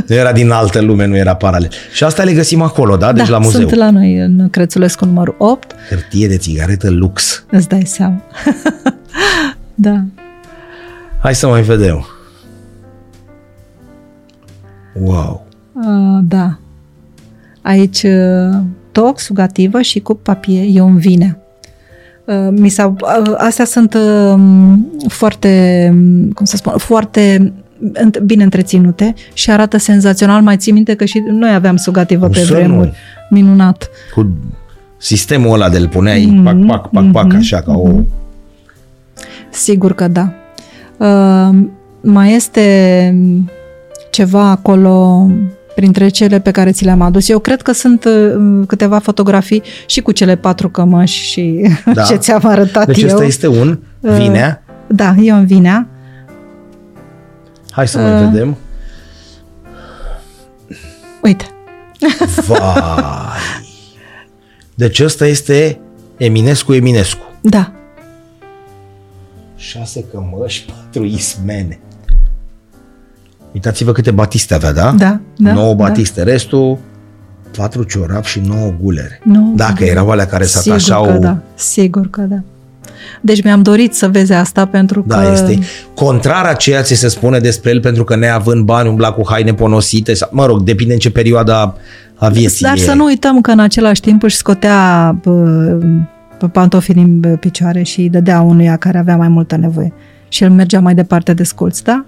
nu 0.07 0.15
era 0.15 0.31
din 0.31 0.51
altă 0.51 0.81
lume, 0.81 1.05
nu 1.05 1.15
era 1.17 1.35
paralel. 1.35 1.69
Și 1.93 2.03
asta 2.03 2.23
le 2.23 2.33
găsim 2.33 2.61
acolo, 2.61 2.97
da? 2.97 3.13
Deci 3.13 3.25
da, 3.25 3.31
la 3.31 3.37
muzeu. 3.37 3.59
sunt 3.59 3.73
la 3.79 3.89
noi 3.89 4.17
în 4.17 4.49
Crețulescu 4.49 5.05
numărul 5.05 5.35
8, 5.37 5.75
Hârtie 5.89 6.27
de 6.27 6.37
țigaretă 6.37 6.89
lux. 6.89 7.43
îți 7.51 7.67
dai 7.67 7.83
seama. 7.85 8.21
da. 9.75 10.03
Hai 11.21 11.35
să 11.35 11.47
mai 11.47 11.61
vedem. 11.61 12.05
Wow. 14.93 15.47
Uh, 15.87 16.19
da. 16.27 16.57
Aici 17.61 18.03
uh, 18.03 18.57
toc, 18.91 19.19
sugativă 19.19 19.81
și 19.81 19.99
cu 19.99 20.13
papie, 20.13 20.61
e 20.73 20.81
un 20.81 20.97
vine. 20.97 21.37
Uh, 22.25 22.47
mi 22.51 22.69
s-au, 22.69 22.95
uh, 23.25 23.33
astea 23.37 23.65
sunt 23.65 23.93
uh, 23.93 24.39
foarte, 25.07 25.87
um, 25.91 26.29
cum 26.31 26.45
să 26.45 26.55
spun, 26.55 26.73
foarte 26.77 27.53
înt- 27.93 28.19
bine 28.25 28.43
întreținute 28.43 29.13
și 29.33 29.51
arată 29.51 29.77
senzațional. 29.77 30.41
Mai 30.41 30.57
ții 30.57 30.71
minte 30.71 30.95
că 30.95 31.05
și 31.05 31.23
noi 31.29 31.53
aveam 31.53 31.75
sugativă 31.75 32.25
Cum 32.25 32.33
pe 32.33 32.39
să 32.39 32.53
nu? 32.53 32.57
vremuri. 32.59 32.93
Minunat. 33.29 33.89
Cu 34.13 34.33
sistemul 34.97 35.53
ăla 35.53 35.69
de-l 35.69 35.87
puneai 35.87 36.25
Mhm, 36.25 36.43
pac, 36.43 36.65
pac, 36.65 36.89
pac, 36.91 37.11
pac, 37.11 37.25
mhm, 37.25 37.35
așa 37.35 37.61
ca 37.61 37.71
o... 37.77 37.89
Sigur 39.49 39.93
că 39.93 40.07
da. 40.07 40.33
Uh, 40.97 41.57
mai 42.01 42.33
este 42.33 43.15
ceva 44.11 44.49
acolo 44.49 45.27
printre 45.79 46.07
cele 46.09 46.39
pe 46.39 46.51
care 46.51 46.71
ți 46.71 46.83
le-am 46.83 47.01
adus. 47.01 47.29
Eu 47.29 47.39
cred 47.39 47.61
că 47.61 47.71
sunt 47.71 48.03
uh, 48.05 48.63
câteva 48.67 48.99
fotografii 48.99 49.61
și 49.85 50.01
cu 50.01 50.11
cele 50.11 50.35
patru 50.35 50.69
cămăși 50.69 51.23
și 51.23 51.67
Da. 51.93 52.01
ce 52.03 52.15
ți-am 52.15 52.41
arătat 52.45 52.85
Deci 52.85 53.01
eu. 53.01 53.07
ăsta 53.07 53.23
este 53.23 53.47
un 53.47 53.79
Uh, 54.01 54.11
vinea. 54.17 54.63
Da, 54.87 55.15
eu 55.21 55.35
în 55.35 55.45
vinea. 55.45 55.87
Hai 57.71 57.87
să 57.87 57.97
mai 57.99 58.13
uh, 58.23 58.29
vedem. 58.31 58.57
Uite, 61.21 61.45
Vai! 62.47 62.59
Deci 64.75 64.99
ăsta 64.99 65.27
este 65.27 65.79
Eminescu 66.17 66.73
Eminescu. 66.73 67.23
da. 67.41 67.71
Șase 69.55 70.03
cămăși, 70.11 70.65
patru 70.65 71.05
ismene. 71.05 71.79
Uitați-vă 73.53 73.91
câte 73.91 74.11
batiste 74.11 74.53
avea, 74.53 74.73
da? 74.73 74.93
Da, 74.97 75.19
da, 75.37 75.53
Nouă 75.53 75.73
da. 75.73 75.83
batiste, 75.83 76.23
restul 76.23 76.77
patru 77.57 77.83
ciorap 77.83 78.23
și 78.25 78.41
nouă 78.47 78.73
gulere. 78.81 79.19
Nu, 79.23 79.53
Dacă 79.55 79.83
erau 79.83 80.09
alea 80.09 80.25
care 80.25 80.43
se 80.43 80.57
Sigur 80.59 80.71
atașau... 80.77 81.03
că 81.05 81.11
da, 81.17 81.37
sigur 81.55 82.09
că 82.09 82.21
da. 82.21 82.35
Deci 83.21 83.43
mi-am 83.43 83.61
dorit 83.61 83.93
să 83.95 84.07
vezi 84.07 84.33
asta 84.33 84.65
pentru 84.65 85.03
Da, 85.07 85.21
că... 85.21 85.29
este 85.31 85.59
contrar 85.93 86.45
a 86.45 86.53
ceea 86.53 86.81
ce 86.81 86.95
se 86.95 87.07
spune 87.07 87.39
despre 87.39 87.69
el 87.69 87.79
pentru 87.81 88.03
că 88.03 88.15
neavând 88.15 88.65
bani 88.65 88.89
umbla 88.89 89.11
cu 89.11 89.21
haine 89.29 89.53
ponosite. 89.53 90.13
sau- 90.13 90.29
Mă 90.31 90.45
rog, 90.45 90.61
depinde 90.61 90.93
în 90.93 90.99
ce 90.99 91.11
perioadă 91.11 91.75
a 92.15 92.29
vieții 92.29 92.65
Dar 92.65 92.75
e. 92.75 92.79
să 92.79 92.93
nu 92.93 93.03
uităm 93.05 93.41
că 93.41 93.51
în 93.51 93.59
același 93.59 94.01
timp 94.01 94.23
își 94.23 94.35
scotea 94.35 95.11
bă, 95.23 95.31
bă, 96.39 96.47
pantofii 96.47 96.93
din 96.93 97.19
bă, 97.19 97.27
picioare 97.27 97.83
și 97.83 97.99
îi 98.01 98.09
dădea 98.09 98.41
unuia 98.41 98.75
care 98.77 98.97
avea 98.97 99.15
mai 99.17 99.27
multă 99.27 99.55
nevoie. 99.57 99.93
Și 100.27 100.43
el 100.43 100.49
mergea 100.51 100.79
mai 100.79 100.95
departe 100.95 101.33
de 101.33 101.43
sculț, 101.43 101.79
da? 101.79 102.05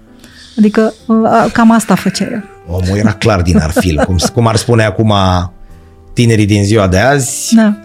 Adică 0.58 0.94
a, 1.24 1.48
cam 1.52 1.70
asta 1.70 1.94
făcea 1.94 2.24
el. 2.24 2.44
Omul 2.68 2.96
era 2.96 3.12
clar 3.12 3.42
din 3.42 3.58
ar 3.58 3.70
film, 3.70 4.02
cum, 4.04 4.16
cum 4.34 4.46
ar 4.46 4.56
spune 4.56 4.84
acum 4.84 5.14
tinerii 6.12 6.46
din 6.46 6.64
ziua 6.64 6.86
de 6.86 6.98
azi. 6.98 7.54
Da. 7.54 7.76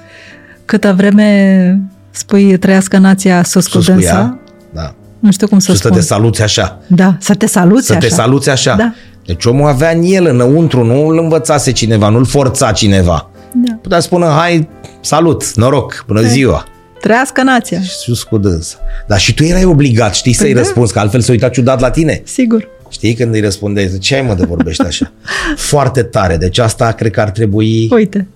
Câtă 0.66 0.94
vreme 0.98 1.80
spui 2.12 2.58
trăiască 2.58 2.98
nația 2.98 3.44
sus 3.44 3.68
cu 3.68 3.72
sus 3.72 3.86
cu 3.86 3.92
dânsa, 3.92 4.08
ea. 4.08 4.40
Da. 4.74 4.94
nu 5.20 5.32
știu 5.32 5.48
cum 5.48 5.60
să 5.60 5.72
Și 5.72 5.78
să 5.78 5.88
spun. 5.88 5.98
te 6.00 6.04
saluți 6.04 6.42
așa. 6.42 6.80
Da, 6.88 7.16
să 7.20 7.34
te 7.34 7.46
saluți 7.46 7.86
Să 7.86 7.92
așa. 7.92 8.02
te 8.02 8.08
saluți 8.14 8.50
așa. 8.50 8.76
Da. 8.76 8.94
Deci 9.26 9.46
omul 9.46 9.68
avea 9.68 9.90
în 9.90 10.02
el 10.04 10.26
înăuntru, 10.26 10.84
nu 10.84 11.08
îl 11.08 11.18
învățase 11.18 11.72
cineva, 11.72 12.10
nu 12.10 12.18
îl 12.18 12.26
forța 12.26 12.72
cineva. 12.72 13.30
Da. 13.54 13.74
Putea 13.82 14.00
spune, 14.00 14.26
hai, 14.26 14.70
salut, 15.02 15.54
noroc, 15.56 16.04
bună 16.08 16.22
ziua. 16.22 16.64
Trăiască 17.02 17.44
nația. 17.44 17.82
Și 17.82 17.90
sus 17.90 18.24
cu 18.24 18.38
dânsa. 18.38 18.78
Dar 19.08 19.20
și 19.20 19.34
tu 19.34 19.44
erai 19.44 19.64
obligat, 19.66 20.16
știi, 20.16 20.34
să-i 20.34 20.54
da. 20.54 20.60
răspunzi, 20.60 20.94
că 20.94 21.00
altfel 21.00 21.22
se 21.22 21.32
uita 21.32 21.50
ciudat 21.50 21.80
la 21.80 21.90
tine. 21.90 22.22
Sigur. 22.24 22.68
Știi 22.90 23.14
când 23.14 23.34
îi 23.34 23.42
răspundeai, 23.42 23.98
ce 24.00 24.16
ai 24.16 24.22
mă 24.22 24.34
de 24.34 24.46
vorbești 24.46 24.82
așa? 24.82 25.12
Foarte 25.72 26.04
tare, 26.04 26.38
deci 26.38 26.58
asta 26.58 26.92
cred 26.92 27.12
că 27.12 27.22
ar 27.22 27.30
trebui 27.30 27.88
Uite. 27.92 28.28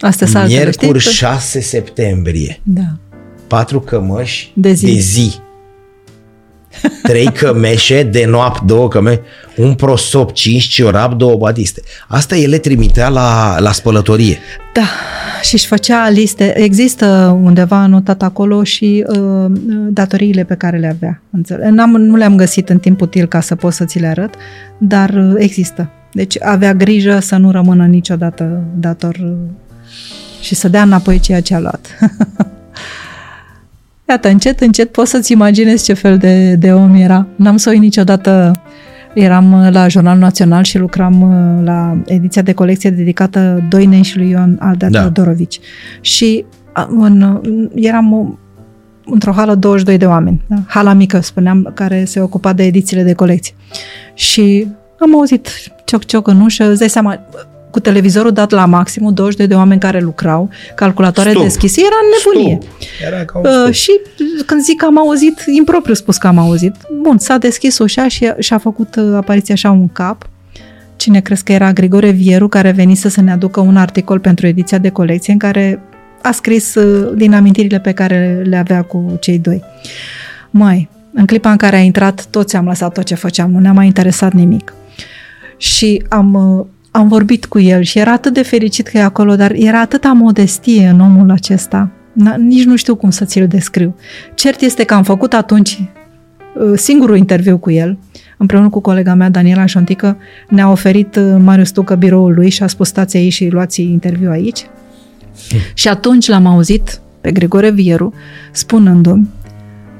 Astea 0.00 0.26
sunt 0.26 0.38
altele, 0.38 0.58
miercuri 0.58 0.98
știi? 0.98 1.12
6 1.12 1.60
septembrie. 1.60 2.60
Da. 2.62 2.96
Patru 3.46 3.80
cămăși 3.80 4.52
De 4.54 4.72
zi. 4.72 4.84
de 4.84 4.98
zi. 4.98 5.34
Trei 7.02 7.32
cămeșe 7.32 8.02
de 8.02 8.26
noapte, 8.26 8.62
două 8.66 8.88
cămeși, 8.88 9.20
un 9.56 9.74
prosop, 9.74 10.32
cinci 10.32 10.62
ciorap, 10.62 11.12
două 11.12 11.36
batiste. 11.36 11.82
Asta 12.08 12.36
el 12.36 12.50
le 12.50 12.58
trimitea 12.58 13.08
la, 13.08 13.56
la 13.58 13.72
spălătorie. 13.72 14.38
Da, 14.74 14.86
și 15.42 15.54
își 15.54 15.66
făcea 15.66 16.08
liste. 16.08 16.58
Există 16.58 17.38
undeva 17.42 17.76
anotat 17.76 18.22
acolo 18.22 18.64
și 18.64 19.04
uh, 19.08 19.52
datoriile 19.88 20.44
pe 20.44 20.54
care 20.54 20.78
le 20.78 20.86
avea. 20.86 21.22
Înțeleg. 21.30 21.68
N-am, 21.68 21.90
nu 21.90 22.16
le-am 22.16 22.36
găsit 22.36 22.68
în 22.68 22.78
timp 22.78 23.00
util 23.00 23.26
ca 23.26 23.40
să 23.40 23.54
pot 23.54 23.72
să 23.72 23.84
ți 23.84 23.98
le 23.98 24.06
arăt, 24.06 24.34
dar 24.78 25.10
uh, 25.10 25.34
există. 25.36 25.90
Deci 26.12 26.36
avea 26.42 26.74
grijă 26.74 27.18
să 27.18 27.36
nu 27.36 27.50
rămână 27.50 27.86
niciodată 27.86 28.64
dator 28.78 29.14
uh, 29.22 29.32
și 30.40 30.54
să 30.54 30.68
dea 30.68 30.82
înapoi 30.82 31.18
ceea 31.18 31.40
ce 31.40 31.54
a 31.54 31.60
luat. 31.60 31.86
Iată, 34.08 34.28
încet, 34.28 34.60
încet 34.60 34.92
poți 34.92 35.10
să-ți 35.10 35.32
imaginezi 35.32 35.84
ce 35.84 35.92
fel 35.92 36.18
de, 36.18 36.54
de 36.54 36.72
om 36.72 36.94
era. 36.94 37.26
N-am 37.36 37.56
să 37.56 37.70
uit 37.70 37.80
niciodată 37.80 38.52
Eram 39.14 39.52
uh, 39.52 39.72
la 39.72 39.88
Jurnal 39.88 40.18
Național 40.18 40.62
și 40.62 40.78
lucram 40.78 41.20
uh, 41.20 41.64
la 41.64 41.96
ediția 42.06 42.42
de 42.42 42.52
colecție 42.52 42.90
dedicată 42.90 43.66
Doinei 43.68 44.02
și 44.02 44.16
lui 44.16 44.30
Ion 44.30 44.56
Aldea 44.60 44.88
Da. 44.88 44.98
da. 44.98 45.10
Teodorovici. 45.10 45.60
Și 46.00 46.44
a, 46.72 46.88
în, 46.90 47.40
eram 47.74 48.12
uh, 48.12 48.28
într-o 49.04 49.32
hală 49.32 49.54
22 49.54 49.96
de 49.96 50.06
oameni. 50.06 50.42
Da? 50.46 50.56
Hala 50.66 50.92
mică, 50.92 51.20
spuneam, 51.20 51.70
care 51.74 52.04
se 52.04 52.20
ocupa 52.20 52.52
de 52.52 52.64
edițiile 52.64 53.02
de 53.02 53.12
colecție. 53.12 53.54
Și 54.14 54.66
am 54.98 55.14
auzit 55.16 55.48
cioc-cioc 55.84 56.26
în 56.26 56.40
ușă, 56.40 56.70
îți 56.70 56.78
dai 56.78 56.88
seama, 56.88 57.18
cu 57.74 57.80
televizorul 57.80 58.32
dat 58.32 58.50
la 58.50 58.64
maximum, 58.66 59.14
22 59.14 59.46
de 59.46 59.54
oameni 59.54 59.80
care 59.80 60.00
lucrau, 60.00 60.48
calculatoare 60.74 61.30
Stup. 61.30 61.42
deschise, 61.42 61.80
era 61.80 61.94
în 62.02 62.08
nebunie. 62.40 62.58
Stup. 62.60 63.12
Era 63.12 63.24
ca 63.24 63.38
un 63.38 63.44
Uh, 63.44 63.52
stup. 63.62 63.72
și 63.72 63.90
când 64.46 64.62
zic 64.62 64.76
că 64.78 64.84
am 64.84 64.98
auzit, 64.98 65.44
impropriu 65.46 65.94
spus 65.94 66.16
că 66.16 66.26
am 66.26 66.38
auzit. 66.38 66.74
Bun, 67.02 67.18
s-a 67.18 67.38
deschis 67.38 67.78
ușa 67.78 68.08
și 68.08 68.32
și-a 68.38 68.58
făcut 68.58 68.96
uh, 68.96 69.14
apariție 69.16 69.54
așa 69.54 69.70
un 69.70 69.88
cap. 69.88 70.28
Cine 70.96 71.20
crezi 71.20 71.44
că 71.44 71.52
era 71.52 71.72
Grigore 71.72 72.10
Vieru, 72.10 72.48
care 72.48 72.70
venise 72.70 73.08
să 73.08 73.20
ne 73.20 73.32
aducă 73.32 73.60
un 73.60 73.76
articol 73.76 74.18
pentru 74.18 74.46
ediția 74.46 74.78
de 74.78 74.88
colecție 74.88 75.32
în 75.32 75.38
care 75.38 75.80
a 76.22 76.32
scris 76.32 76.74
uh, 76.74 77.12
din 77.16 77.34
amintirile 77.34 77.80
pe 77.80 77.92
care 77.92 78.42
le 78.44 78.56
avea 78.56 78.82
cu 78.82 79.16
cei 79.20 79.38
doi. 79.38 79.62
Mai, 80.50 80.88
în 81.12 81.26
clipa 81.26 81.50
în 81.50 81.56
care 81.56 81.76
a 81.76 81.80
intrat, 81.80 82.24
toți 82.30 82.56
am 82.56 82.64
lăsat 82.66 82.92
tot 82.92 83.04
ce 83.04 83.14
făceam, 83.14 83.50
nu 83.50 83.58
ne-a 83.58 83.72
mai 83.72 83.86
interesat 83.86 84.32
nimic. 84.32 84.74
Și 85.56 86.02
am, 86.08 86.34
uh, 86.34 86.66
am 86.96 87.08
vorbit 87.08 87.44
cu 87.44 87.58
el 87.58 87.82
și 87.82 87.98
era 87.98 88.12
atât 88.12 88.32
de 88.32 88.42
fericit 88.42 88.86
că 88.86 88.98
e 88.98 89.02
acolo, 89.02 89.36
dar 89.36 89.52
era 89.52 89.80
atâta 89.80 90.12
modestie 90.12 90.88
în 90.88 91.00
omul 91.00 91.30
acesta. 91.30 91.90
Na, 92.12 92.34
nici 92.34 92.64
nu 92.64 92.76
știu 92.76 92.94
cum 92.94 93.10
să 93.10 93.24
ți-l 93.24 93.46
descriu. 93.46 93.96
Cert 94.34 94.60
este 94.60 94.84
că 94.84 94.94
am 94.94 95.02
făcut 95.02 95.32
atunci 95.32 95.78
uh, 96.54 96.72
singurul 96.76 97.16
interviu 97.16 97.58
cu 97.58 97.70
el, 97.70 97.98
împreună 98.36 98.68
cu 98.68 98.80
colega 98.80 99.14
mea, 99.14 99.30
Daniela 99.30 99.66
Șontică, 99.66 100.16
ne-a 100.48 100.70
oferit 100.70 101.16
uh, 101.16 101.36
Marius 101.38 101.70
Tucă 101.70 101.94
biroul 101.94 102.34
lui 102.34 102.50
și 102.50 102.62
a 102.62 102.66
spus 102.66 102.88
stați 102.88 103.16
aici 103.16 103.32
și 103.32 103.48
luați 103.48 103.82
interviu 103.82 104.30
aici. 104.30 104.66
Și 105.74 105.88
atunci 105.88 106.28
l-am 106.28 106.46
auzit 106.46 107.00
pe 107.20 107.32
Grigore 107.32 107.70
Vieru 107.70 108.14
spunându-mi 108.52 109.28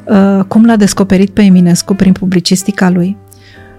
uh, 0.04 0.44
cum 0.48 0.64
l-a 0.64 0.76
descoperit 0.76 1.30
pe 1.30 1.42
Eminescu 1.42 1.94
prin 1.94 2.12
publicistica 2.12 2.90
lui 2.90 3.16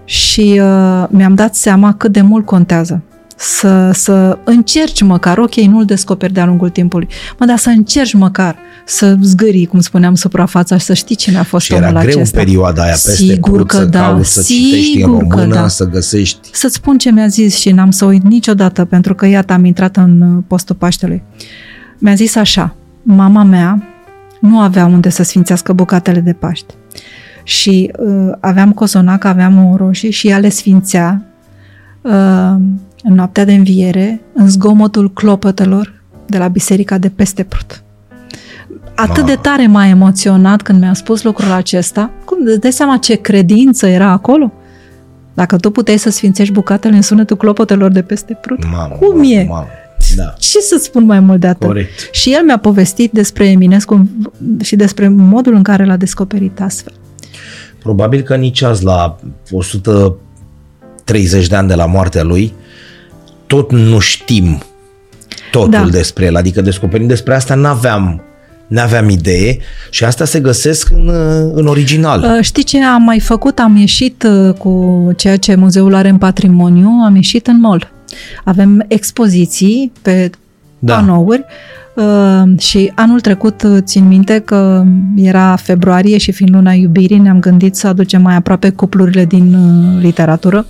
și 0.05 0.61
uh, 0.61 1.03
mi-am 1.09 1.35
dat 1.35 1.55
seama 1.55 1.93
cât 1.93 2.11
de 2.11 2.21
mult 2.21 2.45
contează 2.45 3.01
să, 3.35 3.91
să 3.93 4.37
încerci 4.43 5.01
măcar, 5.01 5.37
ok, 5.37 5.55
nu-l 5.55 5.85
descoperi 5.85 6.33
de-a 6.33 6.45
lungul 6.45 6.69
timpului, 6.69 7.07
mă, 7.39 7.45
dar 7.45 7.57
să 7.57 7.69
încerci 7.69 8.13
măcar 8.13 8.55
să 8.85 9.17
zgârii, 9.21 9.65
cum 9.65 9.79
spuneam, 9.79 10.15
suprafața 10.15 10.77
și 10.77 10.85
să 10.85 10.93
știi 10.93 11.15
cine 11.15 11.37
a 11.37 11.43
fost 11.43 11.65
Și 11.65 11.73
omul 11.73 11.83
era 11.83 11.99
greu 11.99 12.19
acesta. 12.19 12.39
în 12.39 12.45
perioada 12.45 12.81
aia 12.81 12.91
peste 12.91 13.11
Sigur 13.11 13.51
prut, 13.51 13.67
că 13.67 13.77
să 13.77 13.85
da, 13.85 13.99
cauți, 13.99 14.33
să 14.33 14.41
citești 14.41 15.01
în 15.01 15.01
sigur 15.01 15.27
că 15.27 15.35
română, 15.35 15.53
da. 15.53 15.67
să 15.67 15.85
găsești. 15.85 16.49
Să-ți 16.51 16.75
spun 16.75 16.97
ce 16.97 17.11
mi-a 17.11 17.27
zis 17.27 17.55
și 17.55 17.71
n-am 17.71 17.91
să 17.91 18.05
uit 18.05 18.23
niciodată, 18.23 18.85
pentru 18.85 19.15
că 19.15 19.25
iată 19.25 19.53
am 19.53 19.65
intrat 19.65 19.97
în 19.97 20.21
uh, 20.21 20.43
postul 20.47 20.75
Paștelui. 20.75 21.23
Mi-a 21.97 22.13
zis 22.13 22.35
așa, 22.35 22.75
mama 23.03 23.43
mea 23.43 23.83
nu 24.39 24.59
avea 24.59 24.85
unde 24.85 25.09
să 25.09 25.23
sfințească 25.23 25.73
bucatele 25.73 26.19
de 26.19 26.33
Paște. 26.33 26.73
Și 27.47 27.91
uh, 27.99 28.31
aveam 28.39 28.71
cozonac, 28.73 29.23
aveam 29.23 29.71
o 29.71 29.75
roșie 29.75 30.09
și 30.09 30.27
ea 30.27 30.37
le 30.37 30.49
sfințea 30.49 31.21
uh, 32.01 32.11
în 33.03 33.13
noaptea 33.13 33.45
de 33.45 33.53
înviere, 33.53 34.21
în 34.33 34.49
zgomotul 34.49 35.11
clopotelor 35.11 35.93
de 36.25 36.37
la 36.37 36.47
biserica 36.47 36.97
de 36.97 37.09
peste 37.09 37.43
Prut. 37.43 37.83
Atât 38.95 39.21
Ma. 39.23 39.27
de 39.27 39.35
tare 39.41 39.67
m-a 39.67 39.87
emoționat 39.87 40.61
când 40.61 40.79
mi-a 40.79 40.93
spus 40.93 41.23
lucrul 41.23 41.51
acesta. 41.51 42.09
Cum 42.25 42.37
îți 42.45 42.59
dai 42.59 42.71
seama 42.71 42.97
ce 42.97 43.15
credință 43.15 43.87
era 43.87 44.09
acolo? 44.09 44.51
Dacă 45.33 45.57
tu 45.57 45.71
puteai 45.71 45.97
să 45.97 46.09
sfințești 46.09 46.53
bucatele 46.53 46.95
în 46.95 47.01
sunetul 47.01 47.37
clopotelor 47.37 47.91
de 47.91 48.01
peste 48.01 48.37
Prut, 48.41 48.63
Mamă, 48.71 48.95
cum 48.99 49.09
mamă, 49.15 49.25
e? 49.25 49.45
Mamă. 49.49 49.67
Da, 50.15 50.33
Ce 50.37 50.59
să 50.59 50.79
spun 50.81 51.05
mai 51.05 51.19
mult 51.19 51.39
de 51.39 51.47
atât? 51.47 51.67
corect. 51.67 52.09
Și 52.11 52.33
el 52.33 52.43
mi-a 52.45 52.57
povestit 52.57 53.11
despre 53.11 53.49
Eminescu 53.49 54.09
și 54.63 54.75
despre 54.75 55.07
modul 55.07 55.53
în 55.53 55.63
care 55.63 55.85
l-a 55.85 55.95
descoperit 55.97 56.61
astfel. 56.61 56.93
Probabil 57.85 58.21
că 58.21 58.35
nici 58.35 58.61
azi, 58.61 58.83
la 58.83 59.15
130 59.51 61.47
de 61.47 61.55
ani 61.55 61.67
de 61.67 61.73
la 61.75 61.85
moartea 61.85 62.23
lui, 62.23 62.53
tot 63.47 63.71
nu 63.71 63.99
știm 63.99 64.61
totul 65.51 65.69
Da. 65.71 65.85
despre 65.89 66.25
el. 66.25 66.35
Adică 66.35 66.61
descoperim 66.61 67.07
despre 67.07 67.35
asta, 67.35 67.55
n-aveam, 67.55 68.21
n-aveam 68.67 69.09
idee 69.09 69.57
și 69.89 70.03
asta 70.03 70.25
se 70.25 70.39
găsesc 70.39 70.89
în, 70.89 71.09
în 71.53 71.67
original. 71.67 72.21
Uh, 72.23 72.37
Știi 72.43 72.63
ce 72.63 72.83
am 72.83 73.01
mai 73.01 73.19
făcut? 73.19 73.59
Am 73.59 73.75
ieșit 73.75 74.23
uh, 74.23 74.53
cu 74.53 75.11
ceea 75.17 75.37
ce 75.37 75.55
muzeul 75.55 75.95
are 75.95 76.09
în 76.09 76.17
patrimoniu, 76.17 76.89
am 77.05 77.15
ieșit 77.15 77.47
în 77.47 77.59
mall. 77.59 77.91
Avem 78.43 78.85
expoziții 78.87 79.91
pe 80.01 80.29
Da. 80.79 80.95
panouri 80.95 81.45
uh, 81.95 82.59
și 82.59 82.91
anul 82.95 83.19
trecut 83.19 83.63
uh, 83.63 83.77
țin 83.81 84.07
minte 84.07 84.39
că 84.39 84.83
era 85.15 85.55
februarie 85.55 86.17
și 86.17 86.31
fiind 86.31 86.53
luna 86.53 86.71
iubirii 86.71 87.17
ne-am 87.17 87.39
gândit 87.39 87.75
să 87.75 87.87
aducem 87.87 88.21
mai 88.21 88.35
aproape 88.35 88.69
cuplurile 88.69 89.25
din 89.25 89.53
uh, 89.53 90.01
literatură 90.01 90.65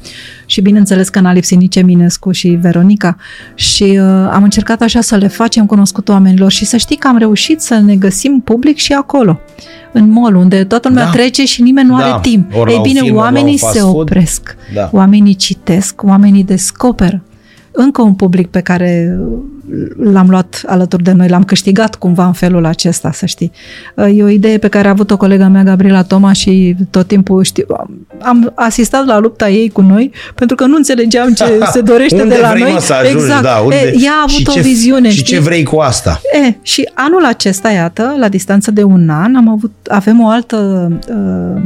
și 0.45 0.61
bineînțeles 0.61 1.09
că 1.09 1.19
n-a 1.19 1.34
lipsit 1.34 1.57
nici 1.57 1.76
Eminescu 1.76 2.32
și 2.32 2.47
Veronica 2.47 3.17
și 3.55 3.84
uh, 3.84 4.30
am 4.32 4.43
încercat 4.43 4.82
așa 4.82 5.01
să 5.01 5.15
le 5.15 5.28
facem 5.28 5.65
cunoscut 5.65 6.09
oamenilor 6.09 6.51
și 6.51 6.65
să 6.65 6.78
știi 6.78 6.95
că 6.95 7.07
am 7.07 7.17
reușit 7.17 7.61
să 7.61 7.76
ne 7.86 7.95
găsim 7.95 8.41
public 8.43 8.78
și 8.78 8.93
acolo 8.93 9.39
în 9.91 10.10
mall, 10.11 10.35
unde 10.35 10.64
toată 10.64 10.88
lumea 10.88 11.03
Da. 11.03 11.10
trece 11.11 11.45
și 11.45 11.61
nimeni 11.61 11.88
nu 11.88 11.97
Da. 11.97 12.03
are 12.03 12.19
timp. 12.22 12.56
Ori 12.56 12.65
la 12.65 12.72
Ei 12.72 12.77
un 12.77 12.81
bine, 12.84 12.99
film, 12.99 13.15
ori 13.15 13.23
la 13.23 13.30
un 13.30 13.35
oamenii 13.35 13.57
fast 13.57 13.73
se 13.73 13.80
food. 13.80 13.95
opresc, 13.95 14.56
Da. 14.73 14.89
oamenii 14.93 15.35
citesc, 15.35 16.03
oamenii 16.03 16.43
descoperă. 16.43 17.22
Încă 17.72 18.02
un 18.02 18.14
public 18.14 18.47
pe 18.47 18.60
care 18.60 19.18
l-am 19.98 20.30
luat 20.30 20.64
alături 20.66 21.04
de 21.04 21.12
noi, 21.12 21.28
l-am 21.28 21.44
câștigat 21.44 21.96
cumva 21.96 22.26
în 22.26 22.34
felul 22.34 22.66
acesta, 22.66 23.12
să 23.12 23.26
știi. 23.26 23.52
E 24.16 24.24
o 24.24 24.28
idee 24.28 24.58
pe 24.58 24.68
care 24.68 24.88
a 24.88 24.92
avut-o 24.92 25.18
colega 25.18 25.48
mea, 25.48 25.64
Gabriela 25.64 26.04
Toma, 26.04 26.32
și 26.32 26.76
tot 26.90 27.08
timpul 27.08 27.44
știu, 27.44 27.66
am 28.22 28.52
asistat 28.56 29.06
la 29.06 29.20
lupta 29.20 29.50
ei 29.50 29.70
cu 29.70 29.82
noi, 29.82 30.12
pentru 30.36 30.56
că 30.56 30.66
nu 30.66 30.76
înțelegeam 30.76 31.34
ce 31.34 31.60
se 31.74 31.82
dorește 31.82 32.22
unde 32.22 32.36
de 32.36 32.42
la 32.42 32.50
vrei, 32.50 32.62
noi. 32.62 32.72
Mă, 32.72 32.80
să 32.80 32.94
ajungi, 32.94 33.24
exact. 33.24 33.44
da, 33.44 33.58
unde, 33.58 33.76
e, 33.76 33.96
ea 34.04 34.12
a 34.12 34.24
avut 34.28 34.30
și 34.30 34.46
o 34.48 34.52
ce, 34.52 34.62
viziune. 34.62 35.10
Și 35.10 35.18
știi? 35.18 35.34
ce 35.34 35.40
vrei 35.40 35.64
cu 35.64 35.78
asta? 35.78 36.22
E, 36.46 36.54
și 36.62 36.90
anul 36.94 37.26
acesta, 37.26 37.70
iată, 37.70 38.16
la 38.20 38.28
distanță 38.28 38.72
de 38.72 38.84
un 38.84 39.10
an, 39.10 39.36
am 39.36 39.50
avut, 39.50 39.72
avem 39.88 40.22
o 40.22 40.28
altă 40.28 40.92
uh, 41.10 41.62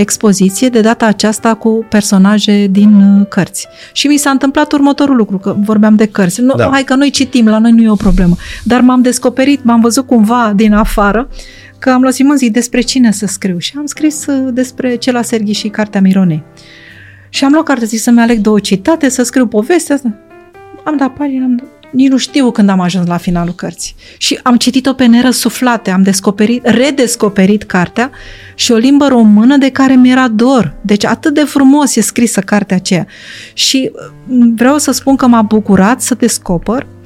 expoziție, 0.00 0.68
de 0.68 0.80
data 0.80 1.06
aceasta 1.06 1.54
cu 1.54 1.86
personaje 1.88 2.66
din 2.66 2.94
uh, 2.94 3.26
cărți. 3.28 3.68
Și 3.92 4.06
mi 4.06 4.16
s-a 4.16 4.30
întâmplat 4.30 4.72
următorul 4.72 5.16
lucru, 5.16 5.38
că 5.38 5.56
vorbeam 5.58 5.94
de 5.94 6.06
cărți. 6.06 6.40
Nu, 6.40 6.54
Da. 6.54 6.68
Hai 6.70 6.82
că 6.82 6.94
noi 6.94 7.10
citim, 7.10 7.48
la 7.48 7.58
noi 7.58 7.72
nu 7.72 7.82
e 7.82 7.90
o 7.90 7.94
problemă. 7.94 8.36
Dar 8.64 8.80
m-am 8.80 9.02
descoperit, 9.02 9.64
m-am 9.64 9.80
văzut 9.80 10.06
cumva 10.06 10.52
din 10.56 10.72
afară, 10.72 11.28
că 11.78 11.90
am 11.90 12.00
luat 12.00 12.18
mă 12.18 12.34
zic 12.34 12.52
despre 12.52 12.80
cine 12.80 13.12
să 13.12 13.26
scriu. 13.26 13.58
Și 13.58 13.72
am 13.76 13.86
scris 13.86 14.26
uh, 14.26 14.48
despre 14.52 14.96
Cela 14.96 15.22
Serghi 15.22 15.52
și 15.52 15.68
Cartea 15.68 16.00
Mironei. 16.00 16.42
Și 17.28 17.44
am 17.44 17.52
luat 17.52 17.64
carte, 17.64 17.84
zic 17.84 17.98
să-mi 17.98 18.20
aleg 18.20 18.38
două 18.38 18.58
citate, 18.58 19.08
să 19.08 19.22
scriu 19.22 19.46
povestea 19.46 19.94
asta. 19.94 20.14
Am 20.84 20.96
dat 20.96 21.12
pagina, 21.12 21.44
am 21.44 21.56
dat... 21.56 21.77
Nici 21.90 22.08
nu 22.08 22.16
știu 22.16 22.50
când 22.50 22.68
am 22.68 22.80
ajuns 22.80 23.06
la 23.06 23.16
finalul 23.16 23.54
cărții. 23.54 23.94
Și 24.18 24.38
am 24.42 24.56
citit-o 24.56 24.92
pe 24.92 25.06
nerăsuflate, 25.06 25.90
am 25.90 26.02
descoperit, 26.02 26.66
redescoperit 26.66 27.62
cartea 27.62 28.10
și 28.54 28.72
o 28.72 28.76
limbă 28.76 29.06
română 29.06 29.56
de 29.56 29.70
care 29.70 29.94
mi-era 29.94 30.28
dor. 30.28 30.74
Deci 30.80 31.04
atât 31.04 31.34
de 31.34 31.44
frumos 31.44 31.96
e 31.96 32.00
scrisă 32.00 32.40
cartea 32.40 32.76
aceea. 32.76 33.06
Și 33.52 33.90
mm, 34.24 34.54
vreau 34.54 34.78
să 34.78 34.90
spun 34.90 35.16
că 35.16 35.26
m-a 35.26 35.42
bucurat 35.42 36.02
să 36.02 36.14
descoper 36.14 36.82
uh, 36.82 36.97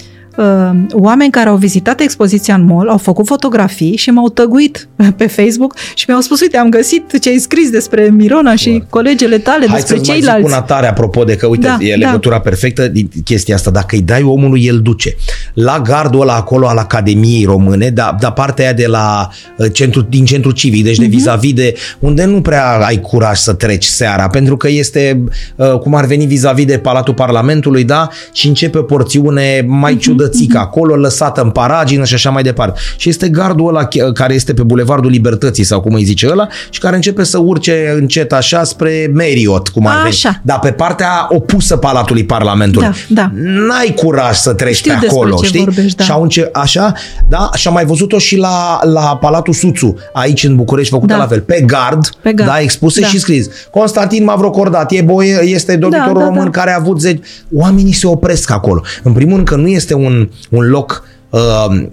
oameni 0.92 1.30
care 1.30 1.48
au 1.48 1.56
vizitat 1.56 2.00
expoziția 2.00 2.54
în 2.54 2.64
mall, 2.64 2.88
au 2.88 2.98
făcut 2.98 3.26
fotografii 3.26 3.96
și 3.96 4.10
m-au 4.10 4.28
tăguit 4.28 4.88
pe 5.16 5.26
Facebook 5.26 5.76
și 5.94 6.04
mi-au 6.08 6.20
spus, 6.20 6.40
uite, 6.40 6.56
am 6.56 6.68
găsit 6.68 7.18
ce 7.20 7.28
ai 7.28 7.38
scris 7.38 7.70
despre 7.70 8.08
Mirona 8.12 8.54
și 8.54 8.68
Foarte. 8.68 8.86
colegele 8.90 9.38
tale, 9.38 9.66
Hai 9.66 9.76
despre 9.76 9.96
să-ți 9.96 10.08
mai 10.08 10.18
ceilalți. 10.18 10.46
zic 10.46 10.54
una 10.56 10.62
tare 10.64 10.86
apropo 10.86 11.24
de 11.24 11.36
că, 11.36 11.46
uite, 11.46 11.66
Da, 11.66 11.76
e 11.80 11.96
da. 11.98 12.06
legătura 12.06 12.40
perfectă 12.40 12.88
din 12.88 13.10
chestia 13.24 13.54
asta. 13.54 13.70
Dacă 13.70 13.94
îi 13.94 14.02
dai 14.02 14.22
omului, 14.22 14.64
el 14.64 14.80
duce. 14.80 15.16
La 15.54 15.80
gardul 15.84 16.20
ăla 16.20 16.34
acolo 16.34 16.66
al 16.68 16.76
Academiei 16.76 17.44
Române, 17.44 17.90
da, 17.90 18.16
da 18.20 18.30
partea 18.32 18.64
aia 18.64 18.74
de 18.74 18.86
la 18.86 19.28
uh, 19.56 19.66
centru, 19.72 20.00
din 20.00 20.24
centru 20.24 20.50
civic, 20.50 20.84
deci 20.84 20.96
de 20.98 21.06
Mhm. 21.06 21.14
vis-a-vis 21.16 21.52
de 21.52 21.74
unde 21.98 22.24
nu 22.24 22.40
prea 22.40 22.76
ai 22.86 23.00
curaj 23.00 23.38
să 23.38 23.52
treci 23.52 23.84
seara, 23.84 24.28
pentru 24.28 24.56
că 24.56 24.68
este 24.68 25.24
uh, 25.56 25.78
cum 25.78 25.94
ar 25.94 26.04
veni 26.06 26.26
vis-a-vis 26.26 26.64
de 26.64 26.78
Palatul 26.78 27.14
Parlamentului, 27.14 27.84
da, 27.84 28.08
și 28.32 28.48
începe 28.48 28.78
o 28.78 28.82
porțiune 28.82 29.64
mai 29.68 29.96
ciudățică 30.22 30.58
acolo, 30.58 30.94
lăsată 30.96 31.40
în 31.42 31.50
paragină 31.50 32.04
și 32.04 32.14
așa 32.14 32.30
mai 32.30 32.42
departe. 32.42 32.80
Și 32.96 33.08
este 33.08 33.28
gardul 33.28 33.68
ăla 33.68 33.88
ch- 33.88 34.12
care 34.14 34.34
este 34.34 34.54
pe 34.54 34.62
Bulevardul 34.62 35.10
Libertății 35.10 35.64
sau 35.64 35.80
cum 35.80 35.94
îi 35.94 36.04
zice 36.04 36.28
ăla 36.30 36.48
și 36.70 36.80
care 36.80 36.94
începe 36.96 37.24
să 37.24 37.38
urce 37.38 37.94
încet 37.98 38.32
așa 38.32 38.64
spre 38.64 39.10
Marriott, 39.14 39.68
cum 39.68 39.86
ar 39.86 39.96
veni. 39.96 40.08
Așa. 40.08 40.40
Dar 40.42 40.58
pe 40.58 40.70
partea 40.70 41.26
opusă 41.28 41.76
Palatului 41.76 42.24
Parlamentului. 42.24 42.88
Da, 43.08 43.20
da. 43.22 43.30
N-ai 43.34 43.94
curaj 43.96 44.36
să 44.36 44.52
treci 44.54 44.76
Știu 44.76 44.92
pe 44.92 44.98
despre 45.00 45.18
acolo, 45.18 45.36
ce 45.36 45.46
știi? 45.46 45.60
vorbești, 45.64 45.96
da. 45.96 46.04
Și 46.04 46.10
au 46.10 46.22
înce- 46.22 46.48
așa, 46.52 46.92
da, 47.28 47.50
și 47.54 47.68
am 47.68 47.74
mai 47.74 47.84
văzut-o 47.84 48.18
și 48.18 48.36
la, 48.36 48.78
la 48.82 49.16
Palatul 49.20 49.52
Suțu, 49.52 49.96
aici 50.12 50.44
în 50.44 50.56
București, 50.56 50.92
făcută 50.92 51.12
Da. 51.12 51.18
la 51.18 51.26
fel, 51.26 51.40
pe 51.40 51.60
gard, 51.66 52.08
Pe 52.22 52.32
gard. 52.32 52.50
da, 52.50 52.58
expuse 52.60 53.00
Da. 53.00 53.06
și 53.06 53.18
scris. 53.18 53.48
Constantin 53.70 54.24
Mavrocordat, 54.24 54.92
e 54.92 55.02
boie, 55.02 55.40
este 55.44 55.76
dormitorul 55.76 56.12
Da, 56.14 56.18
da, 56.20 56.26
român 56.26 56.44
da. 56.44 56.50
care 56.50 56.72
a 56.72 56.76
avut 56.80 57.00
zeci. 57.00 57.22
Oamenii 57.54 57.92
se 57.92 58.06
opresc 58.06 58.50
acolo. 58.50 58.82
În 59.02 59.12
primul 59.12 59.34
rând 59.34 59.48
că 59.48 59.56
nu 59.56 59.66
este 59.66 59.94
un, 59.94 60.11
un 60.50 60.68
loc 60.68 61.04
Uh, 61.32 61.86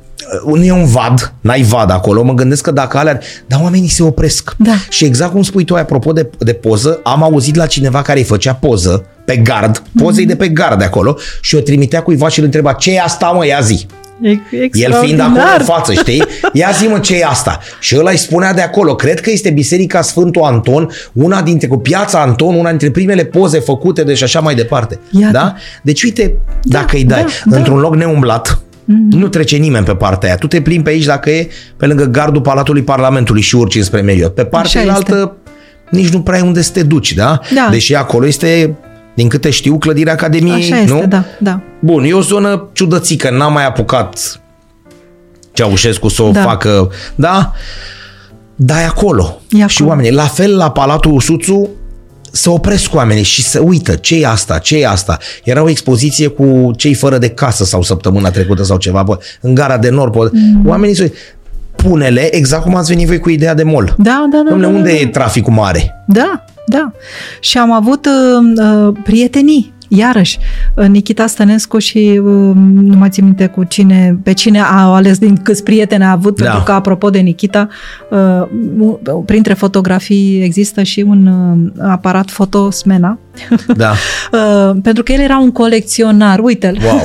nu 0.46 0.64
e 0.64 0.72
un 0.72 0.86
vad, 0.86 1.34
n-ai 1.42 1.62
vad 1.62 1.92
acolo, 1.92 2.24
mă 2.24 2.34
gândesc 2.34 2.64
că 2.64 2.72
dacă 2.72 2.98
alea, 2.98 3.20
dar 3.48 3.60
oamenii 3.64 3.88
se 3.88 4.04
opresc. 4.04 4.56
Da. 4.58 4.74
Și 4.90 5.06
exact 5.06 5.32
cum 5.32 5.44
spui 5.44 5.64
tu, 5.64 5.76
apropo 5.76 6.12
de, 6.12 6.30
de 6.38 6.54
poză, 6.54 7.00
am 7.04 7.24
auzit 7.24 7.56
la 7.56 7.66
cineva 7.66 8.02
care 8.02 8.20
îi 8.20 8.26
făcea 8.26 8.54
poză 8.54 9.06
pe 9.26 9.38
gard, 9.38 9.84
pozei 9.98 10.26
de 10.26 10.36
pe 10.36 10.48
gard 10.48 10.78
de 10.78 10.84
acolo 10.84 11.18
și 11.42 11.56
o 11.56 11.60
trimitea 11.60 12.02
cuiva 12.02 12.28
și 12.28 12.40
îl 12.40 12.46
întreba 12.46 12.74
ce 12.74 12.92
e 12.92 13.02
asta, 13.02 13.28
mă, 13.28 13.46
ia 13.46 13.60
zi. 13.60 13.86
El 14.74 14.94
fiind 15.04 15.20
acolo 15.20 15.42
în 15.58 15.64
față, 15.64 15.94
știi? 15.94 16.24
Ia 16.54 16.70
zi 16.80 16.88
mă 16.88 17.00
ce 17.00 17.16
e 17.16 17.26
asta. 17.26 17.60
Și 17.80 17.96
ăla 17.98 18.10
îi 18.10 18.18
spunea 18.18 18.54
de 18.54 18.62
acolo, 18.62 18.96
cred 18.96 19.20
că 19.20 19.32
este 19.32 19.50
Biserica 19.50 20.02
Sfântul 20.02 20.42
Anton, 20.42 20.90
una 21.14 21.42
dintre, 21.42 21.68
cu 21.68 21.78
piața 21.78 22.22
Anton, 22.22 22.56
una 22.56 22.70
dintre 22.70 22.92
primele 22.92 23.26
poze 23.26 23.60
făcute 23.60 24.04
de 24.04 24.14
și 24.14 24.24
așa 24.24 24.40
mai 24.40 24.56
departe. 24.56 25.00
Iată. 25.10 25.32
Da? 25.32 25.56
Deci 25.82 26.04
uite, 26.04 26.36
Da, 26.64 26.80
dacă 26.80 26.96
îi 26.96 27.04
dai 27.04 27.22
da, 27.22 27.30
da. 27.46 27.58
într-un 27.58 27.80
loc 27.80 27.96
neumblat, 27.96 28.62
nu 29.10 29.28
trece 29.28 29.58
nimeni 29.58 29.86
pe 29.86 29.96
partea 29.96 30.28
aia. 30.28 30.38
Tu 30.38 30.48
te 30.48 30.62
plimbi 30.62 30.84
pe 30.84 30.90
aici 30.90 31.06
dacă 31.06 31.30
e 31.30 31.48
pe 31.78 31.86
lângă 31.86 32.04
gardul 32.04 32.42
Palatului 32.42 32.82
Parlamentului 32.82 33.42
și 33.42 33.56
urci 33.56 33.76
înspre 33.76 34.02
Meriot. 34.02 34.34
Pe 34.34 34.44
partea 34.44 34.82
Așa 34.82 34.94
altă 34.94 35.36
nici 35.90 36.10
nu 36.10 36.22
prea 36.22 36.38
ai 36.38 36.48
unde 36.48 36.62
să 36.62 36.72
te 36.72 36.84
duci, 36.84 37.14
da? 37.14 37.40
Da. 37.54 37.68
Deși 37.72 37.96
acolo 37.96 38.28
este, 38.28 38.76
din 39.20 39.28
câte 39.30 39.50
știu, 39.50 39.78
clădirea 39.78 40.14
Academiei, 40.14 40.56
Așa 40.72 40.78
este, 40.80 40.94
nu? 40.94 41.06
da, 41.08 41.24
da. 41.40 41.60
Bun, 41.80 42.04
e 42.04 42.14
o 42.14 42.22
zonă 42.22 42.68
ciudățică, 42.74 43.30
n-am 43.30 43.54
mai 43.54 43.66
apucat 43.66 44.40
Ceaușescu 45.54 46.08
să 46.08 46.24
o 46.24 46.32
Da. 46.32 46.42
facă, 46.42 46.92
da? 47.16 47.54
Dar 48.56 48.80
e 48.82 48.86
acolo. 48.86 49.42
E 49.50 49.58
Și 49.58 49.64
acolo. 49.64 49.90
oamenii, 49.90 50.12
la 50.12 50.24
fel 50.24 50.56
la 50.58 50.72
Palatul 50.72 51.20
Suțu, 51.20 51.70
se 52.32 52.50
opresc 52.50 52.94
oamenii 52.94 53.24
și 53.24 53.42
se 53.44 53.60
uită, 53.60 53.96
ce 53.96 54.16
e 54.22 54.28
asta, 54.28 54.58
ce 54.58 54.78
e 54.80 54.88
asta. 54.88 55.18
Era 55.44 55.64
o 55.64 55.70
expoziție 55.70 56.28
cu 56.28 56.72
cei 56.76 56.94
fără 56.94 57.18
de 57.18 57.30
casă 57.30 57.64
sau 57.66 57.82
săptămâna 57.82 58.30
trecută 58.32 58.64
sau 58.64 58.78
ceva, 58.78 59.04
bă, 59.04 59.18
în 59.42 59.54
gara 59.54 59.78
de 59.78 59.90
nord. 59.90 60.14
Mm. 60.32 60.68
Oamenii 60.68 60.96
se 60.96 61.02
uită. 61.02 61.16
Pune-le 61.76 62.36
exact 62.36 62.64
cum 62.64 62.76
ați 62.76 62.90
venit 62.94 63.08
voi 63.08 63.20
cu 63.20 63.30
ideea 63.30 63.54
de 63.54 63.64
mol. 63.64 63.96
Da, 63.98 64.28
da, 64.32 64.42
da. 64.50 64.56
Dom'le, 64.56 64.62
da, 64.62 64.68
unde 64.68 64.90
da, 64.92 64.96
e 64.98 65.06
traficul 65.08 65.54
mare? 65.54 66.04
Da, 66.08 66.46
da. 66.70 66.92
Și 67.40 67.58
am 67.58 67.72
avut 67.72 68.06
uh, 68.06 68.66
uh, 68.66 68.94
prietenii, 69.04 69.74
iarăși, 69.88 70.38
uh, 70.76 70.86
Nikita 70.86 71.28
Stănescu 71.28 71.78
și 71.78 72.22
uh, 72.24 72.52
nu 72.74 72.96
mai 72.98 73.10
țin 73.10 73.24
minte 73.24 73.46
cu 73.48 73.64
cine, 73.64 74.20
pe 74.24 74.34
cine 74.34 74.60
a 74.62 74.94
ales 74.94 75.18
din 75.18 75.36
câți 75.36 75.64
prieteni 75.64 76.04
a 76.04 76.12
avut, 76.12 76.38
Da. 76.38 76.44
pentru 76.44 76.64
că, 76.64 76.72
apropo 76.72 77.10
de 77.10 77.20
Nikita, 77.20 77.68
uh, 78.10 79.24
printre 79.26 79.54
fotografii 79.54 80.44
există 80.44 80.84
și 80.84 81.02
un 81.08 81.26
uh, 81.28 81.88
aparat 81.90 82.30
foto 82.30 82.72
Smena, 82.72 83.20
Da. 83.76 83.92
uh, 84.38 84.76
pentru 84.84 85.04
că 85.04 85.12
el 85.12 85.20
era 85.20 85.38
un 85.40 85.52
colecționar, 85.52 86.40
uite-l. 86.40 86.78
Wow. 86.84 87.02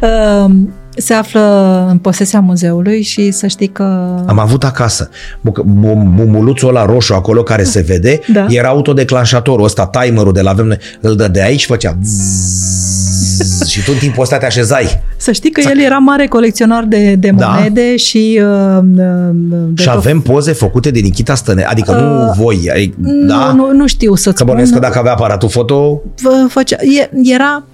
Uh, 0.96 1.02
se 1.02 1.14
află 1.14 1.86
în 1.90 1.98
posesia 1.98 2.40
muzeului 2.40 3.02
și 3.02 3.30
să 3.30 3.46
știi 3.46 3.66
că... 3.68 3.82
Am 4.26 4.38
avut 4.38 4.64
acasă. 4.64 5.08
Buc- 5.40 5.64
bum- 5.64 6.12
Bumuluțul 6.14 6.68
ăla 6.68 6.84
roșu 6.84 7.14
acolo 7.14 7.42
care 7.42 7.62
se 7.62 7.80
vede, 7.80 8.20
Da. 8.32 8.46
era 8.48 8.68
autodeclanșatorul 8.68 9.64
ăsta, 9.64 9.86
timerul 9.86 10.32
de 10.32 10.40
la 10.40 10.52
vreme, 10.52 10.78
îl 11.00 11.16
dă 11.16 11.28
de 11.28 11.42
aici 11.42 11.60
și 11.60 11.66
făcea 11.66 11.96
zzz, 12.02 13.66
și 13.68 13.84
tu 13.84 13.90
în 13.92 13.98
timpul 13.98 14.22
ăsta 14.22 14.36
te 14.38 14.46
așezai. 14.46 15.00
Să 15.16 15.32
știi 15.32 15.50
că 15.50 15.60
el 15.70 15.80
era 15.80 15.96
mare 15.98 16.26
colecționar 16.26 16.84
de, 16.84 17.14
de 17.14 17.30
Da. 17.36 17.46
monede 17.46 17.96
și... 17.96 18.40
Uh, 18.42 18.78
de 18.82 19.82
și 19.82 19.88
tot- 19.88 19.94
avem 19.96 20.20
poze 20.20 20.52
făcute 20.52 20.90
de 20.90 20.98
Nikita 20.98 21.34
Stăne, 21.34 21.62
adică 21.64 21.92
nu 21.92 22.32
voi, 22.42 22.70
ai- 22.72 22.94
da? 23.26 23.52
Nu, 23.52 23.66
nu, 23.66 23.72
nu 23.72 23.86
știu 23.86 24.14
să-ți 24.14 24.36
Că 24.36 24.44
bănuiesc 24.44 24.70
că 24.72 24.76
spun. 24.76 24.88
dacă 24.88 24.98
avea 25.00 25.12
aparatul 25.12 25.48
foto, 25.48 26.00
Vă 26.22 26.46
Făcea, 26.48 26.76
e, 26.80 27.10
era... 27.22 27.64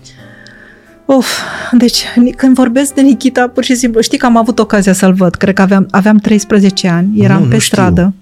Of, 1.06 1.26
deci 1.72 2.04
când 2.36 2.54
vorbesc 2.54 2.94
de 2.94 3.00
Nikita, 3.00 3.50
pur 3.54 3.64
și 3.64 3.74
simplu, 3.74 4.00
știi 4.00 4.18
că 4.18 4.26
am 4.26 4.36
avut 4.36 4.58
ocazia 4.58 4.92
să-l 4.92 5.12
văd, 5.12 5.34
cred 5.34 5.54
că 5.54 5.62
aveam, 5.62 5.86
aveam 5.90 6.16
13 6.16 6.88
ani, 6.88 7.08
eram 7.18 7.38
Nu, 7.38 7.44
nu 7.44 7.50
pe 7.50 7.58
știu. 7.58 7.76
stradă 7.76 8.12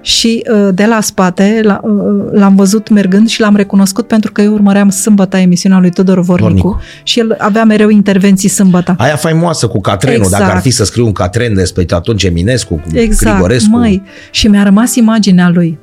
și 0.00 0.42
uh, 0.52 0.68
de 0.74 0.84
la 0.84 1.00
spate 1.00 1.60
l- 1.62 1.80
uh, 1.82 2.38
l-am 2.40 2.54
văzut 2.54 2.88
mergând 2.88 3.28
și 3.28 3.40
l-am 3.40 3.56
recunoscut 3.56 4.06
pentru 4.06 4.32
că 4.32 4.40
eu 4.42 4.52
urmăream 4.52 4.88
sâmbătă 4.88 5.36
emisiunea 5.36 5.78
lui 5.78 5.90
Tudor 5.90 6.20
Vornicu, 6.20 6.46
Vornicu. 6.68 6.80
și 7.02 7.18
el 7.18 7.34
avea 7.38 7.64
mereu 7.64 7.88
intervenții 7.88 8.48
sâmbătă. 8.48 8.94
aia 8.98 9.16
faimoasă 9.16 9.66
cu 9.66 9.80
Catrenul, 9.80 10.22
Exact. 10.22 10.42
dacă 10.42 10.54
ar 10.54 10.60
fi 10.62 10.70
să 10.70 10.84
scriu 10.84 11.06
un 11.06 11.12
Catren 11.12 11.54
despre 11.54 11.84
atunci 11.88 12.22
Eminescu, 12.24 12.74
cu 12.74 12.82
Exact, 12.98 13.32
Grigorescu. 13.34 13.70
măi, 13.76 14.02
și 14.30 14.48
mi-a 14.48 14.62
rămas 14.62 14.94
imaginea 14.94 15.48
lui. 15.54 15.78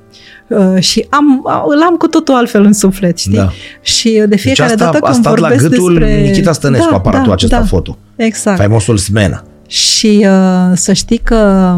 Uh, 0.58 0.80
și 0.82 1.06
am, 1.10 1.46
îl 1.68 1.82
am 1.82 1.96
cu 1.96 2.08
totul 2.08 2.34
altfel 2.34 2.64
în 2.64 2.74
suflet, 2.74 3.18
știi? 3.18 3.36
Da. 3.38 3.50
Și 3.82 4.10
de 4.12 4.26
Deci 4.26 4.40
fiecare 4.40 4.72
asta 4.72 4.84
dată 4.86 4.98
a 5.02 5.10
când 5.10 5.16
stat 5.24 5.38
la 5.38 5.48
vorbesc 5.48 5.70
gâtul 5.70 5.94
despre... 5.94 6.14
lui 6.14 6.22
Nikita 6.28 6.52
Stănescu, 6.52 6.90
Da, 6.90 6.96
aparatul 6.96 7.28
da, 7.28 7.34
acesta 7.34 7.58
da. 7.60 7.66
foto. 7.66 7.98
Exact. 8.16 8.58
Faimosul 8.58 8.98
Smena. 8.98 9.44
Și 9.68 10.26
uh, 10.28 10.72
să 10.74 10.94
știi 10.94 11.18
că 11.18 11.74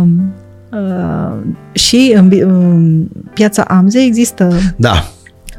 uh, 0.72 1.36
și 1.72 2.14
în, 2.16 2.28
bi- 2.28 2.40
în 2.42 3.04
piața 3.34 3.64
Amzei 3.68 4.06
există 4.06 4.54
Da, 4.76 5.04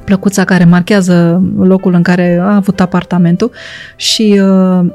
plăcuța 0.05 0.45
care 0.45 0.65
marchează 0.65 1.43
locul 1.59 1.95
în 1.95 2.03
care 2.03 2.39
a 2.43 2.55
avut 2.55 2.81
apartamentul 2.81 3.51
și 3.97 4.41
uh, 4.43 4.86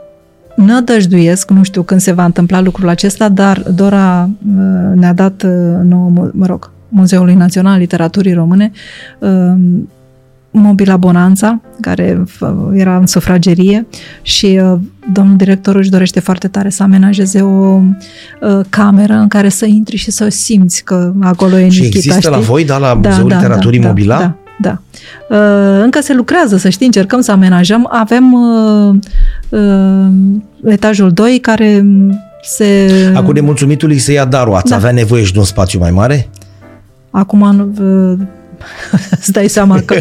nădăjduiesc, 0.56 1.50
nu 1.50 1.64
știu 1.64 1.82
când 1.84 2.02
se 2.02 2.12
va 2.12 2.26
întâmpla 2.26 2.62
lucrul 2.62 2.90
acesta, 2.90 3.30
dar 3.30 3.60
Dora 3.76 4.30
uh, 4.58 4.96
ne-a 4.96 5.14
dat 5.14 5.44
uh, 5.46 5.52
nouă, 5.84 6.10
mu- 6.10 6.30
mă 6.34 6.46
rog, 6.46 6.72
Muzeului 6.90 7.34
Național 7.34 7.74
al 7.74 7.80
Literaturii 7.80 8.34
Române 8.34 8.72
uh, 9.20 9.30
Mobila 10.52 10.98
Bonanza, 10.98 11.61
care 11.82 12.24
era 12.74 12.98
în 12.98 13.07
sufragerie 13.07 13.88
și 14.22 14.60
uh, 14.64 14.80
domnul 15.14 15.36
director 15.38 15.76
își 15.76 15.90
dorește 15.90 16.20
foarte 16.20 16.48
tare 16.48 16.70
să 16.70 16.84
amenajeze 16.84 17.41
o 17.41 17.48
uh, 17.52 18.60
cameră 18.70 19.14
în 19.14 19.28
care 19.28 19.49
să 19.49 19.66
intri 19.66 19.95
și 19.95 20.11
să 20.11 20.30
simți 20.30 20.84
că 20.84 21.14
acolo 21.22 21.60
e 21.60 21.70
Și 21.70 21.82
Nikita, 21.82 21.98
există 21.98 22.20
știi? 22.20 22.32
la 22.32 22.38
voi, 22.38 22.66
da, 22.66 22.78
la 22.78 22.94
Muzeul 22.94 23.28
Literaturii 23.28 23.80
da, 23.80 23.88
Mobila? 23.88 24.18
Da, 24.18 24.36
da. 24.61 24.82
Uh, 25.30 25.82
încă 25.84 25.99
se 26.02 26.14
lucrează, 26.14 26.57
să 26.57 26.70
știi, 26.70 26.86
încercăm 26.86 27.22
să 27.22 27.32
amenajăm. 27.32 27.88
Avem 27.91 28.34
uh, 28.34 28.95
uh, 29.49 30.07
etajul 30.66 31.11
2 31.11 31.40
care 31.41 31.86
se... 32.44 32.91
Acum 33.16 33.34
de 33.34 33.41
mulțumitul 33.41 33.90
îi 33.90 33.98
se 33.98 34.11
ia 34.11 34.26
darul. 34.26 34.56
Ați 34.56 34.70
Da. 34.70 34.76
avea 34.76 34.91
nevoie 34.91 35.24
și 35.24 35.34
de 35.34 35.40
un 35.40 35.45
spațiu 35.45 35.80
mai 35.80 35.91
mare? 35.91 36.30
Acum 37.11 37.56
nu, 37.56 37.72
uh, 38.11 38.18
îți 39.19 39.31
dai 39.31 39.48
seama 39.48 39.80
că 39.86 39.95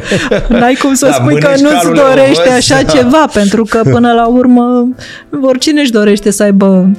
n-ai 0.48 0.74
cum 0.74 0.94
să 0.94 1.06
Da, 1.06 1.12
spui 1.12 1.40
că 1.40 1.46
mânești 1.46 1.62
nu-ți 1.62 1.74
calul 1.74 1.94
dorește 1.94 2.42
leovăz. 2.42 2.70
așa 2.70 2.82
ceva, 2.82 3.26
pentru 3.32 3.64
că 3.64 3.80
până 3.82 4.12
la 4.12 4.26
urmă 4.26 4.88
oricine 5.42 5.80
își 5.80 5.90
dorește 5.90 6.30
să 6.30 6.42
aibă... 6.42 6.90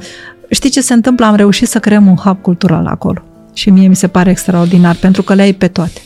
Știi 0.50 0.70
ce 0.70 0.82
se 0.82 0.94
întâmplă? 0.94 1.26
Am 1.26 1.36
reușit 1.36 1.68
să 1.68 1.80
creăm 1.80 2.08
un 2.08 2.16
hub 2.16 2.42
cultural 2.42 2.86
acolo. 2.86 3.22
Și 3.54 3.70
mie 3.70 3.88
mi 3.88 3.96
se 3.96 4.08
pare 4.08 4.30
extraordinar, 4.30 4.96
pentru 4.96 5.24
că 5.24 5.34
le 5.34 5.42
ai 5.42 5.54
pe 5.54 5.68
toate. 5.68 6.02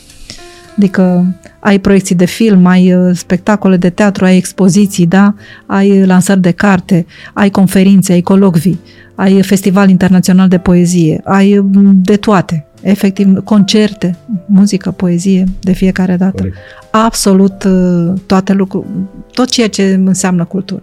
Adică 0.77 1.25
ai 1.59 1.79
proiecții 1.79 2.15
de 2.15 2.25
film, 2.25 2.65
ai 2.65 2.93
uh, 2.93 3.15
spectacole 3.15 3.77
de 3.77 3.89
teatru, 3.89 4.25
ai 4.25 4.37
expoziții, 4.37 5.05
da? 5.05 5.33
ai 5.65 6.05
lansări 6.05 6.41
de 6.41 6.51
carte, 6.51 7.05
ai 7.33 7.49
conferințe, 7.49 8.11
ai 8.11 8.21
colocvii, 8.21 8.79
ai 9.15 9.41
festival 9.41 9.89
internațional 9.89 10.47
de 10.47 10.57
poezie, 10.57 11.21
ai 11.23 11.57
uh, 11.57 11.65
de 11.93 12.15
toate. 12.15 12.67
Efectiv, 12.83 13.43
concerte, 13.43 14.17
muzică, 14.45 14.91
poezie, 14.91 15.43
de 15.59 15.71
fiecare 15.71 16.15
dată. 16.15 16.35
Corect. 16.35 16.57
Absolut 16.91 17.63
uh, 17.63 18.13
toate 18.25 18.53
lucruri, 18.53 18.85
tot 19.33 19.49
ceea 19.49 19.69
ce 19.69 19.99
înseamnă 20.05 20.45
cultură. 20.45 20.81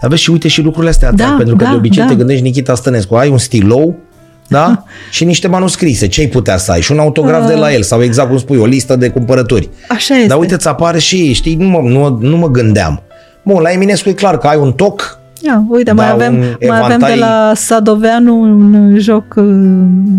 Aveți 0.00 0.22
și 0.22 0.30
uite 0.30 0.48
și 0.48 0.62
lucrurile 0.62 0.90
astea, 0.90 1.12
Da, 1.12 1.34
pentru 1.36 1.56
că 1.56 1.64
da, 1.64 1.70
de 1.70 1.76
obicei 1.76 2.02
da. 2.02 2.08
te 2.08 2.14
gândești 2.14 2.42
Nikita 2.42 2.74
Stănescu, 2.74 3.14
ai 3.14 3.28
un 3.28 3.38
stilou, 3.38 3.96
da? 4.48 4.84
și 5.10 5.24
niște 5.24 5.48
manuscrise. 5.48 6.06
Ce 6.06 6.20
ai 6.20 6.26
putea 6.26 6.56
să 6.56 6.72
ai? 6.72 6.80
Și 6.80 6.92
un 6.92 6.98
autograf 6.98 7.46
de 7.46 7.54
la 7.54 7.72
el 7.72 7.82
sau 7.82 8.02
exact 8.02 8.28
cum 8.28 8.38
spui, 8.38 8.58
o 8.58 8.66
listă 8.66 8.96
de 8.96 9.08
cumpărături. 9.08 9.68
Așa 9.88 10.14
este. 10.14 10.26
Dar 10.26 10.38
uite, 10.38 10.54
îți 10.54 10.68
apare 10.68 10.98
și, 10.98 11.32
știi, 11.32 11.54
nu 11.54 11.68
mă, 11.68 11.78
nu, 11.78 12.18
nu 12.20 12.36
mă 12.36 12.50
gândeam. 12.50 13.02
Bun, 13.42 13.62
la 13.62 13.70
Eminescu 13.70 14.08
e 14.08 14.12
clar 14.12 14.38
că 14.38 14.46
ai 14.46 14.56
un 14.56 14.72
toc, 14.72 15.18
Ia, 15.40 15.64
uite, 15.68 15.92
mai, 15.92 16.06
Da, 16.06 16.12
avem, 16.12 16.34
un 16.34 16.40
mai 16.68 16.78
avem 16.80 16.98
de 16.98 17.04
evantai- 17.04 17.18
la 17.18 17.52
Sadoveanu 17.54 18.40
un 18.40 18.96
joc 18.98 19.34
uh, 19.36 19.44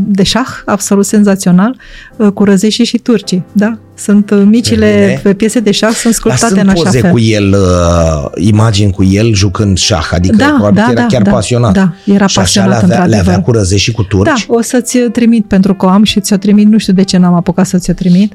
de 0.07 0.23
șah 0.23 0.47
absolut 0.65 1.05
senzațional 1.05 1.75
uh, 2.15 2.27
cu 2.31 2.43
răzeșii 2.43 2.85
și 2.85 2.97
turcii. 2.97 3.45
Da? 3.51 3.77
Sunt 3.95 4.29
uh, 4.29 4.37
Bine. 4.37 4.49
micile 4.49 5.19
pe 5.23 5.33
piese 5.33 5.59
de 5.59 5.71
șah, 5.71 5.89
sunt 5.89 6.03
dar 6.03 6.13
sculptate 6.13 6.47
sunt 6.47 6.59
în 6.61 6.69
așa 6.69 6.83
poze 6.83 6.99
fel. 6.99 7.11
cu 7.11 7.19
el, 7.19 7.49
uh, 7.53 8.31
imagini 8.35 8.91
cu 8.91 9.03
el 9.03 9.33
jucând 9.33 9.77
șah, 9.77 10.07
adică 10.11 10.35
Da, 10.35 10.45
probabil 10.45 10.75
da, 10.75 10.83
că 10.83 10.91
era 10.91 11.01
da, 11.01 11.07
chiar 11.07 11.21
da, 11.21 11.31
pasionat. 11.31 11.73
da, 11.73 11.93
era 12.05 12.25
și 12.27 12.39
așa 12.39 12.41
pasionat, 12.41 12.69
le 12.69 12.75
avea, 12.75 12.87
le 12.87 13.01
avea 13.03 13.17
într-adevăr. 13.17 13.43
cu 13.43 13.51
răzești 13.51 13.83
și 13.83 13.91
cu 13.91 14.03
turci. 14.03 14.45
Da, 14.47 14.53
o 14.55 14.61
să-ți 14.61 14.97
trimit 14.99 15.45
pentru 15.45 15.73
că 15.75 15.85
o 15.85 15.89
am 15.89 16.03
și 16.03 16.19
ți-o 16.19 16.37
trimit, 16.37 16.67
nu 16.67 16.77
știu 16.77 16.93
de 16.93 17.03
ce 17.03 17.17
n-am 17.17 17.33
apucat 17.33 17.65
să 17.67 17.77
ți-o 17.77 17.93
trimit, 17.93 18.33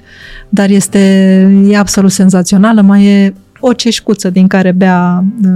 dar 0.48 0.68
este 0.70 0.98
e 1.68 1.78
absolut 1.78 2.12
senzațională, 2.12 2.80
mai 2.80 3.04
e 3.04 3.34
o 3.64 3.72
ceșcuță 3.72 4.30
din 4.30 4.46
care 4.46 4.72
bea 4.72 5.24
uh, 5.44 5.50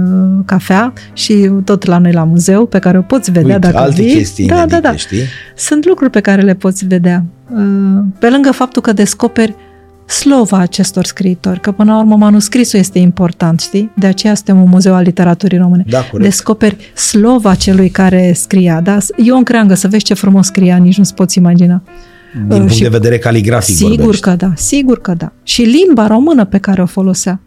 cafea 0.45 0.93
și 1.13 1.49
tot 1.63 1.85
la 1.85 1.97
noi 1.97 2.11
la 2.11 2.23
muzeu, 2.23 2.65
pe 2.65 2.79
care 2.79 2.97
o 2.97 3.01
poți 3.01 3.31
vedea 3.31 3.55
Uite, 3.55 3.67
dacă 3.67 3.77
alte 3.77 4.01
vii. 4.01 4.13
chestii 4.13 4.47
da, 4.47 4.53
da, 4.55 4.59
inedite, 4.61 4.79
da. 4.81 4.95
știi? 4.95 5.21
Sunt 5.55 5.85
lucruri 5.85 6.09
pe 6.11 6.19
care 6.19 6.41
le 6.41 6.53
poți 6.53 6.85
vedea. 6.85 7.23
Uh, 7.53 7.59
Pe 8.19 8.29
lângă 8.29 8.51
faptul 8.51 8.81
că 8.81 8.93
descoperi 8.93 9.55
slova 10.05 10.57
acestor 10.57 11.05
scriitori, 11.05 11.59
că 11.59 11.71
până 11.71 11.91
la 11.91 11.99
urmă 11.99 12.15
manuscrisul 12.15 12.79
este 12.79 12.99
important, 12.99 13.59
știi? 13.59 13.91
De 13.95 14.07
aceea 14.07 14.35
suntem 14.35 14.61
un 14.61 14.69
muzeu 14.69 14.93
al 14.93 15.03
literaturii 15.03 15.57
române. 15.57 15.83
Da, 15.89 16.01
corect. 16.11 16.29
Descoperi 16.29 16.91
slova 16.95 17.55
celui 17.55 17.89
care 17.89 18.31
scria, 18.35 18.81
da? 18.81 18.97
Eu 19.23 19.37
în 19.37 19.43
creangă 19.43 19.73
să 19.73 19.87
vezi 19.87 20.03
ce 20.03 20.13
frumos 20.13 20.45
scria, 20.45 20.77
nici 20.77 20.97
nu-ți 20.97 21.13
poți 21.13 21.37
imagina. 21.37 21.81
Din 22.33 22.51
Uh, 22.51 22.57
punct 22.57 22.71
și- 22.73 22.81
de 22.81 22.87
vedere 22.87 23.17
caligrafic 23.17 23.75
Sigur 23.75 23.95
vorbești. 23.95 24.21
că 24.21 24.29
da, 24.37 24.51
sigur 24.55 25.01
că 25.01 25.13
da. 25.13 25.31
Și 25.43 25.61
limba 25.61 26.07
română 26.07 26.45
pe 26.45 26.57
care 26.57 26.81
o 26.81 26.85
folosea. 26.85 27.39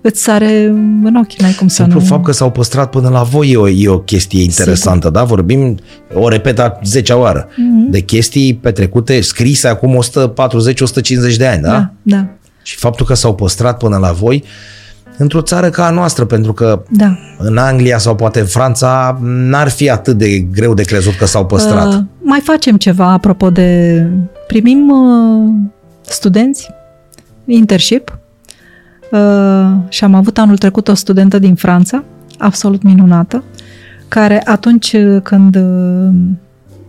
Îți 0.00 0.22
sare 0.22 0.64
în 1.02 1.14
ochi, 1.16 1.40
n-ai 1.40 1.52
cum 1.52 1.68
să 1.68 1.82
Simplu 1.82 1.98
nu... 2.00 2.04
fapt 2.06 2.24
că 2.24 2.32
s-au 2.32 2.50
păstrat 2.50 2.90
până 2.90 3.08
la 3.08 3.22
voi 3.22 3.50
e 3.50 3.56
o, 3.56 3.68
e 3.68 3.88
o 3.88 3.98
chestie 3.98 4.42
interesantă, 4.42 5.10
da? 5.10 5.24
Vorbim, 5.24 5.78
o 6.14 6.28
repeta 6.28 6.78
10 6.84 7.12
oară, 7.12 7.48
Mhm. 7.56 7.90
de 7.90 8.00
chestii 8.00 8.54
petrecute, 8.54 9.20
scrise 9.20 9.68
acum 9.68 9.94
140-150 9.94 11.36
de 11.36 11.46
ani, 11.46 11.62
da? 11.62 11.68
Da, 11.70 11.92
da, 12.02 12.26
Și 12.62 12.76
faptul 12.76 13.06
că 13.06 13.14
s-au 13.14 13.34
păstrat 13.34 13.76
până 13.78 13.96
la 13.96 14.12
voi 14.12 14.44
într-o 15.16 15.40
țară 15.40 15.70
ca 15.70 15.86
a 15.86 15.90
noastră, 15.90 16.24
pentru 16.24 16.52
că 16.52 16.82
da. 16.90 17.18
în 17.38 17.56
Anglia 17.56 17.98
sau 17.98 18.14
poate 18.14 18.40
în 18.40 18.46
Franța 18.46 19.18
n-ar 19.22 19.68
fi 19.68 19.90
atât 19.90 20.16
de 20.18 20.38
greu 20.38 20.74
de 20.74 20.82
crezut 20.82 21.14
că 21.14 21.26
s-au 21.26 21.46
păstrat. 21.46 21.86
Uh, 21.94 22.00
mai 22.22 22.40
facem 22.44 22.76
ceva 22.76 23.10
apropo 23.12 23.50
de... 23.50 24.02
Primim 24.46 24.88
uh, 24.90 25.52
studenți, 26.00 26.70
internship, 27.46 28.17
uh, 29.10 29.70
și 29.88 30.04
am 30.04 30.14
avut 30.14 30.38
anul 30.38 30.58
trecut 30.58 30.88
o 30.88 30.94
studentă 30.94 31.38
din 31.38 31.54
Franța, 31.54 32.04
absolut 32.38 32.82
minunată, 32.82 33.44
care 34.08 34.42
atunci 34.46 34.96
când 35.22 35.56
uh, 35.56 36.14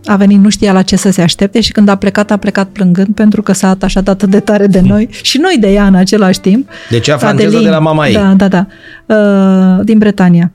a 0.04 0.16
venit 0.16 0.40
nu 0.40 0.48
știa 0.48 0.72
la 0.72 0.82
ce 0.82 0.96
să 0.96 1.10
se 1.10 1.22
aștepte 1.22 1.60
și 1.60 1.72
când 1.72 1.88
a 1.88 1.96
plecat, 1.96 2.30
a 2.30 2.36
plecat 2.36 2.68
plângând 2.68 3.14
pentru 3.14 3.42
că 3.42 3.52
s-a 3.52 3.68
atașat 3.68 4.08
atât 4.08 4.28
de 4.28 4.40
tare 4.40 4.66
de 4.66 4.80
noi 4.80 5.08
și 5.22 5.38
noi 5.38 5.56
de 5.60 5.72
ea 5.72 5.86
în 5.86 5.94
același 5.94 6.40
timp. 6.40 6.68
Deci 6.90 7.08
ea 7.08 7.16
franceză 7.16 7.48
Adeline, 7.48 7.70
de 7.70 7.74
la 7.74 7.82
mama 7.82 8.06
ei. 8.06 8.14
Da, 8.14 8.34
da, 8.36 8.48
da. 8.48 8.66
Uh, 9.06 9.84
din 9.84 9.98
Bretania. 9.98 10.52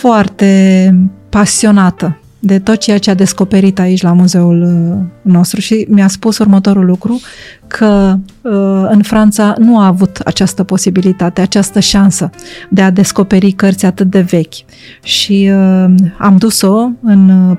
Foarte 0.00 0.94
pasionată 1.28 2.18
de 2.46 2.58
tot 2.58 2.76
ceea 2.76 2.98
ce 2.98 3.10
a 3.10 3.14
descoperit 3.14 3.78
aici 3.78 4.02
la 4.02 4.12
muzeul 4.12 4.62
uh, 4.62 5.32
nostru 5.32 5.60
și 5.60 5.86
mi-a 5.88 6.08
spus 6.08 6.38
următorul 6.38 6.84
lucru, 6.84 7.20
că 7.66 8.18
uh, 8.42 8.86
în 8.90 9.02
Franța 9.02 9.54
nu 9.58 9.78
a 9.78 9.86
avut 9.86 10.16
această 10.24 10.62
posibilitate, 10.62 11.40
această 11.40 11.80
șansă 11.80 12.30
de 12.70 12.82
a 12.82 12.90
descoperi 12.90 13.52
cărți 13.52 13.86
atât 13.86 14.10
de 14.10 14.20
vechi. 14.20 14.54
Și 15.02 15.50
uh, 15.52 15.94
am 16.18 16.36
dus-o 16.38 16.88
în 17.02 17.28
uh, 17.28 17.56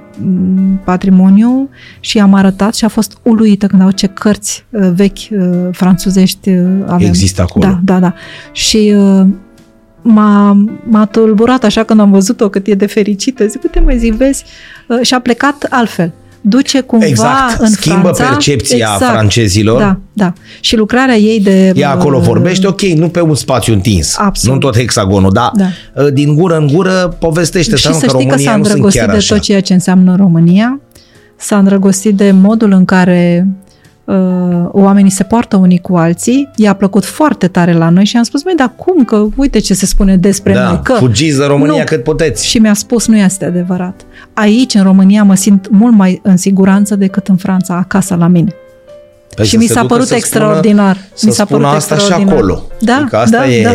patrimoniu 0.83 1.69
și 1.99 2.19
am 2.19 2.33
arătat 2.33 2.75
și 2.75 2.85
a 2.85 2.87
fost 2.87 3.17
uluită 3.23 3.67
când 3.67 3.81
au 3.81 3.91
ce 3.91 4.07
cărți 4.07 4.65
uh, 4.69 4.89
vechi 4.95 5.17
uh, 5.31 5.67
franțuzești 5.71 6.49
uh, 6.49 6.83
avem. 6.85 7.07
Există 7.07 7.41
acolo. 7.41 7.65
Da, 7.65 7.79
da, 7.83 7.99
da. 7.99 8.13
Și 8.51 8.93
uh, 8.97 9.27
m-a, 10.07 10.65
m-a 10.83 11.05
tulburat 11.05 11.63
așa 11.63 11.83
când 11.83 11.99
am 11.99 12.11
văzut-o 12.11 12.49
cât 12.49 12.67
e 12.67 12.73
de 12.73 12.85
fericită. 12.85 13.47
Zic, 13.47 13.63
uite 13.63 13.79
mai 13.79 13.97
zi, 13.97 14.09
vezi? 14.09 14.43
Uh, 14.87 14.99
și 15.01 15.13
a 15.13 15.19
plecat 15.19 15.67
altfel. 15.69 16.13
Duce 16.41 16.81
cumva 16.81 17.05
Exact, 17.05 17.59
în 17.59 17.67
schimbă 17.67 17.99
Franța, 18.01 18.23
percepția 18.23 18.77
exact, 18.77 19.11
francezilor. 19.11 19.79
Da, 19.79 19.99
da. 20.13 20.33
Și 20.59 20.75
lucrarea 20.75 21.15
ei 21.15 21.39
de... 21.39 21.73
Ea 21.75 21.89
acolo 21.91 22.17
uh, 22.17 22.23
vorbește, 22.23 22.67
ok, 22.67 22.81
nu 22.81 23.09
pe 23.09 23.21
un 23.21 23.35
spațiu 23.35 23.73
întins, 23.73 24.17
Absolut. 24.17 24.47
nu 24.47 24.53
în 24.53 24.71
tot 24.71 24.79
hexagonul, 24.79 25.31
dar 25.31 25.51
Da. 25.53 26.09
din 26.09 26.35
gură 26.35 26.57
în 26.57 26.67
gură 26.67 27.15
povestește 27.19 27.75
Și 27.75 27.83
să 27.83 27.93
să 27.93 27.99
că 27.99 28.05
știi 28.05 28.11
că 28.11 28.17
România 28.17 28.51
s-a 28.51 28.57
nu 28.57 28.63
sunt 28.63 28.65
îndrăgostit 28.65 29.01
chiar 29.01 29.09
de 29.09 29.17
așa. 29.17 29.33
tot 29.35 29.43
ceea 29.43 29.61
ce 29.61 29.73
înseamnă 29.73 30.15
România, 30.15 30.79
s-a 31.35 31.57
îndrăgostit 31.57 32.15
de 32.15 32.31
modul 32.31 32.71
în 32.71 32.85
care 32.85 33.47
uh, 33.47 33.66
oamenii 34.71 35.11
se 35.11 35.23
poartă 35.23 35.55
unii 35.55 35.79
cu 35.79 35.95
alții, 35.95 36.49
i-a 36.55 36.73
plăcut 36.73 37.05
foarte 37.05 37.47
tare 37.47 37.73
la 37.73 37.89
noi 37.89 38.05
și 38.05 38.17
am 38.17 38.23
spus, 38.23 38.41
băi, 38.41 38.53
dar 38.55 38.71
cum, 38.75 39.03
că 39.03 39.27
uite 39.35 39.59
ce 39.59 39.73
se 39.73 39.85
spune 39.85 40.17
despre 40.17 40.53
Da, 40.53 40.63
noi, 40.69 40.79
că... 40.83 40.93
fugiți 40.93 41.37
de 41.37 41.45
România 41.45 41.77
Nu. 41.77 41.83
cât 41.83 42.03
puteți. 42.03 42.47
Și 42.47 42.59
mi-a 42.59 42.73
spus, 42.73 43.07
nu 43.07 43.17
este 43.17 43.45
adevărat. 43.45 44.01
Aici, 44.33 44.73
în 44.73 44.83
România, 44.83 45.23
mă 45.23 45.35
simt 45.35 45.69
mult 45.69 45.95
mai 45.95 46.19
în 46.23 46.37
siguranță 46.37 46.95
decât 46.95 47.27
în 47.27 47.35
Franța, 47.35 47.75
acasă 47.75 48.15
la 48.15 48.27
mine. 48.27 48.51
Păi 49.37 49.45
și 49.45 49.51
să 49.51 49.57
mi 49.57 49.65
se 49.65 49.73
s-a 49.73 49.81
ducă 49.81 49.93
părut 49.93 50.07
să 50.07 50.15
extraordinar. 50.15 50.95
Spună, 50.95 51.09
mi 51.23 51.29
să 51.29 51.35
s-a 51.35 51.43
spună 51.45 51.61
părut 51.61 51.77
asta 51.77 51.95
și 51.95 52.01
extraordinar. 52.01 52.37
acolo. 52.37 52.67
Da, 52.79 52.95
adică 52.95 53.17
asta 53.17 53.37
da, 53.37 53.49
e... 53.49 53.63
da. 53.63 53.71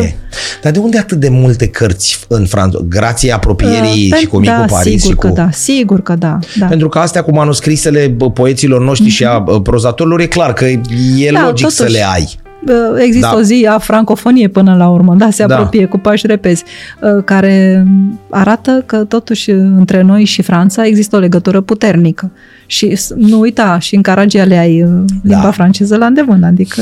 Dar 0.61 0.71
de 0.71 0.79
unde 0.79 0.97
atât 0.97 1.19
de 1.19 1.29
multe 1.29 1.67
cărți 1.67 2.19
în 2.27 2.45
Franța? 2.45 2.79
Grație 2.89 3.31
apropierii 3.31 4.09
Uh, 4.11 4.17
și 4.19 4.25
cu 4.25 4.37
Micu 4.39 4.51
da, 4.51 4.65
Paris 4.69 5.01
sigur 5.01 5.09
și 5.09 5.15
cu... 5.15 5.27
că 5.27 5.33
da, 5.33 5.51
sigur 5.51 6.01
că 6.01 6.15
da. 6.15 6.39
da. 6.59 6.65
Pentru 6.65 6.89
că 6.89 6.99
astea 6.99 7.21
cu 7.23 7.31
manuscrisele 7.33 8.07
bă, 8.07 8.31
poeților 8.31 8.81
noștri 8.81 9.09
și 9.09 9.25
a 9.25 9.39
bă, 9.39 9.61
prozatorilor 9.61 10.19
e 10.19 10.25
clar 10.25 10.53
că 10.53 10.65
e 10.65 11.31
Da, 11.33 11.45
logic 11.45 11.69
să 11.69 11.77
totuși. 11.77 11.97
le 11.97 12.05
ai. 12.13 12.39
Uh, 12.67 13.01
Există 13.03 13.27
Da. 13.31 13.37
o 13.37 13.41
zi 13.41 13.67
a 13.69 13.77
francofonie 13.77 14.47
până 14.47 14.75
la 14.75 14.87
urmă, 14.89 15.15
da, 15.15 15.29
se 15.29 15.45
Da. 15.45 15.55
apropie 15.55 15.85
cu 15.85 15.97
pași 15.97 16.27
repezi, 16.27 16.63
uh, 17.01 17.23
care 17.23 17.85
arată 18.29 18.83
că 18.85 18.97
totuși 18.97 19.49
între 19.51 20.01
noi 20.01 20.23
și 20.23 20.41
Franța 20.41 20.85
există 20.85 21.15
o 21.15 21.19
legătură 21.19 21.61
puternică. 21.61 22.31
Și 22.65 22.95
s- 22.95 23.11
nu 23.15 23.39
uita, 23.39 23.79
și 23.79 23.95
în 23.95 24.01
Caragiale 24.01 24.57
ai 24.57 24.83
uh, 24.83 24.89
limba 25.23 25.41
Da. 25.43 25.51
franceză 25.51 25.95
la 25.97 26.05
îndemână, 26.05 26.45
adică 26.47 26.81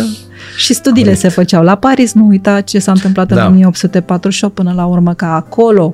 și 0.58 0.74
studiile 0.74 1.04
Corect. 1.14 1.22
se 1.22 1.30
făceau 1.30 1.64
la 1.64 1.76
Paris, 1.76 2.14
nu 2.14 2.26
uita 2.28 2.62
ce 2.62 2.80
s-a 2.80 2.92
întâmplat 2.92 3.28
Da. 3.34 3.42
în 3.46 3.48
1848 3.52 4.54
până 4.54 4.74
la 4.76 4.86
urmă, 4.86 5.14
că 5.14 5.26
acolo 5.26 5.94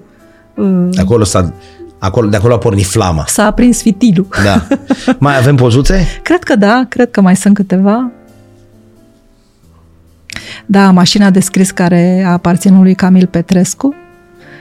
uh, 0.56 0.66
De 0.92 1.02
acolo, 1.02 1.24
s-a, 1.24 1.54
acolo, 2.00 2.30
de 2.30 2.36
acolo 2.38 2.54
a 2.54 2.58
pornit 2.58 2.86
flama. 2.86 3.24
s-a 3.28 3.46
aprins 3.46 3.82
fitilul. 3.82 4.28
Da. 4.44 4.68
Mai 5.20 5.38
avem 5.38 5.56
pozuțe? 5.56 6.06
Cred 6.24 6.44
că 6.44 6.56
da, 6.56 6.86
cred 6.90 7.12
că 7.12 7.22
mai 7.22 7.36
sunt 7.36 7.54
câteva. 7.56 8.12
Da, 10.66 10.92
mașina 10.92 11.30
de 11.30 11.40
scris 11.40 11.72
care 11.72 12.24
a 12.26 12.32
aparținut 12.32 12.82
lui 12.82 12.96
Camil 12.96 13.28
Petrescu 13.28 13.96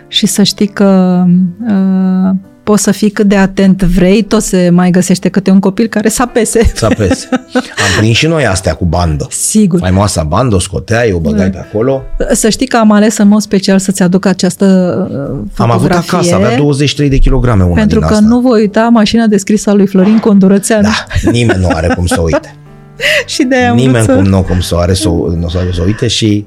și 0.08 0.26
să 0.26 0.42
știi 0.42 0.66
că 0.66 1.24
uh, 1.68 2.30
poți 2.62 2.82
să 2.82 2.90
fii 2.90 3.10
cât 3.10 3.26
de 3.28 3.36
atent 3.36 3.82
vrei, 3.82 4.22
tot 4.22 4.42
se 4.42 4.70
mai 4.72 4.90
găsește 4.90 5.28
câte 5.28 5.50
un 5.50 5.58
copil 5.58 5.86
care 5.86 6.08
să 6.08 6.22
apese. 6.22 6.72
Să 6.74 6.84
apese. 6.86 7.28
Am 7.32 7.98
prins 7.98 8.16
și 8.16 8.26
noi 8.26 8.46
astea 8.46 8.74
cu 8.74 8.84
bandă. 8.84 9.26
Sigur. 9.30 9.78
Faimoasa 9.80 10.22
bandă, 10.22 10.54
o 10.54 10.58
scoteai, 10.58 11.12
o 11.12 11.18
băgai 11.18 11.50
pe 11.50 11.58
acolo. 11.58 12.02
Să 12.32 12.48
știi 12.48 12.66
că 12.66 12.76
am 12.76 12.92
ales 12.92 13.16
în 13.18 13.28
mod 13.28 13.40
special 13.40 13.78
să-ți 13.78 14.02
aduc 14.02 14.24
această 14.26 14.66
uh, 15.10 15.46
Am 15.56 15.70
avut 15.70 15.80
fotografie. 15.82 16.18
acasă, 16.18 16.34
avea 16.34 16.56
23 16.56 17.08
de 17.08 17.16
kilograme 17.16 17.64
una 17.64 17.74
Pentru 17.74 17.98
din 17.98 18.08
că 18.08 18.14
asta. 18.14 18.26
nu 18.26 18.40
voi 18.40 18.60
uita 18.60 18.88
mașina 18.92 19.26
de 19.26 19.36
scris 19.36 19.66
a 19.66 19.72
lui 19.72 19.86
Florin 19.86 20.18
Condurățeanu. 20.18 20.82
Da, 20.82 21.30
nimeni 21.30 21.60
nu 21.60 21.68
are 21.68 21.92
cum 21.94 22.06
să 22.06 22.20
o 22.20 22.22
uite. 22.22 22.54
și 23.27 23.43
de 23.43 23.56
aia 23.56 23.70
am 23.70 23.77
Nimeni 23.77 23.93
vrut 24.05 24.16
să... 24.16 24.23
cum 24.23 24.24
nu 24.24 24.43
cum 24.43 24.60
să 24.60 24.74
o 24.74 24.78
are 24.78 24.94
să, 24.94 25.09
o- 25.09 25.28
nu 25.35 25.48
să, 25.48 25.59
o- 25.68 25.73
să 25.73 25.81
o 25.81 25.85
uite 25.85 26.06
și 26.06 26.47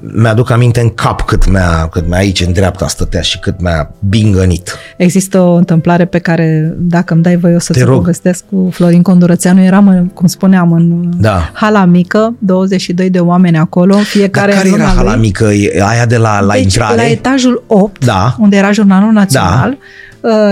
mi-aduc 0.00 0.50
aminte 0.50 0.80
în 0.80 0.88
cap 0.88 1.22
cât 1.26 1.50
mi-a, 1.50 1.88
cât 1.92 2.08
mi-a 2.08 2.18
aici 2.18 2.40
în 2.40 2.52
dreapta 2.52 2.88
stătea 2.88 3.20
și 3.20 3.38
cât 3.38 3.60
mi-a 3.60 3.90
bingănit. 4.08 4.76
Există 4.96 5.40
o 5.40 5.52
întâmplare 5.54 6.04
pe 6.04 6.18
care, 6.18 6.74
dacă 6.78 7.14
îmi 7.14 7.22
dai 7.22 7.36
voie, 7.36 7.54
o 7.54 7.58
să 7.58 7.72
Te 7.72 7.78
ți 7.78 7.84
rog. 7.84 7.94
povestesc 7.96 8.44
cu 8.50 8.68
Florin 8.72 9.02
Condurățeanu. 9.02 9.62
Eram, 9.62 9.88
în, 9.88 10.06
cum 10.06 10.26
spuneam, 10.26 10.72
în 10.72 11.10
Da. 11.20 11.50
hala 11.52 11.84
mică, 11.84 12.34
22 12.38 13.10
de 13.10 13.18
oameni 13.18 13.58
acolo, 13.58 13.94
Dar 13.94 14.02
fiecare 14.04 14.52
care 14.52 14.68
în 14.68 14.74
era 14.74 14.82
luna 14.82 14.94
hala 14.94 15.12
lui. 15.12 15.20
mică? 15.20 15.44
E 15.44 15.82
Aia 15.86 16.06
de 16.06 16.16
la, 16.16 16.40
la 16.40 16.52
deci, 16.52 16.62
intrare? 16.62 16.96
la 16.96 17.06
etajul 17.06 17.64
8, 17.66 18.04
Da. 18.04 18.36
unde 18.38 18.56
era 18.56 18.72
Jurnalul 18.72 19.12
Național, 19.12 19.70
uh, 19.70 19.76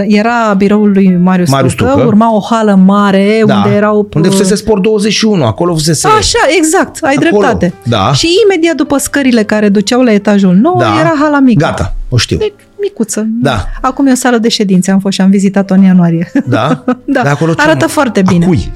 era 0.06 0.54
biroul 0.56 0.90
lui 0.92 1.16
Marius, 1.22 1.50
Marius 1.50 1.72
Tucă, 1.74 1.90
Tucă. 1.90 2.04
urma 2.04 2.34
o 2.34 2.40
hală 2.50 2.74
mare 2.74 3.42
da. 3.46 3.56
unde 3.56 3.76
erau... 3.76 4.08
Unde 4.14 4.28
uh, 4.28 4.34
fusese 4.34 4.54
Sport 4.54 4.82
21, 4.82 5.44
acolo 5.44 5.72
fusese... 5.74 6.06
Așa, 6.08 6.38
exact, 6.58 6.98
ai 7.02 7.14
Acolo, 7.14 7.40
dreptate. 7.42 7.74
da. 7.84 8.12
Și 8.12 8.28
imediat 8.44 8.74
după 8.74 8.98
scările 8.98 9.42
care 9.42 9.68
duceau 9.68 10.02
la 10.02 10.12
etajul 10.12 10.54
9, 10.54 10.76
da. 10.80 10.96
era 11.00 11.14
hala 11.18 11.38
mică. 11.40 11.64
Gata, 11.64 11.94
o 12.08 12.16
știu. 12.16 12.36
Deci, 12.36 12.52
micuță. 12.80 13.26
Da. 13.42 13.64
Acum 13.80 14.06
e 14.06 14.12
o 14.12 14.14
sală 14.14 14.38
de 14.38 14.48
ședințe, 14.48 14.90
am 14.90 14.98
fost 14.98 15.14
și 15.14 15.20
am 15.20 15.30
vizitat-o 15.30 15.74
în 15.74 15.82
ianuarie. 15.82 16.32
Da? 16.48 16.84
Da, 17.04 17.22
De 17.22 17.28
acolo 17.28 17.54
ce- 17.54 17.62
arată 17.62 17.86
foarte 17.86 18.22
bine. 18.22 18.44
A 18.44 18.48
cui? 18.48 18.70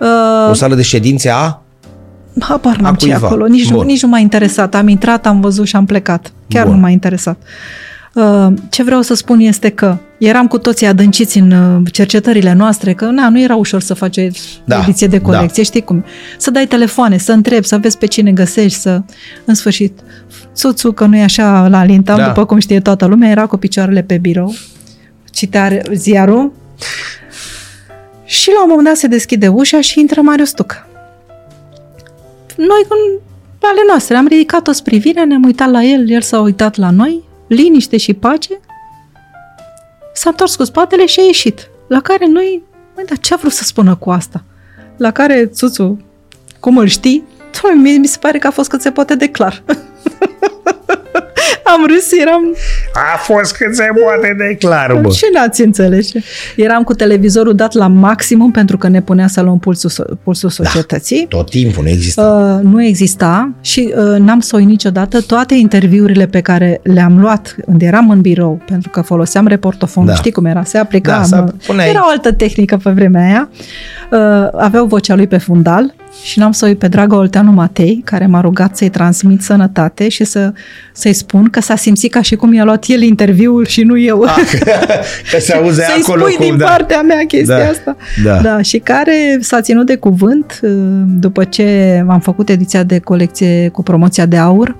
Uh, 0.00 0.50
O 0.50 0.54
sală 0.54 0.74
de 0.74 0.82
ședințe 0.82 1.30
a... 1.30 1.60
habar 2.40 2.76
n-am 2.76 2.92
a 2.92 2.96
ce 2.96 3.06
e 3.06 3.10
cuiva. 3.10 3.26
acolo, 3.26 3.46
nici, 3.46 3.70
nu, 3.70 3.76
Bun. 3.76 3.86
nici 3.86 4.02
nu 4.02 4.08
m-a 4.08 4.18
interesat. 4.18 4.74
Am 4.74 4.88
intrat, 4.88 5.26
am 5.26 5.40
văzut 5.40 5.66
și 5.66 5.76
am 5.76 5.84
plecat. 5.86 6.32
Chiar 6.48 6.64
Bun. 6.66 6.74
nu 6.74 6.80
m-a 6.80 6.88
interesat. 6.88 7.36
Uh, 8.14 8.46
ce 8.70 8.82
vreau 8.82 9.00
să 9.00 9.14
spun 9.14 9.38
este 9.40 9.68
că 9.68 9.96
eram 10.26 10.46
cu 10.46 10.58
toții 10.58 10.86
adânciți 10.86 11.38
în 11.38 11.50
uh, 11.50 11.92
cercetările 11.92 12.52
noastre, 12.52 12.92
că 12.92 13.04
na, 13.04 13.28
nu 13.28 13.40
era 13.40 13.56
ușor 13.56 13.80
să 13.80 13.94
faci 13.94 14.16
o 14.16 14.22
Da, 14.64 14.80
ediție 14.80 15.06
de 15.06 15.20
colecție, 15.20 15.62
da. 15.62 15.68
știi 15.68 15.82
cum? 15.82 16.04
Să 16.38 16.50
dai 16.50 16.66
telefoane, 16.66 17.18
să 17.18 17.32
întrebi, 17.32 17.66
să 17.66 17.78
vezi 17.78 17.98
pe 17.98 18.06
cine 18.06 18.32
găsești, 18.32 18.78
să... 18.78 19.02
În 19.44 19.54
sfârșit, 19.54 19.98
soțul, 20.52 20.92
că 20.94 21.04
nu 21.04 21.16
e 21.16 21.22
așa 21.22 21.68
la 21.68 21.84
lintam, 21.84 22.16
Da. 22.16 22.26
după 22.26 22.44
cum 22.44 22.58
știe 22.58 22.80
toată 22.80 23.06
lumea, 23.06 23.30
era 23.30 23.46
cu 23.46 23.56
picioarele 23.56 24.02
pe 24.02 24.18
birou, 24.18 24.54
citea 25.30 25.82
ziarul 25.92 26.52
și 28.24 28.50
la 28.54 28.62
un 28.62 28.68
moment 28.68 28.86
dat 28.86 28.96
se 28.96 29.06
deschide 29.06 29.48
ușa 29.48 29.80
și 29.80 30.00
intră 30.00 30.20
Marius 30.20 30.50
Tucă. 30.50 30.86
Noi, 32.56 32.86
în 32.88 33.18
ale 33.60 33.80
noastre, 33.88 34.16
am 34.16 34.26
ridicat 34.26 34.68
o 34.68 34.72
privire, 34.84 35.24
ne-am 35.24 35.44
uitat 35.44 35.70
la 35.70 35.82
el, 35.82 36.10
el 36.10 36.20
s-a 36.20 36.40
uitat 36.40 36.76
la 36.76 36.90
noi, 36.90 37.22
liniște 37.46 37.96
și 37.96 38.14
pace, 38.14 38.60
s-a 40.22 40.28
întors 40.28 40.56
cu 40.56 40.64
spatele 40.64 41.06
și 41.06 41.20
a 41.20 41.22
ieșit. 41.22 41.70
La 41.86 42.00
care 42.00 42.26
noi, 42.26 42.62
măi, 42.94 43.04
dar 43.04 43.18
ce 43.18 43.34
a 43.34 43.36
vrut 43.36 43.52
să 43.52 43.64
spună 43.64 43.94
cu 43.94 44.10
asta? 44.10 44.44
La 44.96 45.10
care 45.10 45.46
Țuțu, 45.46 46.04
cum 46.60 46.78
îl 46.78 46.86
știi? 46.86 47.24
Doamne, 47.60 47.80
mie 47.80 47.98
mi 47.98 48.06
se 48.06 48.18
pare 48.20 48.38
că 48.38 48.46
a 48.46 48.50
fost 48.50 48.68
cât 48.68 48.80
se 48.80 48.90
poate 48.90 49.14
de 49.14 49.28
clar. 49.28 49.62
am 51.64 51.86
râs, 51.86 52.12
eram... 52.20 52.42
A 53.14 53.16
fost 53.16 53.56
cât 53.56 53.74
se 53.74 53.84
poate 54.02 54.34
de 54.38 54.54
clar, 54.56 54.94
bă. 55.00 55.08
Ce 55.08 55.26
n-ați 55.34 55.62
înțelege? 55.62 56.20
Eram 56.56 56.82
cu 56.82 56.94
televizorul 56.94 57.54
dat 57.54 57.72
la 57.72 57.86
maximum 57.86 58.50
pentru 58.50 58.76
că 58.78 58.88
ne 58.88 59.00
punea 59.02 59.26
să 59.28 59.40
luăm 59.42 59.58
pulsul, 59.58 59.90
so- 59.90 60.22
pulsul 60.22 60.50
societății. 60.50 61.26
Tot 61.28 61.50
timpul 61.50 61.82
nu 61.82 61.88
există. 61.88 62.58
Uh, 62.62 62.70
nu 62.70 62.82
exista 62.84 63.52
și 63.60 63.94
uh, 63.96 64.18
n-am 64.18 64.40
să 64.40 64.56
uit 64.56 64.66
niciodată 64.66 65.20
toate 65.20 65.54
interviurile 65.54 66.26
pe 66.26 66.40
care 66.40 66.80
le-am 66.82 67.20
luat 67.20 67.56
când 67.64 67.82
eram 67.82 68.10
în 68.10 68.20
birou, 68.20 68.60
pentru 68.66 68.90
că 68.90 69.00
foloseam 69.00 69.46
reportofon, 69.46 70.06
Da. 70.06 70.14
știi 70.14 70.30
cum 70.32 70.44
era, 70.44 70.64
se 70.64 70.78
aplica, 70.78 71.16
Da, 71.16 71.22
să 71.22 71.36
mă- 71.36 71.52
puneai- 71.66 71.88
era 71.88 72.00
o 72.06 72.10
altă 72.10 72.32
tehnică 72.32 72.76
pe 72.82 72.90
vremea 72.90 73.22
aia, 73.26 73.48
uh, 74.10 74.48
aveau 74.60 74.86
vocea 74.86 75.14
lui 75.14 75.26
pe 75.26 75.38
fundal 75.38 75.94
și 76.24 76.38
n-am 76.38 76.52
să 76.52 76.66
uit 76.66 76.78
pe 76.78 76.88
dragă 76.88 77.14
Olteanu 77.14 77.52
Matei, 77.52 78.02
care 78.04 78.26
m-a 78.26 78.40
rugat 78.40 78.76
să-i 78.76 78.88
transmit 78.88 79.42
sănătate 79.42 80.08
și 80.08 80.24
să, 80.24 80.52
să-i 80.92 81.12
spun 81.12 81.48
că 81.50 81.60
s-a 81.60 81.76
simțit 81.76 82.10
ca 82.12 82.22
și 82.22 82.36
cum 82.36 82.54
i-a 82.54 82.64
luat 82.64 82.84
el 82.88 83.02
interviul 83.02 83.66
și 83.66 83.82
nu 83.82 83.98
eu. 83.98 84.22
Ah, 84.22 84.36
că 85.30 85.38
se 85.38 85.54
auze 85.62 85.82
Să-i 85.82 86.02
acolo 86.02 86.20
spui 86.20 86.34
cum, 86.34 86.46
din 86.46 86.56
da. 86.56 86.66
partea 86.66 87.02
mea 87.02 87.24
chestia 87.26 87.58
Da, 87.58 87.68
asta. 87.68 87.96
da. 88.24 88.40
da. 88.40 88.62
Și 88.62 88.78
care 88.78 89.38
s-a 89.40 89.60
ținut 89.60 89.86
de 89.86 89.96
cuvânt 89.96 90.60
uh, 90.62 90.70
după 91.06 91.44
ce 91.44 92.04
am 92.08 92.20
făcut 92.20 92.48
ediția 92.48 92.82
de 92.82 92.98
colecție 92.98 93.68
cu 93.68 93.82
promoția 93.82 94.26
de 94.26 94.36
aur 94.36 94.76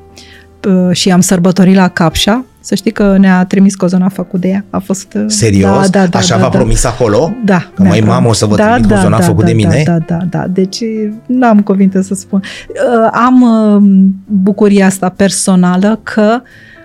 uh, 0.68 0.96
și 0.96 1.10
am 1.10 1.20
sărbătorit 1.20 1.74
la 1.74 1.88
Capșa. 1.88 2.44
Să 2.64 2.74
știi 2.74 2.90
că 2.90 3.16
ne-a 3.18 3.44
trimis 3.44 3.74
cozonafa 3.74 4.22
cu 4.22 4.38
de 4.38 4.48
ea. 4.48 4.64
A 4.70 4.78
fost... 4.78 5.12
uh, 5.14 5.24
Serios? 5.26 5.90
Da, 5.90 5.98
da, 6.00 6.06
da, 6.06 6.18
Așa 6.18 6.34
da, 6.34 6.42
v-a 6.42 6.48
da. 6.48 6.56
promis 6.58 6.84
acolo? 6.84 7.32
Da. 7.44 7.58
Că, 7.74 7.82
mi-a 7.82 7.88
măi, 7.90 7.98
promis. 7.98 8.14
mamă, 8.14 8.28
o 8.28 8.32
să 8.32 8.46
vă 8.46 8.54
trimit 8.54 8.90
cozonac 8.90 9.18
da, 9.18 9.24
făcut 9.26 9.40
da, 9.40 9.46
de 9.46 9.52
mine? 9.52 9.82
Da, 9.84 9.98
da, 9.98 10.16
da, 10.16 10.24
da. 10.30 10.46
Deci 10.46 10.78
n-am 11.26 11.60
cuvinte 11.60 12.02
să 12.02 12.14
spun. 12.14 12.42
Uh, 12.68 13.08
Am 13.12 13.42
uh, 13.42 13.82
bucuria 14.26 14.86
asta 14.86 15.08
personală 15.08 16.00
că 16.02 16.40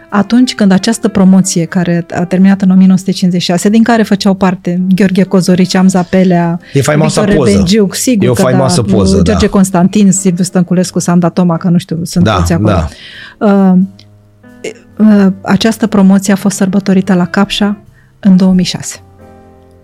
atunci 0.09 0.55
când 0.55 0.71
această 0.71 1.07
promoție, 1.07 1.65
care 1.65 2.05
a 2.13 2.23
terminat 2.25 2.61
în 2.61 2.69
1956, 2.69 3.69
din 3.69 3.83
care 3.83 4.03
făceau 4.03 4.33
parte 4.33 4.81
Gheorghe 4.95 5.23
Cozorici, 5.23 5.75
Amza 5.75 6.01
Pelea, 6.01 6.59
E 6.73 6.81
faimoasa 6.81 7.21
Victor 7.21 7.37
poză. 7.37 7.49
Rebengiuc, 7.51 7.95
sigur 7.95 8.25
E 8.25 8.29
o 8.29 8.33
că 8.33 8.41
faimoasă 8.41 8.81
da, 8.81 8.93
poză, 8.93 9.21
George 9.21 9.45
da. 9.45 9.51
Constantin, 9.51 10.11
Silviu 10.11 10.43
Stănculescu, 10.43 10.99
Sanda 10.99 11.29
Toma, 11.29 11.57
că 11.57 11.69
nu 11.69 11.77
știu, 11.77 11.99
sunt 12.03 12.23
Da, 12.23 12.35
toți 12.35 12.53
acolo. 12.53 12.67
da. 12.67 12.87
Uh, 13.45 13.51
uh, 13.51 13.77
această 15.41 15.87
promoție 15.87 16.33
a 16.33 16.35
fost 16.35 16.55
sărbătorită 16.55 17.13
la 17.13 17.25
Capșa 17.25 17.77
în 18.19 18.35
2006. 18.37 18.97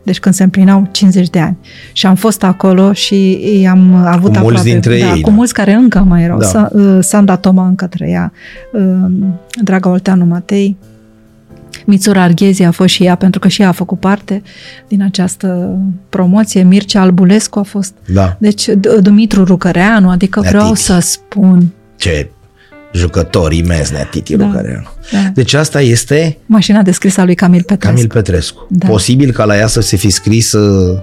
Deci 0.03 0.19
când 0.19 0.35
se 0.35 0.44
împlinau 0.44 0.88
50 0.91 1.30
de 1.30 1.40
ani. 1.40 1.57
Și 1.94 2.06
am 2.06 2.15
fost 2.15 2.44
acolo 2.44 2.94
și 2.94 3.40
i-am 3.61 3.95
avut 3.95 4.22
mulți 4.31 4.38
aproape, 4.40 4.69
dintre 4.69 4.99
da, 4.99 5.14
ei, 5.14 5.22
Cu 5.22 5.30
da. 5.30 5.35
mulți 5.35 5.53
care 5.53 5.73
încă 5.73 5.99
mai 6.07 6.23
erau. 6.23 6.38
Da. 6.40 6.69
Da. 6.73 7.02
Sanda 7.02 7.35
Toma 7.35 7.68
încă 7.68 7.88
trăia, 7.88 8.31
uh, 8.73 8.81
Draga 9.64 9.90
Olteanu 9.90 10.26
Matei, 10.26 10.77
Mițura 11.85 12.22
Arghezi 12.22 12.64
a 12.64 12.72
fost 12.72 12.94
și 12.94 13.03
ea, 13.03 13.15
pentru 13.15 13.40
că 13.40 13.48
și 13.48 13.61
ea 13.61 13.68
a 13.68 13.72
făcut 13.72 13.99
parte 13.99 14.41
din 14.88 15.03
această 15.03 15.77
promoție. 16.10 16.64
Mircea 16.64 17.02
Albulescu 17.02 17.60
a 17.60 17.64
fost. 17.64 17.94
Da. 18.14 18.35
Deci 18.40 18.69
D- 18.72 19.02
Dumitru 19.02 19.44
Rucăreanu, 19.44 20.10
adică 20.10 20.40
Nea 20.40 20.49
vreau 20.49 20.68
Titi. 20.68 20.80
să 20.80 20.99
spun 20.99 21.73
Ce 21.95 22.30
jucători 22.93 23.57
imens, 23.57 23.89
Nea 23.89 24.03
Titi 24.03 24.35
Da. 24.35 24.45
Lucăreanu. 24.45 24.87
Da. 25.11 25.17
Deci 25.33 25.53
asta 25.53 25.81
este 25.81 26.37
mașina 26.45 26.81
de 26.81 26.91
scris 26.91 27.17
a 27.17 27.23
lui 27.23 27.35
Camil 27.35 27.63
Petrescu. 27.63 27.93
Camil 27.95 28.07
Petrescu. 28.13 28.67
Da. 28.69 28.87
Posibil 28.87 29.31
ca 29.31 29.43
la 29.45 29.57
ea 29.57 29.67
să 29.67 29.81
se 29.81 29.95
fi 29.95 30.09
scris... 30.09 30.51
uh, 30.51 30.99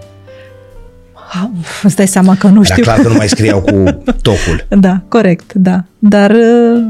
Ah, 1.32 1.48
Îți 1.82 1.96
dai 1.96 2.08
seama 2.08 2.36
că 2.36 2.46
nu 2.46 2.60
Era 2.64 2.64
știu. 2.74 2.82
clar 2.82 3.00
că 3.00 3.08
nu 3.08 3.14
mai 3.14 3.28
scriau 3.28 3.60
cu 3.60 4.02
tocul. 4.22 4.66
Da, 4.68 5.00
corect, 5.08 5.52
da. 5.54 5.84
Dar 5.98 6.30
uh, 6.30 6.82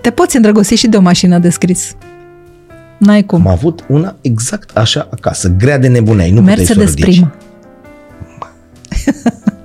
te 0.00 0.10
poți 0.10 0.36
îndrăgosti 0.36 0.74
și 0.74 0.86
de 0.88 0.96
o 0.96 1.00
mașină 1.00 1.38
de 1.38 1.50
scris. 1.50 1.94
N-ai 2.98 3.22
cum. 3.24 3.40
Am 3.40 3.52
avut 3.52 3.84
una 3.88 4.16
exact 4.20 4.76
așa 4.76 5.08
acasă, 5.10 5.48
grea 5.58 5.78
de 5.78 5.88
nebuneai, 5.88 6.30
nu 6.30 6.40
puteai 6.40 6.64
să 6.66 6.72
o 6.76 6.78
Mercedes 6.78 6.94
ridici. 7.04 7.14
primă. 7.14 7.34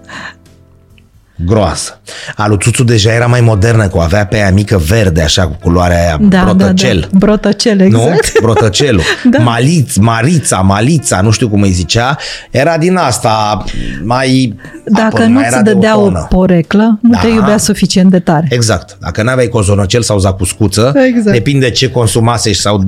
Groasă. 1.46 2.00
A 2.36 2.48
lui 2.48 2.58
Tuțu 2.58 2.84
deja 2.84 3.14
era 3.14 3.26
mai 3.26 3.42
modernă, 3.42 3.88
cu 3.88 3.98
avea 4.00 4.26
pe 4.26 4.36
aia 4.36 4.52
mică 4.52 4.78
verde, 4.88 5.22
așa, 5.22 5.48
cu 5.48 5.58
culoarea 5.64 6.04
aia, 6.06 6.18
Da, 6.22 6.42
brotăcel. 6.44 7.00
da, 7.00 7.08
da. 7.12 7.18
Brotăcel, 7.18 7.80
exact. 7.80 8.34
Nu? 8.34 8.42
Brotăcelul. 8.52 9.02
Da. 9.30 9.38
Maliț, 9.44 9.96
Marița, 9.96 10.58
Malița, 10.58 11.22
nu 11.22 11.32
știu 11.32 11.50
cum 11.50 11.62
îi 11.62 11.72
zicea, 11.72 12.18
era 12.52 12.78
din 12.78 12.96
asta 12.96 13.64
mai... 14.04 14.56
Dacă 14.86 15.16
apă, 15.16 15.24
nu 15.26 15.34
mai 15.34 15.44
era 15.48 15.58
ți 15.58 15.64
de 15.64 15.74
dădea 15.74 15.98
o 15.98 16.04
tonă. 16.04 16.26
poreclă, 16.30 17.00
nu 17.02 17.10
Da. 17.10 17.20
te 17.20 17.28
iubea 17.28 17.58
suficient 17.58 18.10
de 18.12 18.20
tare. 18.20 18.48
Exact. 18.50 18.98
Dacă 19.00 19.24
n-aveai 19.24 19.48
cozonăcel 19.48 20.02
sau 20.02 20.18
zacuscuță, 20.20 20.94
Exact. 21.08 21.36
depinde 21.36 21.70
ce 21.70 21.90
consumase 21.90 22.54
sau 22.54 22.84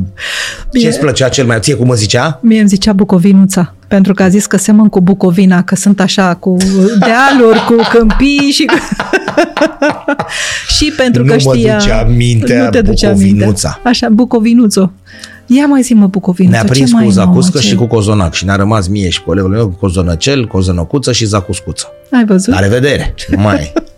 ce 0.80 0.88
îți 0.88 1.00
plăcea 1.00 1.30
cel 1.30 1.46
mai... 1.46 1.60
Ție 1.60 1.74
cum 1.76 1.90
îmi 1.90 1.98
zicea? 1.98 2.40
Mie 2.42 2.60
îmi 2.60 2.68
zicea 2.70 2.94
Bucovinuța, 2.94 3.74
pentru 3.94 4.14
că 4.14 4.24
a 4.24 4.28
zis 4.30 4.46
că 4.46 4.58
semăn 4.58 4.90
cu 4.90 5.02
Bucovina, 5.02 5.64
că 5.64 5.76
sunt 5.76 6.00
așa 6.00 6.36
cu 6.36 6.58
dealuri, 7.00 7.60
cu 7.68 7.76
câmpii 7.98 8.52
și 8.52 8.66
cu... 8.66 8.74
și 10.76 10.94
pentru 10.98 11.24
că 11.24 11.36
Nu 11.36 11.42
mă 11.46 11.56
știa... 11.56 11.78
ducea 11.78 12.04
mintea 12.04 12.64
nu 12.64 12.70
te 12.70 12.82
ducea 12.82 13.08
Bucovinuța. 13.10 13.46
mintea. 13.46 13.80
Așa, 13.84 14.08
Bucovinuțo. 14.12 14.92
Ia 15.46 15.66
mai 15.66 15.82
zi 15.82 15.94
mă 15.94 16.08
Bucovinuțo, 16.08 16.56
Ne-a 16.56 16.66
ce 16.66 16.72
prins 16.72 16.92
mai 16.92 17.04
cu 17.06 17.12
e, 17.12 17.14
mamă, 17.16 17.32
zacuscă 17.32 17.58
ce- 17.60 17.68
și 17.68 17.76
cu 17.76 17.86
cozonac 17.86 18.34
și 18.34 18.46
ne-a 18.46 18.56
rămas 18.56 18.88
mie 18.88 19.10
și 19.10 19.22
colegul 19.24 19.50
meu 19.50 19.68
cu 19.68 19.76
cozonăcel, 19.80 20.48
cozonăcuță 20.48 21.12
și 21.12 21.26
zacuscuță. 21.26 21.88
Ai 22.12 22.26
văzut? 22.26 22.54
La 22.54 22.60
revedere! 22.60 23.14
Nu 23.30 23.42
mai 23.42 23.74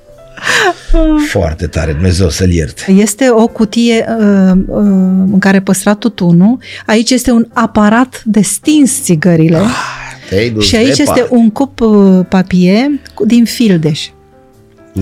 Foarte 1.31 1.67
tare, 1.67 1.91
Dumnezeu 1.91 2.30
să-l 2.30 2.51
ierte. 2.51 2.91
Este 2.91 3.30
o 3.30 3.47
cutie 3.47 4.05
uh, 4.19 4.51
uh, 4.67 4.77
în 5.31 5.39
care 5.39 5.59
păstra 5.61 5.93
tutunul. 5.93 6.57
Aici 6.85 7.09
este 7.09 7.31
un 7.31 7.47
aparat 7.53 8.22
de 8.26 8.41
stins 8.41 9.03
țigările. 9.03 9.59
Te-ai 10.30 10.49
dus 10.49 10.65
și 10.65 10.76
aici 10.76 10.95
departe. 10.97 11.19
este 11.22 11.35
un 11.35 11.49
cup 11.49 11.80
uh, 11.81 12.19
papie 12.30 12.99
cu- 13.13 13.26
din 13.26 13.45
Fildeș, 13.45 14.07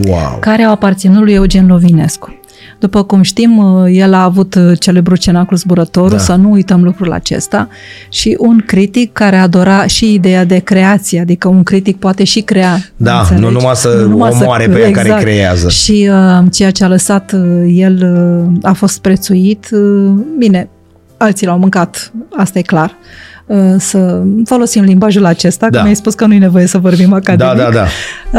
Wow. 0.07 0.37
care 0.39 0.63
au 0.63 0.71
aparținut 0.71 1.23
lui 1.23 1.33
Eugen 1.33 1.67
Lovinescu. 1.67 2.39
După 2.83 3.03
cum 3.03 3.21
știm, 3.21 3.57
uh, 3.57 3.85
el 3.91 4.13
a 4.13 4.23
avut 4.23 4.55
uh, 4.55 4.79
celebrul 4.79 5.17
cenaclu 5.17 5.57
zburătorul, 5.57 6.09
Da. 6.09 6.17
să 6.17 6.35
nu 6.35 6.51
uităm 6.51 6.83
lucrul 6.83 7.11
acesta, 7.11 7.67
și 8.09 8.35
un 8.39 8.63
critic 8.65 9.11
care 9.11 9.35
adora 9.35 9.85
și 9.85 10.13
ideea 10.13 10.45
de 10.45 10.57
creație, 10.57 11.19
adică 11.19 11.47
un 11.47 11.63
critic 11.63 11.97
poate 11.99 12.23
și 12.23 12.41
crea. 12.41 12.77
Da, 12.97 13.19
înțelegi? 13.19 13.43
nu 13.43 13.49
numai 13.49 13.75
să 13.75 14.09
omoare 14.41 14.67
pe 14.67 14.79
ea 14.79 14.91
care 14.91 15.17
creează. 15.19 15.69
Și 15.69 16.09
uh, 16.11 16.45
ceea 16.51 16.71
ce 16.71 16.83
a 16.83 16.87
lăsat 16.87 17.31
uh, 17.31 17.41
el 17.67 17.99
uh, 18.51 18.69
a 18.69 18.73
fost 18.73 18.99
prețuit. 19.01 19.69
Uh, 19.71 20.11
bine, 20.37 20.69
alții 21.17 21.47
l-au 21.47 21.57
mâncat, 21.57 22.11
asta 22.37 22.59
e 22.59 22.61
clar. 22.61 22.89
Uh, 22.89 23.32
să 23.77 24.23
folosim 24.45 24.83
limbajul 24.83 25.25
acesta, 25.25 25.69
Da. 25.69 25.77
că 25.77 25.83
mi-ai 25.83 25.95
spus 25.95 26.13
că 26.13 26.25
nu 26.25 26.33
e 26.33 26.37
nevoie 26.37 26.65
să 26.67 26.77
vorbim 26.77 27.13
academic. 27.13 27.55
Da, 27.55 27.63
da, 27.63 27.69
da. 27.69 27.85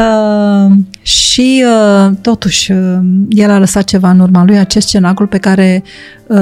Uh, 0.01 0.73
și 1.03 1.65
uh, 1.67 2.13
totuși 2.21 2.73
uh, 2.73 2.99
el 3.29 3.51
a 3.51 3.59
lăsat 3.59 3.85
ceva 3.85 4.11
în 4.11 4.21
urma 4.21 4.45
lui, 4.45 4.59
acest 4.59 4.89
cenacul 4.89 5.27
pe 5.27 5.39
care 5.39 5.83
uh, 6.27 6.39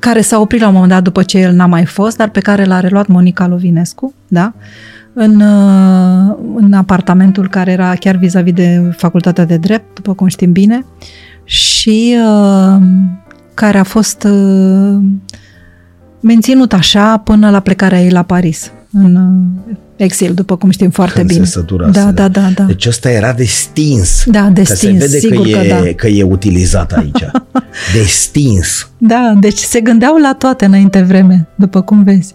care 0.00 0.20
s-a 0.20 0.40
oprit 0.40 0.60
la 0.60 0.66
un 0.66 0.72
moment 0.72 0.92
dat 0.92 1.02
după 1.02 1.22
ce 1.22 1.38
el 1.38 1.52
n-a 1.54 1.66
mai 1.66 1.84
fost, 1.84 2.16
dar 2.16 2.28
pe 2.28 2.40
care 2.40 2.64
l-a 2.64 2.80
reluat 2.80 3.06
Monica 3.06 3.46
Lovinescu, 3.46 4.14
da? 4.28 4.52
În, 5.12 5.40
uh, 5.40 6.36
în 6.56 6.72
apartamentul 6.72 7.48
care 7.48 7.70
era 7.70 7.94
chiar 7.94 8.16
vis-a-vis 8.16 8.52
de 8.52 8.94
Facultatea 8.96 9.44
de 9.44 9.56
Drept, 9.56 9.94
după 9.94 10.14
cum 10.14 10.26
știm 10.26 10.52
bine, 10.52 10.84
și 11.44 12.16
uh, 12.26 12.76
care 13.54 13.78
a 13.78 13.82
fost 13.82 14.22
uh, 14.24 14.96
menținut 16.24 16.72
așa 16.72 17.16
până 17.18 17.50
la 17.50 17.60
plecarea 17.60 18.02
ei 18.02 18.10
la 18.10 18.22
Paris, 18.22 18.70
în 18.92 19.16
uh, 19.16 19.74
exil, 19.96 20.34
după 20.34 20.56
cum 20.56 20.70
știm 20.70 20.90
foarte 20.90 21.14
Când 21.14 21.28
bine. 21.28 21.44
se 21.44 21.50
săturase. 21.50 21.90
Da, 22.00 22.12
da, 22.12 22.28
da, 22.28 22.48
da. 22.54 22.62
Deci 22.64 22.86
ăsta 22.86 23.10
era 23.10 23.32
de 23.32 23.44
stins. 23.44 24.22
Da, 24.26 24.40
de 24.40 24.62
că 24.62 24.74
stins, 24.74 25.00
se 25.00 25.06
vede 25.06 25.18
sigur 25.18 25.46
că, 25.46 25.52
că 25.52 25.58
e, 25.64 25.68
da. 25.68 25.92
că 25.96 26.06
e 26.06 26.22
utilizat 26.22 26.92
aici. 26.92 27.24
de 27.94 28.02
stins. 28.06 28.88
Da, 28.98 29.34
deci 29.40 29.58
se 29.58 29.80
gândeau 29.80 30.16
la 30.16 30.34
toate 30.38 30.64
înainte 30.64 31.02
vreme, 31.02 31.46
după 31.54 31.80
cum 31.82 32.02
vezi. 32.04 32.34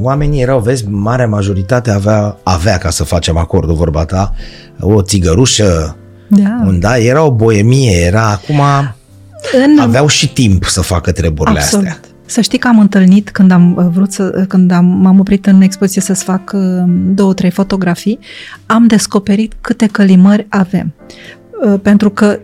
Oamenii 0.00 0.42
erau, 0.42 0.60
vezi, 0.60 0.84
marea 0.88 1.26
majoritate 1.26 1.90
avea, 1.90 2.36
avea 2.42 2.78
ca 2.78 2.90
să 2.90 3.04
facem 3.04 3.36
acordul, 3.36 3.74
vorba 3.74 4.04
ta, 4.04 4.34
o 4.80 5.02
țigărușă, 5.02 5.96
Da. 6.28 6.62
un, 6.66 6.80
da, 6.80 6.98
era 6.98 7.22
o 7.22 7.30
boemie, 7.32 7.96
era 8.06 8.28
acum, 8.30 8.60
În, 9.64 9.78
aveau 9.78 10.06
și 10.06 10.32
timp 10.32 10.64
să 10.64 10.80
facă 10.80 11.12
treburile 11.12 11.58
absolut. 11.58 11.86
astea. 11.86 12.00
Să 12.26 12.40
știi 12.40 12.58
că 12.58 12.68
am 12.68 12.78
întâlnit 12.78 13.30
când 13.30 13.50
am 13.50 13.76
uh, 13.76 13.86
vrut 13.92 14.12
să, 14.12 14.44
când 14.48 14.70
am, 14.70 14.84
m-am 14.84 15.18
oprit 15.18 15.46
în 15.46 15.60
expoziție 15.60 16.02
să-ți 16.02 16.24
fac 16.24 16.52
uh, 16.54 16.60
două, 17.14 17.34
trei 17.34 17.50
fotografii, 17.50 18.18
am 18.66 18.86
descoperit 18.86 19.52
câte 19.60 19.86
călimări 19.86 20.46
avem. 20.48 20.94
Uh, 21.64 21.80
Pentru 21.82 22.10
că 22.10 22.38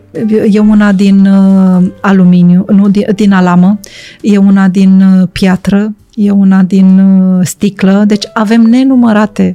e 0.50 0.58
una 0.58 0.92
din 0.92 1.26
uh, 1.26 1.90
aluminiu, 2.00 2.64
nu, 2.68 2.88
din, 2.88 3.06
din 3.14 3.32
alamă, 3.32 3.78
e 4.20 4.38
una 4.38 4.68
din 4.68 5.00
uh, 5.00 5.28
piatră, 5.32 5.94
e 6.14 6.30
una 6.30 6.62
din 6.62 6.98
uh, 6.98 7.46
sticlă, 7.46 8.04
deci 8.06 8.24
avem 8.34 8.62
nenumărate 8.62 9.54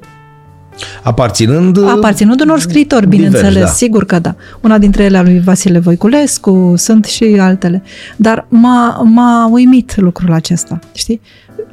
Aparținând... 1.04 1.78
Aparținând 1.90 2.42
unor 2.42 2.60
scriitori, 2.60 3.08
Diversi, 3.08 3.32
bineînțeles, 3.32 3.64
da. 3.68 3.70
sigur 3.72 4.06
că 4.06 4.20
da. 4.20 4.36
Una 4.62 4.78
dintre 4.78 5.04
ele 5.04 5.18
a 5.18 5.22
lui 5.22 5.40
Vasile 5.40 5.80
Voiculescu, 5.80 6.74
sunt 6.78 7.06
și 7.06 7.38
altele. 7.40 7.84
Dar 8.16 8.46
m-a, 8.50 9.02
m-a 9.04 9.50
uimit 9.52 9.96
lucrul 9.98 10.34
acesta, 10.34 10.80
știi? 10.96 11.22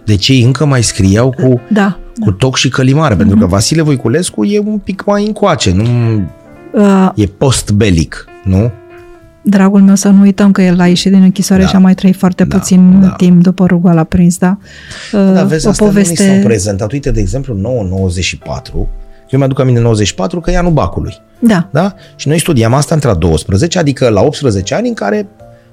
Deci 0.04 0.28
ei 0.28 0.42
încă 0.42 0.64
mai 0.64 0.82
scriau 0.82 1.30
cu, 1.42 1.60
Da. 1.68 1.98
cu 2.20 2.30
toc 2.32 2.56
și 2.56 2.68
călimare, 2.68 3.14
Mhm. 3.14 3.18
pentru 3.22 3.38
că 3.38 3.46
Vasile 3.46 3.82
Voiculescu 3.82 4.44
e 4.44 4.58
un 4.58 4.78
pic 4.78 5.02
mai 5.06 5.26
încoace, 5.26 5.72
nu 5.72 5.84
Uh, 6.72 7.08
e 7.14 7.26
post-belic, 7.26 8.24
nu? 8.44 8.70
Dragul 9.48 9.80
meu, 9.80 9.94
să 9.94 10.08
nu 10.08 10.20
uităm 10.20 10.50
că 10.50 10.62
el 10.62 10.80
a 10.80 10.86
ieșit 10.86 11.12
din 11.12 11.22
închisoare 11.22 11.62
Da. 11.62 11.68
și 11.68 11.74
a 11.76 11.78
mai 11.78 11.94
trăit 11.94 12.16
foarte 12.16 12.44
Da, 12.44 12.56
puțin 12.58 13.00
da. 13.00 13.08
timp 13.08 13.42
după 13.42 13.66
rugul 13.66 13.92
la 13.92 14.04
prins, 14.04 14.38
da? 14.38 14.58
Uh, 15.12 15.30
Dar 15.34 15.44
vezi, 15.44 15.66
o 15.66 15.70
asta 15.70 15.84
poveste... 15.84 16.08
nu 16.08 16.10
ni 16.10 16.16
s-au 16.16 16.26
poveste... 16.26 16.46
prezentat. 16.46 16.92
Uite, 16.92 17.10
de 17.10 17.20
exemplu, 17.20 17.54
994, 17.54 18.88
eu 19.30 19.38
mi-aduc 19.38 19.60
aminte 19.60 19.80
94 19.80 20.40
că 20.40 20.50
e 20.50 20.58
anul 20.58 20.72
bacului. 20.72 21.14
Da, 21.38 21.68
Da? 21.72 21.94
Și 22.16 22.28
noi 22.28 22.38
studiam 22.38 22.74
asta 22.74 22.94
între 22.94 23.10
a 23.10 23.14
12, 23.14 23.78
adică 23.78 24.08
la 24.08 24.20
18 24.22 24.74
ani 24.74 24.88
în 24.88 24.94
care 24.94 25.26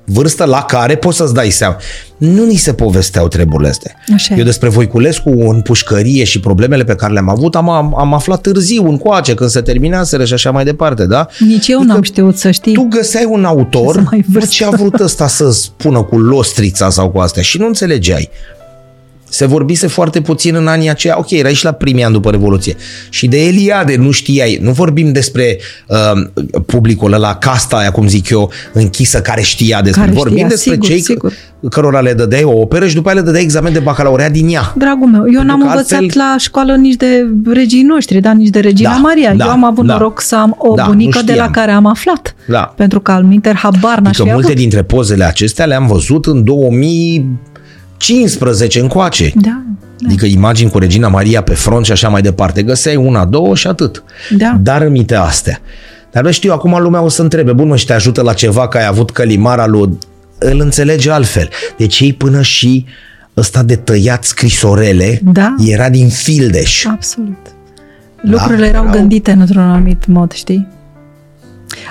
vârstă 0.06 0.44
la 0.46 0.62
care 0.64 0.96
poți 0.96 1.18
să-ți 1.18 1.34
dai 1.34 1.50
seama. 1.50 1.76
Nu 2.18 2.46
ni 2.46 2.56
se 2.56 2.74
povesteau 2.74 3.28
treburile 3.28 3.70
astea. 3.70 3.96
Așa 4.14 4.34
e. 4.34 4.38
Eu 4.38 4.44
despre 4.44 4.70
Voiculescu 4.70 5.30
în 5.30 5.62
pușcărie 5.62 6.24
și 6.24 6.40
problemele 6.40 6.84
pe 6.84 6.96
care 6.96 7.14
le-am 7.14 7.30
avut 7.30 7.56
am, 7.56 7.70
am, 7.70 7.96
am 8.00 8.14
aflat 8.14 8.42
târziu, 8.42 8.88
încoace, 8.88 9.34
când 9.34 9.50
se 9.50 9.62
terminaseră 9.62 10.26
și 10.26 10.34
așa 10.34 10.52
mai 10.52 10.64
departe, 10.64 11.06
da? 11.06 11.28
nici 11.40 11.68
eu 11.68 11.78
Adică 11.78 11.94
n-am 11.94 12.02
știut 12.02 12.38
să 12.38 12.52
știi. 12.52 12.74
Tu 12.74 12.88
găseai 12.90 13.26
un 13.30 13.46
autor, 13.46 13.94
Să 13.94 14.02
mai 14.12 14.20
bă, 14.28 14.32
vârstă. 14.32 14.50
ce 14.54 14.66
a 14.66 14.70
vrut 14.70 15.00
ăsta 15.00 15.28
să 15.28 15.52
spună 15.52 16.02
cu 16.04 16.18
lostrița 16.20 16.90
sau 16.90 17.10
cu 17.10 17.18
astea 17.20 17.42
și 17.44 17.58
nu 17.58 17.66
înțelegeai. 17.66 18.30
Se 19.34 19.46
vorbise 19.46 19.88
foarte 19.88 20.22
puțin 20.22 20.56
în 20.56 20.68
anii 20.68 20.90
aceia, 20.90 21.16
ok, 21.18 21.32
erai 21.32 21.54
și 21.54 21.64
la 21.66 21.72
primii 21.72 22.04
ani 22.04 22.14
după 22.14 22.30
Revoluție. 22.30 22.76
Și 23.10 23.28
de 23.28 23.46
Eliade 23.46 23.96
nu 23.96 24.12
știai, 24.12 24.60
nu 24.62 24.72
vorbim 24.72 25.12
despre 25.12 25.58
uh, 25.88 25.98
publicul 26.66 27.14
ăla, 27.14 27.36
casta 27.36 27.78
aia, 27.78 27.92
cum 27.92 28.08
zic 28.08 28.30
eu, 28.30 28.52
închisă, 28.74 29.22
care 29.22 29.42
știa 29.42 29.82
despre. 29.82 30.02
Care 30.02 30.14
vorbim 30.14 30.36
știa, 30.36 30.48
despre 30.48 30.72
sigur, 30.72 30.88
cei 30.88 31.00
sigur. 31.02 31.34
cărora 31.70 32.00
le 32.00 32.14
dădeai 32.14 32.44
o 32.44 32.60
operă 32.60 32.88
și 32.88 32.96
după 32.96 33.10
aia 33.10 33.18
le 33.18 33.24
dădeai 33.26 33.44
examen 33.44 33.74
de 33.74 33.80
bacalaureat 33.80 34.32
din 34.32 34.48
ea. 34.54 34.74
Dragul 34.78 35.08
meu, 35.10 35.24
eu 35.34 35.42
n-am 35.44 35.60
că 35.60 35.66
învățat 35.68 36.00
altfel- 36.00 36.22
la 36.22 36.36
școală 36.40 36.76
nici 36.76 36.96
de 36.96 37.28
regii 37.54 37.82
noștri, 37.84 38.20
dar 38.20 38.34
nici 38.34 38.50
de 38.50 38.60
Regina 38.60 38.90
Da, 38.92 38.98
Maria. 38.98 39.34
da, 39.34 39.46
eu 39.46 39.52
am 39.52 39.64
avut 39.66 39.86
da. 39.86 39.94
noroc 39.94 40.22
să 40.22 40.36
am 40.36 40.56
o 40.58 40.76
Da, 40.76 40.84
bunică 40.88 41.18
nu 41.20 41.24
de 41.26 41.32
la 41.32 41.38
știam. 41.38 41.52
care 41.52 41.72
am 41.72 41.86
aflat. 41.86 42.36
Da. 42.48 42.74
Pentru 42.78 43.00
că 43.00 43.12
al 43.12 43.24
minter 43.24 43.56
habar 43.56 44.00
n-aș 44.00 44.08
Adică 44.08 44.24
fi 44.24 44.30
multe 44.32 44.46
avut. 44.48 44.60
dintre 44.60 44.84
pozele 44.84 45.24
acestea 45.24 45.66
le-am 45.66 45.88
văzut 45.88 46.26
în 46.26 46.44
2015 48.08 48.80
încoace. 48.80 49.32
Da, 49.36 49.62
Adică 50.06 50.26
imagini 50.26 50.70
cu 50.72 50.78
Regina 50.78 51.08
Maria 51.08 51.42
pe 51.42 51.54
front 51.54 51.86
și 51.86 51.92
așa 51.92 52.10
mai 52.10 52.22
departe. 52.22 52.64
Găseai 52.64 52.96
una, 52.96 53.26
două 53.26 53.56
și 53.56 53.68
atât. 53.68 54.04
Da. 54.38 54.58
Dar 54.62 54.82
rămite 54.82 55.16
astea. 55.16 55.60
Dar 56.12 56.24
vezi, 56.24 56.36
știu, 56.36 56.52
acum 56.52 56.82
lumea 56.82 57.02
o 57.02 57.10
să 57.10 57.22
întrebe, 57.22 57.54
bun 57.54 57.68
mă, 57.68 57.76
și 57.76 57.86
te 57.86 57.94
ajută 57.94 58.22
la 58.22 58.34
ceva 58.34 58.68
că 58.68 58.78
ai 58.78 58.86
avut 58.86 59.12
călimara 59.12 59.68
lui... 59.68 59.98
Îl 60.38 60.60
înțelege 60.60 61.12
altfel. 61.12 61.50
Deci 61.78 62.00
ei 62.00 62.14
până 62.14 62.42
și 62.42 62.86
ăsta 63.38 63.64
de 63.64 63.76
tăiat 63.76 64.24
scrisorele 64.24 65.20
Da. 65.24 65.56
era 65.60 65.90
din 65.90 66.10
Fildeș. 66.10 66.86
absolut. 66.86 67.38
Lucrurile 68.22 68.66
erau 68.66 68.84
erau- 68.84 68.96
gândite 68.98 69.32
într-un 69.32 69.62
anumit 69.62 70.06
mod, 70.08 70.32
știi? 70.32 70.68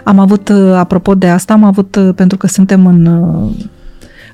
Am 0.04 0.18
avut, 0.18 0.48
uh, 0.48 0.72
apropo 0.74 1.14
de 1.14 1.26
asta, 1.28 1.52
am 1.52 1.64
avut, 1.64 1.96
uh, 1.96 2.14
pentru 2.14 2.36
că 2.36 2.46
suntem 2.46 2.86
în 2.86 3.06
uh, 3.06 3.50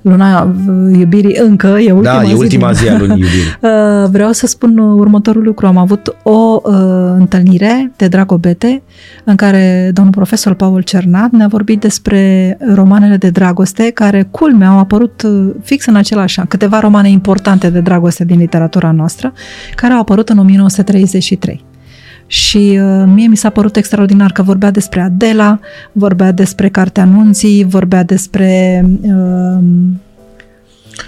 luna 0.08 0.42
uh, 0.42 0.98
iubirii 0.98 1.36
încă, 1.42 1.66
e 1.66 1.92
ultima 1.92 2.14
Da, 2.18 2.22
zi 2.24 2.30
e 2.30 2.34
ultima 2.34 2.66
din- 2.72 2.76
zi 2.76 2.88
a 2.88 2.98
lunii 2.98 3.22
iubirii. 3.22 3.42
Uh, 3.60 4.08
Vreau 4.10 4.32
să 4.32 4.46
spun 4.46 4.78
uh, 4.78 4.94
următorul 4.98 5.42
lucru. 5.42 5.66
Am 5.66 5.76
avut 5.76 6.16
o 6.22 6.60
uh, 6.64 6.72
întâlnire 7.18 7.92
de 7.96 8.08
dragobete 8.08 8.82
în 9.24 9.36
care 9.36 9.90
domnul 9.94 10.12
profesor 10.12 10.54
Paul 10.54 10.80
Cernat 10.82 11.30
ne-a 11.30 11.46
vorbit 11.48 11.80
despre 11.80 12.56
romanele 12.74 13.16
de 13.16 13.30
dragoste 13.30 13.90
care, 13.90 14.28
culmea, 14.30 14.68
au 14.68 14.78
apărut 14.78 15.22
uh, 15.22 15.50
fix 15.62 15.86
în 15.86 15.94
același 15.96 16.40
an. 16.40 16.46
Câteva 16.46 16.80
romane 16.80 17.10
importante 17.10 17.70
de 17.70 17.80
dragoste 17.80 18.24
din 18.24 18.38
literatura 18.38 18.90
noastră 18.90 19.32
care 19.74 19.92
au 19.92 20.00
apărut 20.00 20.28
în 20.28 20.38
1933. 20.38 21.64
Și 22.30 22.78
uh, 22.82 23.02
mie 23.14 23.26
mi 23.26 23.36
s-a 23.36 23.50
părut 23.50 23.76
extraordinar 23.76 24.32
că 24.32 24.42
vorbea 24.42 24.70
despre 24.70 25.00
Adela, 25.00 25.58
vorbea 25.92 26.32
despre 26.32 26.68
Cartea 26.68 27.02
Anunții, 27.02 27.64
vorbea 27.64 28.02
despre 28.04 28.82
uh, 29.02 29.58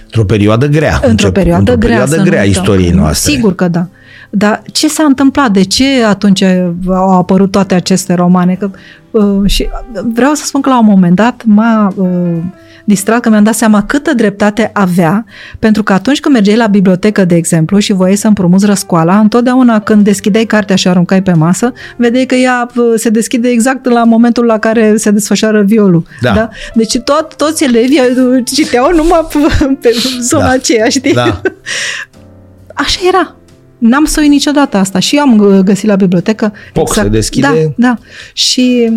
Într-o 0.05 0.25
perioadă 0.25 0.67
grea. 0.67 0.95
într-o 0.95 1.09
Încep- 1.11 1.33
perioadă 1.33 1.59
într-o 1.73 1.77
grea, 1.77 1.89
perioadă 1.89 2.11
să 2.15 2.17
nu 2.23 2.25
grea 2.25 2.41
a 2.41 2.45
uităm. 2.45 2.63
istoriei 2.63 2.91
noastre. 2.91 3.33
Sigur 3.33 3.55
că 3.55 3.69
da. 3.69 3.87
Dar 4.31 4.63
ce 4.73 4.89
s-a 4.89 5.03
întâmplat? 5.03 5.51
De 5.51 5.63
ce 5.63 6.05
atunci 6.05 6.43
au 6.87 7.19
apărut 7.19 7.51
toate 7.51 7.75
aceste 7.75 8.15
romane? 8.15 8.55
Că, 8.55 8.71
uh, 9.11 9.51
și 9.51 9.69
vreau 10.15 10.35
să 10.35 10.45
spun 10.45 10.61
că 10.61 10.69
la 10.69 10.79
un 10.79 10.87
moment 10.87 11.15
dat 11.17 11.43
m-a 11.47 11.93
uh, 11.97 12.09
distrat 12.85 13.21
că 13.21 13.29
mi-am 13.29 13.43
dat 13.45 13.55
seama 13.55 13.83
câtă 13.83 14.15
dreptate 14.15 14.71
avea, 14.73 15.25
pentru 15.59 15.83
că 15.83 15.93
atunci 15.93 16.21
când 16.21 16.35
mergeai 16.35 16.57
la 16.57 16.67
bibliotecă, 16.67 17.25
de 17.25 17.35
exemplu, 17.35 17.79
și 17.79 17.93
voiai 17.93 18.17
să 18.17 18.27
împrumuți 18.27 18.67
răscoala, 18.67 19.19
întotdeauna 19.19 19.81
când 19.81 20.05
deschideai 20.05 20.45
cartea 20.45 20.77
și 20.77 20.87
o 20.87 20.91
aruncai 20.91 21.23
pe 21.23 21.33
masă, 21.33 21.73
vedeai 21.97 22.27
că 22.27 22.35
ea 22.35 22.67
uh, 22.77 22.85
se 22.97 23.09
deschide 23.09 23.49
exact 23.49 23.89
la 23.89 24.05
momentul 24.05 24.45
la 24.45 24.59
care 24.59 24.97
se 24.97 25.11
desfășoară 25.11 25.63
violul. 25.63 26.03
Da. 26.21 26.49
Deci 26.75 26.99
tot, 26.99 27.35
toți 27.37 27.65
elevii 27.65 28.01
uh, 28.01 28.45
citeau 28.45 28.95
numai 28.95 29.27
pe, 29.33 29.67
pe 29.81 29.91
zona 30.21 30.45
Da. 30.45 30.51
aceea, 30.51 30.89
știi? 30.89 31.13
Da. 31.13 31.41
Așa 32.75 33.01
era. 33.09 33.35
N-am 33.81 34.05
să 34.05 34.21
uit 34.21 34.31
niciodată 34.31 34.77
asta 34.77 34.99
și 34.99 35.17
eu 35.17 35.23
am 35.23 35.39
uh, 35.39 35.59
găsit 35.59 35.89
la 35.89 35.97
bibliotecă. 35.97 36.53
Poc 36.73 36.93
se 36.93 37.09
deschide. 37.09 37.75
Da, 37.77 37.89
da. 37.89 37.97
Și 38.33 38.93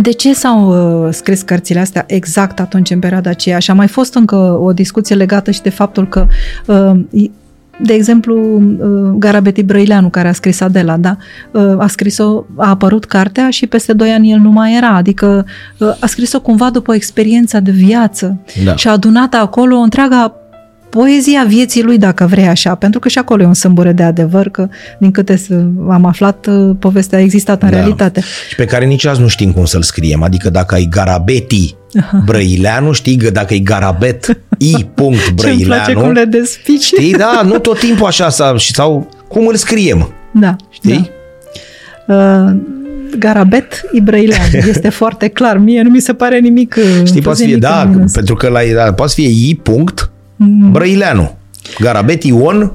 de 0.00 0.10
ce 0.10 0.34
s-au 0.34 0.68
uh, 1.06 1.12
scris 1.12 1.42
cărțile 1.42 1.80
astea 1.80 2.04
exact 2.06 2.60
atunci, 2.60 2.90
în 2.90 2.98
perioada 2.98 3.30
aceea? 3.30 3.58
Și 3.58 3.70
a 3.70 3.74
mai 3.74 3.88
fost 3.88 4.14
încă 4.14 4.36
o 4.36 4.72
discuție 4.72 5.16
legată 5.16 5.50
și 5.50 5.62
de 5.62 5.70
faptul 5.70 6.08
că 6.08 6.26
uh, 6.66 7.30
de 7.80 7.92
exemplu, 7.92 8.34
uh, 8.56 9.14
Garabeti 9.18 9.62
Brăileanu, 9.62 10.08
care 10.08 10.28
a 10.28 10.32
scris 10.32 10.60
Adela, 10.60 10.96
da? 10.96 11.16
Uh, 11.50 11.74
a 11.78 11.86
scris-o, 11.86 12.44
a 12.56 12.68
apărut 12.68 13.04
cartea 13.04 13.50
și 13.50 13.66
peste 13.66 13.92
doi 13.92 14.10
ani 14.10 14.30
el 14.32 14.38
nu 14.38 14.50
mai 14.50 14.76
era, 14.76 14.88
adică 14.88 15.46
uh, 15.78 15.96
a 16.00 16.06
scris-o 16.06 16.40
cumva 16.40 16.70
după 16.70 16.94
experiența 16.94 17.60
de 17.60 17.70
viață 17.70 18.38
Da. 18.64 18.76
și 18.76 18.88
a 18.88 18.92
adunat 18.92 19.34
acolo 19.34 19.76
întreaga 19.76 20.34
poezia 20.90 21.44
vieții 21.48 21.82
lui, 21.82 21.98
dacă 21.98 22.26
vrei 22.26 22.46
așa, 22.46 22.74
pentru 22.74 23.00
că 23.00 23.08
și 23.08 23.18
acolo 23.18 23.42
e 23.42 23.46
un 23.46 23.54
sâmbure 23.54 23.92
de 23.92 24.02
adevăr, 24.02 24.48
că 24.48 24.68
din 24.98 25.10
câte 25.10 25.36
s- 25.36 25.48
am 25.90 26.04
aflat, 26.04 26.46
povestea 26.78 27.18
a 27.18 27.22
existat 27.22 27.62
în 27.62 27.70
Da. 27.70 27.76
realitate. 27.76 28.20
Și 28.48 28.54
pe 28.54 28.64
care 28.64 28.84
nici 28.84 29.06
azi 29.06 29.20
nu 29.20 29.28
știm 29.28 29.52
cum 29.52 29.64
să-l 29.64 29.82
scriem. 29.82 30.22
Adică 30.22 30.50
dacă 30.50 30.74
ai 30.74 30.86
Garabeti 30.90 31.74
Brăileanu, 32.24 32.92
știi 32.92 33.16
că 33.16 33.30
dacă 33.30 33.54
e 33.54 33.58
Garabet 33.58 34.40
I. 34.58 34.84
punct 34.94 35.18
Ce-mi 35.24 35.36
place 35.36 35.54
Brăileanu, 35.54 36.00
cum 36.00 36.10
le 36.10 36.24
despici. 36.24 36.82
știi, 36.84 37.12
da, 37.12 37.40
nu 37.44 37.58
tot 37.58 37.78
timpul 37.78 38.06
așa 38.06 38.28
sau, 38.28 38.56
și- 38.56 38.72
sau 38.74 39.08
cum 39.28 39.46
îl 39.46 39.54
scriem, 39.54 40.12
Da. 40.32 40.56
știi? 40.70 41.10
Da. 42.06 42.44
Uh, 42.46 42.56
Garabet 43.18 43.80
Ibrăilean. 43.92 44.40
Este 44.68 44.88
foarte 44.88 45.28
clar. 45.28 45.56
Mie 45.58 45.82
nu 45.82 45.90
mi 45.90 46.00
se 46.00 46.12
pare 46.14 46.38
nimic 46.38 46.74
uh, 46.78 47.06
Știi, 47.06 47.20
poate 47.20 47.38
să 47.38 47.44
fie, 47.44 47.54
puzenic 47.56 47.76
da, 47.76 47.84
luminos. 47.84 48.12
pentru 48.12 48.34
că 48.34 48.48
la, 48.48 48.60
da, 48.74 48.92
poate 48.92 49.12
să 49.12 49.20
fie 49.20 49.48
I. 49.48 49.54
punct 49.62 50.10
Mm. 50.10 50.16
Brăileanu. 50.70 51.36
Garabet 51.78 52.24
Ion 52.24 52.72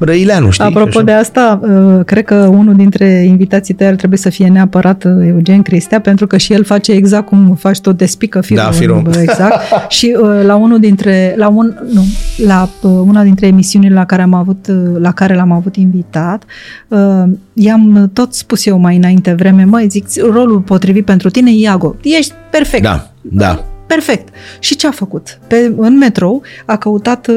Brăileanu, 0.00 0.50
știi? 0.50 0.64
Apropo 0.64 0.88
Așa. 0.88 1.02
de 1.02 1.12
asta, 1.12 1.60
uh, 1.62 2.04
cred 2.04 2.24
că 2.24 2.34
unul 2.34 2.74
dintre 2.74 3.06
invitații 3.06 3.74
tăi 3.74 3.86
ar 3.86 3.94
trebui 3.94 4.16
să 4.16 4.30
fie 4.30 4.48
neapărat 4.48 5.04
uh, 5.04 5.26
Eugen 5.26 5.62
Cristea, 5.62 6.00
pentru 6.00 6.26
că 6.26 6.36
și 6.36 6.52
el 6.52 6.64
face 6.64 6.92
exact 6.92 7.26
cum 7.26 7.54
faci 7.54 7.80
tu, 7.80 7.92
despică 7.92 8.40
firul. 8.40 8.62
Da, 8.64 8.70
firul. 8.70 9.02
uh, 9.06 9.14
Exact. 9.20 9.54
și 9.96 10.16
uh, 10.20 10.44
la 10.44 10.54
unul 10.54 10.78
dintre, 10.78 11.34
la 11.36 11.48
un, 11.48 11.74
nu, 11.92 12.04
la 12.46 12.68
uh, 12.82 12.90
una 12.90 13.22
dintre 13.22 13.46
emisiunile 13.46 13.94
la 13.94 14.04
care 14.04 14.22
am 14.22 14.34
avut, 14.34 14.66
uh, 14.68 14.76
la 14.98 15.12
care 15.12 15.34
l-am 15.34 15.52
avut 15.52 15.76
invitat, 15.76 16.44
uh, 16.88 17.22
i-am 17.52 18.10
tot 18.12 18.34
spus 18.34 18.66
eu 18.66 18.78
mai 18.78 18.96
înainte 18.96 19.32
vreme, 19.32 19.64
măi, 19.64 19.86
zic, 19.88 20.06
rolul 20.32 20.60
potrivit 20.60 21.04
pentru 21.04 21.30
tine 21.30 21.50
e 21.50 21.54
Iago. 21.60 21.96
Ești 22.02 22.32
perfect. 22.50 22.82
Da, 22.82 23.10
da. 23.20 23.64
Perfect. 23.94 24.28
Și 24.58 24.76
ce 24.76 24.86
a 24.86 24.90
făcut? 24.90 25.38
Pe, 25.46 25.72
în 25.76 25.98
metrou 25.98 26.42
a 26.66 26.76
căutat 26.76 27.26
uh, 27.26 27.36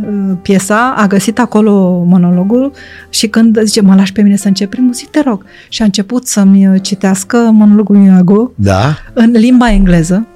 uh, 0.00 0.36
piesa, 0.42 0.94
a 0.96 1.06
găsit 1.06 1.38
acolo 1.38 2.02
monologul 2.06 2.72
și 3.08 3.28
când 3.28 3.60
zice, 3.62 3.80
mă 3.80 3.94
lași 3.94 4.12
pe 4.12 4.22
mine 4.22 4.36
să 4.36 4.48
încep 4.48 4.70
primul, 4.70 4.92
zic, 4.92 5.08
te 5.08 5.20
rog. 5.20 5.44
Și 5.68 5.82
a 5.82 5.84
început 5.84 6.26
să-mi 6.26 6.68
uh, 6.68 6.82
citească 6.82 7.36
monologul 7.36 7.96
lui 7.96 8.06
Iago 8.06 8.50
Da? 8.54 8.96
în 9.12 9.30
limba 9.30 9.70
engleză. 9.70 10.26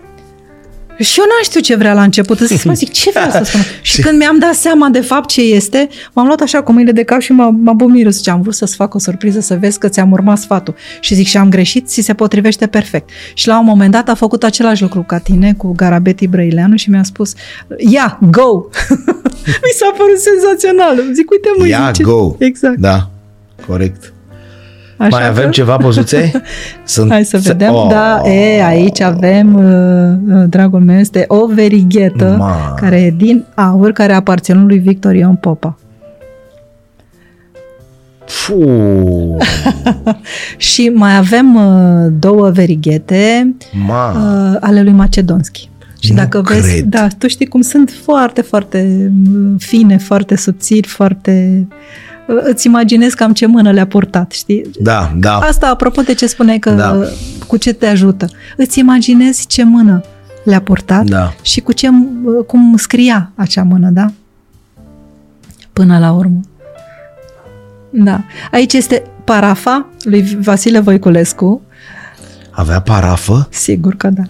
Și 1.00 1.18
eu 1.18 1.24
n-am 1.24 1.42
știut 1.42 1.64
ce 1.64 1.76
vrea 1.76 1.94
la 1.94 2.02
început. 2.02 2.38
Zic, 2.38 2.64
mă, 2.64 2.72
zic, 2.72 2.92
ce 2.92 3.10
vrea 3.10 3.30
să 3.30 3.40
spună? 3.44 3.62
Și 3.82 4.00
când 4.00 4.18
mi-am 4.18 4.38
dat 4.38 4.54
seama 4.54 4.88
de 4.88 5.00
fapt 5.00 5.28
ce 5.28 5.40
este, 5.40 5.88
m-am 6.12 6.26
luat 6.26 6.40
așa 6.40 6.62
cu 6.62 6.72
mâinile 6.72 6.92
de 6.92 7.02
cap 7.02 7.20
și 7.20 7.32
m-a, 7.32 7.48
m-a 7.48 7.72
bumirul. 7.72 8.12
Zice, 8.12 8.30
am 8.30 8.40
vrut 8.40 8.54
să-ți 8.54 8.76
fac 8.76 8.94
o 8.94 8.98
surpriză, 8.98 9.40
să 9.40 9.56
vezi 9.60 9.78
că 9.78 9.88
ți-am 9.88 10.12
urmat 10.12 10.38
sfatul. 10.38 10.74
Și 11.00 11.14
zic, 11.14 11.26
și 11.26 11.36
am 11.36 11.48
greșit, 11.48 11.88
ți 11.88 12.00
se 12.00 12.14
potrivește 12.14 12.66
perfect. 12.66 13.08
Și 13.34 13.48
la 13.48 13.58
un 13.58 13.64
moment 13.64 13.92
dat 13.92 14.08
a 14.08 14.14
făcut 14.14 14.42
același 14.44 14.82
lucru 14.82 15.02
ca 15.02 15.18
tine, 15.18 15.54
cu 15.56 15.72
Garabeti 15.72 16.26
Brăileanu 16.26 16.76
și 16.76 16.90
mi-a 16.90 17.02
spus, 17.02 17.32
ia, 17.76 18.18
go! 18.30 18.64
Mi 19.64 19.72
s-a 19.78 19.94
părut 19.96 20.18
senzațional. 20.18 21.12
Zic, 21.12 21.30
uite 21.30 21.48
mă, 21.58 21.66
Ia, 21.66 21.86
zice, 21.86 22.02
go! 22.02 22.34
Exact. 22.38 22.78
Da, 22.78 23.10
corect. 23.66 24.12
Așa 25.00 25.16
Mai 25.18 25.26
avem 25.28 25.44
că- 25.44 25.50
ceva 25.50 25.76
pozuțe? 25.76 26.30
Sunt... 26.84 27.10
Hai 27.10 27.24
să 27.24 27.38
vedem. 27.38 27.74
Oh. 27.74 27.86
Da, 27.90 28.20
e, 28.30 28.64
aici 28.64 29.00
avem, 29.00 29.54
uh, 29.54 30.34
uh, 30.36 30.44
dragul 30.48 30.80
meu, 30.80 30.98
este 30.98 31.24
o 31.28 31.46
verighetă 31.46 32.34
Ma. 32.38 32.74
care 32.76 33.00
e 33.00 33.10
din 33.10 33.44
aur, 33.54 33.92
care 33.92 34.12
aparține 34.12 34.62
lui 34.66 34.78
Victor 34.78 35.14
Ion 35.14 35.34
Popa. 35.34 35.78
Fu, 38.26 39.36
Și 40.56 40.88
mai 40.94 41.16
avem 41.16 41.54
uh, 41.54 42.12
două 42.18 42.50
verighete 42.50 43.54
ma. 43.86 44.10
uh, 44.10 44.56
ale 44.60 44.82
lui 44.82 44.92
Macedonski. 44.92 45.68
Și 46.00 46.10
Nu 46.10 46.16
dacă 46.16 46.40
vezi, 46.40 46.72
cred. 46.72 46.84
da, 46.84 47.06
tu 47.18 47.28
știi 47.28 47.46
cum 47.46 47.60
sunt 47.60 47.90
foarte, 48.04 48.40
foarte 48.40 49.10
uh, 49.34 49.40
fine, 49.58 49.96
foarte 49.98 50.36
subțiri, 50.36 50.88
foarte... 50.88 51.66
uh, 51.70 51.76
Îți 52.26 52.66
imaginezi 52.66 53.16
cam 53.16 53.32
ce 53.32 53.46
mână 53.46 53.70
le-a 53.72 53.86
purtat, 53.86 54.32
știi? 54.32 54.70
Da, 54.80 55.12
da. 55.16 55.38
Asta, 55.38 55.66
apropo 55.68 56.02
de 56.02 56.14
ce 56.14 56.26
spuneai 56.26 56.58
că 56.58 56.70
Da. 56.70 56.76
da. 56.96 57.06
cu 57.46 57.56
ce 57.56 57.72
te 57.72 57.86
ajută. 57.86 58.28
Îți 58.56 58.78
imaginezi 58.78 59.46
ce 59.46 59.64
mână 59.64 60.02
le-a 60.44 60.60
purtat 60.60 61.04
Da. 61.04 61.32
și 61.42 61.60
cu 61.60 61.72
ce, 61.72 61.88
cum 62.46 62.76
scria 62.76 63.30
acea 63.34 63.62
mână, 63.62 63.90
da? 63.90 64.06
Până 65.72 65.98
la 65.98 66.12
urmă. 66.12 66.40
Da. 67.90 68.24
Aici 68.52 68.72
este 68.72 69.02
parafa 69.24 69.86
lui 70.02 70.36
Vasile 70.40 70.78
Voiculescu. 70.80 71.62
Avea 72.50 72.80
parafă? 72.80 73.48
Sigur 73.50 73.94
că 73.94 74.08
da. 74.08 74.22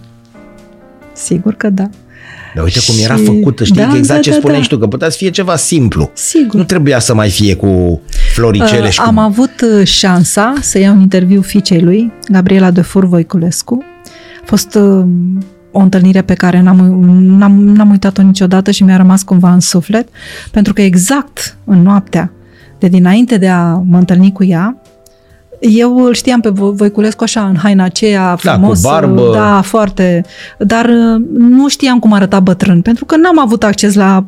Sigur 1.13 1.53
că 1.53 1.69
da. 1.69 1.89
Dar 2.55 2.63
uite 2.63 2.79
cum 2.85 2.95
era 3.03 3.15
Și- 3.15 3.23
făcută, 3.23 3.63
știi? 3.63 3.81
da, 3.81 3.87
că 3.87 3.97
exact 3.97 4.19
da, 4.19 4.23
ce 4.23 4.29
da, 4.29 4.35
spuneai 4.35 4.57
da. 4.57 4.63
și 4.63 4.69
tu, 4.69 4.77
că 4.77 4.87
putea 4.87 5.09
să 5.09 5.17
fie 5.17 5.29
ceva 5.29 5.55
simplu. 5.55 6.11
Sigur. 6.13 6.59
Nu 6.59 6.63
trebuia 6.63 6.99
să 6.99 7.13
mai 7.13 7.29
fie 7.29 7.55
cu 7.55 8.01
floricele 8.33 8.85
Uh, 8.85 8.89
și 8.89 8.99
cu... 8.99 9.05
Am 9.07 9.17
avut 9.17 9.51
uh, 9.79 9.87
șansa 9.87 10.53
să 10.61 10.79
iau 10.79 10.93
un 10.95 11.01
interviu 11.01 11.41
fiicei 11.41 11.81
lui, 11.81 12.11
Gabriela 12.27 12.71
de 12.71 12.81
Fur 12.81 13.05
Voiculescu. 13.05 13.83
A 14.41 14.43
fost 14.45 14.75
uh, 14.75 15.05
o 15.71 15.79
întâlnire 15.79 16.21
pe 16.21 16.33
care 16.33 16.61
n-am, 16.61 16.77
n-am, 17.37 17.63
n-am 17.63 17.89
uitat-o 17.89 18.21
niciodată 18.21 18.71
și 18.71 18.83
mi-a 18.83 18.97
rămas 18.97 19.23
cumva 19.23 19.53
în 19.53 19.59
suflet, 19.59 20.07
pentru 20.51 20.73
că 20.73 20.81
exact 20.81 21.57
în 21.65 21.81
noaptea 21.81 22.31
de 22.79 22.87
dinainte 22.87 23.37
de 23.37 23.47
a 23.47 23.63
mă 23.73 23.97
întâlni 23.97 24.31
cu 24.31 24.43
ea, 24.43 24.81
eu 25.61 25.97
îl 26.05 26.13
știam 26.13 26.39
pe 26.39 26.49
Vo- 26.49 26.73
Voiculescu 26.75 27.23
așa, 27.23 27.47
în 27.47 27.55
haina 27.55 27.83
aceea, 27.83 28.21
Da, 28.43 28.51
cu 28.51 28.57
frumos, 28.57 28.81
barbă. 28.81 29.31
da, 29.33 29.61
foarte, 29.61 30.25
dar 30.57 30.85
uh, 30.85 31.21
nu 31.37 31.67
știam 31.69 31.99
cum 31.99 32.13
arăta 32.13 32.39
bătrân, 32.39 32.81
pentru 32.81 33.05
că 33.05 33.15
n-am 33.15 33.39
avut 33.39 33.63
acces 33.63 33.93
la 33.93 34.25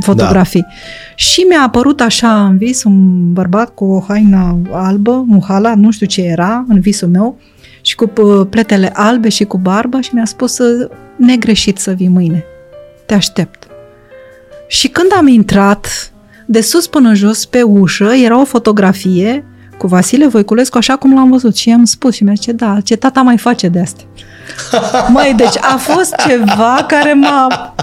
fotografii. 0.00 0.66
Și 1.14 1.40
mi-a 1.48 1.62
apărut 1.62 2.00
așa 2.00 2.44
în 2.44 2.56
vis 2.56 2.84
un 2.84 3.32
bărbat 3.32 3.74
cu 3.74 3.84
o 3.84 4.04
haină 4.08 4.58
albă, 4.72 5.24
un 5.30 5.40
halat, 5.48 5.76
nu 5.76 5.90
știu 5.90 6.06
ce 6.06 6.22
era, 6.22 6.64
în 6.68 6.80
visul 6.80 7.08
meu, 7.08 7.38
și 7.80 7.94
cu 7.94 8.10
uh, 8.22 8.46
pletele 8.50 8.90
albe 8.94 9.28
și 9.28 9.44
cu 9.44 9.58
barbă 9.58 10.00
și 10.00 10.10
mi-a 10.14 10.24
spus 10.24 10.52
să 10.54 10.90
negreșit 11.16 11.78
să 11.78 11.90
vii 11.90 12.08
mâine. 12.08 12.44
Te 13.06 13.14
aștept. 13.14 13.66
Și 14.68 14.88
când 14.88 15.08
am 15.18 15.26
intrat, 15.26 16.12
de 16.46 16.60
sus 16.60 16.86
până 16.86 17.14
jos, 17.14 17.44
pe 17.44 17.62
ușă, 17.62 18.04
era 18.24 18.40
o 18.40 18.44
fotografie 18.44 19.44
cu 19.80 19.86
Vasile 19.86 20.26
Voiculescu, 20.26 20.78
așa 20.78 20.96
cum 20.96 21.14
l-am 21.14 21.30
văzut. 21.30 21.56
Și 21.56 21.68
i-am 21.68 21.84
spus 21.84 22.14
și 22.14 22.24
mi-a 22.24 22.34
zis, 22.34 22.52
da, 22.52 22.80
ce 22.84 22.96
tata 22.96 23.20
mai 23.20 23.38
face 23.38 23.68
de 23.68 23.80
astea. 23.80 24.04
Măi, 25.12 25.32
deci 25.36 25.56
a 25.60 25.76
fost 25.76 26.14
ceva 26.26 26.84
care 26.88 27.12
m-a, 27.12 27.74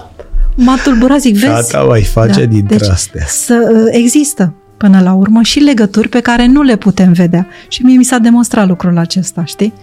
m-a 0.56 0.76
tulburat. 0.84 1.20
Zic, 1.20 1.38
vezi? 1.38 1.72
Tata 1.72 1.84
mai 1.84 2.04
face 2.04 2.46
dintre 2.46 2.78
deci, 2.78 2.90
astea. 2.90 3.26
Să, 3.28 3.70
uh, 3.74 3.88
există 3.92 4.54
până 4.78 5.02
la 5.02 5.14
urmă 5.14 5.42
și 5.42 5.60
legături 5.60 6.10
pe 6.10 6.20
care 6.20 6.46
nu 6.46 6.62
le 6.62 6.76
putem 6.76 7.12
vedea. 7.12 7.48
Și 7.68 7.84
mie 7.84 7.98
mi 7.98 8.04
s-a 8.04 8.18
demonstrat 8.18 8.68
lucrul 8.68 8.98
acesta, 8.98 9.46
știi? 9.46 9.74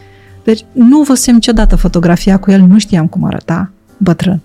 Deci 0.45 0.65
nu 0.73 1.03
văzusem 1.03 1.35
niciodată 1.35 1.77
fotografia 1.77 2.37
cu 2.37 2.51
el, 2.51 2.61
nu 2.61 2.79
știam 2.79 3.07
cum 3.07 3.25
arăta 3.25 3.71
bătrân. 3.97 4.41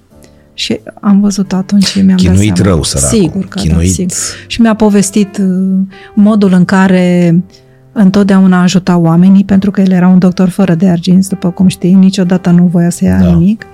Și 0.59 0.79
am 1.01 1.19
văzut 1.19 1.53
atunci 1.53 1.85
și 1.85 2.01
mi-am 2.01 2.17
Chinuit 2.17 2.47
dat 2.47 2.57
seama. 2.57 2.71
rău, 2.71 2.83
săracul. 2.83 3.17
Sigur 3.19 3.45
că 3.47 3.59
Chinuit. 3.59 3.87
da, 3.87 3.93
sigur. 3.93 4.15
Și 4.47 4.61
mi-a 4.61 4.73
povestit 4.75 5.37
uh, 5.37 5.77
modul 6.15 6.53
în 6.53 6.65
care 6.65 7.41
întotdeauna 7.91 8.61
ajuta 8.61 8.97
oamenii, 8.97 9.43
pentru 9.43 9.71
că 9.71 9.81
el 9.81 9.91
era 9.91 10.07
un 10.07 10.19
doctor 10.19 10.49
fără 10.49 10.75
de 10.75 10.87
arginți, 10.89 11.29
după 11.29 11.49
cum 11.49 11.67
știi, 11.67 11.93
niciodată 11.93 12.49
nu 12.49 12.63
voia 12.71 12.89
să 12.89 13.03
ia 13.05 13.19
Da. 13.19 13.25
nimic. 13.27 13.65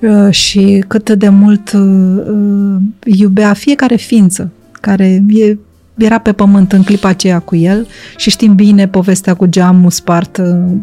Uh, 0.00 0.30
Și 0.30 0.84
cât 0.88 1.10
de 1.10 1.28
mult 1.28 1.72
uh, 1.72 1.80
uh, 1.80 2.80
iubea 3.04 3.52
fiecare 3.52 3.96
ființă 3.96 4.50
care 4.80 5.22
e, 5.28 5.56
era 5.96 6.18
pe 6.18 6.32
pământ 6.32 6.72
în 6.72 6.82
clipa 6.82 7.08
aceea 7.08 7.38
cu 7.38 7.56
el 7.56 7.86
și 8.16 8.30
știm 8.30 8.54
bine 8.54 8.88
povestea 8.88 9.34
cu 9.34 9.46
geamul 9.46 9.90
spart 9.90 10.36
uh, 10.36 10.76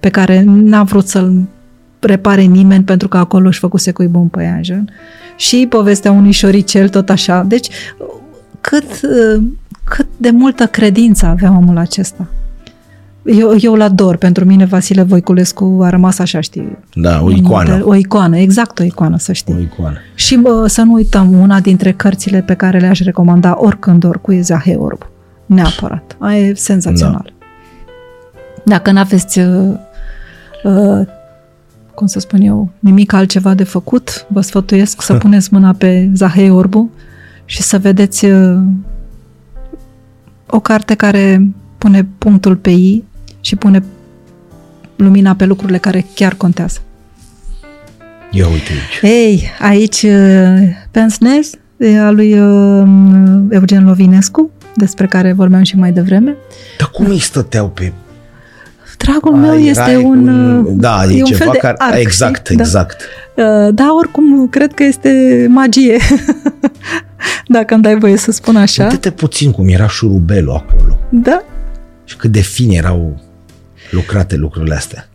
pe 0.00 0.08
care 0.08 0.42
n-a 0.46 0.82
vrut 0.82 1.08
să-l 1.08 1.42
repare 2.00 2.42
nimeni 2.42 2.84
pentru 2.84 3.08
că 3.08 3.16
acolo 3.16 3.48
își 3.48 3.58
făcuse 3.58 3.92
cuibul 3.92 4.20
în 4.20 4.28
păianjen. 4.28 4.90
Și 5.36 5.66
povestea 5.68 6.12
unui 6.12 6.30
șoricel 6.30 6.88
tot 6.88 7.10
așa. 7.10 7.42
Deci 7.42 7.68
cât, 8.60 9.00
uh, 9.02 9.42
cât 9.84 10.06
de 10.16 10.30
multă 10.30 10.66
credință 10.66 11.26
avea 11.26 11.56
omul 11.56 11.76
acesta. 11.76 12.26
eu, 13.24 13.54
eu 13.60 13.72
îl 13.72 13.80
ador. 13.80 14.16
Pentru 14.16 14.44
mine 14.44 14.64
Vasile 14.64 15.02
Voiculescu 15.02 15.78
a 15.82 15.88
rămas 15.88 16.18
așa, 16.18 16.40
știi? 16.40 16.78
Da, 16.94 17.22
o 17.22 17.30
icoană. 17.30 17.70
Multe, 17.70 17.84
o 17.84 17.94
icoană, 17.94 18.38
exact 18.38 18.78
o 18.78 18.82
icoană, 18.82 19.18
să 19.18 19.32
știi. 19.32 19.54
O 19.54 19.58
icoană. 19.58 19.96
Și 20.14 20.36
bă, 20.36 20.66
să 20.66 20.82
nu 20.82 20.92
uităm, 20.92 21.40
una 21.40 21.60
dintre 21.60 21.92
cărțile 21.92 22.40
pe 22.40 22.54
care 22.54 22.78
le-aș 22.78 23.00
recomanda 23.00 23.56
oricând, 23.60 24.04
oricui, 24.04 24.36
e 24.36 24.40
Zahe 24.40 24.74
Orb. 24.74 25.06
Neapărat. 25.46 26.16
Aia 26.18 26.38
e 26.38 26.54
senzațional. 26.54 27.32
Da. 27.38 27.46
Dacă 28.64 28.90
n-aveți, 28.90 29.38
uh, 29.38 29.74
uh, 30.64 31.06
cum 31.98 32.06
să 32.06 32.18
spun 32.18 32.40
eu, 32.40 32.70
nimic 32.78 33.12
altceva 33.12 33.54
de 33.54 33.64
făcut, 33.64 34.26
vă 34.28 34.40
sfătuiesc 34.40 35.02
să 35.02 35.14
puneți 35.22 35.48
mâna 35.52 35.72
pe 35.72 36.10
Zahe 36.14 36.50
Orbu 36.50 36.90
și 37.44 37.62
să 37.62 37.78
vedeți 37.78 38.24
uh, 38.24 38.58
o 40.46 40.60
carte 40.60 40.94
care 40.94 41.48
pune 41.78 42.06
punctul 42.18 42.56
pe 42.56 42.70
I 42.70 43.04
și 43.40 43.56
pune 43.56 43.82
lumina 44.96 45.34
pe 45.34 45.44
lucrurile 45.44 45.78
care 45.78 46.06
chiar 46.14 46.34
contează. 46.34 46.80
Ia 48.30 48.48
uite 48.48 48.72
aici. 48.72 49.12
Ei, 49.12 49.50
aici 49.60 50.02
uh, 50.02 50.68
Pensnez, 50.90 51.50
e 51.76 52.00
a 52.00 52.10
lui 52.10 52.40
uh, 52.40 52.88
Eugen 53.50 53.84
Lovinescu, 53.84 54.50
despre 54.74 55.06
care 55.06 55.32
vorbeam 55.32 55.62
și 55.62 55.76
mai 55.76 55.92
devreme. 55.92 56.36
Dar 56.78 56.90
cum 56.90 57.06
îi 57.06 57.18
stăteau 57.20 57.68
pe... 57.68 57.92
Dragul 58.98 59.34
meu 59.36 59.50
Ai, 59.50 59.66
este 59.66 59.82
erai 59.82 59.96
un, 60.02 60.28
un- 60.28 60.64
uh, 60.64 60.72
da, 60.76 61.04
e 61.08 61.16
e 61.16 61.20
un 61.20 61.24
ceva 61.24 61.38
fel 61.38 61.48
de 61.52 61.58
care- 61.58 61.74
arc, 61.78 61.98
exact, 61.98 62.46
știi? 62.46 62.56
exact. 62.60 63.02
Da. 63.34 63.42
Uh, 63.66 63.74
Da, 63.74 63.92
oricum, 63.98 64.48
cred 64.48 64.72
că 64.74 64.82
este 64.84 65.46
magie, 65.50 65.96
dacă 67.46 67.74
îmi 67.74 67.82
dai 67.82 67.98
voie 67.98 68.16
să 68.16 68.30
spun 68.30 68.56
așa. 68.56 68.82
Uite-te 68.84 69.10
puțin 69.10 69.50
cum 69.50 69.68
era 69.68 69.88
șurubelul 69.88 70.52
acolo 70.54 70.98
Da, 71.08 71.42
și 72.04 72.16
cât 72.16 72.30
de 72.30 72.40
fine 72.40 72.74
erau 72.74 73.20
lucrate 73.90 74.36
lucrurile 74.36 74.74
astea. 74.74 75.08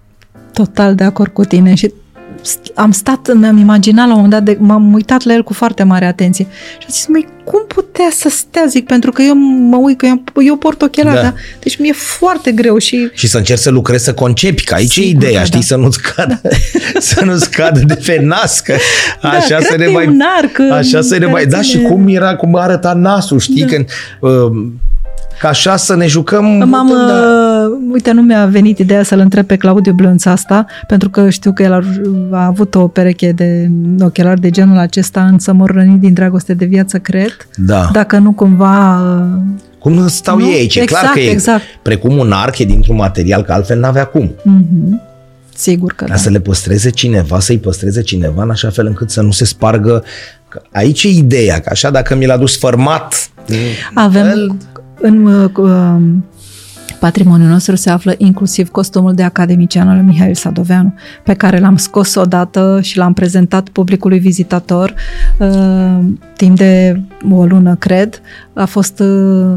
total 0.53 0.95
de 0.95 1.03
acord 1.03 1.31
cu 1.33 1.43
tine 1.43 1.73
și 1.75 1.87
st- 1.87 1.93
am 2.75 2.91
stat, 2.91 3.33
mi-am 3.33 3.57
imaginat 3.57 4.07
la 4.07 4.13
un 4.15 4.21
moment 4.21 4.31
dat, 4.33 4.43
de, 4.43 4.57
m-am 4.59 4.93
uitat 4.93 5.23
la 5.23 5.33
el 5.33 5.43
cu 5.43 5.53
foarte 5.53 5.83
mare 5.83 6.05
atenție 6.05 6.45
și 6.71 6.85
am 6.85 6.89
zis, 6.91 7.05
măi, 7.07 7.27
cum 7.43 7.63
putea 7.67 8.07
să 8.11 8.29
stea, 8.29 8.65
zic, 8.67 8.85
pentru 8.85 9.11
că 9.11 9.21
eu 9.21 9.35
mă 9.69 9.77
uit, 9.77 9.97
că 9.97 10.05
eu, 10.05 10.23
eu 10.45 10.55
port 10.55 10.81
ochelari, 10.81 11.15
Da. 11.15 11.21
da. 11.21 11.27
da? 11.27 11.33
deci 11.59 11.77
mi-e 11.77 11.93
foarte 11.93 12.51
greu 12.51 12.77
și 12.77 13.09
Și 13.13 13.27
să 13.27 13.37
încerci 13.37 13.59
să 13.61 13.69
lucrezi, 13.69 14.03
să 14.03 14.13
concepi, 14.13 14.63
că 14.63 14.73
aici 14.73 14.95
e 14.97 15.01
Sigur 15.01 15.23
ideea, 15.23 15.39
că 15.39 15.45
știi, 15.45 15.59
da. 15.59 15.65
să 15.65 15.75
nu-ți 15.75 15.99
cadă, 16.01 16.41
să 17.11 17.23
nu-ți 17.25 17.49
cadă 17.51 17.79
de 17.85 17.95
pe 18.05 18.19
nas, 18.21 18.59
că 18.59 18.73
așa 19.21 19.47
Da, 19.49 19.55
cred 19.55 19.65
să 19.67 19.75
ne 19.77 19.83
că 19.83 19.89
e 19.89 19.93
mai... 19.93 20.07
un 20.07 20.19
arc, 20.37 20.59
așa 20.71 21.01
să 21.01 21.13
ne 21.13 21.19
care 21.19 21.31
mai... 21.31 21.45
Da, 21.45 21.61
și 21.61 21.69
ține- 21.71 21.87
cum 21.87 22.07
era, 22.07 22.35
cum 22.35 22.55
arăta 22.55 22.93
nasul, 22.93 23.39
știi, 23.39 23.61
Da. 23.61 23.67
când... 23.67 23.85
Uh, 24.19 24.31
ca 25.39 25.47
așa 25.49 25.75
să 25.75 25.95
ne 25.95 26.07
jucăm... 26.07 26.45
M-am, 26.45 26.87
da. 27.07 27.13
Uh, 27.93 27.99
uite, 27.99 28.11
nu 28.11 28.21
mi-a 28.21 28.45
venit 28.45 28.77
ideea 28.77 29.03
să-l 29.03 29.19
întreb 29.19 29.45
pe 29.45 29.55
Claudiu 29.55 29.93
Blânț 29.93 30.25
asta, 30.25 30.65
pentru 30.87 31.09
că 31.09 31.29
știu 31.29 31.51
că 31.53 31.63
el 31.63 31.73
a, 31.73 31.81
a 32.31 32.45
avut 32.45 32.75
o 32.75 32.87
pereche 32.87 33.31
de 33.31 33.69
ochelari 33.99 34.41
de 34.41 34.49
genul 34.49 34.77
acesta 34.77 35.25
în 35.25 35.39
Să 35.39 35.53
mor 35.53 35.71
rănit 35.71 35.99
din 35.99 36.13
dragoste 36.13 36.53
de 36.53 36.65
viață, 36.65 36.97
cred. 36.99 37.47
Da. 37.55 37.89
Dacă 37.91 38.17
nu 38.17 38.31
cumva... 38.31 38.99
uh, 39.01 39.41
Cum 39.79 40.07
stau 40.07 40.37
Nu? 40.37 40.45
ei 40.45 40.53
aici? 40.53 40.75
E 40.75 40.83
clar 40.85 40.99
Exact, 41.01 41.13
că 41.13 41.19
e 41.23 41.29
exact. 41.31 41.63
precum 41.81 42.17
un 42.17 42.31
arc, 42.31 42.57
e 42.59 42.63
dintr-un 42.65 42.95
material, 42.95 43.41
că 43.41 43.51
altfel 43.53 43.79
n-avea 43.79 44.05
cum. 44.05 44.31
mhm. 44.43 45.01
Sigur 45.55 45.93
că 45.95 46.03
Ca 46.03 46.09
da. 46.11 46.17
să 46.17 46.29
le 46.29 46.39
păstreze 46.39 46.89
cineva, 46.89 47.39
să-i 47.39 47.57
păstreze 47.57 48.01
cineva 48.01 48.43
în 48.43 48.49
așa 48.49 48.69
fel 48.69 48.85
încât 48.85 49.09
să 49.09 49.21
nu 49.21 49.31
se 49.31 49.45
spargă. 49.45 50.03
Că 50.49 50.61
Aici 50.71 51.03
e 51.03 51.07
ideea, 51.09 51.59
că 51.59 51.69
așa 51.71 51.89
dacă 51.89 52.15
mi 52.15 52.25
l-a 52.25 52.37
dus 52.37 52.57
format, 52.57 53.29
Avem 53.93 54.25
el- 54.25 54.55
în 55.01 55.25
uh, 55.25 55.49
uh, 55.57 55.95
patrimoniul 57.03 57.49
nostru 57.49 57.75
se 57.75 57.89
află 57.89 58.13
inclusiv 58.17 58.69
costumul 58.69 59.13
de 59.13 59.23
academician 59.23 59.89
al 59.89 59.95
lui 59.95 60.05
Mihail 60.05 60.35
Sadoveanu, 60.35 60.93
pe 61.23 61.33
care 61.33 61.59
l-am 61.59 61.77
scos 61.77 62.15
odată 62.15 62.79
și 62.81 62.97
l-am 62.97 63.13
prezentat 63.13 63.69
publicului 63.69 64.19
vizitator 64.19 64.93
uh, 65.39 65.99
timp 66.37 66.57
de 66.57 67.01
o 67.31 67.45
lună, 67.45 67.75
cred. 67.75 68.21
A 68.53 68.65
fost 68.65 68.99
uh, 68.99 69.55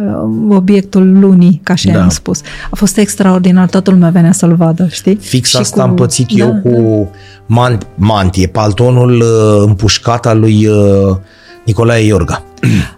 uh, 0.00 0.56
obiectul 0.56 1.18
lunii, 1.18 1.60
ca 1.62 1.74
și 1.74 1.86
Da. 1.86 1.92
da. 1.92 2.02
am 2.02 2.08
spus. 2.08 2.40
A 2.70 2.76
fost 2.76 2.96
extraordinar, 2.98 3.68
toată 3.68 3.90
lumea 3.90 4.10
venea 4.10 4.32
să-l 4.32 4.54
vadă, 4.54 4.86
știi? 4.90 5.14
Fix 5.16 5.48
Și 5.48 5.56
asta 5.56 5.82
cu- 5.82 5.88
am 5.88 5.94
pățit 5.94 6.26
da, 6.36 6.44
eu 6.44 6.60
cu 6.64 7.08
man, 7.46 7.78
mantie, 7.94 8.46
paltonul 8.46 9.20
uh, 9.20 9.64
împușcat 9.66 10.26
al 10.26 10.38
lui 10.40 10.66
uh, 10.66 11.16
Nicolae 11.66 12.04
Iorga. 12.06 12.42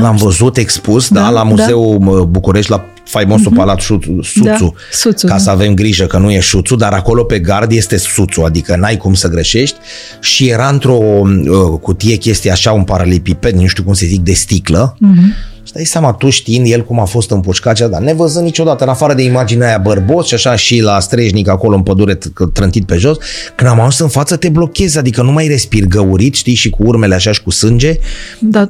L-am 0.00 0.16
văzut 0.16 0.56
expus, 0.56 1.08
da, 1.08 1.20
Da, 1.20 1.28
la 1.28 1.34
da. 1.34 1.42
Muzeul 1.42 2.06
uh, 2.06 2.22
București, 2.26 2.70
la 2.70 2.84
faimosul 3.04 3.52
uh-huh. 3.52 3.56
palat 3.56 3.80
Șu- 3.80 3.98
Suțu, 4.22 4.42
Da, 4.44 4.56
Suțu, 4.92 5.26
ca 5.26 5.32
da. 5.32 5.38
să 5.38 5.50
avem 5.50 5.74
grijă 5.74 6.04
că 6.06 6.18
nu 6.18 6.30
e 6.30 6.40
Șuțu, 6.40 6.76
dar 6.76 6.92
acolo 6.92 7.24
pe 7.24 7.38
gard 7.38 7.72
este 7.72 7.96
Suțu, 7.96 8.40
adică 8.42 8.76
n-ai 8.76 8.96
cum 8.96 9.14
să 9.14 9.28
greșești 9.28 9.76
și 10.20 10.48
era 10.48 10.68
într-o 10.68 10.98
uh, 11.22 11.78
cutie 11.80 12.16
chestie 12.16 12.50
așa, 12.50 12.72
un 12.72 12.84
paralipiped, 12.84 13.54
nu 13.54 13.66
știu 13.66 13.82
cum 13.84 13.92
să 13.92 14.04
zic, 14.06 14.20
de 14.20 14.32
sticlă, 14.32 14.96
Mhm. 14.98 15.32
și 15.66 15.72
dai 15.72 15.84
seama 15.84 16.12
tu 16.12 16.30
știind 16.30 16.66
el 16.70 16.84
cum 16.84 17.00
a 17.00 17.04
fost 17.04 17.30
împușcat, 17.30 17.74
cea, 17.74 17.88
dar 17.88 18.00
nevăzând 18.00 18.44
niciodată, 18.44 18.84
în 18.84 18.90
afară 18.90 19.14
de 19.14 19.22
imaginea 19.22 19.66
aia 19.66 19.78
bărbos 19.78 20.26
și 20.26 20.34
așa 20.34 20.56
și 20.56 20.80
la 20.80 21.00
strejnic 21.00 21.48
acolo 21.48 21.76
în 21.76 21.82
pădure 21.82 22.14
t- 22.16 22.52
trântit 22.52 22.86
pe 22.86 22.96
jos, 22.96 23.16
când 23.54 23.70
am 23.70 23.78
ajuns 23.78 23.98
în 23.98 24.08
față 24.08 24.36
te 24.36 24.48
blochezi, 24.48 24.98
adică 24.98 25.22
nu 25.22 25.32
mai 25.32 25.46
respiri 25.48 25.86
găurit, 25.88 26.34
știi, 26.34 26.54
și 26.54 26.70
cu 26.70 26.82
urmele 26.86 27.14
așa 27.14 27.32
și 27.32 27.42
cu 27.42 27.50
sânge. 27.50 27.98
Da, 28.38 28.68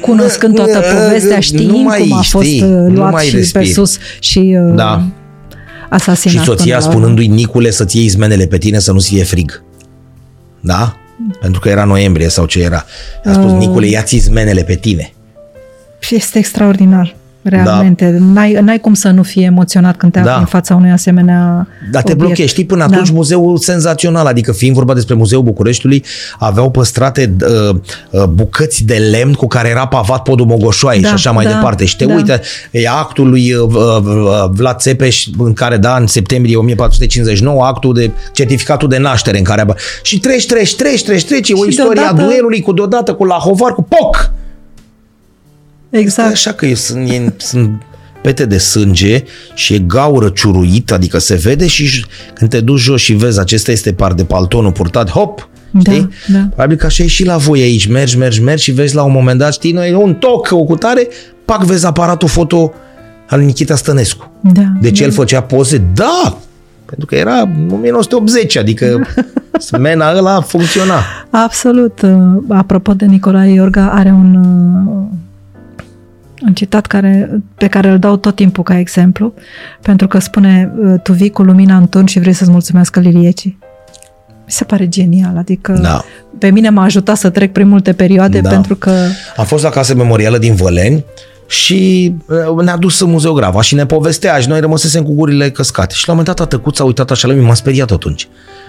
cunoscând 0.00 0.54
toată 0.54 0.78
povestea, 0.80 1.40
știind 1.40 1.70
Nu 1.70 1.78
mai 1.78 1.98
cum 2.00 2.12
a 2.12 2.20
fost 2.22 2.46
știi, 2.46 2.62
uh, 2.62 2.68
nu 2.68 2.88
luat 2.94 3.12
mai 3.12 3.24
și 3.24 3.30
pe 3.30 3.36
respiri. 3.36 3.68
sus 3.68 3.96
și 4.18 4.56
uh, 4.68 4.74
Da. 4.74 5.02
asasinat. 5.90 6.42
și 6.44 6.48
soția 6.48 6.64
până 6.64 6.78
la 6.78 6.86
urmă. 6.86 6.90
spunându-i 6.92 7.26
Nicule 7.26 7.70
să-ți 7.70 7.96
iei 7.96 8.04
izmenele 8.04 8.46
pe 8.46 8.58
tine 8.58 8.78
să 8.78 8.92
nu-ți 8.92 9.08
fie 9.08 9.24
frig. 9.24 9.62
Da? 10.60 10.96
Pentru 11.40 11.60
că 11.60 11.68
era 11.68 11.84
noiembrie 11.84 12.28
sau 12.28 12.46
ce 12.46 12.60
era. 12.62 12.84
A 13.24 13.32
spus, 13.32 13.50
Uh. 13.50 13.58
Nicule, 13.58 13.86
ia-ți 13.86 14.14
izmenele 14.16 14.62
pe 14.62 14.74
tine. 14.74 15.12
Și 15.98 16.14
este 16.14 16.38
extraordinar, 16.38 17.16
realmente. 17.48 18.10
Da. 18.10 18.24
N-ai, 18.32 18.52
n-ai 18.62 18.78
cum 18.78 18.94
să 18.94 19.08
nu 19.10 19.22
fii 19.22 19.44
emoționat 19.44 19.96
când 19.96 20.12
te 20.12 20.18
afli 20.18 20.30
Da. 20.30 20.38
în 20.38 20.44
fața 20.44 20.74
unui 20.74 20.90
asemenea 20.90 21.66
Dar 21.90 22.02
te 22.02 22.12
obiect. 22.12 22.18
blochezi. 22.26 22.48
Știi, 22.48 22.64
până 22.64 22.84
atunci 22.84 23.08
Da. 23.08 23.14
muzeul 23.14 23.56
senzațional, 23.58 24.26
adică 24.26 24.52
fiind 24.52 24.74
vorba 24.74 24.94
despre 24.94 25.14
Muzeul 25.14 25.42
Bucureștiului, 25.42 26.04
aveau 26.38 26.70
păstrate 26.70 27.34
uh, 27.70 27.76
uh, 28.10 28.24
bucăți 28.24 28.84
de 28.84 28.94
lemn 28.94 29.32
cu 29.32 29.46
care 29.46 29.68
era 29.68 29.86
pavat 29.86 30.22
podul 30.22 30.46
Mogoșoaie 30.46 31.00
Da, 31.00 31.08
și 31.08 31.14
așa 31.14 31.30
mai 31.30 31.44
da, 31.44 31.50
departe. 31.52 31.84
Și 31.84 31.96
te 31.96 32.04
da. 32.04 32.14
uite, 32.14 32.40
e 32.70 32.88
actul 32.88 33.28
lui 33.28 33.52
uh, 33.52 33.68
uh, 33.74 34.44
Vlad 34.50 34.76
Țepeș, 34.78 35.26
în 35.38 35.52
care, 35.52 35.76
da, 35.76 35.96
în 35.96 36.06
septembrie 36.06 36.56
1459, 36.56 37.64
actul 37.64 37.94
de 37.94 38.10
certificatul 38.32 38.88
de 38.88 38.98
naștere 38.98 39.38
în 39.38 39.44
care... 39.44 39.60
a- 39.60 39.74
Și 40.02 40.18
treci, 40.18 40.46
treci, 40.46 40.74
treci, 40.76 41.04
treci, 41.04 41.24
treci, 41.24 41.48
e 41.48 41.52
o 41.54 41.62
Și 41.62 41.68
istorie 41.68 41.90
a 42.00 42.04
deodată- 42.04 42.22
duelului 42.22 42.60
cu 42.60 42.72
deodată 42.72 43.14
cu 43.14 43.24
Lahovar, 43.24 43.72
cu 43.72 43.82
POC! 43.82 44.30
Exact. 45.90 46.30
Așa 46.32 46.52
că 46.52 46.66
e, 46.66 46.74
sunt, 46.74 47.08
e, 47.10 47.32
sunt 47.36 47.82
pete 48.22 48.46
de 48.46 48.58
sânge 48.58 49.22
și 49.54 49.74
e 49.74 49.78
gaură 49.78 50.28
ciuruită, 50.28 50.94
adică 50.94 51.18
se 51.18 51.34
vede 51.34 51.66
și 51.66 51.86
j- 51.88 52.32
când 52.34 52.50
te 52.50 52.60
duci 52.60 52.80
jos 52.80 53.00
și 53.00 53.12
vezi 53.12 53.40
acesta 53.40 53.70
este 53.70 53.92
par 53.92 54.12
de 54.12 54.24
paltonul 54.24 54.72
purtat, 54.72 55.10
hop, 55.10 55.48
Da, 55.70 55.90
știi? 55.92 56.08
da. 56.26 56.38
Probabil 56.38 56.76
că 56.76 56.86
așa 56.86 57.02
e 57.02 57.06
și 57.06 57.24
la 57.24 57.36
voi 57.36 57.60
aici, 57.60 57.86
mergi, 57.86 58.18
mergi, 58.18 58.42
mergi 58.42 58.62
și 58.62 58.70
vezi 58.70 58.94
la 58.94 59.02
un 59.02 59.12
moment 59.12 59.38
dat, 59.38 59.52
știi, 59.52 59.72
noi 59.72 59.92
un 59.94 60.14
toc, 60.14 60.48
o 60.50 60.64
cutare, 60.64 61.08
pac, 61.44 61.64
vezi 61.64 61.86
aparatul 61.86 62.28
foto 62.28 62.72
al 63.28 63.40
Nikita 63.40 63.74
Stănescu. 63.76 64.30
Da, 64.52 64.62
Deci 64.80 64.98
da. 64.98 65.04
el 65.04 65.10
făcea 65.10 65.40
poze? 65.42 65.82
Da! 65.94 66.38
Pentru 66.84 67.06
că 67.06 67.14
era 67.14 67.48
1980, 67.72 68.56
adică 68.56 69.06
smena 69.68 70.16
ăla 70.16 70.40
funcționa. 70.40 70.94
Absolut. 71.30 72.02
Uh, 72.02 72.10
Apropo 72.48 72.94
de 72.94 73.04
Nicolae 73.04 73.52
Iorga, 73.52 73.90
are 73.94 74.08
un, 74.10 74.34
uh, 74.86 75.18
un 76.46 76.54
citat 76.54 76.86
care, 76.86 77.40
pe 77.54 77.66
care 77.66 77.88
îl 77.88 77.98
dau 77.98 78.16
tot 78.16 78.34
timpul 78.34 78.64
ca 78.64 78.78
exemplu, 78.78 79.34
pentru 79.82 80.06
că 80.06 80.18
spune 80.18 80.72
uh, 80.78 80.94
tu 81.02 81.12
vii 81.12 81.30
cu 81.30 81.42
lumina 81.42 81.76
în 81.76 81.88
turn 81.88 82.06
și 82.06 82.18
vrei 82.18 82.32
să-ți 82.32 82.50
mulțumească 82.50 83.00
liliecii. 83.00 83.58
Mi 84.44 84.52
se 84.52 84.64
pare 84.64 84.88
genial, 84.88 85.36
adică 85.36 85.72
Da. 85.72 86.04
pe 86.38 86.50
mine 86.50 86.68
m-a 86.70 86.82
ajutat 86.82 87.16
să 87.16 87.30
trec 87.30 87.52
prin 87.52 87.68
multe 87.68 87.92
perioade 87.92 88.40
Da. 88.40 88.48
pentru 88.48 88.74
că 88.74 88.90
Am 89.36 89.44
fost 89.44 89.62
la 89.62 89.68
casă 89.70 89.94
memorială 89.94 90.38
din 90.38 90.54
Văleni 90.54 91.04
și 91.48 92.12
uh, 92.56 92.62
ne-a 92.64 92.76
dus 92.76 93.00
în 93.00 93.10
Muzeul 93.10 93.34
Grava 93.34 93.60
și 93.62 93.74
ne 93.74 93.86
povestea 93.86 94.38
și 94.38 94.48
noi 94.48 94.60
rămăsesem 94.60 95.02
cu 95.02 95.14
gurile 95.14 95.50
căscate. 95.50 95.94
Și 95.94 96.06
la 96.06 96.12
un 96.12 96.18
moment 96.18 96.36
dat 96.36 96.46
a 96.46 96.50
tăcut, 96.56 96.76
s-a 96.76 96.84
uitat 96.84 97.10
așa 97.10 97.28
la 97.28 97.34
mine, 97.34 97.46
m-a 97.46 97.54
speriat 97.54 97.90
atunci. 97.90 98.28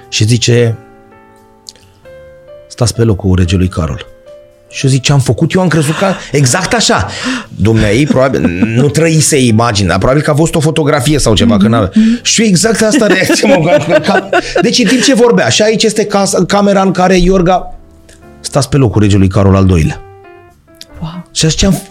Și 0.10 0.24
zice, 0.26 0.78
stați 2.68 2.94
pe 2.96 3.04
locul 3.04 3.36
regelui 3.36 3.68
Carol. 3.68 4.06
Și 4.78 4.86
eu 4.86 4.92
zic, 4.92 5.02
ce 5.02 5.12
am 5.12 5.20
făcut? 5.20 5.52
Eu 5.54 5.62
am 5.62 5.68
crezut 5.68 5.98
că 5.98 6.06
exact 6.32 6.74
așa. 6.74 7.08
Dumnezeu, 7.56 8.06
probabil, 8.08 8.42
nu 8.76 8.90
trăise 8.90 9.40
imaginea, 9.46 9.98
probabil 9.98 10.22
că 10.22 10.32
a 10.32 10.34
fost 10.36 10.56
o 10.56 10.60
fotografie 10.60 11.20
sau 11.20 11.36
ceva, 11.36 11.58
că 11.58 11.68
n-avea. 11.68 11.92
Și 12.22 12.42
eu 12.42 12.48
exact 12.48 12.82
asta 12.82 13.08
reacție 13.08 13.48
mă 13.48 14.00
ca- 14.04 14.30
Deci 14.62 14.80
în 14.80 14.86
timp 14.86 15.02
ce 15.02 15.14
vorbea, 15.14 15.50
și 15.50 15.62
aici 15.62 15.84
este 15.84 16.06
casa, 16.06 16.46
camera 16.46 16.82
în 16.82 16.92
care 16.92 17.18
Iorga, 17.18 17.74
stați 18.40 18.70
pe 18.70 18.78
locul 18.78 19.02
regelui 19.02 19.28
Carol 19.28 19.56
al 19.56 19.66
doilea. 19.66 20.02
wow, 21.02 21.28
Și 21.34 21.50
ziceam, 21.50 21.82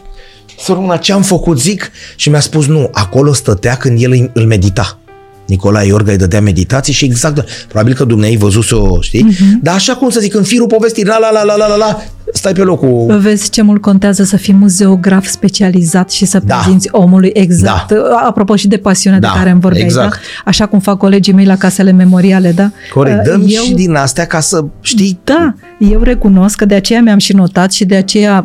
Soruna, 0.58 0.96
ce 0.96 1.12
am 1.12 1.22
făcut, 1.22 1.60
zic? 1.60 1.90
Și 2.16 2.28
mi-a 2.28 2.40
spus, 2.40 2.66
nu, 2.66 2.88
acolo 2.92 3.32
stătea 3.32 3.76
când 3.76 4.02
el 4.02 4.30
îl 4.32 4.46
medita. 4.46 4.98
Nicolae 5.46 5.86
Iorga 5.86 6.10
îi 6.10 6.16
dădea 6.18 6.40
meditații 6.40 6.92
și 6.92 7.04
exact, 7.04 7.44
probabil 7.68 7.94
că 7.94 8.04
dumneai 8.04 8.36
văzuse-o, 8.36 9.00
știi? 9.00 9.26
Uh-huh. 9.32 9.60
Dar 9.62 9.74
așa 9.74 9.94
cum 9.96 10.10
să 10.10 10.20
zic, 10.20 10.34
în 10.34 10.42
firul 10.42 10.66
povestii, 10.66 11.04
la 11.04 11.18
la 11.18 11.30
la 11.30 11.42
la 11.42 11.56
la 11.56 11.66
la 11.66 11.76
la, 11.76 12.02
stai 12.32 12.52
pe 12.52 12.62
locul. 12.62 13.18
Vezi 13.18 13.50
ce 13.50 13.62
mult 13.62 13.80
contează 13.80 14.22
să 14.22 14.36
fii 14.36 14.54
muzeograf 14.54 15.26
specializat 15.26 16.10
și 16.10 16.24
să 16.24 16.40
da. 16.44 16.56
prezinți 16.56 16.88
omului 16.90 17.30
exact. 17.34 17.92
Da. 17.92 18.22
Apropo 18.26 18.56
și 18.56 18.68
de 18.68 18.76
pasiunea 18.76 19.18
da. 19.18 19.28
de 19.28 19.38
care 19.38 19.50
îmi 19.50 19.60
vorbeai, 19.60 19.84
exact. 19.84 20.12
da? 20.12 20.18
Așa 20.44 20.66
cum 20.66 20.78
fac 20.78 20.98
colegii 20.98 21.32
mei 21.32 21.44
la 21.44 21.56
casele 21.56 21.92
memoriale, 21.92 22.52
da? 22.52 22.70
Corect, 22.94 23.24
dăm 23.24 23.44
eu, 23.46 23.62
și 23.62 23.74
din 23.74 23.94
astea 23.94 24.26
ca 24.26 24.40
să 24.40 24.64
știi. 24.80 25.20
Da, 25.24 25.54
eu 25.78 26.02
recunosc 26.02 26.56
că 26.56 26.64
de 26.64 26.74
aceea 26.74 27.00
mi-am 27.00 27.18
și 27.18 27.34
notat 27.34 27.72
și 27.72 27.84
de 27.84 27.96
aceea 27.96 28.44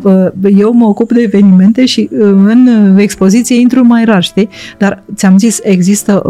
eu 0.56 0.72
mă 0.72 0.86
ocup 0.86 1.12
de 1.12 1.20
evenimente 1.20 1.86
și 1.86 2.08
în 2.20 2.96
expoziție 2.98 3.60
intru 3.60 3.84
mai 3.86 4.04
rar, 4.04 4.22
știi? 4.22 4.48
Dar 4.78 5.02
ți-am 5.16 5.38
zis, 5.38 5.58
există 5.62 6.22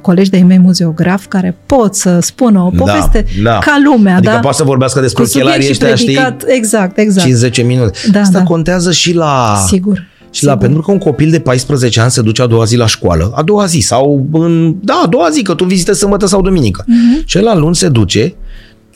colegi 0.00 0.30
de-ai 0.30 0.42
mei 0.42 0.58
muzeograf 0.58 1.26
care 1.26 1.56
pot 1.66 1.94
să 1.94 2.18
spună 2.20 2.60
o 2.60 2.70
da, 2.72 2.84
poveste 2.84 3.24
da, 3.42 3.50
da. 3.50 3.58
ca 3.58 3.76
lumea, 3.84 4.16
adică 4.16 4.32
da? 4.32 4.38
poate 4.38 4.56
să 4.56 4.62
vorbească 4.64 5.00
despre 5.00 5.22
ochelarii 5.22 5.68
ăștia, 5.70 5.94
știi? 5.94 6.18
Exact, 6.46 6.83
exact. 6.94 7.28
5-10 7.60 7.64
minute. 7.66 7.98
Da, 8.12 8.20
Asta 8.20 8.38
da. 8.38 8.44
contează 8.44 8.92
și 8.92 9.14
la... 9.14 9.64
Sigur. 9.66 9.96
Și 10.30 10.40
Sigur. 10.40 10.54
la, 10.54 10.60
pentru 10.60 10.80
că 10.80 10.90
un 10.90 10.98
copil 10.98 11.30
de 11.30 11.40
14 11.40 12.00
ani 12.00 12.10
se 12.10 12.22
duce 12.22 12.42
a 12.42 12.46
doua 12.46 12.64
zi 12.64 12.76
la 12.76 12.86
școală, 12.86 13.32
a 13.34 13.42
doua 13.42 13.64
zi 13.64 13.78
sau 13.78 14.26
în, 14.32 14.74
da, 14.80 15.02
a 15.04 15.06
doua 15.06 15.28
zi, 15.30 15.42
că 15.42 15.54
tu 15.54 15.64
vizitezi 15.64 15.98
sâmbătă 15.98 16.26
sau 16.26 16.42
duminică. 16.42 16.84
Uh-huh. 16.84 17.24
Și 17.24 17.38
la 17.38 17.56
luni 17.56 17.74
se 17.74 17.88
duce 17.88 18.34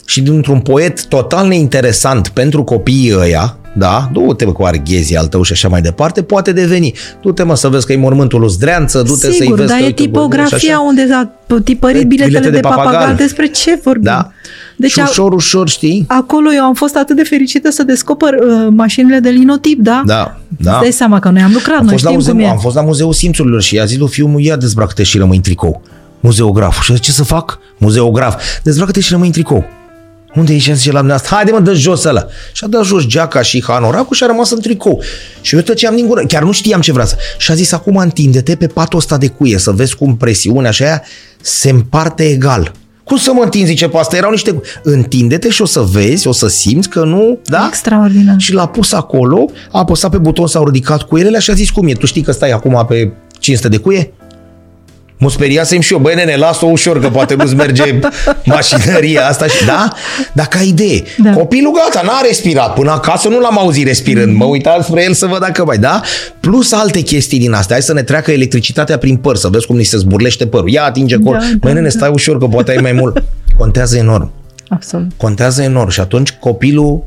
și 0.05 0.21
dintr-un 0.21 0.59
poet 0.59 1.05
total 1.05 1.47
neinteresant 1.47 2.27
pentru 2.27 2.63
copiii 2.63 3.15
ăia, 3.17 3.57
da, 3.73 4.09
du-te 4.13 4.45
cu 4.45 4.63
arghezii 4.63 5.17
al 5.17 5.27
tău 5.27 5.41
și 5.41 5.51
așa 5.51 5.67
mai 5.67 5.81
departe, 5.81 6.21
poate 6.21 6.51
deveni. 6.51 6.93
Du-te 7.21 7.43
mă 7.43 7.55
să 7.55 7.67
vezi 7.67 7.85
că 7.85 7.93
e 7.93 7.97
mormântul 7.97 8.39
lui 8.39 8.49
Zdreanță, 8.49 9.01
du-te 9.01 9.31
să-i 9.31 9.53
vezi 9.55 9.69
dar 9.69 9.79
că 9.79 9.85
e 9.85 9.91
tipografia 9.91 10.79
unde 10.79 11.07
a 11.11 11.29
tipărit 11.63 12.07
biletele 12.07 12.39
bilete 12.39 12.49
de, 12.49 12.55
de 12.55 12.59
papagal. 12.59 12.93
papagal. 12.93 13.15
Despre 13.15 13.47
ce 13.47 13.79
vorbim? 13.83 14.03
Da. 14.03 14.31
Deci 14.79 14.91
și 14.91 14.99
ușor, 14.99 15.33
ușor, 15.33 15.69
știi? 15.69 16.05
Acolo 16.07 16.53
eu 16.53 16.63
am 16.63 16.73
fost 16.73 16.95
atât 16.95 17.15
de 17.15 17.23
fericită 17.23 17.69
să 17.69 17.83
descoper 17.83 18.33
uh, 18.33 18.67
mașinile 18.69 19.19
de 19.19 19.29
linotip, 19.29 19.79
da? 19.81 20.01
Da, 20.05 20.39
da. 20.47 20.71
Îți 20.71 20.81
dai 20.81 20.91
seama 20.91 21.19
că 21.19 21.29
noi 21.29 21.41
am 21.41 21.51
lucrat, 21.53 21.77
am 21.77 21.83
noi 21.83 21.91
fost 21.91 22.05
știm 22.05 22.37
la 22.37 22.43
cum 22.43 22.51
Am 22.51 22.57
fost 22.57 22.75
la 22.75 22.81
Muzeul 22.81 23.13
Simțurilor 23.13 23.61
și 23.61 23.75
i-a 23.75 23.85
zis 23.85 23.97
lui 23.97 24.07
fiul 24.07 24.39
ia 24.41 24.55
dezbracă-te 24.55 25.03
și 25.03 25.17
rămâi 25.17 25.35
în 25.35 25.41
tricou. 25.41 25.81
Muzeograf. 26.19 26.81
Și 26.81 26.99
ce 26.99 27.11
să 27.11 27.23
fac? 27.23 27.59
Muzeograf. 27.77 28.41
Dezbracă-te 28.63 28.99
și 28.99 29.11
rămâi 29.11 29.27
în 29.27 29.33
tricou. 29.33 29.65
Unde 30.35 30.53
e 30.53 30.57
și 30.57 30.75
zice 30.75 30.91
la 30.91 30.97
dumneavoastră? 30.97 31.35
Haide 31.35 31.51
mă, 31.51 31.59
dă 31.59 31.73
jos 31.73 32.03
ăla. 32.03 32.25
Și 32.51 32.63
a 32.63 32.67
dat 32.67 32.85
jos 32.85 33.05
geaca 33.05 33.41
și 33.41 33.63
hanoracul 33.63 34.15
și 34.15 34.23
a 34.23 34.25
rămas 34.25 34.51
în 34.51 34.61
tricou. 34.61 35.01
Și 35.41 35.55
eu 35.55 35.61
tăceam 35.61 35.95
din 35.95 36.07
gură. 36.07 36.23
Chiar 36.27 36.43
nu 36.43 36.51
știam 36.51 36.81
ce 36.81 36.91
vrea 36.91 37.05
să... 37.05 37.15
Și 37.37 37.51
a 37.51 37.53
zis, 37.53 37.71
acum 37.71 37.95
întinde-te 37.95 38.55
pe 38.55 38.67
patul 38.67 38.99
ăsta 38.99 39.17
de 39.17 39.27
cuie, 39.27 39.57
să 39.57 39.71
vezi 39.71 39.95
cum 39.95 40.17
presiunea 40.17 40.71
și 40.71 40.83
aia 40.83 41.03
se 41.41 41.69
împarte 41.69 42.23
egal. 42.23 42.71
Cum 43.09 43.17
să 43.17 43.31
mă 43.33 43.43
întind, 43.43 43.65
zice 43.65 43.87
pe 43.87 43.97
asta? 43.97 44.15
Erau 44.15 44.31
niște... 44.31 44.61
Întinde-te 44.83 45.49
și 45.49 45.61
o 45.61 45.65
să 45.65 45.79
vezi, 45.79 46.27
o 46.27 46.31
să 46.31 46.47
simți 46.47 46.89
că 46.89 47.03
nu... 47.03 47.39
Da? 47.43 47.65
Extraordinar. 47.67 48.35
Și 48.37 48.53
l-a 48.53 48.67
pus 48.67 48.91
acolo, 48.91 49.45
a 49.71 49.79
apăsat 49.79 50.11
pe 50.11 50.17
buton, 50.17 50.47
s-au 50.47 50.65
ridicat 50.65 51.01
cuierele 51.01 51.39
și 51.39 51.49
a 51.49 51.53
zis 51.53 51.69
cum 51.69 51.87
e. 51.87 51.93
Tu 51.93 52.05
știi 52.05 52.21
că 52.21 52.31
stai 52.31 52.51
acum 52.51 52.85
pe 52.87 53.11
500 53.39 53.69
de 53.69 53.77
cuie? 53.77 54.13
Mă 55.21 55.29
speriasem 55.29 55.79
și 55.79 55.93
eu, 55.93 55.99
băi 55.99 56.15
nene, 56.15 56.35
las-o 56.35 56.65
ușor, 56.65 56.99
că 56.99 57.09
poate 57.09 57.35
nu-ți 57.35 57.55
merge 57.55 57.99
mașinăria 58.45 59.27
asta. 59.27 59.47
Și, 59.47 59.65
da? 59.65 59.93
Dar 60.33 60.45
ca 60.45 60.59
idee, 60.61 61.03
da. 61.17 61.31
copilul 61.33 61.71
gata, 61.71 62.05
n-a 62.05 62.21
respirat. 62.27 62.73
Până 62.73 62.91
acasă 62.91 63.27
nu 63.27 63.39
l-am 63.39 63.59
auzit 63.59 63.87
respirând. 63.87 64.35
Mă 64.35 64.45
uitam 64.45 64.81
spre 64.81 65.03
el 65.03 65.13
să 65.13 65.25
văd 65.25 65.39
dacă 65.39 65.65
mai, 65.65 65.77
da? 65.77 66.01
Plus 66.39 66.71
alte 66.71 67.01
chestii 67.01 67.39
din 67.39 67.53
astea. 67.53 67.75
Hai 67.75 67.83
să 67.83 67.93
ne 67.93 68.03
treacă 68.03 68.31
electricitatea 68.31 68.97
prin 68.97 69.15
păr, 69.15 69.35
să 69.35 69.47
vezi 69.47 69.65
cum 69.65 69.77
ni 69.77 69.83
se 69.83 69.97
zburlește 69.97 70.47
părul. 70.47 70.69
Ia, 70.69 70.83
atinge 70.83 71.17
cor. 71.17 71.35
Da, 71.35 71.39
băi 71.39 71.57
da, 71.59 71.73
nene, 71.73 71.81
da. 71.81 71.89
stai 71.89 72.09
ușor, 72.09 72.37
că 72.37 72.45
poate 72.45 72.71
ai 72.71 72.77
mai 72.81 72.91
mult. 72.91 73.23
Contează 73.57 73.97
enorm. 73.97 74.31
Absolut. 74.69 75.11
Contează 75.17 75.61
enorm. 75.61 75.89
Și 75.89 75.99
atunci 75.99 76.31
copilul, 76.31 77.03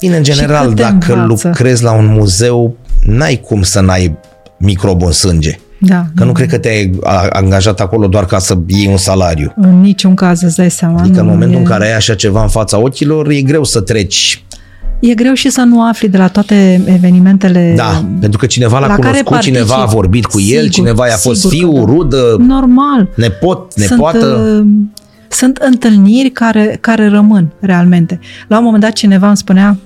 bine, 0.00 0.16
în 0.16 0.22
general, 0.22 0.74
dacă 0.74 1.12
învață? 1.12 1.48
lucrezi 1.48 1.82
la 1.82 1.92
un 1.92 2.06
muzeu, 2.06 2.76
n-ai 3.02 3.40
cum 3.46 3.62
să 3.62 3.80
n-ai 3.80 4.16
microb 4.56 5.02
în 5.02 5.12
sânge. 5.12 5.58
Da, 5.80 6.06
că 6.14 6.24
nu 6.24 6.32
cred 6.32 6.48
că 6.48 6.58
te-ai 6.58 6.98
angajat 7.30 7.80
acolo 7.80 8.06
doar 8.06 8.24
ca 8.24 8.38
să 8.38 8.58
iei 8.66 8.86
un 8.86 8.96
salariu. 8.96 9.52
În 9.56 9.80
niciun 9.80 10.14
caz 10.14 10.42
îți 10.42 10.56
dai 10.56 10.70
seama. 10.70 11.00
Adică 11.00 11.20
în 11.20 11.26
momentul 11.26 11.56
e... 11.56 11.58
în 11.58 11.64
care 11.64 11.84
ai 11.84 11.96
așa 11.96 12.14
ceva 12.14 12.42
în 12.42 12.48
fața 12.48 12.78
ochilor, 12.78 13.28
e 13.28 13.42
greu 13.42 13.64
să 13.64 13.80
treci 13.80 14.42
E 15.00 15.14
greu 15.14 15.32
și 15.32 15.48
să 15.48 15.60
nu 15.60 15.82
afli 15.86 16.08
de 16.08 16.16
la 16.16 16.28
toate 16.28 16.82
evenimentele 16.86 17.72
Da, 17.76 18.04
pentru 18.20 18.38
că 18.38 18.46
cineva 18.46 18.78
l-a 18.78 18.86
la 18.86 18.94
cunoscut, 18.94 19.40
cineva 19.40 19.74
a 19.74 19.84
vorbit 19.84 20.26
cu 20.26 20.38
sigur, 20.38 20.58
el, 20.58 20.68
cineva 20.68 21.06
i-a 21.06 21.16
fost 21.16 21.48
fiu, 21.48 21.72
da. 21.72 21.80
rudă, 21.80 22.36
Normal. 22.38 23.08
nepot, 23.14 23.74
nepoată. 23.74 24.18
Sunt, 24.18 24.60
uh, 24.60 24.66
sunt 25.28 25.56
întâlniri 25.56 26.30
care, 26.30 26.78
care 26.80 27.08
rămân 27.08 27.52
realmente. 27.60 28.20
La 28.48 28.58
un 28.58 28.64
moment 28.64 28.82
dat 28.82 28.92
cineva 28.92 29.26
îmi 29.26 29.36
spunea 29.36 29.76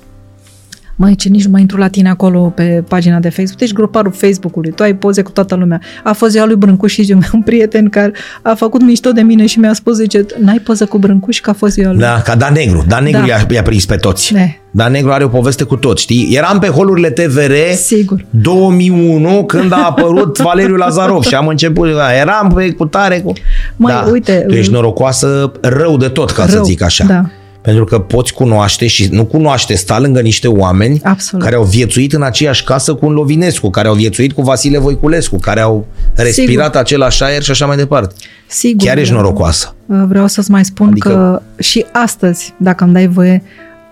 Măi, 1.03 1.15
ce 1.15 1.29
nici 1.29 1.45
nu 1.45 1.51
mai 1.51 1.61
intru 1.61 1.77
la 1.77 1.89
tine 1.89 2.09
acolo 2.09 2.53
pe 2.55 2.85
pagina 2.89 3.19
de 3.19 3.29
Facebook. 3.29 3.61
Ești 3.61 3.75
groparul 3.75 4.13
Facebook-ului, 4.13 4.71
tu 4.71 4.83
ai 4.83 4.95
poze 4.95 5.23
cu 5.23 5.31
toată 5.31 5.55
lumea. 5.55 5.81
A 6.05 6.13
fost 6.13 6.33
ziua 6.33 6.47
lui 6.47 6.57
Brâncuș 6.57 6.93
și 6.93 7.17
un 7.33 7.43
prieten 7.43 7.89
care 7.89 8.13
a 8.43 8.55
făcut 8.55 8.83
mișto 8.83 9.11
de 9.11 9.21
mine 9.21 9.47
și 9.47 9.59
mi-a 9.59 9.73
spus, 9.73 9.97
zice, 9.97 10.27
n-ai 10.39 10.59
poză 10.59 10.85
cu 10.85 10.99
Brâncuș 10.99 11.41
că 11.41 11.51
a 11.51 11.53
fost 11.53 11.73
ziua 11.73 11.91
lui. 11.91 12.01
Da, 12.01 12.21
ca 12.25 12.35
Dan 12.35 12.53
Negru. 12.53 12.85
Dan 12.89 13.05
Negru 13.05 13.21
da. 13.21 13.27
i-a, 13.27 13.47
i-a 13.51 13.63
prins 13.63 13.87
pe 13.87 13.97
toți. 13.97 14.33
Ne. 14.33 14.57
Dan 14.71 14.93
Negru 14.93 15.13
are 15.13 15.25
o 15.25 15.29
poveste 15.29 15.65
cu 15.65 15.77
toți, 15.77 16.03
știi? 16.03 16.29
Eram 16.37 16.59
pe 16.59 16.67
holurile 16.67 17.11
TVR 17.11 17.53
Sigur. 17.75 18.25
2001 18.31 19.45
când 19.45 19.73
a 19.73 19.87
apărut 19.89 20.39
Valeriu 20.49 20.77
Lazarov 20.77 21.23
și 21.23 21.35
am 21.35 21.47
început, 21.47 21.89
eram 22.21 22.53
pe 22.55 22.71
cu 22.71 22.87
tare 22.87 23.21
cu... 23.21 23.33
Măi, 23.77 23.93
da, 23.93 24.09
uite... 24.11 24.45
Tu 24.49 24.55
ești 24.55 24.73
norocoasă 24.73 25.53
rău 25.61 25.97
de 25.97 26.09
tot, 26.09 26.31
ca 26.31 26.45
rău, 26.45 26.57
să 26.57 26.63
zic 26.65 26.83
așa. 26.83 27.05
Da. 27.05 27.23
Pentru 27.63 27.85
că 27.85 27.99
poți 27.99 28.33
cunoaște 28.33 28.87
și 28.87 29.09
nu 29.11 29.25
cunoaște, 29.25 29.75
sta 29.75 29.99
lângă 29.99 30.21
niște 30.21 30.49
oameni 30.49 31.01
Absolut. 31.03 31.45
care 31.45 31.57
au 31.57 31.63
viețuit 31.63 32.13
în 32.13 32.23
aceeași 32.23 32.65
casă 32.65 32.95
cu 32.95 33.07
un 33.07 33.13
Lovinescu, 33.13 33.71
care 33.71 33.89
au 33.89 33.95
viețuit 33.95 34.33
cu 34.33 34.43
Vasile 34.43 34.79
Voiculescu, 34.79 35.37
care 35.39 35.61
au 35.61 35.87
respirat 36.15 36.65
Sigur. 36.65 36.81
același 36.81 37.23
aer 37.23 37.43
și 37.43 37.51
așa 37.51 37.67
mai 37.67 37.77
departe. 37.77 38.15
Sigur. 38.47 38.87
Chiar 38.87 38.99
ești 38.99 39.13
norocoasă. 39.13 39.75
Vreau 39.87 40.27
să-ți 40.27 40.51
mai 40.51 40.65
spun 40.65 40.89
adică... 40.89 41.09
că 41.09 41.63
și 41.63 41.85
astăzi, 41.93 42.55
dacă 42.57 42.85
îmi 42.85 42.93
dai 42.93 43.07
voie, 43.07 43.43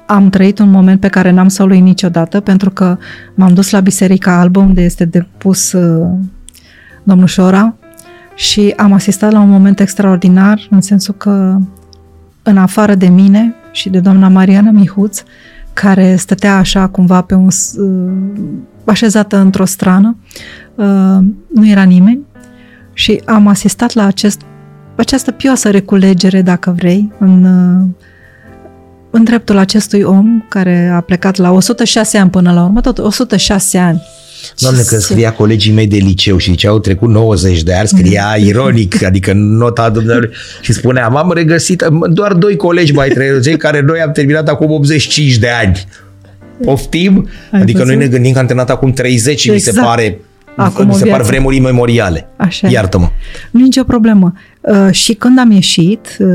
am 0.06 0.30
trăit 0.30 0.58
un 0.58 0.70
moment 0.70 1.00
pe 1.00 1.08
care 1.08 1.30
n-am 1.30 1.48
să-l 1.48 1.70
uit 1.70 1.82
niciodată, 1.82 2.40
pentru 2.40 2.70
că 2.70 2.96
m-am 3.34 3.54
dus 3.54 3.70
la 3.70 3.80
Biserica 3.80 4.40
Albă, 4.40 4.60
unde 4.60 4.82
este 4.82 5.04
depus 5.04 5.72
uh, 5.72 6.06
domnul 7.02 7.26
Șora, 7.26 7.74
și 8.34 8.72
am 8.76 8.92
asistat 8.92 9.32
la 9.32 9.40
un 9.40 9.48
moment 9.48 9.80
extraordinar, 9.80 10.66
în 10.70 10.80
sensul 10.80 11.14
că 11.14 11.56
în 12.42 12.58
afară 12.58 12.94
de 12.94 13.08
mine 13.08 13.54
și 13.72 13.88
de 13.88 14.00
doamna 14.00 14.28
Mariana 14.28 14.70
Mihuț, 14.70 15.22
care 15.72 16.16
stătea 16.16 16.56
așa 16.56 16.88
cumva 16.88 17.22
pe 17.22 17.34
un 17.34 17.48
uh, 17.76 18.12
așezată 18.84 19.36
într-o 19.36 19.64
strană, 19.64 20.16
uh, 20.74 21.18
nu 21.54 21.66
era 21.66 21.82
nimeni. 21.82 22.20
Și 22.92 23.22
am 23.26 23.46
asistat 23.46 23.92
la 23.92 24.06
acest, 24.06 24.40
această 24.96 25.30
pioasă 25.30 25.70
reculegere, 25.70 26.42
dacă 26.42 26.70
vrei, 26.70 27.12
în, 27.18 27.44
uh, 27.44 27.86
în 29.10 29.24
dreptul 29.24 29.56
acestui 29.56 30.02
om 30.02 30.44
care 30.48 30.90
a 30.94 31.00
plecat 31.00 31.36
la 31.36 31.50
106 31.50 32.18
ani 32.18 32.30
până 32.30 32.52
la 32.52 32.64
urmă, 32.64 32.80
tot 32.80 32.98
106 32.98 33.78
ani 33.78 34.02
Doamne, 34.58 34.82
când 34.82 35.00
scria 35.00 35.32
colegii 35.32 35.72
mei 35.72 35.86
de 35.86 35.96
liceu 35.96 36.36
și 36.36 36.50
ziceau 36.50 36.78
trecut 36.78 37.08
90 37.08 37.62
de 37.62 37.74
ani, 37.74 37.88
scria 37.88 38.36
ironic, 38.38 39.02
adică 39.02 39.32
nota 39.34 39.90
dumneavoastră 39.90 40.36
și 40.60 40.72
spunea, 40.72 41.08
m-am 41.08 41.32
regăsit, 41.32 41.84
doar 42.10 42.32
doi 42.32 42.56
colegi 42.56 42.92
mai 42.92 43.08
trebuie, 43.08 43.40
cei 43.40 43.56
care 43.56 43.80
noi 43.80 44.00
am 44.00 44.12
terminat 44.12 44.48
acum 44.48 44.70
85 44.70 45.36
de 45.36 45.48
ani. 45.48 45.84
Poftim? 46.64 47.28
Ai 47.50 47.60
adică 47.60 47.78
văzut? 47.78 47.94
noi 47.94 48.04
ne 48.04 48.10
gândim 48.10 48.32
că 48.32 48.38
am 48.38 48.46
terminat 48.46 48.70
acum 48.70 48.92
30 48.92 49.40
și 49.40 49.50
exact. 49.50 49.54
mi 49.54 49.60
se 49.60 49.68
exact. 49.68 49.86
pare 49.86 50.20
Acum 50.56 50.86
mi 50.86 50.94
se 50.94 51.08
par 51.08 51.22
vremuri 51.22 51.56
imemoriale. 51.56 52.28
Așa 52.36 52.68
Iartă-mă. 52.68 53.08
Nu 53.50 53.60
nicio 53.60 53.84
problemă. 53.84 54.32
Uh, 54.60 54.90
și 54.90 55.14
când 55.14 55.38
am 55.38 55.50
ieșit 55.50 56.16
uh, 56.18 56.26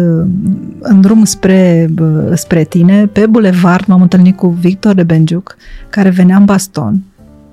în 0.80 1.02
drum 1.02 1.24
spre, 1.24 1.90
uh, 2.00 2.32
spre 2.34 2.64
tine, 2.64 3.06
pe 3.06 3.26
bulevard 3.26 3.86
m-am 3.86 4.02
întâlnit 4.02 4.38
cu 4.38 4.48
Victor 4.48 4.94
de 4.94 5.04
Benjuc, 5.04 5.58
care 5.90 6.10
venea 6.10 6.38
în 6.38 6.46
baston 6.46 7.00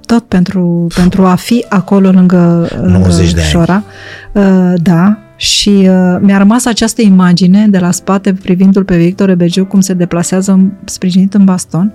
tot 0.06 0.24
pentru, 0.24 0.86
pentru 0.94 1.24
a 1.24 1.34
fi 1.34 1.64
acolo 1.68 2.10
lângă, 2.10 2.68
lângă 2.82 3.22
Șora. 3.48 3.82
Uh, 4.32 4.72
da, 4.82 5.18
și 5.36 5.68
uh, 5.68 6.16
mi-a 6.20 6.38
rămas 6.38 6.64
această 6.64 7.02
imagine 7.02 7.66
de 7.68 7.78
la 7.78 7.90
spate 7.90 8.32
privindu-l 8.32 8.84
pe 8.84 8.96
Victor 8.96 9.28
Ebegiu 9.28 9.64
cum 9.64 9.80
se 9.80 9.94
deplasează 9.94 10.60
sprijinit 10.84 11.34
în 11.34 11.44
baston 11.44 11.92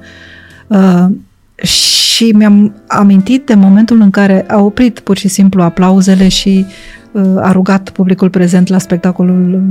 uh, 0.67 1.05
și 1.63 1.96
mi-am 2.25 2.75
amintit 2.87 3.45
de 3.45 3.53
momentul 3.53 4.01
în 4.01 4.09
care 4.09 4.45
a 4.47 4.59
oprit 4.59 4.99
pur 4.99 5.17
și 5.17 5.27
simplu 5.27 5.61
aplauzele 5.61 6.27
și 6.27 6.65
a 7.35 7.51
rugat 7.51 7.89
publicul 7.89 8.29
prezent 8.29 8.67
la 8.67 8.77
spectacolul 8.77 9.63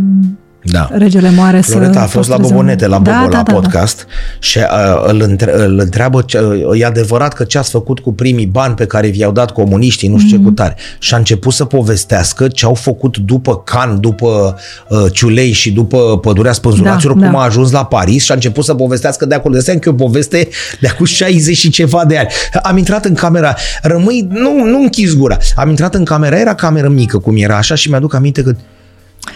Da. 0.70 0.88
Regele 0.92 1.30
moare 1.30 1.60
să 1.60 1.74
Loreta 1.78 2.00
a 2.00 2.06
fost 2.06 2.28
la 2.28 2.34
păstreze 2.36 2.42
un- 2.52 2.56
Bobonete, 2.58 2.86
la 2.86 2.98
Bobo, 2.98 3.10
Da, 3.10 3.20
la 3.22 3.28
da, 3.28 3.36
da, 3.36 3.42
da. 3.42 3.52
podcast 3.52 4.06
și 4.38 4.58
uh, 4.58 4.64
îl, 5.06 5.20
între, 5.20 5.62
îl 5.64 5.78
întreabă, 5.78 6.22
ce, 6.26 6.38
uh, 6.38 6.80
e 6.80 6.84
adevărat 6.84 7.32
că 7.32 7.44
ce 7.44 7.58
ați 7.58 7.70
făcut 7.70 7.98
cu 7.98 8.12
primii 8.12 8.46
bani 8.46 8.74
pe 8.74 8.86
care 8.86 9.08
vi-au 9.08 9.32
dat 9.32 9.50
comuniștii, 9.50 10.08
nu 10.08 10.18
știu 10.18 10.36
Mhm. 10.36 10.44
ce 10.44 10.48
cu 10.48 10.54
tare. 10.54 10.76
Și 10.98 11.14
a 11.14 11.16
început 11.16 11.52
să 11.52 11.64
povestească 11.64 12.48
ce 12.48 12.64
au 12.66 12.74
făcut 12.74 13.16
după 13.18 13.58
Can, 13.58 14.00
după 14.00 14.56
uh, 14.88 14.98
Ciulei 15.12 15.52
și 15.52 15.70
după 15.72 16.18
Pădurea 16.18 16.52
Spânzuraților, 16.52 17.16
Da, 17.16 17.22
cum 17.24 17.32
da. 17.32 17.38
a 17.40 17.44
ajuns 17.44 17.70
la 17.70 17.84
Paris 17.84 18.24
și 18.24 18.30
a 18.30 18.34
început 18.34 18.64
să 18.64 18.74
povestească 18.74 19.26
de 19.26 19.34
acolo. 19.34 19.52
De 19.54 19.58
asta 19.60 19.72
e 19.72 19.80
o 19.84 19.92
poveste 19.92 20.48
de 20.80 20.88
acum 20.88 21.04
60 21.06 21.56
și 21.56 21.70
ceva 21.70 22.04
de 22.04 22.18
ani. 22.18 22.28
Am 22.62 22.76
intrat 22.76 23.04
în 23.04 23.14
camera, 23.14 23.54
rămâi, 23.82 24.26
nu, 24.30 24.64
nu 24.64 24.78
închis 24.80 25.14
gura. 25.16 25.36
Am 25.56 25.68
intrat 25.68 25.94
în 25.94 26.04
camera, 26.04 26.38
era 26.38 26.54
cameră 26.54 26.88
mică 26.88 27.18
cum 27.18 27.36
era 27.36 27.56
așa 27.56 27.74
și 27.74 27.88
mi-aduc 27.90 28.14
aminte 28.14 28.42
că 28.42 28.52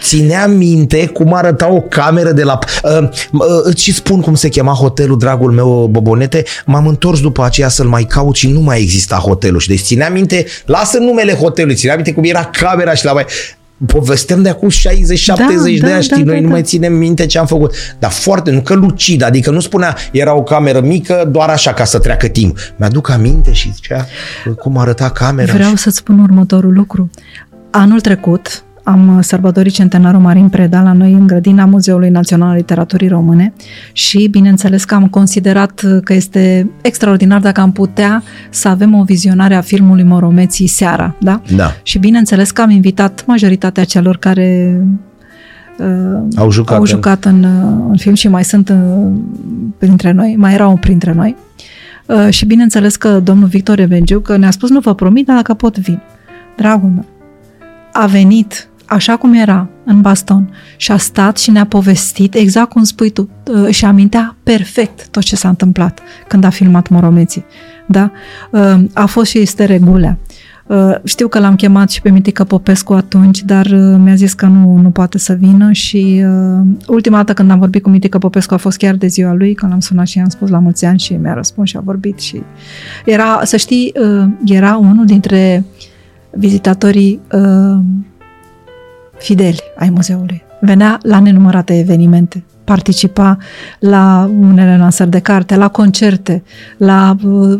Țineam 0.01 0.51
minte 0.51 1.07
cum 1.07 1.33
arăta 1.33 1.71
o 1.71 1.81
cameră 1.81 2.31
de 2.31 2.43
la... 2.43 2.59
Uh, 2.83 3.09
uh, 3.31 3.39
îți 3.63 3.83
și 3.83 3.93
spun 3.93 4.21
cum 4.21 4.35
se 4.35 4.49
chema 4.49 4.73
hotelul, 4.73 5.17
dragul 5.17 5.51
meu, 5.51 5.87
Bobonete. 5.91 6.43
M-am 6.65 6.87
întors 6.87 7.19
după 7.21 7.43
aceea 7.43 7.67
să-l 7.67 7.87
mai 7.87 8.03
caut 8.03 8.35
și 8.35 8.51
nu 8.51 8.59
mai 8.59 8.81
exista 8.81 9.15
hotelul. 9.15 9.59
Și 9.59 9.67
deci 9.67 9.81
țineam 9.81 10.13
minte, 10.13 10.45
lasă 10.65 10.97
numele 10.97 11.33
hotelului, 11.33 11.75
țineam 11.75 11.95
minte 11.95 12.13
cum 12.13 12.23
era 12.23 12.45
camera 12.45 12.93
și 12.93 13.05
la 13.05 13.13
mai... 13.13 13.25
Povestem 13.85 14.41
de 14.41 14.49
acum 14.49 14.69
60-70 14.69 14.73
Da, 15.25 15.35
de 15.63 15.77
da, 15.81 15.93
ani, 15.93 16.03
știi, 16.03 16.23
da, 16.23 16.23
noi 16.23 16.35
da, 16.35 16.41
nu 16.41 16.47
da. 16.47 16.51
mai 16.51 16.63
ținem 16.63 16.93
minte 16.93 17.25
ce 17.25 17.37
am 17.37 17.45
făcut. 17.45 17.75
Dar 17.99 18.11
foarte, 18.11 18.51
nu 18.51 18.61
că 18.61 18.73
lucid, 18.73 19.23
adică 19.23 19.51
nu 19.51 19.59
spunea 19.59 19.97
era 20.11 20.33
o 20.33 20.43
cameră 20.43 20.81
mică 20.81 21.27
doar 21.31 21.49
așa 21.49 21.73
ca 21.73 21.83
să 21.83 21.99
treacă 21.99 22.27
timp. 22.27 22.57
Mi-aduc 22.75 23.09
aminte 23.09 23.51
și 23.51 23.71
zicea 23.73 24.07
cum 24.59 24.77
arăta 24.77 25.09
camera. 25.09 25.53
Vreau 25.53 25.75
și... 25.75 25.77
să-ți 25.77 25.97
spun 25.97 26.19
următorul 26.19 26.73
lucru. 26.73 27.09
Anul 27.69 28.01
trecut 28.01 28.63
am 28.83 29.21
sărbătorit 29.21 29.73
centenarul 29.73 30.19
Marin 30.19 30.49
Preda 30.49 30.81
la 30.81 30.93
noi 30.93 31.13
în 31.13 31.27
grădina 31.27 31.65
Muzeului 31.65 32.09
Național 32.09 32.49
al 32.49 32.55
Literaturii 32.55 33.07
Române 33.07 33.53
și 33.91 34.27
bineînțeles 34.31 34.83
că 34.83 34.95
am 34.95 35.07
considerat 35.07 35.83
că 36.03 36.13
este 36.13 36.69
extraordinar 36.81 37.39
dacă 37.39 37.61
am 37.61 37.71
putea 37.71 38.23
să 38.49 38.67
avem 38.67 38.93
o 38.93 39.03
vizionare 39.03 39.55
a 39.55 39.61
filmului 39.61 40.03
Moromeții 40.03 40.67
seara, 40.67 41.15
da? 41.19 41.41
Da. 41.55 41.71
Și 41.83 41.99
bineînțeles 41.99 42.51
că 42.51 42.61
am 42.61 42.69
invitat 42.69 43.23
majoritatea 43.27 43.83
celor 43.83 44.17
care 44.17 44.79
uh, 45.77 46.21
Au 46.35 46.51
jucat 46.51 46.75
au 46.75 46.81
în- 46.81 46.87
jucat 46.87 47.25
în, 47.25 47.43
uh, 47.43 47.85
în 47.89 47.97
film 47.97 48.13
și 48.15 48.27
mai 48.27 48.43
sunt 48.43 48.69
uh, 48.69 49.11
printre 49.77 50.11
noi, 50.11 50.35
mai 50.37 50.53
erau 50.53 50.77
printre 50.77 51.13
noi. 51.13 51.35
Uh, 52.05 52.27
și 52.29 52.45
bineînțeles 52.45 52.95
că 52.95 53.19
domnul 53.19 53.47
Victor 53.47 53.79
Evengiu, 53.79 54.19
că 54.19 54.37
ne-a 54.37 54.51
spus, 54.51 54.69
nu 54.69 54.79
vă 54.79 54.93
promit, 54.95 55.25
dar 55.25 55.35
dacă 55.35 55.53
pot 55.53 55.77
vin. 55.77 55.99
Dragul 56.57 56.89
meu, 56.89 57.05
a 57.93 58.05
venit 58.05 58.67
așa 58.91 59.17
cum 59.17 59.33
era, 59.33 59.69
în 59.85 60.01
baston, 60.01 60.53
și 60.77 60.91
a 60.91 60.97
stat 60.97 61.37
și 61.37 61.51
ne-a 61.51 61.65
povestit, 61.65 62.35
exact 62.35 62.69
cum 62.69 62.83
spui 62.83 63.09
tu, 63.09 63.29
uh, 63.51 63.69
și 63.69 63.85
amintea 63.85 64.35
perfect 64.43 65.07
tot 65.07 65.23
ce 65.23 65.35
s-a 65.35 65.49
întâmplat 65.49 65.99
când 66.27 66.43
a 66.43 66.49
filmat 66.49 66.89
Moromeții. 66.89 67.45
Da? 67.87 68.11
Uh, 68.51 68.83
A 68.93 69.05
fost 69.05 69.29
și 69.29 69.39
este 69.39 69.65
regulea. 69.65 70.17
Uh, 70.67 70.95
Știu 71.03 71.27
că 71.27 71.39
l-am 71.39 71.55
chemat 71.55 71.89
și 71.89 72.01
pe 72.01 72.09
Mitică 72.09 72.43
Popescu 72.43 72.93
atunci, 72.93 73.43
dar 73.43 73.65
uh, 73.65 73.95
mi-a 73.97 74.15
zis 74.15 74.33
că 74.33 74.45
nu, 74.45 74.75
nu 74.75 74.89
poate 74.89 75.17
să 75.17 75.33
vină 75.33 75.71
și 75.71 76.23
uh, 76.25 76.65
ultima 76.87 77.17
dată 77.17 77.33
când 77.33 77.51
am 77.51 77.59
vorbit 77.59 77.83
cu 77.83 77.89
Mitică 77.89 78.17
Popescu 78.17 78.53
a 78.53 78.57
fost 78.57 78.77
chiar 78.77 78.95
de 78.95 79.07
ziua 79.07 79.33
lui, 79.33 79.53
când 79.53 79.71
l-am 79.71 79.79
sunat 79.79 80.07
și 80.07 80.17
i-am 80.17 80.29
spus 80.29 80.49
la 80.49 80.59
mulți 80.59 80.85
ani 80.85 80.99
și 80.99 81.13
mi-a 81.13 81.33
răspuns 81.33 81.69
și 81.69 81.77
a 81.77 81.81
vorbit 81.83 82.19
și 82.19 82.41
era, 83.05 83.41
să 83.43 83.57
știi, 83.57 83.93
uh, 84.01 84.25
era 84.45 84.75
unul 84.75 85.05
dintre 85.05 85.63
vizitatorii 86.31 87.19
uh, 87.31 87.79
fideli 89.21 89.59
ai 89.77 89.89
muzeului. 89.89 90.43
Venea 90.61 90.97
la 91.01 91.19
nenumărate 91.19 91.79
evenimente, 91.79 92.43
participa 92.63 93.37
la 93.79 94.29
unele 94.39 94.77
lansări 94.79 95.09
de 95.09 95.19
carte, 95.19 95.55
la 95.55 95.67
concerte, 95.67 96.43
la, 96.77 97.15
uh, 97.23 97.59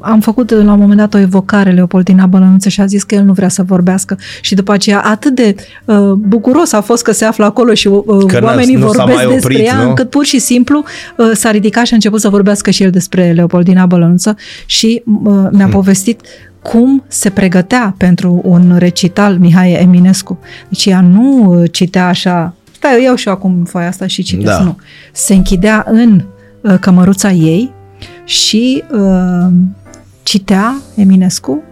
am 0.00 0.20
făcut 0.20 0.50
la 0.50 0.72
un 0.72 0.78
moment 0.80 0.98
dat 0.98 1.14
o 1.14 1.18
evocare 1.18 1.70
Leopoldina 1.70 2.26
Bălănuță 2.26 2.68
și 2.68 2.80
a 2.80 2.86
zis 2.86 3.02
că 3.02 3.14
el 3.14 3.24
nu 3.24 3.32
vrea 3.32 3.48
să 3.48 3.62
vorbească 3.62 4.18
și 4.40 4.54
după 4.54 4.72
aceea 4.72 5.00
atât 5.00 5.34
de 5.34 5.54
uh, 5.84 6.12
bucuros 6.12 6.72
a 6.72 6.80
fost 6.80 7.02
că 7.02 7.12
se 7.12 7.24
află 7.24 7.44
acolo 7.44 7.74
și 7.74 7.86
uh, 7.86 8.24
Că 8.26 8.38
n-a- 8.40 8.46
oamenii 8.46 8.74
nu 8.74 8.92
s-a 8.92 9.04
vorbesc 9.04 9.24
mai 9.24 9.32
despre 9.34 9.54
oprit, 9.54 9.68
ea, 9.68 9.82
nu? 9.82 9.88
încât 9.88 10.10
pur 10.10 10.24
și 10.24 10.38
simplu 10.38 10.84
uh, 11.16 11.30
s-a 11.34 11.50
ridicat 11.50 11.84
și 11.86 11.92
a 11.92 11.96
început 11.96 12.20
să 12.20 12.28
vorbească 12.28 12.70
și 12.70 12.82
el 12.82 12.90
despre 12.90 13.32
Leopoldina 13.32 13.86
Bălănuță 13.86 14.36
și 14.66 15.02
uh, 15.04 15.32
mi-a 15.50 15.64
Hmm. 15.64 15.70
povestit 15.70 16.20
cum 16.62 17.04
se 17.06 17.30
pregătea 17.30 17.94
pentru 17.96 18.40
un 18.44 18.74
recital 18.78 19.38
Mihai 19.38 19.72
Eminescu. 19.72 20.38
Deci 20.68 20.86
ea 20.86 21.00
nu 21.00 21.44
uh, 21.48 21.70
citea 21.72 22.08
așa, 22.08 22.54
stai, 22.72 22.94
eu 22.94 23.02
iau 23.02 23.14
și 23.14 23.28
eu 23.28 23.34
acum 23.34 23.64
foaia 23.64 23.88
asta 23.88 24.06
și 24.06 24.22
citesc, 24.22 24.56
Da. 24.58 24.62
nu. 24.62 24.78
Se 25.12 25.34
închidea 25.34 25.84
în 25.88 26.24
uh, 26.60 26.74
cămăruța 26.80 27.30
ei 27.30 27.72
și 28.24 28.82
uh, 28.92 29.52
citea 30.22 30.74
Eminescu 30.94 31.62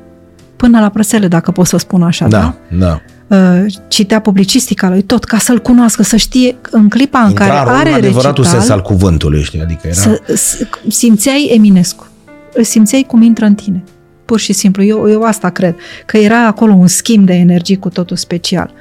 până 0.57 0.81
la 0.81 0.89
prăsele, 0.89 1.29
dacă 1.29 1.51
pot 1.51 1.67
să 1.67 1.77
spun 1.77 2.03
așa, 2.03 2.29
da? 2.29 2.55
Da, 2.71 2.77
da. 2.79 3.01
Uh, 3.37 3.75
citea 3.89 4.21
publicistica 4.21 4.89
lui 4.89 5.03
tot 5.03 5.25
ca 5.25 5.39
să-l 5.39 5.59
cunoască, 5.59 6.03
să 6.03 6.17
știe 6.17 6.57
în 6.71 6.89
clipa 6.89 7.21
în 7.21 7.29
Intra 7.29 7.47
care 7.47 7.59
în 7.59 7.65
rol 7.65 7.75
are 7.75 7.89
în 7.89 7.95
adevăratul 7.95 8.45
recital, 8.45 8.61
sens 8.61 8.73
al 8.73 8.83
cuvântului, 8.83 9.43
știi, 9.43 9.61
adică 9.61 9.81
era... 9.87 9.95
să, 9.95 10.21
să, 10.35 10.67
simțeai 10.89 11.51
Eminescu. 11.55 12.07
Îl 12.53 12.65
simțeai 12.65 13.05
cum 13.07 13.23
intră 13.23 13.45
în 13.45 13.55
tine. 13.55 13.83
Pur 14.27 14.41
și 14.41 14.53
simplu. 14.53 14.85
Eu, 14.85 15.11
eu 15.11 15.23
asta 15.23 15.51
cred. 15.51 15.75
Că 16.07 16.17
era 16.17 16.47
acolo 16.47 16.73
un 16.73 16.87
schimb 16.87 17.27
de 17.27 17.35
energii 17.35 17.77
cu 17.77 17.89
totul 17.89 18.17
special. 18.17 18.73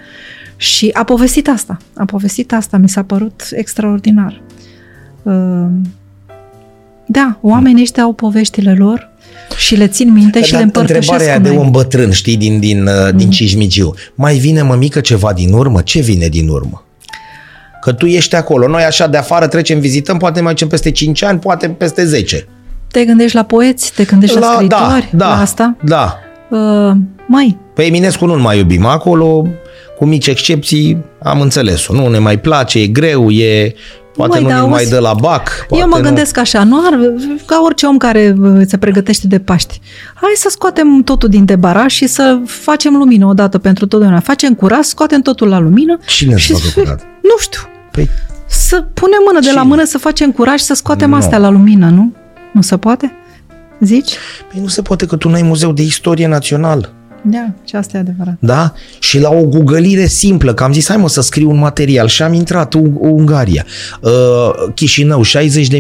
Și 0.58 0.90
a 0.94 1.04
povestit 1.04 1.48
asta. 1.48 1.78
A 1.96 2.06
povestit 2.06 2.54
asta. 2.54 2.78
Mi 2.78 2.90
s-a 2.90 3.04
părut 3.04 3.42
extraordinar. 3.52 4.42
Uh, 5.24 5.66
Da, 7.06 7.38
oamenii 7.42 7.82
ăștia 7.82 8.04
au 8.04 8.14
poveștile 8.14 8.74
lor 8.74 9.10
și 9.58 9.76
le 9.76 9.88
țin 9.88 10.12
minte 10.12 10.44
și 10.44 10.52
Dar 10.52 10.60
le 10.60 10.66
împărtășesc 10.66 11.12
întrebarea 11.12 11.28
aia 11.28 11.42
cu 11.42 11.48
de 11.48 11.50
noi. 11.50 11.58
om 11.58 11.72
bătrân, 11.72 12.12
știi, 12.12 12.38
din, 12.38 12.60
din, 12.60 12.84
mm. 12.84 13.18
din 13.18 13.30
Cismigiu. 13.30 13.94
Mai 14.16 14.36
vine, 14.36 14.62
mămică, 14.62 15.00
ceva 15.00 15.34
din 15.34 15.54
urmă? 15.54 15.82
Ce 15.82 16.02
vine 16.02 16.28
din 16.28 16.48
urmă? 16.48 16.86
Că 17.82 17.94
tu 17.94 18.06
ești 18.06 18.36
acolo. 18.36 18.68
Noi 18.68 18.84
așa 18.84 19.08
de 19.08 19.18
afară 19.18 19.48
trecem, 19.48 19.80
vizităm, 19.80 20.18
poate 20.18 20.42
mai 20.42 20.52
ducem 20.52 20.68
peste 20.68 20.92
5 20.92 21.24
ani, 21.24 21.40
poate 21.40 21.70
peste 21.70 22.06
10. 22.06 22.48
Te 22.96 23.06
gândești 23.06 23.36
la 23.36 23.44
poeți, 23.44 23.94
te 23.96 24.04
gândești 24.04 24.40
la, 24.40 24.52
scriitori, 24.54 25.10
da, 25.12 25.18
da, 25.18 25.28
la 25.28 25.40
asta? 25.42 25.76
Da. 25.84 26.18
Uh, 26.50 26.92
mai, 27.28 27.58
Pe 27.74 27.84
Eminescu 27.86 28.26
nu-l 28.26 28.40
mai 28.40 28.58
iubim. 28.58 28.86
Acolo, 28.86 29.48
cu 29.98 30.06
mici 30.06 30.28
excepții, 30.28 30.98
am 31.24 31.42
înțeles-o. 31.42 31.94
Nu 31.94 32.08
ne 32.08 32.18
mai 32.20 32.40
place, 32.40 32.80
e 32.80 32.88
greu, 32.88 33.30
e... 33.30 33.74
Poate 34.16 34.34
Măi, 34.34 34.42
nu 34.44 34.48
da, 34.50 34.56
ne 34.56 34.62
mai 34.62 34.80
auzi, 34.80 34.90
dă 34.90 35.00
la 35.00 35.14
bac. 35.14 35.66
Poate 35.68 35.84
Eu 35.84 35.90
mă 35.90 35.98
nu. 35.98 36.04
gândesc 36.04 36.38
așa, 36.38 36.64
nu 36.64 36.78
ar, 36.86 37.00
ca 37.46 37.62
orice 37.64 37.86
om 37.86 37.98
care 37.98 38.36
uh, 38.42 38.62
se 38.68 38.78
pregătește 38.78 39.28
de 39.28 39.40
Paști. 39.40 39.80
Hai 40.14 40.32
să 40.36 40.48
scoatem 40.52 41.02
totul 41.02 41.30
din 41.30 41.46
debaraș 41.46 41.94
și 41.94 42.08
să 42.08 42.40
facem 42.46 42.96
lumină 42.96 43.26
odată 43.26 43.58
pentru 43.58 43.86
totdeauna. 43.88 44.20
Facem 44.20 44.54
curat, 44.54 44.84
scoatem 44.84 45.22
totul 45.22 45.48
la 45.48 45.60
lumină. 45.60 45.98
Cine 46.08 46.36
și 46.38 46.48
să 46.48 46.54
facă 46.54 46.68
să- 46.70 46.80
curat? 46.80 47.00
Nu 47.02 47.36
știu. 47.40 47.62
Păi, 47.92 48.10
Să 48.48 48.82
punem 48.94 49.20
mână 49.26 49.40
de 49.40 49.52
la 49.54 49.60
Cine? 49.62 49.70
mână 49.74 49.84
să 49.84 49.98
facem 49.98 50.32
curaj 50.32 50.60
și 50.60 50.66
să 50.66 50.74
scoatem 50.74 51.10
Nu. 51.10 51.16
astea 51.16 51.38
la 51.38 51.50
lumină, 51.50 51.90
nu? 51.90 52.14
Nu 52.56 52.61
se 52.61 52.77
poate? 52.77 53.11
Zici? 53.80 54.11
păi 54.52 54.61
nu 54.61 54.68
se 54.68 54.82
poate 54.82 55.06
că 55.06 55.15
tu 55.15 55.30
n-ai 55.30 55.41
muzeu 55.41 55.72
de 55.72 55.82
istorie 55.82 56.27
național. 56.27 56.94
Da, 57.22 57.53
și 57.64 57.76
asta 57.76 57.98
e 57.98 57.99
adevărat. 57.99 58.36
Da? 58.40 58.73
Și 58.99 59.19
la 59.19 59.30
o 59.30 59.44
gugălire 59.44 60.06
simplă, 60.06 60.53
că 60.53 60.64
am 60.64 60.73
zis, 60.73 60.88
hai 60.88 60.98
mă 60.98 61.10
să 61.10 61.22
scriu 61.22 61.49
un 61.49 61.57
material 61.57 62.07
și 62.07 62.22
am 62.22 62.34
intrat 62.34 62.73
în 62.73 62.95
Ungaria, 62.99 63.65
uh, 64.02 64.11
Chișinău, 64.73 65.22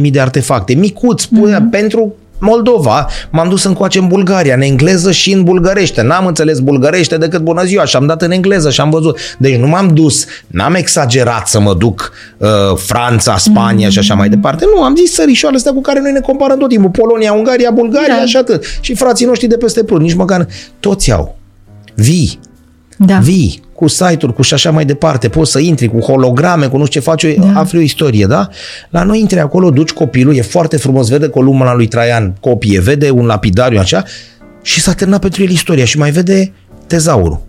60.000 0.01 0.11
de 0.11 0.19
artefacte, 0.19 0.73
micuț, 0.73 1.25
mm-hmm. 1.25 1.69
pentru 1.71 2.13
Moldova, 2.39 3.07
m-am 3.29 3.49
dus 3.49 3.63
încoace 3.63 3.99
în 3.99 4.07
Bulgaria, 4.07 4.53
în 4.53 4.61
engleză 4.61 5.11
și 5.11 5.31
în 5.31 5.43
bulgărește. 5.43 6.01
N-am 6.01 6.25
înțeles 6.25 6.59
bulgărește 6.59 7.17
decât 7.17 7.41
bună 7.41 7.63
ziua 7.63 7.85
și 7.85 7.95
am 7.95 8.05
dat 8.05 8.21
în 8.21 8.31
engleză 8.31 8.69
și 8.69 8.81
am 8.81 8.89
văzut. 8.89 9.19
Deci 9.37 9.55
nu 9.55 9.67
m-am 9.67 9.87
dus, 9.87 10.25
n-am 10.47 10.73
exagerat 10.73 11.47
să 11.47 11.59
mă 11.59 11.73
duc 11.73 12.11
uh, 12.37 12.47
Franța, 12.75 13.37
Spania 13.37 13.87
mm-hmm. 13.87 13.91
și 13.91 13.99
așa 13.99 14.13
mai 14.13 14.29
departe. 14.29 14.65
Nu, 14.75 14.83
am 14.83 14.95
zis 14.95 15.13
sărișoarele 15.13 15.57
astea 15.59 15.73
cu 15.73 15.81
care 15.81 15.99
noi 16.01 16.11
ne 16.11 16.19
comparăm 16.19 16.57
tot 16.57 16.69
timpul. 16.69 16.89
Polonia, 16.89 17.33
Ungaria, 17.33 17.71
Bulgaria 17.71 18.17
Da. 18.17 18.25
și 18.25 18.37
atât. 18.37 18.63
Și 18.79 18.95
frații 18.95 19.25
noștri 19.25 19.47
de 19.47 19.57
peste 19.57 19.83
prut, 19.83 20.01
nici 20.01 20.13
măcar 20.13 20.47
toți 20.79 21.11
au. 21.11 21.37
Vii, 21.95 22.39
Da. 22.97 23.17
vii 23.17 23.63
cu 23.73 23.87
site-uri, 23.87 24.33
cu 24.33 24.41
și 24.41 24.53
așa 24.53 24.71
mai 24.71 24.85
departe, 24.85 25.29
poți 25.29 25.51
să 25.51 25.59
intri 25.59 25.87
cu 25.87 25.99
holograme, 25.99 26.67
cu 26.67 26.77
nu 26.77 26.85
știu 26.85 26.99
ce 26.99 27.05
faci, 27.05 27.25
Da. 27.37 27.45
da. 27.45 27.59
afli 27.59 27.77
o 27.77 27.81
istorie, 27.81 28.25
da? 28.25 28.49
La 28.89 29.03
noi 29.03 29.19
intri 29.19 29.39
acolo, 29.39 29.69
duci 29.69 29.91
copilul, 29.91 30.35
e 30.35 30.41
foarte 30.41 30.77
frumos, 30.77 31.09
vede 31.09 31.27
columna 31.27 31.73
lui 31.73 31.87
Traian, 31.87 32.35
copie, 32.39 32.79
vede 32.79 33.09
un 33.09 33.25
lapidariu 33.25 33.79
așa 33.79 34.03
și 34.61 34.81
s-a 34.81 34.93
terminat 34.93 35.21
pentru 35.21 35.43
el 35.43 35.49
istoria 35.49 35.85
și 35.85 35.97
mai 35.97 36.11
vede 36.11 36.53
tezaurul. 36.87 37.41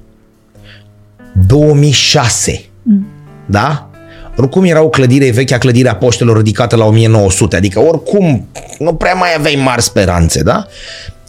2006. 1.46 2.64
Mm. 2.82 3.06
Da? 3.46 3.90
Oricum 4.36 4.64
era 4.64 4.82
o 4.82 4.88
clădire, 4.88 5.30
vechea 5.30 5.58
clădire 5.58 5.88
a 5.88 5.96
poștelor 5.96 6.36
ridicată 6.36 6.76
la 6.76 6.84
1900, 6.84 7.56
adică 7.56 7.80
oricum 7.80 8.46
nu 8.78 8.94
prea 8.94 9.14
mai 9.14 9.28
aveai 9.38 9.60
mari 9.64 9.82
speranțe, 9.82 10.42
da? 10.42 10.66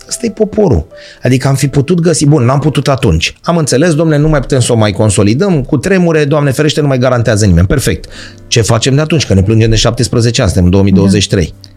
Ăsta 0.08 0.26
e 0.26 0.30
poporul. 0.30 0.88
Adică 1.24 1.48
am 1.48 1.56
fi 1.56 1.68
putut 1.68 2.00
găsi, 2.00 2.26
bun, 2.26 2.44
n-am 2.46 2.60
putut 2.60 2.88
atunci. 2.88 3.38
Am 3.44 3.58
înțeles, 3.58 3.94
domnule, 3.96 4.18
nu 4.20 4.28
mai 4.28 4.40
putem 4.40 4.60
să 4.60 4.72
o 4.74 4.76
mai 4.76 4.92
consolidăm, 4.92 5.62
cu 5.64 5.78
tremure, 5.78 6.26
Doamne 6.26 6.52
ferește, 6.52 6.82
nu 6.82 6.88
mai 6.88 6.98
garantează 6.98 7.46
nimeni. 7.46 7.68
Perfect. 7.68 8.10
Ce 8.48 8.62
facem 8.62 8.96
de 8.96 9.02
atunci? 9.02 9.26
Că 9.26 9.34
ne 9.34 9.42
plângem 9.44 9.70
de 9.70 9.76
17 9.76 10.42
ani, 10.42 10.50
suntem 10.50 10.66
în 10.66 10.72
2023. 10.72 11.54
Da. 11.62 11.70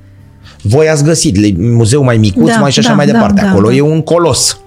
Voi 0.63 0.89
ați 0.89 1.05
găsit 1.05 1.59
muzeu 1.59 2.03
mai 2.03 2.17
micuț, 2.17 2.49
Da, 2.49 2.57
mai 2.61 2.71
și 2.71 2.79
așa 2.79 2.89
da, 2.89 2.95
mai 2.95 3.07
da, 3.07 3.13
departe. 3.13 3.41
da, 3.41 3.49
Acolo 3.51 3.69
da. 3.69 3.75
e 3.75 3.81
un 3.81 4.03
colos. 4.03 4.61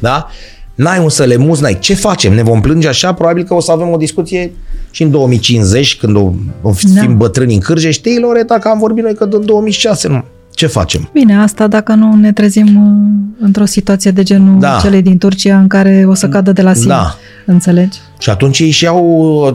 Da? 0.00 0.26
N-ai 0.74 0.98
un 0.98 1.08
să 1.08 1.24
le 1.24 1.36
muzi, 1.36 1.62
n-ai. 1.62 1.78
Ce 1.78 1.94
facem? 1.94 2.32
Ne 2.34 2.42
vom 2.42 2.60
plânge 2.60 2.88
așa? 2.88 3.12
Probabil 3.14 3.44
că 3.44 3.54
o 3.54 3.60
să 3.60 3.72
avem 3.72 3.88
o 3.88 3.96
discuție 3.96 4.52
și 4.90 5.02
în 5.02 5.10
2050, 5.10 5.96
când 5.96 6.16
o, 6.16 6.32
o 6.62 6.72
fim 6.72 6.90
Da. 6.94 7.06
bătrâni 7.06 7.54
în 7.54 7.60
cârjeș. 7.60 7.94
Știi, 7.94 8.18
Loreta, 8.18 8.58
că 8.58 8.68
am 8.68 8.78
vorbit 8.78 9.04
noi 9.04 9.14
că 9.14 9.24
în 9.30 9.44
2006 9.46 10.08
nu. 10.08 10.24
Ce 10.54 10.66
facem? 10.66 11.08
Bine, 11.12 11.36
asta 11.38 11.66
dacă 11.66 11.94
nu 11.94 12.14
ne 12.14 12.32
trezim 12.32 12.66
uh, 12.66 13.44
într-o 13.44 13.64
situație 13.64 14.10
de 14.10 14.22
genul 14.22 14.60
Da. 14.60 14.78
celei 14.82 15.02
din 15.02 15.18
Turcia 15.18 15.58
în 15.58 15.66
care 15.66 16.04
o 16.08 16.14
să 16.14 16.28
cadă 16.28 16.52
de 16.52 16.62
la 16.62 16.72
sine. 16.74 16.86
Da. 16.86 17.16
Înțelegi? 17.46 17.98
Și 18.18 18.30
atunci 18.30 18.58
ei 18.58 18.70
și 18.70 18.84
iau 18.84 19.04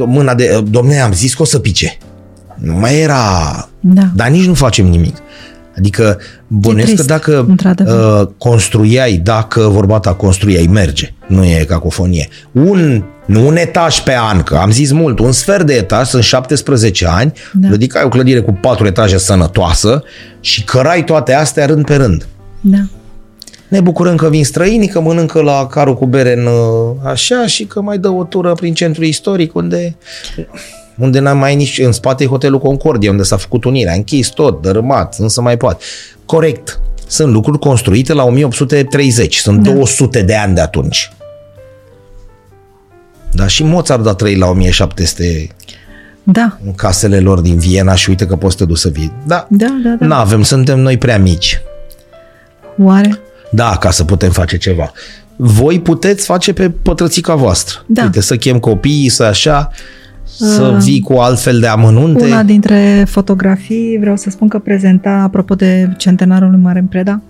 mâna 0.07 0.33
de... 0.35 0.63
Domne, 0.69 0.99
am 0.99 1.11
zis 1.13 1.33
că 1.33 1.41
o 1.41 1.45
să 1.45 1.59
pice. 1.59 1.97
Nu 2.55 2.73
mai 2.73 2.99
era... 3.01 3.21
Da. 3.79 4.09
Dar 4.15 4.29
nici 4.29 4.45
nu 4.45 4.53
facem 4.53 4.85
nimic. 4.85 5.15
Adică 5.77 6.17
bănuiesc 6.47 6.87
că 6.89 6.93
trist, 6.93 7.07
dacă 7.07 7.45
într-adevăr. 7.47 8.21
uh, 8.21 8.27
construiai, 8.37 9.17
dacă 9.23 9.61
vorba 9.61 9.99
ta 9.99 10.13
construiai, 10.13 10.67
merge. 10.71 11.13
Nu 11.27 11.43
e 11.45 11.65
cacofonie. 11.67 12.27
Un, 12.51 13.03
nu 13.29 13.47
un 13.47 13.57
etaj 13.57 13.99
pe 13.99 14.15
an, 14.17 14.43
că 14.43 14.55
am 14.55 14.71
zis 14.71 14.91
mult, 14.91 15.19
un 15.19 15.31
sfert 15.31 15.65
de 15.65 15.73
etaj, 15.73 16.07
sunt 16.07 16.23
17 16.23 17.07
ani, 17.07 17.31
Da. 17.53 17.67
da. 17.67 17.71
ridicai 17.71 18.03
o 18.03 18.07
clădire 18.07 18.39
cu 18.39 18.57
patru 18.61 18.85
etaje 18.85 19.17
sănătoasă 19.17 20.03
și 20.39 20.63
cărai 20.63 21.03
toate 21.03 21.33
astea 21.33 21.65
rând 21.65 21.85
pe 21.85 21.95
rând. 21.95 22.27
Da. 22.61 22.77
Ne 23.67 23.81
bucurăm 23.81 24.15
că 24.15 24.29
vin 24.29 24.43
străinii, 24.43 24.87
că 24.87 24.99
mănâncă 24.99 25.41
la 25.41 25.67
carul 25.67 25.95
cu 25.95 26.05
bere 26.05 26.33
în 26.37 26.45
uh, 26.45 26.95
așa 27.11 27.45
și 27.45 27.63
că 27.65 27.81
mai 27.81 27.97
dă 27.97 28.07
o 28.09 28.23
tură 28.23 28.53
prin 28.53 28.73
centrul 28.73 29.05
istoric 29.05 29.55
unde 29.55 29.95
unde 30.97 31.19
n-am 31.19 31.37
mai 31.37 31.55
nici 31.55 31.79
în 31.79 31.91
spate 31.91 32.23
e 32.23 32.27
hotelul 32.27 32.59
Concordia, 32.59 33.11
unde 33.11 33.23
s-a 33.23 33.37
făcut 33.37 33.63
unirea, 33.63 33.93
închis 33.93 34.27
tot, 34.27 34.61
dărâmat, 34.61 35.15
însă 35.17 35.41
mai 35.41 35.57
poate. 35.57 35.83
Corect. 36.25 36.79
Sunt 37.07 37.33
lucruri 37.33 37.59
construite 37.59 38.13
la 38.13 38.23
1830, 38.23 39.35
sunt 39.37 39.63
Da. 39.63 39.69
da. 39.69 39.75
200 39.75 40.21
de 40.21 40.35
ani 40.35 40.55
de 40.55 40.61
atunci. 40.61 41.11
Dar 43.39 43.49
și 43.49 43.63
Mozart 43.63 44.07
a 44.07 44.13
trăit 44.13 44.37
la 44.37 44.47
1700 44.47 45.47
Da. 46.23 46.57
în 46.65 46.73
casele 46.73 47.19
lor 47.19 47.39
din 47.39 47.57
Viena 47.57 47.95
și 47.95 48.09
uite 48.09 48.25
că 48.25 48.35
poți 48.35 48.51
să 48.57 48.63
te 48.63 48.65
duci 48.69 48.77
să 48.77 48.89
vii. 48.89 49.11
Da, 49.27 49.47
Da, 49.49 49.65
da, 49.83 49.95
da. 49.99 50.05
nu 50.05 50.13
avem, 50.13 50.41
suntem 50.43 50.79
noi 50.79 50.97
prea 50.97 51.19
mici. 51.19 51.61
Oare? 52.77 53.19
Da, 53.51 53.77
ca 53.79 53.91
să 53.91 54.03
putem 54.03 54.31
face 54.31 54.57
ceva. 54.57 54.91
Voi 55.35 55.79
puteți 55.81 56.25
face 56.25 56.53
pe 56.53 56.69
pătrățica 56.69 57.35
voastră. 57.35 57.83
Da. 57.87 58.03
Uite, 58.03 58.21
să 58.21 58.35
chem 58.35 58.59
copiii, 58.59 59.09
să 59.09 59.23
așa, 59.23 59.69
să 60.23 60.73
Uh, 60.75 60.83
vii 60.83 60.99
cu 61.01 61.13
altfel 61.13 61.59
de 61.59 61.67
amănunte. 61.67 62.25
Una 62.25 62.43
dintre 62.43 63.05
fotografii, 63.07 63.97
vreau 63.99 64.15
să 64.17 64.29
spun 64.29 64.47
că 64.47 64.59
prezenta, 64.59 65.09
apropo 65.09 65.55
de 65.55 65.89
centenarul 65.97 66.49
lui 66.49 66.59
Marin 66.59 66.85
Preda, 66.85 67.21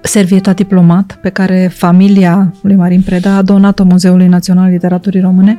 servieta 0.00 0.52
diplomat 0.52 1.18
pe 1.22 1.28
care 1.28 1.70
familia 1.74 2.54
lui 2.62 2.74
Marin 2.74 3.02
Preda 3.02 3.36
a 3.36 3.42
donat-o 3.42 3.84
Muzeului 3.84 4.26
Național 4.26 4.70
Literaturii 4.70 5.20
Române. 5.20 5.58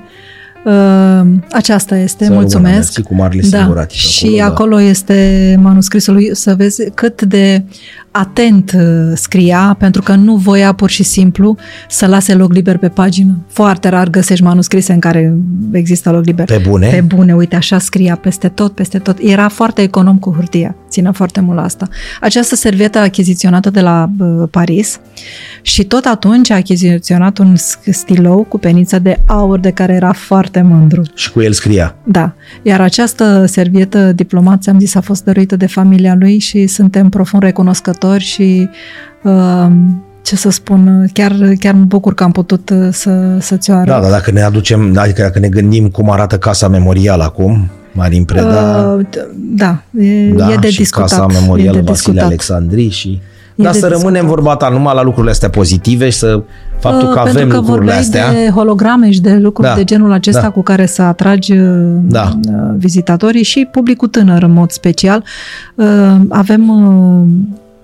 Uh, 0.66 1.22
Aceasta 1.52 1.98
este, 1.98 2.24
Să 2.24 2.30
rămână, 2.30 2.40
mulțumesc. 2.40 2.76
mersi 2.76 3.02
cu 3.02 3.16
marile 3.16 3.48
da. 3.50 3.58
singuratici 3.58 3.98
Și 3.98 4.26
acolo, 4.26 4.38
da. 4.38 4.46
acolo 4.46 4.82
este 4.82 5.58
manuscrisul 5.62 6.14
lui, 6.14 6.30
să 6.36 6.56
vezi 6.56 6.90
cât 6.94 7.22
de 7.22 7.64
atent 8.12 8.72
uh, 8.78 9.12
scria, 9.14 9.76
pentru 9.80 10.02
că 10.02 10.16
nu 10.16 10.36
voia 10.36 10.74
pur 10.74 10.90
și 10.90 11.04
simplu 11.04 11.58
să 11.90 12.06
lase 12.08 12.34
loc 12.34 12.54
liber 12.54 12.78
pe 12.78 12.88
pagină. 12.88 13.38
Foarte 13.48 13.90
rar 13.90 14.10
găsești 14.10 14.44
manuscrise 14.44 14.94
în 14.94 15.00
care 15.00 15.38
există 15.72 16.12
loc 16.12 16.26
liber. 16.26 16.46
Pe 16.46 16.62
bune? 16.68 16.88
Pe 16.88 17.02
bune, 17.02 17.36
uite, 17.36 17.56
așa 17.56 17.80
scria 17.80 18.16
peste 18.16 18.48
tot, 18.48 18.72
peste 18.74 18.98
tot. 19.00 19.18
Era 19.22 19.48
foarte 19.48 19.82
econom 19.82 20.18
cu 20.18 20.34
hârtia, 20.36 20.76
ținea 20.90 21.12
foarte 21.12 21.40
mult 21.40 21.58
la 21.58 21.64
asta. 21.64 21.88
Această 22.22 22.56
servietă 22.56 22.98
achiziționată 22.98 23.70
de 23.70 23.82
la 23.82 24.10
uh, 24.20 24.48
Paris 24.52 25.00
și 25.62 25.84
tot 25.84 26.06
atunci 26.06 26.50
a 26.50 26.56
achiziționat 26.56 27.38
un 27.38 27.56
sc- 27.56 27.92
stilou 27.92 28.44
cu 28.44 28.58
peniță 28.58 29.00
de 29.00 29.18
aur 29.28 29.60
de 29.60 29.72
care 29.72 29.94
era 29.94 30.12
foarte 30.12 30.62
mândru. 30.62 31.02
Și 31.16 31.32
cu 31.32 31.42
el 31.42 31.52
scria. 31.52 31.96
Da, 32.04 32.34
iar 32.62 32.82
această 32.82 33.46
servietă 33.46 34.12
diplomat, 34.12 34.62
ți-am 34.62 34.80
zis, 34.80 34.96
a 34.96 35.02
fost 35.02 35.24
dăruită 35.24 35.56
de 35.56 35.68
familia 35.68 36.16
lui 36.20 36.40
și 36.40 36.68
suntem 36.68 37.10
profund 37.10 37.44
recunoscători 37.44 38.24
și 38.24 38.70
uh, 39.24 39.68
ce 40.22 40.36
să 40.36 40.50
spun, 40.50 41.10
chiar, 41.14 41.34
chiar 41.60 41.74
mă 41.74 41.84
bucur 41.84 42.14
că 42.14 42.24
am 42.24 42.32
putut 42.32 42.70
uh, 42.70 42.88
să, 42.92 43.38
să-ți 43.40 43.72
o 43.72 43.74
arăt. 43.74 43.88
Da, 43.88 44.00
dar 44.00 44.12
dacă 44.12 44.32
ne 44.32 44.42
aducem, 44.42 44.98
adică 44.98 45.22
dacă 45.22 45.40
ne 45.40 45.50
gândim 45.50 45.90
cum 45.90 46.10
arată 46.10 46.38
casa 46.38 46.68
memorială 46.68 47.24
acum, 47.24 47.70
Marin 47.92 48.24
Preda, 48.24 48.94
Uh, 48.98 49.06
d- 49.06 49.28
da, 49.36 49.82
e, 50.00 50.30
da, 50.34 50.52
e 50.52 50.56
de 50.56 50.70
și 50.70 50.78
discutat. 50.78 51.10
casa 51.10 51.26
e 51.30 51.34
memorială 51.40 51.72
de 51.78 51.84
Vasile 51.84 51.94
discutat. 51.94 52.24
Alexandri 52.26 52.90
și... 52.90 53.20
E 53.56 53.64
Dar 53.64 53.72
de 53.74 53.80
să 53.80 53.88
rămânem 53.88 54.12
discutat. 54.12 54.36
vorba 54.36 54.56
ta 54.56 54.70
numai 54.70 54.96
la 54.96 55.04
lucrurile 55.04 55.32
astea 55.32 55.50
pozitive 55.50 56.10
și 56.10 56.18
să 56.18 56.42
faptul 56.80 57.08
Uh, 57.08 57.14
că 57.14 57.20
avem 57.20 57.34
Pentru 57.34 57.50
că 57.50 57.56
lucrurile 57.56 57.76
vorbeai 57.76 58.00
astea. 58.00 58.32
de 58.32 58.50
holograme 58.50 59.12
și 59.12 59.22
de 59.22 59.34
lucruri 59.36 59.68
Da, 59.70 59.76
de 59.76 59.84
genul 59.84 60.12
acesta 60.12 60.42
da. 60.42 60.50
cu 60.50 60.62
care 60.62 60.86
să 60.86 61.02
atragi 61.02 61.52
uh, 61.54 61.98
Da. 62.02 62.40
uh, 62.50 62.54
vizitatorii 62.78 63.44
și 63.44 63.68
publicul 63.72 64.08
tânăr 64.08 64.44
în 64.44 64.52
mod 64.52 64.72
special. 64.72 65.24
Uh, 65.76 65.86
Avem 66.30 66.70
uh, 66.70 67.28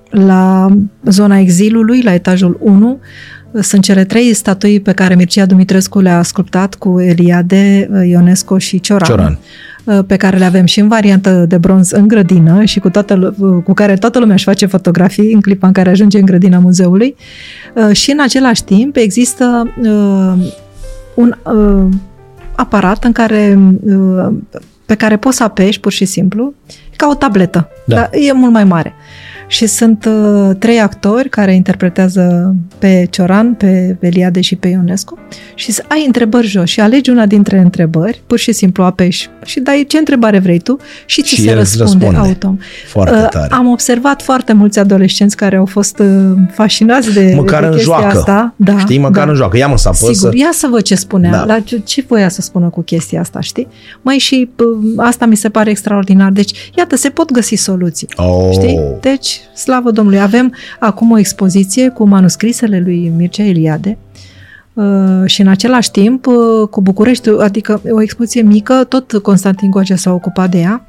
la 0.10 0.68
zona 1.06 1.38
exilului, 1.40 2.02
la 2.02 2.14
etajul 2.14 2.58
1, 2.62 3.00
uh, 3.52 3.64
sunt 3.64 3.84
cele 3.84 4.04
trei 4.04 4.34
statui 4.34 4.80
pe 4.80 4.92
care 4.92 5.16
Mircea 5.16 5.46
Dumitrescu 5.46 6.00
le-a 6.00 6.22
sculptat 6.24 6.76
cu 6.76 7.00
Eliade, 7.00 7.90
uh, 7.94 8.08
Ionesco 8.08 8.58
și 8.58 8.80
Cioran. 8.80 9.08
Cioran. 9.10 9.38
Uh, 9.86 10.00
pe 10.08 10.16
care 10.16 10.38
le 10.38 10.46
avem 10.46 10.66
și 10.66 10.80
în 10.80 10.88
variantă 10.88 11.46
de 11.48 11.58
bronz 11.58 11.92
în 11.92 12.08
grădină 12.08 12.64
și 12.64 12.80
cu, 12.80 12.90
toată, 12.90 13.16
lu- 13.16 13.62
cu 13.66 13.74
care 13.74 13.94
toată 13.96 14.20
lumea 14.20 14.34
își 14.34 14.44
face 14.44 14.66
fotografii 14.66 15.34
în 15.34 15.42
clipa 15.42 15.68
în 15.68 15.74
care 15.74 15.90
ajunge 15.90 16.18
în 16.20 16.26
grădina 16.26 16.60
muzeului. 16.60 17.16
Uh, 17.74 17.96
Și 17.96 18.12
în 18.12 18.20
același 18.22 18.64
timp 18.64 18.96
există 18.96 19.74
uh, 19.82 20.52
un 21.16 21.36
uh, 21.44 21.90
aparat 22.56 23.04
în 23.04 23.12
care, 23.12 23.60
uh, 23.86 24.28
pe 24.86 24.96
care 24.96 25.18
poți 25.18 25.38
să 25.38 25.44
apeși 25.44 25.80
pur 25.80 25.92
și 25.92 26.06
simplu, 26.06 26.54
e 26.92 26.96
ca 26.96 27.08
o 27.12 27.14
tabletă, 27.14 27.68
Da. 27.86 27.96
dar 27.96 28.10
e 28.12 28.32
mult 28.34 28.52
mai 28.52 28.64
mare. 28.64 28.94
Și 29.48 29.66
sunt 29.66 30.06
uh, 30.06 30.56
trei 30.60 30.80
actori 30.80 31.30
care 31.30 31.56
interpretează 31.56 32.56
pe 32.78 33.08
Cioran, 33.10 33.54
pe 33.54 33.98
Eliade 34.00 34.42
și 34.42 34.56
pe 34.56 34.68
Ionescu 34.68 35.18
și 35.56 35.72
să 35.72 35.84
ai 35.88 36.04
întrebări 36.06 36.48
jos 36.48 36.70
și 36.70 36.80
alegi 36.80 37.10
una 37.10 37.26
dintre 37.26 37.58
întrebări, 37.60 38.22
pur 38.28 38.38
și 38.40 38.52
simplu 38.52 38.84
apeși 38.84 39.30
și 39.46 39.60
dai 39.60 39.86
ce 39.88 39.98
întrebare 39.98 40.40
vrei 40.40 40.60
tu 40.60 40.78
și 41.06 41.22
ți 41.22 41.28
Și 41.28 41.42
se 41.42 41.50
el 41.50 41.58
îți 41.60 41.78
răspunde, 41.78 42.06
răspunde. 42.06 42.30
autom. 42.30 42.58
Foarte 42.88 43.16
Uh, 43.16 43.28
tare. 43.30 43.48
Am 43.54 43.68
observat 43.68 44.22
foarte 44.22 44.54
mulți 44.54 44.80
adolescenți 44.80 45.36
care 45.36 45.56
au 45.56 45.66
fost 45.66 46.00
uh, 46.00 46.32
fascinați 46.52 47.14
de, 47.14 47.34
Măcar 47.36 47.60
de 47.60 47.66
în 47.66 47.72
chestia 47.74 47.98
joacă. 48.00 48.18
asta. 48.18 48.54
Da, 48.56 48.78
Știi, 48.80 48.98
măcar 48.98 49.24
da. 49.26 49.30
în 49.32 49.36
joacă. 49.38 49.58
Ia 49.58 49.68
mă 49.68 49.78
să 49.78 49.88
apăsă. 49.88 50.14
Sigur, 50.14 50.34
ia 50.34 50.50
să 50.54 50.68
văd 50.72 50.82
ce 50.82 50.96
spunea, 50.96 51.32
Da. 51.32 51.46
la 51.46 51.60
ce, 51.60 51.82
ce 51.86 52.04
voia 52.08 52.30
să 52.30 52.42
spună 52.42 52.68
cu 52.70 52.82
chestia 52.82 53.20
asta, 53.20 53.40
știi? 53.40 53.68
Mai 54.02 54.18
și 54.18 54.50
p- 54.56 54.96
asta 54.98 55.26
mi 55.26 55.36
se 55.36 55.50
pare 55.50 55.70
extraordinar. 55.70 56.32
Deci, 56.32 56.72
iată, 56.78 56.96
se 56.96 57.10
pot 57.10 57.32
găsi 57.32 57.56
soluții. 57.56 58.08
Oh. 58.16 58.50
Știi? 58.52 58.80
Deci, 59.02 59.35
slavă 59.54 59.92
Domnului. 59.92 60.20
Avem 60.20 60.54
acum 60.80 61.12
o 61.12 61.18
expoziție 61.18 61.90
cu 61.90 62.08
manuscrisele 62.08 62.80
lui 62.80 63.12
Mircea 63.18 63.44
Eliade 63.44 63.98
uh, 64.74 64.86
și 65.26 65.42
în 65.42 65.48
același 65.48 65.92
timp 65.92 66.26
uh, 66.28 66.68
cu 66.70 66.82
București, 66.82 67.30
adică 67.40 67.82
o 67.90 68.02
expoziție 68.02 68.42
mică, 68.42 68.84
tot 68.90 69.12
Constantin 69.22 69.70
Gogea 69.72 69.96
s-a 69.96 70.14
ocupat 70.14 70.50
de 70.50 70.58
ea, 70.60 70.86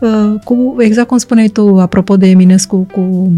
uh, 0.00 0.34
cu, 0.44 0.76
exact 0.78 1.08
cum 1.08 1.18
spuneai 1.18 1.48
tu, 1.48 1.78
apropo 1.80 2.16
de 2.16 2.26
Eminescu, 2.26 2.76
cu 2.92 3.32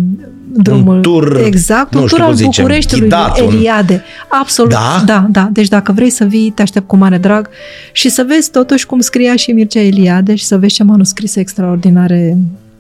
drumul... 0.52 0.94
Un 0.94 1.02
tur, 1.02 1.40
exact, 1.44 1.94
nu 1.94 2.00
un 2.00 2.06
știu 2.06 2.16
tur 2.16 2.26
cum 2.26 2.34
al 2.34 2.34
zicem, 2.34 2.64
Bucureștiului, 2.64 3.08
ghidat, 3.08 3.40
un- 3.40 3.54
Eliade. 3.54 4.02
Absolut, 4.40 4.70
Da? 4.70 5.02
da, 5.06 5.26
da. 5.30 5.48
Deci 5.52 5.68
dacă 5.68 5.92
vrei 5.92 6.10
să 6.10 6.24
vii, 6.24 6.50
te 6.50 6.62
aștept 6.62 6.86
cu 6.86 6.96
mare 6.96 7.18
drag 7.18 7.48
și 7.92 8.08
să 8.08 8.24
vezi 8.28 8.50
totuși 8.50 8.86
cum 8.86 9.00
scria 9.00 9.36
și 9.36 9.52
Mircea 9.52 9.80
Eliade 9.80 10.34
și 10.34 10.44
să 10.44 10.58
vezi 10.58 10.74
ce 10.74 10.82
manuscrise 10.82 11.40
extraordinare 11.40 12.36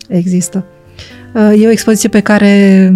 există. 0.08 0.64
E 1.34 1.66
o 1.66 1.70
expoziție 1.70 2.08
pe 2.08 2.20
care 2.20 2.88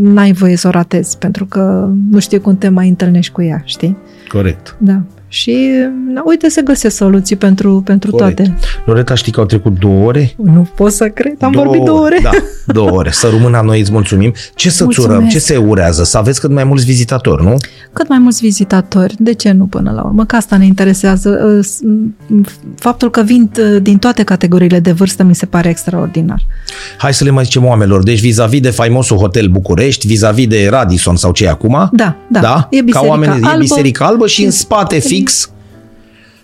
n-ai 0.00 0.32
voie 0.32 0.56
să 0.56 0.68
o 0.68 0.70
ratezi, 0.70 1.18
pentru 1.18 1.44
că 1.46 1.90
nu 2.10 2.18
știu 2.18 2.40
cum 2.40 2.56
te 2.58 2.68
mai 2.68 2.88
întâlnești 2.88 3.32
cu 3.32 3.42
ea, 3.42 3.62
știi? 3.64 3.96
Corect. 4.28 4.76
Da. 4.78 5.00
Și 5.36 5.68
na, 6.12 6.22
uite, 6.24 6.48
se 6.48 6.62
găsesc 6.62 6.96
soluții 6.96 7.36
pentru, 7.36 7.82
pentru 7.84 8.10
Corect. 8.10 8.36
toate. 8.36 8.54
Loreta, 8.86 9.14
știi 9.14 9.32
că 9.32 9.40
au 9.40 9.46
trecut 9.46 9.78
două 9.78 10.06
ore? 10.06 10.34
Nu 10.44 10.68
pot 10.74 10.92
să 10.92 11.08
cred, 11.08 11.36
am 11.42 11.50
vorbit 11.52 11.82
două 11.82 12.00
ore. 12.00 12.18
Da, 12.22 12.30
două 12.78 12.90
ore. 12.90 13.10
Să 13.10 13.28
rămână 13.28 13.60
noi 13.64 13.80
îți 13.80 13.92
mulțumim. 13.92 14.32
Ce 14.54 14.68
să-ți 14.70 14.82
Mulțumesc. 14.82 15.12
țurăm? 15.14 15.28
Ce 15.28 15.38
se 15.38 15.56
urează? 15.56 16.04
Să 16.04 16.18
aveți 16.18 16.40
cât 16.40 16.50
mai 16.50 16.64
mulți 16.64 16.84
vizitatori, 16.84 17.42
nu? 17.44 17.56
Cât 17.92 18.08
mai 18.08 18.18
mulți 18.18 18.40
vizitatori, 18.40 19.14
de 19.18 19.32
ce 19.34 19.50
nu 19.52 19.64
până 19.64 19.90
la 19.94 20.02
urmă? 20.02 20.24
Că 20.24 20.36
asta 20.36 20.56
ne 20.56 20.66
interesează. 20.66 21.54
Uh, 21.58 21.64
s- 21.64 21.80
m- 21.82 22.44
Faptul 22.78 23.10
că 23.10 23.22
vin 23.22 23.50
uh, 23.60 23.82
din 23.82 23.98
toate 23.98 24.22
categoriile 24.22 24.80
de 24.80 24.92
vârstă 24.92 25.22
mi 25.22 25.34
se 25.34 25.46
pare 25.46 25.68
extraordinar. 25.68 26.42
Hai 26.98 27.14
să 27.14 27.24
le 27.24 27.30
mai 27.30 27.44
zicem 27.44 27.64
oamenilor. 27.64 28.02
Deci 28.02 28.20
vis-a-vis 28.20 28.60
de 28.60 28.70
faimosul 28.70 29.16
hotel 29.16 29.46
București, 29.48 30.06
vis-a-vis 30.06 30.46
de 30.46 30.68
Radisson 30.70 31.16
sau 31.16 31.32
ce 31.32 31.44
e 31.44 31.48
acum, 31.48 31.88
Da, 31.92 32.16
da. 32.28 32.40
da? 32.40 32.66
E 32.70 32.80
biserica 32.80 33.00
Ca 33.00 33.06
oameni, 33.06 33.32
albă. 33.32 33.48
e 33.54 33.58
biserica 33.58 34.04
albă 34.04 34.26
și 34.26 34.44
în 34.44 34.50
spate 34.50 34.98
fix 34.98 35.25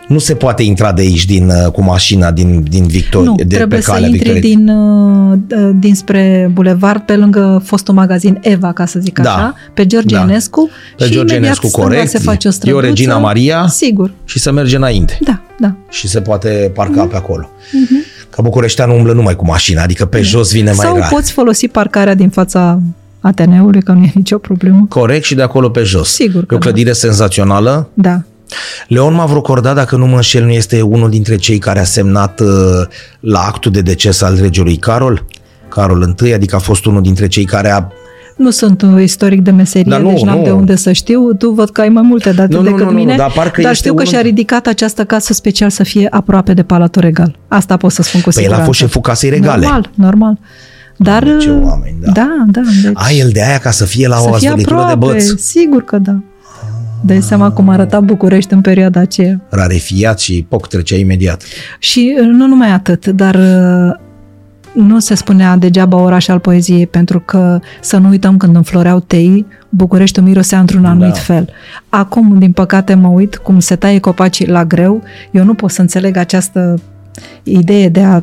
nu 0.08 0.18
se 0.18 0.34
poate 0.34 0.62
intra 0.62 0.92
de 0.92 1.00
aici 1.02 1.24
din, 1.24 1.48
uh, 1.48 1.70
cu 1.72 1.82
mașina 1.82 2.30
din, 2.30 2.64
din 2.68 2.86
Victoria, 2.86 3.28
nu, 3.28 3.34
de 3.36 3.44
trebuie 3.44 3.78
pe 3.78 3.84
să 3.84 3.90
calea 3.90 4.08
intri 4.08 4.22
Victoriei. 4.32 4.54
din, 4.56 4.68
uh, 4.68 5.38
uh, 5.56 5.70
dinspre 5.78 6.50
bulevard 6.52 7.00
pe 7.02 7.16
lângă 7.16 7.62
fostul 7.64 7.94
magazin 7.94 8.38
Eva, 8.42 8.72
ca 8.72 8.86
să 8.86 8.98
zic 9.00 9.18
Da. 9.18 9.34
așa, 9.34 9.54
pe 9.74 9.86
George 9.86 10.14
Da. 10.14 10.20
Enescu. 10.20 10.70
Pe 10.96 11.04
și 11.04 11.10
George 11.10 11.34
imediat 11.34 11.44
Enescu, 11.44 11.66
stânga 11.66 11.86
corect. 11.88 12.10
se 12.10 12.18
face 12.18 12.46
o 12.46 12.50
E 12.50 12.52
o 12.52 12.56
străduță. 12.56 12.86
Regina 12.86 13.18
Maria. 13.18 13.66
Sigur, 13.68 14.12
Și 14.24 14.38
să 14.38 14.52
merge 14.52 14.76
înainte. 14.76 15.18
da, 15.20 15.40
da. 15.58 15.74
Și 15.90 16.08
se 16.08 16.20
poate 16.20 16.70
parca 16.74 17.00
Mhm. 17.02 17.10
pe 17.10 17.16
acolo. 17.16 17.48
Ca 18.30 18.42
Bucureșteanul 18.42 18.96
umblă 18.96 19.12
numai 19.12 19.36
cu 19.36 19.44
mașina, 19.46 19.82
adică 19.82 20.04
pe 20.04 20.20
jos 20.22 20.52
vine 20.52 20.72
mai 20.76 20.86
Sau 20.86 20.96
rar. 20.96 21.08
poți 21.08 21.32
folosi 21.32 21.68
parcarea 21.68 22.14
din 22.14 22.28
fața 22.28 22.80
Ateneului, 23.20 23.82
că 23.82 23.92
nu 23.92 24.02
e 24.04 24.10
nicio 24.14 24.38
problemă. 24.38 24.86
Corect 24.88 25.24
și 25.24 25.34
de 25.34 25.42
acolo 25.42 25.68
pe 25.68 25.82
jos. 25.82 26.12
Sigur 26.12 26.44
că 26.46 26.54
E 26.54 26.56
o 26.56 26.60
clădire 26.60 26.92
senzațională. 26.92 27.88
Da. 27.94 28.22
Leon 28.88 29.14
Mavrocorda, 29.14 29.72
dacă 29.74 29.96
nu 29.96 30.06
mă 30.06 30.14
înșel, 30.14 30.44
nu 30.44 30.50
este 30.50 30.80
unul 30.80 31.10
dintre 31.10 31.36
cei 31.36 31.58
care 31.58 31.80
a 31.80 31.84
semnat 31.84 32.40
uh, 32.40 32.48
la 33.20 33.40
actul 33.40 33.70
de 33.70 33.80
deces 33.80 34.22
al 34.22 34.36
regelui 34.40 34.76
Carol? 34.76 35.24
Carol 35.68 36.14
I, 36.26 36.32
adică 36.32 36.56
a 36.56 36.58
fost 36.58 36.84
unul 36.84 37.02
dintre 37.02 37.26
cei 37.28 37.44
care 37.44 37.70
a... 37.70 37.86
Nu 38.36 38.50
sunt 38.50 38.82
un 38.82 39.00
istoric 39.00 39.40
de 39.40 39.50
meserie, 39.50 39.90
Dar 39.90 40.00
nu, 40.00 40.08
deci 40.08 40.22
n-am 40.22 40.36
nu. 40.38 40.44
de 40.44 40.50
unde 40.50 40.76
să 40.76 40.92
știu. 40.92 41.32
Tu 41.34 41.50
văd 41.50 41.70
că 41.70 41.80
ai 41.80 41.88
mai 41.88 42.02
multe 42.02 42.30
date 42.32 42.54
Nu, 42.54 42.58
nu, 42.60 42.64
decât 42.64 42.78
nu, 42.84 42.90
nu, 42.90 42.96
mine, 42.96 43.16
dar 43.16 43.30
parcă 43.30 43.60
dar 43.60 43.70
este 43.70 43.74
știu 43.82 43.94
că 43.94 44.00
unul- 44.00 44.12
și-a 44.12 44.20
ridicat 44.20 44.66
această 44.66 45.04
casă 45.04 45.32
special 45.32 45.70
să 45.70 45.82
fie 45.82 46.06
aproape 46.10 46.54
de 46.54 46.62
Palatul 46.62 47.02
Regal. 47.02 47.38
Asta 47.48 47.76
pot 47.76 47.92
să 47.92 48.02
spun 48.02 48.20
cu 48.20 48.28
Păi 48.28 48.32
el 48.36 48.40
siguranță. 48.42 48.62
a 48.62 48.66
fost 48.66 48.78
șeful 48.78 49.00
casei 49.00 49.30
regale. 49.30 49.60
Normal, 49.64 49.90
normal. 49.94 50.38
Dar, 50.96 51.36
Ce 51.40 51.50
oameni, 51.50 51.96
da. 52.00 52.12
da, 52.12 52.44
da. 52.46 52.60
Deci, 52.82 52.92
A, 52.94 53.10
el 53.10 53.28
de 53.32 53.42
aia 53.44 53.58
ca 53.58 53.70
să 53.70 53.84
fie 53.84 54.08
la 54.08 54.16
o 54.16 54.18
să 54.32 54.38
fie 54.38 54.48
azvelitură 54.48 54.76
de 54.76 54.82
aproape, 54.92 55.12
băț. 55.12 55.40
sigur 55.40 55.82
că 55.84 55.98
da. 55.98 56.16
Dai 57.04 57.22
seama 57.22 57.50
cum 57.50 57.68
arăta 57.68 58.00
București 58.00 58.52
în 58.52 58.60
perioada 58.60 59.00
aceea. 59.00 59.40
Rarefiat 59.48 60.20
și 60.20 60.46
poc 60.48 60.68
trecea 60.68 60.96
imediat. 60.96 61.42
Și 61.78 62.16
uh, 62.20 62.26
nu 62.26 62.46
numai 62.46 62.70
atât, 62.70 63.06
dar 63.06 63.34
uh, 63.34 64.00
nu 64.74 64.98
se 64.98 65.14
spunea 65.14 65.56
degeaba 65.56 65.96
oraș 65.96 66.28
al 66.28 66.38
poeziei, 66.38 66.86
pentru 66.86 67.20
că 67.20 67.60
să 67.80 67.96
nu 67.96 68.08
uităm 68.08 68.36
când 68.36 68.56
înfloreau 68.56 69.00
tei, 69.00 69.46
Bucureștiul 69.68 70.24
mirosea 70.24 70.60
într-un 70.60 70.84
anumit 70.84 71.12
Da. 71.12 71.18
fel. 71.18 71.48
Acum, 71.88 72.38
din 72.38 72.52
păcate, 72.52 72.94
mă 72.94 73.08
uit 73.08 73.36
cum 73.36 73.58
se 73.58 73.76
taie 73.76 73.98
copacii 73.98 74.46
la 74.46 74.64
greu, 74.64 75.02
eu 75.30 75.44
nu 75.44 75.54
pot 75.54 75.70
să 75.70 75.80
înțeleg 75.80 76.16
această 76.16 76.80
idee 77.42 77.88
de 77.88 78.00
a... 78.00 78.20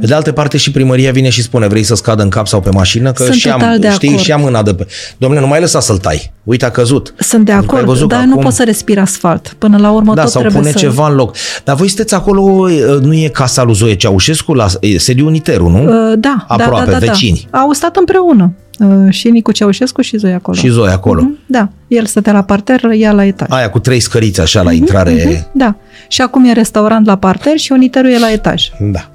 Pe 0.00 0.06
de 0.06 0.14
altă 0.14 0.32
parte 0.32 0.56
și 0.56 0.70
primăria 0.70 1.10
vine 1.12 1.28
și 1.28 1.42
spune 1.42 1.66
vrei 1.66 1.82
să 1.82 1.94
scadă 1.94 2.22
în 2.22 2.28
cap 2.28 2.46
sau 2.46 2.60
pe 2.60 2.70
mașină? 2.70 3.12
Că 3.12 3.22
Sunt 3.22 3.34
și 3.34 3.48
am, 3.48 3.58
total 3.58 3.78
de 3.78 3.90
știi, 3.90 4.08
acord. 4.08 4.22
și 4.22 4.32
am 4.32 4.40
mâna 4.40 4.62
de 4.62 4.74
pe... 4.74 4.86
Domnule, 5.18 5.40
nu 5.42 5.46
mai 5.46 5.60
lăsa 5.60 5.80
să-l 5.80 5.98
tai. 5.98 6.32
Uite, 6.44 6.64
a 6.64 6.70
căzut. 6.70 7.14
Sunt 7.18 7.44
de 7.44 7.50
Pentru 7.50 7.68
că 7.70 7.74
ai 7.74 7.80
acord, 7.80 7.94
văzut 7.94 8.08
dar 8.08 8.18
că 8.20 8.24
nu 8.24 8.32
acum- 8.32 8.42
pot 8.42 8.52
să 8.52 8.64
respir 8.64 8.98
asfalt. 8.98 9.54
Până 9.58 9.76
la 9.76 9.90
urmă 9.90 10.14
Da, 10.14 10.22
tot 10.22 10.30
sau 10.30 10.40
trebuie 10.40 10.60
pune 10.60 10.72
să... 10.72 10.78
ceva 10.78 11.08
în 11.08 11.14
loc. 11.14 11.36
Dar 11.64 11.76
voi 11.76 11.86
sunteți 11.88 12.14
acolo, 12.14 12.70
e, 12.70 12.98
nu 13.00 13.14
e 13.14 13.28
casa 13.28 13.62
lui 13.62 13.74
Zoe 13.74 13.94
Ceaușescu, 13.94 14.54
la 14.54 14.66
e 14.80 14.98
sediul 14.98 15.26
Uniteru, 15.26 15.68
nu? 15.68 15.82
Uh, 15.82 16.18
da, 16.18 16.44
Aproape, 16.48 16.84
da, 16.84 16.98
da, 16.98 16.98
da, 16.98 17.12
vecini. 17.12 17.48
Da. 17.50 17.58
Au 17.58 17.72
stat 17.72 17.96
împreună. 17.96 18.52
Uh, 18.78 19.12
și 19.12 19.28
Nicu 19.30 19.52
Ceaușescu 19.52 20.00
și 20.00 20.16
Zoe 20.16 20.32
acolo. 20.32 20.56
Și 20.56 20.68
Zoe 20.68 20.90
acolo. 20.90 21.22
Mhm, 21.22 21.38
Da, 21.46 21.68
el 21.88 22.06
stătea 22.06 22.32
la 22.32 22.42
parter, 22.42 22.80
ea 22.92 23.12
la 23.12 23.24
etaj. 23.24 23.48
Aia 23.50 23.70
cu 23.70 23.78
trei 23.78 24.00
scăriți 24.00 24.40
așa 24.40 24.62
la 24.62 24.72
intrare. 24.72 25.10
Mhm, 25.26 25.46
Da. 25.52 25.76
Și 26.08 26.22
acum 26.22 26.44
e 26.44 26.52
restaurant 26.52 27.06
la 27.06 27.16
parter 27.16 27.56
și 27.56 27.72
uniterul 27.72 28.10
e 28.10 28.18
la 28.18 28.32
etaj. 28.32 28.68
Da. 28.80 29.10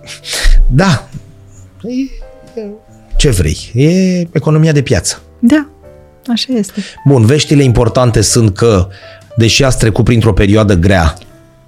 Da. 0.70 1.08
E- 1.84 2.60
e- 2.62 2.66
Ce 3.16 3.30
vrei? 3.30 3.58
E 3.74 4.20
economia 4.32 4.72
de 4.72 4.82
piață. 4.82 5.22
Da, 5.40 5.68
așa 6.28 6.54
este. 6.54 6.82
Bun, 7.06 7.26
veștile 7.26 7.64
importante 7.64 8.22
sunt 8.22 8.56
că, 8.56 8.88
deși 9.38 9.64
ați 9.64 9.78
trecut 9.78 10.04
printr-o 10.06 10.34
perioadă 10.34 10.74
grea, 10.74 11.14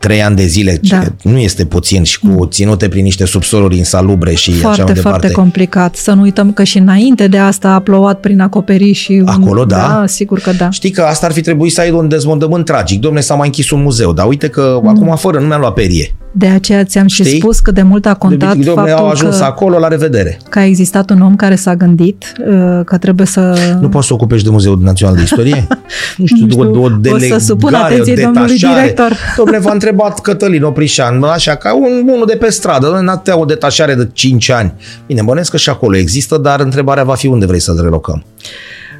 trei 0.03 0.23
ani 0.23 0.35
de 0.35 0.45
zile, 0.45 0.79
Da. 0.81 0.99
ce 0.99 1.11
nu 1.21 1.37
este 1.37 1.65
puțin 1.65 2.03
și 2.03 2.19
cu 2.19 2.45
ținute 2.45 2.87
prin 2.87 3.03
niște 3.03 3.25
subsoluri 3.25 3.77
insalubre 3.77 4.33
și 4.33 4.49
așa 4.49 4.59
Foarte, 4.59 4.83
mai 4.83 4.93
departe. 4.93 5.09
foarte 5.19 5.31
complicat. 5.35 5.95
Să 5.95 6.11
nu 6.13 6.21
uităm 6.21 6.51
că 6.53 6.63
și 6.63 6.77
înainte 6.77 7.27
de 7.27 7.37
asta 7.37 7.69
a 7.69 7.79
plouat 7.79 8.19
prin 8.19 8.39
acoperiș 8.39 8.99
și... 8.99 9.11
un- 9.11 9.27
Acolo, 9.27 9.65
da? 9.65 9.77
Da, 9.77 10.03
sigur 10.07 10.39
că 10.39 10.51
da. 10.51 10.69
Știi 10.69 10.89
că 10.91 11.01
asta 11.01 11.25
ar 11.25 11.31
fi 11.31 11.41
trebuit 11.41 11.73
să 11.73 11.81
ai 11.81 11.91
un 11.91 12.07
dezmondământ 12.07 12.65
tragic. 12.65 12.99
Domne, 12.99 13.19
s-a 13.19 13.35
mai 13.35 13.45
închis 13.45 13.69
un 13.69 13.81
muzeu, 13.81 14.13
dar 14.13 14.27
uite 14.27 14.47
că 14.47 14.79
mm. 14.81 14.87
acum 14.87 15.15
fără 15.15 15.39
nu 15.39 15.45
mi-a 15.47 15.57
luat 15.57 15.73
perie. 15.73 16.15
De 16.35 16.47
aceea 16.47 16.83
ți-am 16.83 17.07
și 17.07 17.23
Știi? 17.23 17.39
spus 17.39 17.59
cât 17.59 17.73
de 17.73 17.81
mult 17.81 18.05
a 18.05 18.13
contat 18.13 18.55
Domne, 18.55 18.91
au 18.91 18.97
faptul 18.97 19.09
ajuns 19.11 19.37
că, 19.37 19.43
acolo, 19.43 19.79
la 19.79 19.87
revedere. 19.87 20.37
că 20.49 20.59
a 20.59 20.65
existat 20.65 21.09
un 21.09 21.21
om 21.21 21.35
care 21.35 21.55
s-a 21.55 21.75
gândit 21.75 22.33
uh, 22.47 22.81
că 22.85 22.97
trebuie 22.97 23.25
să... 23.25 23.57
Nu 23.81 23.89
poți 23.89 24.07
să 24.07 24.13
ocupești 24.13 24.45
de 24.45 24.51
Muzeul 24.51 24.79
Național 24.81 25.15
de 25.15 25.21
Istorie? 25.21 25.67
nu 26.17 26.25
știu, 26.25 26.45
Nu 26.45 26.51
știu, 26.51 26.79
o, 26.79 26.79
o 26.79 26.83
o 26.83 26.89
să 26.89 26.95
delegare, 27.01 27.41
supun 27.41 27.73
atenției 27.73 28.15
o 28.19 28.21
domnului 28.23 28.55
detașare. 28.55 28.81
director. 28.81 29.17
Domnule, 29.37 29.59
v-a 29.59 29.71
întrebat 29.73 30.19
Cătălin 30.19 30.63
Oprișan, 30.63 31.23
așa, 31.23 31.55
ca 31.55 31.73
un, 31.75 32.09
unul 32.13 32.25
de 32.27 32.35
pe 32.35 32.49
stradă, 32.49 32.85
domnule, 32.85 33.05
n-atea 33.05 33.39
o 33.39 33.45
detașare 33.45 33.95
de 33.95 34.09
5 34.13 34.49
ani. 34.49 34.73
Bine, 35.05 35.21
bănesc 35.21 35.51
că 35.51 35.57
și 35.57 35.69
acolo 35.69 35.97
există, 35.97 36.37
dar 36.37 36.59
întrebarea 36.59 37.03
va 37.03 37.15
fi 37.15 37.27
unde 37.27 37.45
vrei 37.45 37.59
să-l 37.59 37.79
relocăm. 37.81 38.23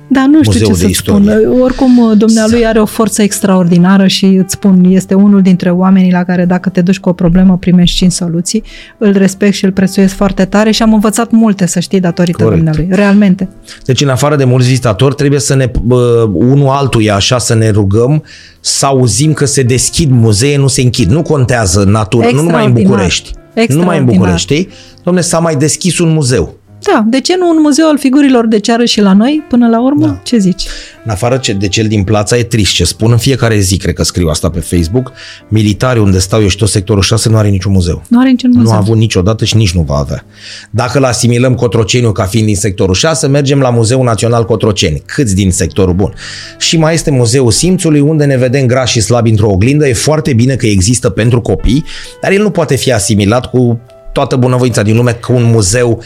Da, 0.07 0.25
nu 0.25 0.43
știu 0.43 0.59
Muzeul 0.59 0.65
ce 0.65 0.81
de 0.81 0.87
să-ți 0.87 0.97
spun. 1.07 1.21
istorie. 1.23 1.47
Oricum, 1.47 2.13
dumnealui 2.17 2.65
are 2.65 2.79
o 2.79 2.85
forță 2.85 3.21
extraordinară 3.21 4.07
și 4.07 4.25
îți 4.25 4.53
spun, 4.53 4.85
este 4.89 5.13
unul 5.13 5.41
dintre 5.41 5.69
oamenii 5.69 6.11
la 6.11 6.23
care 6.23 6.45
dacă 6.45 6.69
te 6.69 6.81
duci 6.81 6.99
cu 6.99 7.09
o 7.09 7.13
problemă 7.13 7.57
primești 7.57 7.95
cinci 7.97 8.11
soluții. 8.11 8.63
Îl 8.97 9.11
respect 9.11 9.53
și 9.53 9.65
îl 9.65 9.71
prețuiesc 9.71 10.13
foarte 10.13 10.45
tare 10.45 10.71
și 10.71 10.81
am 10.81 10.93
învățat 10.93 11.31
multe, 11.31 11.65
să 11.65 11.79
știi, 11.79 11.99
datorită 11.99 12.43
Corect. 12.43 12.63
dumnealui. 12.63 12.95
Realmente. 12.95 13.49
Deci, 13.85 14.01
în 14.01 14.09
afară 14.09 14.35
de 14.35 14.43
mulți 14.43 14.67
vizitatori, 14.67 15.15
trebuie 15.15 15.39
să 15.39 15.55
ne, 15.55 15.71
bă, 15.83 16.29
unul 16.33 16.67
altuia, 16.67 17.15
așa, 17.15 17.37
să 17.37 17.53
ne 17.55 17.69
rugăm 17.69 18.23
să 18.59 18.85
auzim 18.85 19.33
că 19.33 19.45
se 19.45 19.63
deschid 19.63 20.09
muzee, 20.11 20.57
nu 20.57 20.67
se 20.67 20.81
închid. 20.81 21.09
Nu 21.09 21.21
contează 21.21 21.83
natura, 21.83 22.29
nu 22.33 22.41
numai 22.41 22.45
în 22.45 22.51
Extraordinar. 22.53 22.89
București. 22.89 23.31
Nu 23.33 23.39
numai 23.39 23.57
în 23.57 23.61
Extraordinar. 23.61 24.15
București, 24.15 24.53
știi? 24.53 24.69
Domnule, 25.03 25.25
s-a 25.25 25.39
mai 25.39 25.55
deschis 25.55 25.99
un 25.99 26.09
muzeu. 26.09 26.57
Da, 26.91 27.03
de 27.07 27.21
ce 27.21 27.35
nu 27.37 27.49
un 27.49 27.57
muzeu 27.61 27.87
al 27.87 27.97
figurilor 27.97 28.47
de 28.47 28.59
ceară 28.59 28.85
și 28.85 29.01
la 29.01 29.13
noi, 29.13 29.43
până 29.49 29.67
la 29.69 29.81
urmă? 29.83 30.05
Da. 30.05 30.19
Ce 30.23 30.37
zici? 30.37 30.63
În 31.03 31.11
afară 31.11 31.37
ce- 31.37 31.53
de 31.53 31.67
cel 31.67 31.87
din 31.87 32.03
plața, 32.03 32.37
e 32.37 32.43
trist 32.43 32.71
ce 32.73 32.83
spun. 32.83 33.11
În 33.11 33.17
fiecare 33.17 33.59
zi, 33.59 33.77
cred 33.77 33.93
că 33.93 34.03
scriu 34.03 34.27
asta 34.27 34.49
pe 34.49 34.59
Facebook, 34.59 35.11
militarii 35.47 36.01
unde 36.01 36.19
stau 36.19 36.41
eu 36.41 36.47
și 36.47 36.57
tot 36.57 36.69
sectorul 36.69 37.01
6 37.01 37.29
nu 37.29 37.37
are 37.37 37.47
niciun 37.47 37.71
muzeu. 37.71 38.01
Nu 38.07 38.19
are 38.19 38.29
niciun 38.29 38.49
muzeu. 38.53 38.69
Nu 38.71 38.71
a 38.71 38.77
avut 38.77 38.97
niciodată 38.97 39.45
și 39.45 39.55
nici 39.55 39.71
nu 39.73 39.81
va 39.81 39.95
avea. 39.95 40.25
Dacă 40.69 40.97
îl 40.97 41.03
asimilăm 41.03 41.55
Cotroceniu 41.55 42.11
ca 42.11 42.23
fiind 42.23 42.45
din 42.45 42.55
sectorul 42.55 42.93
6, 42.93 43.27
mergem 43.27 43.59
la 43.59 43.69
Muzeul 43.69 44.03
Național 44.03 44.45
Cotroceni. 44.45 45.01
Câți 45.05 45.35
din 45.35 45.51
sectorul 45.51 45.93
bun? 45.93 46.13
Și 46.59 46.77
mai 46.77 46.93
este 46.93 47.11
Muzeul 47.11 47.51
Simțului, 47.51 47.99
unde 47.99 48.25
ne 48.25 48.37
vedem 48.37 48.65
grași 48.65 48.91
și 48.93 49.01
slabi 49.01 49.29
într-o 49.29 49.49
oglindă. 49.49 49.87
E 49.87 49.93
foarte 49.93 50.33
bine 50.33 50.55
că 50.55 50.65
există 50.65 51.09
pentru 51.09 51.41
copii, 51.41 51.83
dar 52.21 52.31
el 52.31 52.41
nu 52.41 52.49
poate 52.49 52.75
fi 52.75 52.91
asimilat 52.91 53.49
cu 53.49 53.79
toată 54.13 54.35
bunăvoința 54.35 54.81
din 54.81 54.95
lume 54.95 55.11
cu 55.11 55.33
un 55.33 55.43
muzeu 55.43 55.89
uh, 55.91 56.05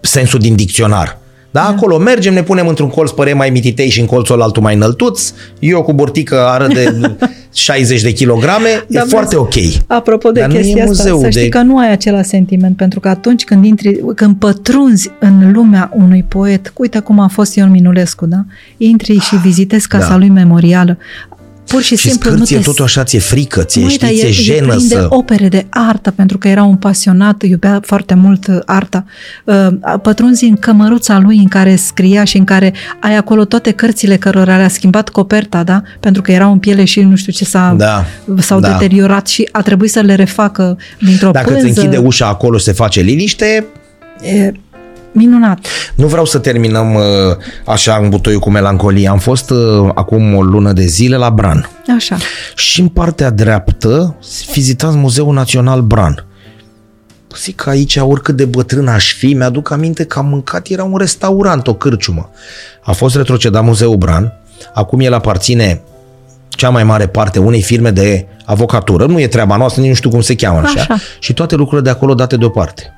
sensul 0.00 0.38
din 0.38 0.54
dicționar. 0.56 1.18
Da, 1.50 1.66
acolo 1.66 1.98
mergem, 1.98 2.34
ne 2.34 2.42
punem 2.42 2.68
într-un 2.68 2.88
colț, 2.88 3.10
părem 3.10 3.36
mai 3.36 3.50
mititei 3.50 3.88
și 3.88 4.00
în 4.00 4.06
colțul 4.06 4.42
altul 4.42 4.62
mai 4.62 4.74
înăltuți, 4.74 5.32
eu 5.58 5.82
cu 5.82 5.92
burtică 5.92 6.46
ară 6.46 6.66
de 6.66 6.94
60 7.52 8.02
de 8.02 8.12
kilograme, 8.12 8.68
e 8.68 8.84
Dar 8.88 9.04
foarte 9.08 9.36
ok. 9.36 9.54
Apropo 9.86 10.30
de 10.30 10.40
Dar 10.40 10.48
nu 10.48 10.54
e 10.54 10.60
chestia 10.60 10.84
asta, 10.84 11.02
muzeu 11.02 11.20
să 11.20 11.30
știi 11.30 11.42
de- 11.42 11.48
că 11.48 11.62
nu 11.62 11.78
ai 11.78 11.92
același 11.92 12.28
sentiment, 12.28 12.76
pentru 12.76 13.00
că 13.00 13.08
atunci 13.08 13.44
când 13.44 13.64
intri, 13.64 14.00
când 14.14 14.36
pătrunzi 14.36 15.10
în 15.18 15.52
lumea 15.52 15.90
unui 15.96 16.24
poet, 16.28 16.72
uite 16.76 16.98
cum 16.98 17.18
a 17.18 17.26
fost 17.28 17.54
Ion 17.54 17.70
Minulescu, 17.70 18.26
da? 18.26 18.44
Intri 18.76 19.18
și 19.18 19.36
vizitezi 19.36 19.88
casa 19.88 20.08
Da. 20.08 20.16
lui 20.16 20.28
memorială. 20.28 20.98
Pur 21.68 21.82
și, 21.82 21.96
Și 21.96 22.08
simplu 22.08 22.30
nu 22.30 22.36
scârție 22.36 22.56
te... 22.56 22.62
totul 22.62 22.84
așa, 22.84 23.04
ți-e 23.04 23.18
frică, 23.18 23.62
ți-e, 23.62 23.80
Măi, 23.80 23.90
știi, 23.90 24.06
dar 24.06 24.16
ți-e 24.16 24.24
e, 24.26 24.28
e 24.28 24.32
jenă 24.32 24.74
plin 24.74 24.88
de 24.88 24.94
să... 24.94 25.06
opere 25.10 25.48
de 25.48 25.66
artă, 25.70 26.10
pentru 26.10 26.38
că 26.38 26.48
era 26.48 26.62
un 26.62 26.76
pasionat, 26.76 27.42
iubea 27.42 27.80
foarte 27.84 28.14
mult 28.14 28.46
uh, 28.46 28.58
arta. 28.64 29.04
Uh, 29.44 29.66
Pătrunzi 30.02 30.44
în 30.44 30.56
cămăruța 30.56 31.18
lui 31.18 31.36
în 31.36 31.48
care 31.48 31.76
scria 31.76 32.24
și 32.24 32.36
în 32.36 32.44
care 32.44 32.72
ai 33.00 33.16
acolo 33.16 33.44
toate 33.44 33.70
cărțile 33.70 34.16
cărora 34.16 34.56
le-a 34.56 34.68
schimbat 34.68 35.08
coperta, 35.08 35.62
da? 35.62 35.82
Pentru 36.00 36.22
că 36.22 36.32
erau 36.32 36.52
în 36.52 36.58
piele 36.58 36.84
și 36.84 37.00
nu 37.00 37.16
știu 37.16 37.32
ce 37.32 37.44
s-a, 37.44 37.74
Da, 37.78 38.04
s-au 38.38 38.60
da. 38.60 38.68
deteriorat 38.72 39.26
și 39.26 39.48
a 39.52 39.62
trebuit 39.62 39.90
să 39.90 40.00
le 40.00 40.14
refacă 40.14 40.76
dintr-o 41.00 41.30
Dacă 41.30 41.50
pânză. 41.50 41.66
îți 41.66 41.78
închide 41.78 41.96
ușa 41.96 42.26
acolo, 42.26 42.58
se 42.58 42.72
face 42.72 43.00
liniște, 43.00 43.66
E, 44.22 44.52
Minunat. 45.12 45.58
Nu 45.94 46.06
vreau 46.06 46.24
să 46.24 46.38
terminăm 46.38 46.94
uh, 46.94 47.02
așa 47.66 47.98
în 48.02 48.08
butoiul 48.08 48.40
cu 48.40 48.50
melancolie. 48.50 49.08
Am 49.08 49.18
fost 49.18 49.50
uh, 49.50 49.90
acum 49.94 50.34
o 50.34 50.42
lună 50.42 50.72
de 50.72 50.84
zile 50.84 51.16
la 51.16 51.30
Bran. 51.30 51.70
Așa. 51.96 52.16
Și 52.54 52.80
în 52.80 52.88
partea 52.88 53.30
dreaptă 53.30 54.16
vizitați 54.52 54.96
Muzeul 54.96 55.34
Național 55.34 55.80
Bran. 55.80 56.26
Zic 57.36 57.56
că 57.56 57.70
aici, 57.70 57.96
oricât 57.96 58.36
de 58.36 58.44
bătrân 58.44 58.88
aș 58.88 59.14
fi, 59.14 59.34
mi-aduc 59.34 59.70
aminte 59.70 60.04
că 60.04 60.18
am 60.18 60.26
mâncat, 60.26 60.66
era 60.66 60.84
un 60.84 60.96
restaurant, 60.96 61.66
o 61.66 61.74
cârciumă. 61.74 62.30
A 62.82 62.92
fost 62.92 63.16
retrocedat 63.16 63.64
Muzeul 63.64 63.96
Bran, 63.96 64.32
acum 64.74 65.00
el 65.00 65.12
aparține 65.14 65.82
cea 66.48 66.68
mai 66.68 66.84
mare 66.84 67.06
parte 67.06 67.38
unei 67.38 67.62
firme 67.62 67.90
de 67.90 68.26
avocatură, 68.44 69.06
nu 69.06 69.20
e 69.20 69.26
treaba 69.26 69.56
noastră, 69.56 69.80
nici 69.80 69.90
nu 69.90 69.96
știu 69.96 70.10
cum 70.10 70.20
se 70.20 70.34
cheamă 70.34 70.58
așa, 70.58 70.80
Așa. 70.80 70.96
și 71.18 71.32
toate 71.32 71.54
lucrurile 71.54 71.82
de 71.82 71.90
acolo 71.90 72.14
date 72.14 72.36
deoparte. 72.36 72.97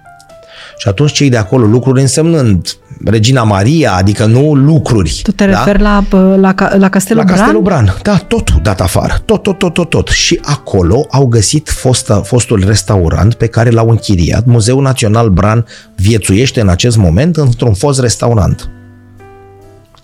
Și 0.80 0.88
atunci 0.88 1.12
cei 1.12 1.28
de 1.28 1.36
acolo, 1.36 1.66
lucruri 1.66 2.00
însemnând 2.00 2.76
Regina 3.04 3.42
Maria, 3.42 3.94
adică 3.94 4.24
nu 4.24 4.54
lucruri. 4.54 5.20
Tu 5.22 5.32
te 5.32 5.46
da? 5.46 5.50
referi 5.50 5.82
la, 5.82 6.04
la, 6.40 6.54
ca- 6.54 6.74
la 6.76 6.88
Castelul 6.88 7.22
La 7.22 7.24
Bran? 7.24 7.38
Castelul 7.38 7.62
Bran. 7.62 7.96
Da, 8.02 8.16
totul 8.16 8.60
dat 8.62 8.80
afară. 8.80 9.22
Tot, 9.24 9.42
tot, 9.42 9.58
tot, 9.58 9.74
tot, 9.74 9.88
tot. 9.90 10.08
Și 10.08 10.40
acolo 10.42 11.06
au 11.10 11.26
găsit 11.26 11.68
fosta, 11.68 12.20
fostul 12.20 12.64
restaurant 12.66 13.34
pe 13.34 13.46
care 13.46 13.70
l-au 13.70 13.88
închiriat. 13.88 14.44
Muzeul 14.46 14.82
Național 14.82 15.28
Bran 15.28 15.66
viețuiește 15.96 16.60
în 16.60 16.68
acest 16.68 16.96
moment 16.96 17.36
într-un 17.36 17.74
fost 17.74 18.00
restaurant. 18.00 18.70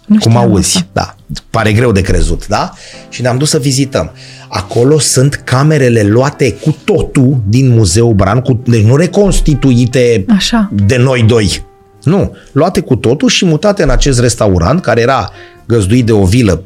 Nu 0.07 0.19
Cum 0.19 0.31
știam 0.33 0.37
auzi, 0.51 0.77
asta. 0.77 0.87
da. 0.93 1.15
Pare 1.51 1.73
greu 1.73 1.93
de 1.93 2.01
crezut, 2.01 2.47
da? 2.47 2.73
Și 3.09 3.23
ne-am 3.23 3.39
dus 3.39 3.51
să 3.51 3.59
vizităm. 3.59 4.11
Acolo 4.49 4.99
sunt 4.99 5.35
camerele 5.45 6.03
luate 6.03 6.53
cu 6.53 6.77
totul 6.85 7.41
din 7.49 7.69
Muzeul 7.74 8.12
Bran, 8.15 8.41
cu, 8.41 8.61
deci 8.66 8.83
nu 8.83 8.97
reconstituite 8.97 10.24
Așa. 10.37 10.70
de 10.87 10.97
noi 10.97 11.23
doi. 11.23 11.65
Nu, 12.03 12.37
luate 12.53 12.81
cu 12.81 12.97
totul 12.97 13.28
și 13.28 13.45
mutate 13.45 13.83
în 13.83 13.91
acest 13.91 14.20
restaurant 14.20 14.81
care 14.83 15.01
era 15.01 15.31
găzduit 15.66 16.07
de 16.07 16.12
o 16.12 16.24
vilă 16.24 16.62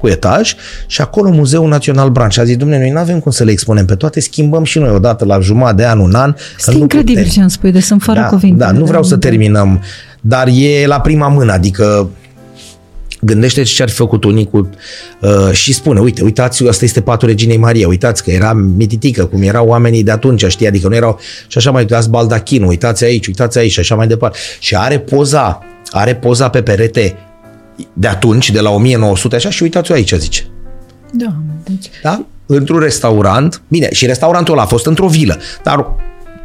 cu 0.00 0.08
etaj 0.08 0.54
și 0.86 1.00
acolo 1.00 1.30
Muzeul 1.30 1.68
Național 1.68 2.10
Bran. 2.10 2.28
Și 2.28 2.40
a 2.40 2.44
zis, 2.44 2.56
domnule, 2.56 2.80
noi 2.80 2.90
nu 2.90 2.98
avem 2.98 3.18
cum 3.20 3.30
să 3.32 3.44
le 3.44 3.50
expunem 3.50 3.84
pe 3.86 3.94
toate, 3.94 4.20
schimbăm 4.20 4.64
și 4.64 4.78
noi 4.78 4.90
odată 4.90 5.24
la 5.24 5.40
jumătate 5.40 5.74
de 5.76 5.86
an, 5.86 5.98
un 5.98 6.14
an. 6.14 6.32
că 6.32 6.38
Este 6.58 6.70
nu 6.72 6.78
incredibil 6.78 7.14
putem. 7.16 7.30
ce 7.32 7.40
îmi 7.40 7.50
spui, 7.50 7.72
deci 7.72 7.82
sunt 7.82 8.02
fără 8.02 8.20
da, 8.20 8.26
cuvinte. 8.26 8.58
Da, 8.58 8.70
nu 8.70 8.84
vreau 8.84 9.02
să 9.02 9.16
Da. 9.16 9.28
terminăm, 9.28 9.82
dar 10.20 10.48
e 10.52 10.86
la 10.86 11.00
prima 11.00 11.28
mână, 11.28 11.52
adică 11.52 12.08
gândește 13.24 13.62
ce 13.62 13.82
ar 13.82 13.88
fi 13.88 13.94
făcut 13.94 14.24
unii 14.24 14.48
cu, 14.50 14.70
uh, 15.20 15.52
și 15.52 15.72
spune, 15.72 16.00
uite, 16.00 16.22
uitați, 16.22 16.68
asta 16.68 16.84
este 16.84 17.00
patul 17.00 17.28
Reginei 17.28 17.56
Maria, 17.56 17.88
uitați 17.88 18.22
că 18.22 18.30
era 18.30 18.52
mititică, 18.52 19.24
cum 19.24 19.42
erau 19.42 19.66
oamenii 19.66 20.02
de 20.02 20.10
atunci, 20.10 20.44
știi, 20.46 20.66
adică 20.66 20.88
nu 20.88 20.94
erau, 20.94 21.18
și 21.46 21.58
așa 21.58 21.70
mai 21.70 21.82
uitați 21.82 22.10
baldachinul, 22.10 22.68
uitați 22.68 23.04
aici, 23.04 23.26
uitați 23.26 23.58
aici 23.58 23.72
și 23.72 23.78
așa 23.78 23.94
mai 23.94 24.06
departe. 24.06 24.38
Și 24.58 24.76
are 24.76 24.98
poza, 24.98 25.58
are 25.90 26.14
poza 26.14 26.48
pe 26.48 26.62
perete 26.62 27.16
de 27.92 28.08
atunci, 28.08 28.50
de 28.50 28.60
la 28.60 28.70
1900, 28.70 29.36
așa, 29.36 29.50
și 29.50 29.62
uitați-o 29.62 29.94
aici, 29.94 30.12
zice. 30.12 30.46
Da, 31.12 31.34
deci... 31.64 31.90
Da? 32.02 32.26
Într-un 32.46 32.78
restaurant. 32.78 33.62
Bine, 33.68 33.88
și 33.92 34.06
restaurantul 34.06 34.52
ăla 34.52 34.62
a 34.62 34.66
fost 34.66 34.86
într-o 34.86 35.06
vilă, 35.06 35.38
dar 35.62 35.86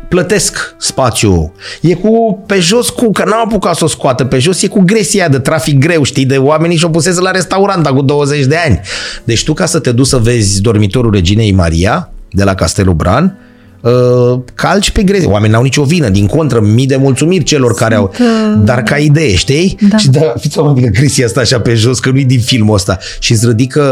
plătesc 0.09 0.75
spațiu. 0.77 1.53
E 1.81 1.93
cu 1.93 2.43
pe 2.45 2.59
jos 2.59 2.89
cu, 2.89 3.11
că 3.11 3.23
n-am 3.25 3.41
apucat 3.45 3.75
să 3.75 3.83
o 3.83 3.87
scoată 3.87 4.25
pe 4.25 4.39
jos, 4.39 4.61
e 4.61 4.67
cu 4.67 4.81
gresia 4.85 5.27
de 5.27 5.39
trafic 5.39 5.79
greu, 5.79 6.03
știi, 6.03 6.25
de 6.25 6.37
oamenii 6.37 6.77
și-o 6.77 6.89
pusese 6.89 7.21
la 7.21 7.31
restaurant 7.31 7.87
cu 7.87 8.01
20 8.01 8.45
de 8.45 8.57
ani. 8.65 8.79
Deci 9.23 9.43
tu 9.43 9.53
ca 9.53 9.65
să 9.65 9.79
te 9.79 9.91
duci 9.91 10.07
să 10.07 10.17
vezi 10.17 10.61
dormitorul 10.61 11.11
Reginei 11.11 11.51
Maria 11.51 12.09
de 12.31 12.43
la 12.43 12.53
Castelul 12.55 12.93
Bran, 12.93 13.37
uh, 13.81 14.39
calci 14.53 14.91
pe 14.91 15.03
gresie. 15.03 15.27
Oamenii 15.27 15.51
n-au 15.53 15.63
nicio 15.63 15.83
vină, 15.83 16.09
din 16.09 16.25
contră, 16.27 16.59
mii 16.59 16.87
de 16.87 16.95
mulțumiri 16.95 17.43
celor 17.43 17.73
care 17.73 17.95
au... 17.95 18.13
uh, 18.19 18.61
Dar 18.63 18.83
ca 18.83 18.97
idee, 18.97 19.35
știi? 19.35 19.77
Da. 19.89 19.97
Și 19.97 20.09
da, 20.09 20.33
fiți 20.39 20.59
o 20.59 20.71
mică 20.73 20.87
gresia 20.87 21.25
asta 21.25 21.39
așa 21.39 21.59
pe 21.59 21.73
jos, 21.73 21.99
că 21.99 22.09
nu-i 22.09 22.25
din 22.25 22.39
filmul 22.39 22.73
ăsta. 22.75 22.97
Și 23.19 23.31
îți 23.31 23.47
ridică, 23.47 23.83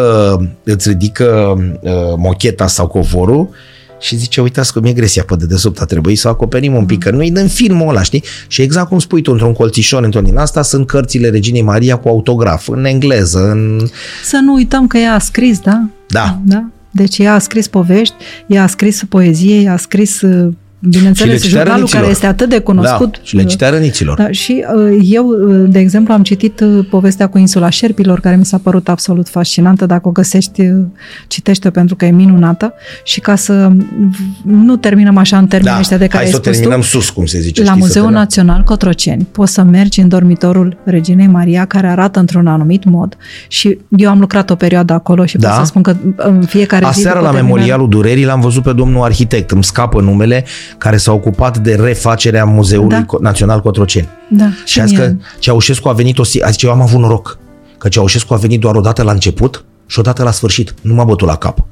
îți 0.64 0.89
ridică 0.89 1.56
uh, 1.81 1.91
mocheta 2.18 2.68
sau 2.68 2.88
covorul 2.88 3.49
și 3.99 4.15
zice, 4.15 4.41
uitați 4.41 4.74
că 4.74 4.80
mi-e 4.80 4.94
gresia 4.94 5.24
pe 5.24 5.36
dedesubt, 5.36 5.82
a 5.82 5.86
trebuit 5.86 6.19
să 6.19 6.28
o 6.28 6.32
acoperim 6.32 6.76
un 6.76 6.86
pic, 6.86 7.03
că 7.03 7.11
nu-i 7.11 7.32
din 7.32 7.48
filmul 7.48 7.90
ăla, 7.90 8.02
știi? 8.02 8.24
Și 8.48 8.61
exact 8.61 8.88
cum 8.88 8.99
spui 8.99 9.22
tu, 9.22 9.32
într-un 9.32 9.53
colțișor, 9.53 10.03
într-un 10.03 10.24
din 10.24 10.38
asta, 10.38 10.61
sunt 10.61 10.88
cărțile 10.88 11.30
Reginei 11.30 11.61
Maria 11.61 11.95
cu 11.95 12.07
autograf, 12.07 12.68
în 12.68 12.86
engleză, 12.86 13.52
în... 13.52 13.88
Să 14.24 14.40
nu 14.44 14.53
uităm 14.53 14.88
că 14.88 14.98
ea 14.98 15.14
a 15.14 15.19
scris, 15.19 15.60
da? 15.60 15.84
Da. 16.07 16.40
da? 16.44 16.65
Deci 16.91 17.18
ea 17.18 17.34
a 17.34 17.40
scris 17.40 17.68
povești, 17.68 18.15
ea 18.48 18.64
a 18.64 18.68
scris 18.68 19.03
poezie, 19.10 19.61
ea 19.61 19.74
a 19.74 19.78
scris, 19.78 20.22
uh, 20.22 20.53
bineînțeles, 20.80 21.41
citea 21.41 21.49
jurnalul 21.49 21.74
răniților. 21.74 22.02
care 22.02 22.12
este 22.14 22.26
atât 22.26 22.49
de 22.49 22.60
cunoscut. 22.60 23.12
Da, 23.12 23.20
și 23.24 23.36
le 23.36 23.44
citea 23.44 23.70
răniților. 23.70 24.18
Da, 24.18 24.32
și 24.32 24.66
uh, 24.76 24.98
eu, 25.04 25.28
uh, 25.28 25.66
de 25.70 25.80
exemplu, 25.80 26.14
am 26.14 26.24
citit 26.24 26.60
uh, 26.60 26.86
povestea 26.90 27.28
cu 27.28 27.38
insula 27.38 27.70
șerpilor, 27.70 28.20
care 28.20 28.36
mi 28.36 28.45
s-a 28.45 28.58
părut 28.64 28.90
absolut 28.90 29.28
fascinantă. 29.30 29.86
Dacă 29.86 30.08
o 30.08 30.12
găsești, 30.12 30.62
uh, 30.62 30.76
citește 31.28 31.70
pentru 31.70 31.95
că 31.95 32.06
e 32.06 32.12
minunată. 32.12 32.74
Și 33.04 33.20
ca 33.20 33.36
să 33.36 33.72
v- 34.10 34.49
nu 34.52 34.76
terminăm 34.76 35.18
așa 35.18 35.38
în 35.38 35.48
termenii 35.48 35.74
Da, 35.74 35.80
ăștia 35.80 35.98
de 35.98 36.08
care 36.08 36.24
hai 36.24 36.32
să 36.32 36.38
ai 36.38 36.40
o 36.40 36.44
spus 36.44 36.58
terminăm 36.58 36.80
tu, 36.80 36.86
sus, 36.86 37.10
cum 37.10 37.26
se 37.26 37.40
zice. 37.40 37.62
la 37.64 37.68
știi, 37.68 37.80
să 37.82 37.86
Muzeul 37.86 38.04
terminăm. 38.06 38.22
Național 38.24 38.64
Cotroceni 38.64 39.28
poți 39.32 39.54
să 39.54 39.64
mergi 39.64 39.99
în 39.99 40.08
dormitorul 40.08 40.78
Reginei 40.84 41.28
Maria, 41.28 41.66
care 41.66 41.88
arată 41.88 42.20
într-un 42.20 42.48
anumit 42.48 42.84
mod 42.86 43.18
și 43.48 43.78
eu 43.98 44.10
am 44.10 44.20
lucrat 44.20 44.49
o 44.49 44.56
perioadă 44.56 44.94
acolo 44.94 45.26
și 45.26 45.38
Da? 45.38 45.49
pot 45.49 45.58
să 45.60 45.66
spun 45.66 45.82
că 45.82 45.95
în 46.16 46.41
fiecare 46.41 46.84
zi... 46.84 46.90
Aseară 46.90 47.18
după 47.18 47.26
la 47.26 47.32
terminare- 47.34 47.44
Memorialul 47.54 47.90
Durerii 47.90 48.26
l-am 48.26 48.40
văzut 48.41 48.64
pe 48.64 48.74
domnul 48.74 49.04
arhitect, 49.04 49.52
îmi 49.52 49.64
scapă 49.64 50.02
numele, 50.02 50.45
care 50.77 50.98
s-a 50.98 51.11
ocupat 51.11 51.57
de 51.57 51.76
refacerea 51.76 52.45
Muzeului 52.45 52.89
Da. 52.98 53.06
Co- 53.06 53.22
Național 53.22 53.61
Cotroceni. 53.61 54.07
Da, 54.30 54.45
Și 54.65 54.80
a 54.80 54.85
zis 54.85 54.98
mie- 54.98 55.07
că 55.07 55.14
Ceaușescu 55.39 55.88
a 55.88 55.94
venit 55.94 56.18
o 56.19 56.23
si- 56.23 56.41
a 56.41 56.49
zis, 56.49 56.61
eu 56.64 56.72
am 56.72 56.81
avut 56.81 56.99
noroc, 56.99 57.38
că 57.77 57.88
Ceaușescu 57.88 58.34
a 58.34 58.38
venit 58.38 58.60
doar 58.60 58.76
o 58.76 58.81
dată 58.81 59.03
la 59.03 59.11
început 59.11 59.65
și 59.85 59.99
o 59.99 60.02
dată 60.02 60.23
la 60.23 60.31
sfârșit. 60.31 60.73
Nu 60.81 60.94
m-a 60.94 61.03
bătut 61.03 61.27
la 61.27 61.35
cap. 61.35 61.65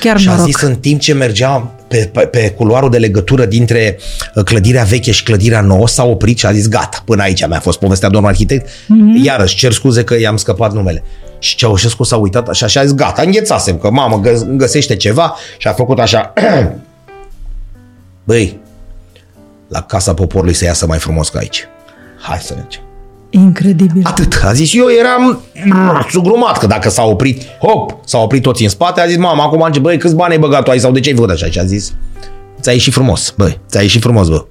Chiar 0.00 0.18
Și 0.18 0.28
a 0.28 0.30
noroc. 0.30 0.46
zis 0.46 0.60
în 0.60 0.74
timp 0.76 1.00
ce 1.00 1.12
mergea 1.12 1.70
pe, 1.88 2.10
pe, 2.12 2.20
pe 2.20 2.50
culoarul 2.56 2.90
de 2.90 2.98
legătură 2.98 3.44
dintre 3.44 3.98
uh, 4.34 4.44
clădirea 4.44 4.82
veche 4.84 5.10
și 5.10 5.22
clădirea 5.22 5.60
nouă, 5.60 5.88
s-a 5.88 6.04
oprit 6.04 6.38
și 6.38 6.46
a 6.46 6.52
zis 6.52 6.68
gata, 6.68 7.02
până 7.04 7.22
aici 7.22 7.46
mi-a 7.46 7.60
fost 7.60 7.78
povestea 7.78 8.08
domnul 8.08 8.30
arhitect. 8.30 8.68
Mm-hmm. 8.68 9.24
Iarăși, 9.24 9.56
cer 9.56 9.72
scuze 9.72 10.04
că 10.04 10.18
i-am 10.20 10.36
scăpat 10.36 10.72
numele. 10.72 11.02
Și 11.38 11.56
Ceaușescu 11.56 12.02
s-a 12.02 12.16
uitat 12.16 12.48
așa 12.48 12.66
și 12.66 12.78
a 12.78 12.82
zis 12.82 12.94
gata, 12.94 13.22
înghețasem, 13.22 13.78
că 13.78 13.90
mamă 13.90 14.20
gă- 14.20 14.46
îmi 14.48 14.58
găsește 14.58 14.96
ceva 14.96 15.34
și 15.58 15.68
a 15.68 15.72
făcut 15.72 15.98
așa. 15.98 16.32
Băi, 18.24 18.60
la 19.68 19.80
Casa 19.82 20.14
Poporului 20.14 20.54
să 20.54 20.64
iasă 20.64 20.86
mai 20.86 20.98
frumos 20.98 21.28
ca 21.28 21.38
aici. 21.38 21.64
Hai 22.20 22.38
să 22.38 22.54
mergem. 22.56 22.80
Incredibil. 23.30 24.02
Atât. 24.04 24.40
A 24.44 24.52
zis, 24.52 24.74
eu 24.74 24.84
eram 25.00 25.40
mm, 25.64 26.06
sugrumat, 26.10 26.58
că 26.58 26.66
dacă 26.66 26.88
s-a 26.90 27.02
oprit, 27.02 27.42
hop, 27.58 27.98
s-au 28.04 28.22
oprit 28.22 28.42
toți 28.42 28.62
în 28.62 28.68
spate, 28.68 29.00
a 29.00 29.06
zis, 29.06 29.16
mama, 29.16 29.44
acum 29.44 29.60
începe, 29.60 29.84
băi, 29.84 29.98
câți 29.98 30.14
bani 30.14 30.32
ai 30.32 30.38
băgat 30.38 30.62
tu 30.62 30.70
aici 30.70 30.80
sau 30.80 30.92
de 30.92 31.00
ce 31.00 31.08
ai 31.08 31.14
făcut 31.14 31.30
așa? 31.30 31.46
Și 31.46 31.58
a 31.58 31.64
zis, 31.64 31.92
ți-a 32.60 32.72
ieșit 32.72 32.92
frumos, 32.92 33.34
băi, 33.36 33.60
ți-a 33.68 33.80
ieșit 33.80 34.02
frumos, 34.02 34.28
bă. 34.28 34.44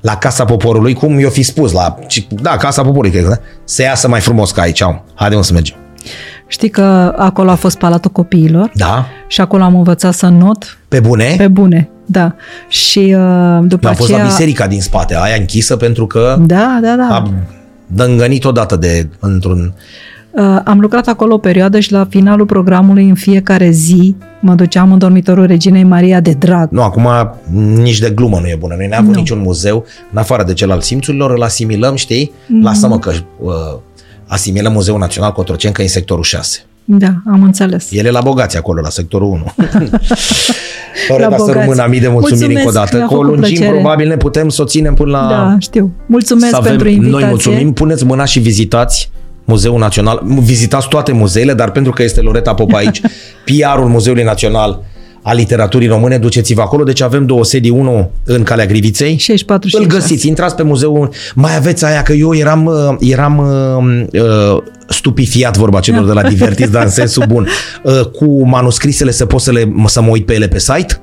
La 0.00 0.16
Casa 0.16 0.44
Poporului, 0.44 0.94
cum 0.94 1.18
i-o 1.18 1.30
fi 1.30 1.42
spus, 1.42 1.72
la, 1.72 1.98
da, 2.28 2.56
Casa 2.56 2.82
Poporului, 2.82 3.10
cred 3.10 3.22
că, 3.22 3.28
da? 3.28 3.38
Să 3.64 3.82
iasă 3.82 4.08
mai 4.08 4.20
frumos 4.20 4.50
ca 4.50 4.62
aici, 4.62 4.80
au. 4.82 5.04
Haide, 5.14 5.34
mă, 5.34 5.42
să 5.42 5.52
mergem. 5.52 5.76
Știi 6.46 6.68
că 6.68 7.14
acolo 7.18 7.50
a 7.50 7.54
fost 7.54 7.78
Palatul 7.78 8.10
Copiilor 8.10 8.70
Da? 8.74 9.06
și 9.28 9.40
acolo 9.40 9.62
am 9.62 9.76
învățat 9.76 10.14
să 10.14 10.26
not 10.26 10.78
Pe 10.88 11.00
bune? 11.00 11.34
pe 11.36 11.48
bune. 11.48 11.90
Da. 12.06 12.34
Și 12.68 12.98
uh, 13.18 13.58
după 13.62 13.88
Am 13.88 13.94
fost 13.94 14.10
aceea... 14.10 14.24
la 14.24 14.28
biserica 14.28 14.66
din 14.66 14.80
spate, 14.80 15.16
aia 15.16 15.36
închisă 15.38 15.76
pentru 15.76 16.06
că 16.06 16.36
Da, 16.46 16.78
da, 16.82 16.94
da. 16.96 17.14
a 17.14 17.30
dângănit 17.86 18.44
odată 18.44 18.76
de, 18.76 19.08
într-un... 19.20 19.72
Uh, 20.30 20.60
am 20.64 20.80
lucrat 20.80 21.06
acolo 21.06 21.34
o 21.34 21.38
perioadă 21.38 21.80
și 21.80 21.92
la 21.92 22.06
finalul 22.10 22.46
programului 22.46 23.08
în 23.08 23.14
fiecare 23.14 23.70
zi 23.70 24.14
mă 24.40 24.54
duceam 24.54 24.92
în 24.92 24.98
dormitorul 24.98 25.46
Reginei 25.46 25.84
Maria 25.84 26.20
de 26.20 26.32
drag. 26.32 26.70
Nu, 26.70 26.82
acum 26.82 27.08
nici 27.74 27.98
de 27.98 28.10
glumă 28.10 28.38
nu 28.40 28.46
e 28.46 28.56
bună. 28.58 28.74
Noi 28.76 28.86
n-am 28.86 29.00
avut 29.02 29.14
Nu. 29.14 29.18
niciun 29.20 29.38
muzeu, 29.38 29.84
în 30.12 30.18
afară 30.18 30.42
de 30.42 30.52
cel 30.52 30.70
al 30.70 30.80
simțurilor, 30.80 31.30
îl 31.30 31.42
asimilăm, 31.42 31.94
știi? 31.96 32.32
Mhm. 32.46 32.62
Lasă-mă 32.62 32.98
că 32.98 33.12
uh, 33.40 33.52
asimilăm 34.26 34.72
Muzeul 34.72 34.98
Național 34.98 35.32
Cotroceni, 35.32 35.74
că 35.74 35.80
e 35.80 35.84
în 35.84 35.90
sectorul 35.90 36.22
6. 36.24 36.65
Da, 36.88 37.14
am 37.30 37.42
înțeles. 37.42 37.86
El 37.90 38.04
e 38.06 38.10
la 38.10 38.20
bogați 38.20 38.56
acolo, 38.56 38.80
la 38.80 38.88
sectorul 38.88 39.28
1. 39.28 39.52
Loreta, 41.08 41.30
să 41.30 41.36
bogați. 41.36 41.58
rămână 41.58 41.86
mii 41.88 42.00
de 42.00 42.08
mulțumiri 42.08 42.52
Mulțumesc, 42.52 42.66
încă 42.66 42.78
o 42.78 42.80
dată. 42.80 42.96
mi-a 42.96 43.06
Că 43.06 43.12
o 43.12 43.16
făcut 43.16 43.28
lungim, 43.34 43.54
plăcere. 43.56 43.78
probabil 43.78 44.08
ne 44.08 44.16
putem 44.16 44.48
să 44.48 44.62
o 44.62 44.64
ținem 44.64 44.94
până 44.94 45.10
la... 45.10 45.28
Da, 45.28 45.56
știu. 45.58 45.92
Mulțumesc 46.06 46.50
să 46.50 46.56
avem, 46.56 46.70
pentru 46.70 46.88
invitație. 46.88 47.18
Noi 47.18 47.28
mulțumim, 47.28 47.72
puneți 47.72 48.04
mâna 48.04 48.24
și 48.24 48.38
vizitați 48.38 49.10
Muzeul 49.44 49.78
Național, 49.78 50.22
vizitați 50.24 50.88
toate 50.88 51.12
muzeele, 51.12 51.54
dar 51.54 51.70
pentru 51.70 51.92
că 51.92 52.02
este 52.02 52.20
Loreta 52.20 52.54
Popa 52.54 52.76
aici, 52.76 53.00
PR-ul 53.46 53.88
Muzeului 53.88 54.22
Național 54.22 54.82
al 55.28 55.36
Literaturii 55.36 55.88
Române, 55.88 56.18
duceți-vă 56.18 56.60
acolo, 56.60 56.84
deci 56.84 57.00
avem 57.00 57.26
două 57.26 57.44
sedii, 57.44 57.70
unul 57.70 58.10
în 58.24 58.42
Calea 58.42 58.66
Griviței, 58.66 59.16
64 59.16 59.68
și 59.68 59.76
îl 59.76 59.82
6. 59.82 59.96
găsiți, 59.96 60.28
intrați 60.28 60.54
pe 60.54 60.62
muzeul, 60.62 61.10
mai 61.34 61.56
aveți 61.56 61.84
aia 61.84 62.02
că 62.02 62.12
eu 62.12 62.34
eram, 62.34 62.64
uh, 62.64 62.96
eram 63.00 63.38
uh, 63.38 64.20
uh, 64.22 64.62
stupifiat 64.88 65.56
vorba 65.56 65.80
celor 65.80 66.06
de 66.06 66.12
la 66.12 66.22
Divertis, 66.22 66.70
dar 66.70 66.82
în 66.82 66.90
sensul 66.90 67.24
bun, 67.28 67.48
uh, 67.82 68.00
cu 68.00 68.46
manuscrisele 68.48 69.10
să 69.10 69.26
pot 69.26 69.40
să, 69.40 69.52
le, 69.52 69.72
să 69.86 70.00
mă 70.00 70.08
uit 70.08 70.26
pe 70.26 70.34
ele 70.34 70.48
pe 70.48 70.58
site? 70.58 71.00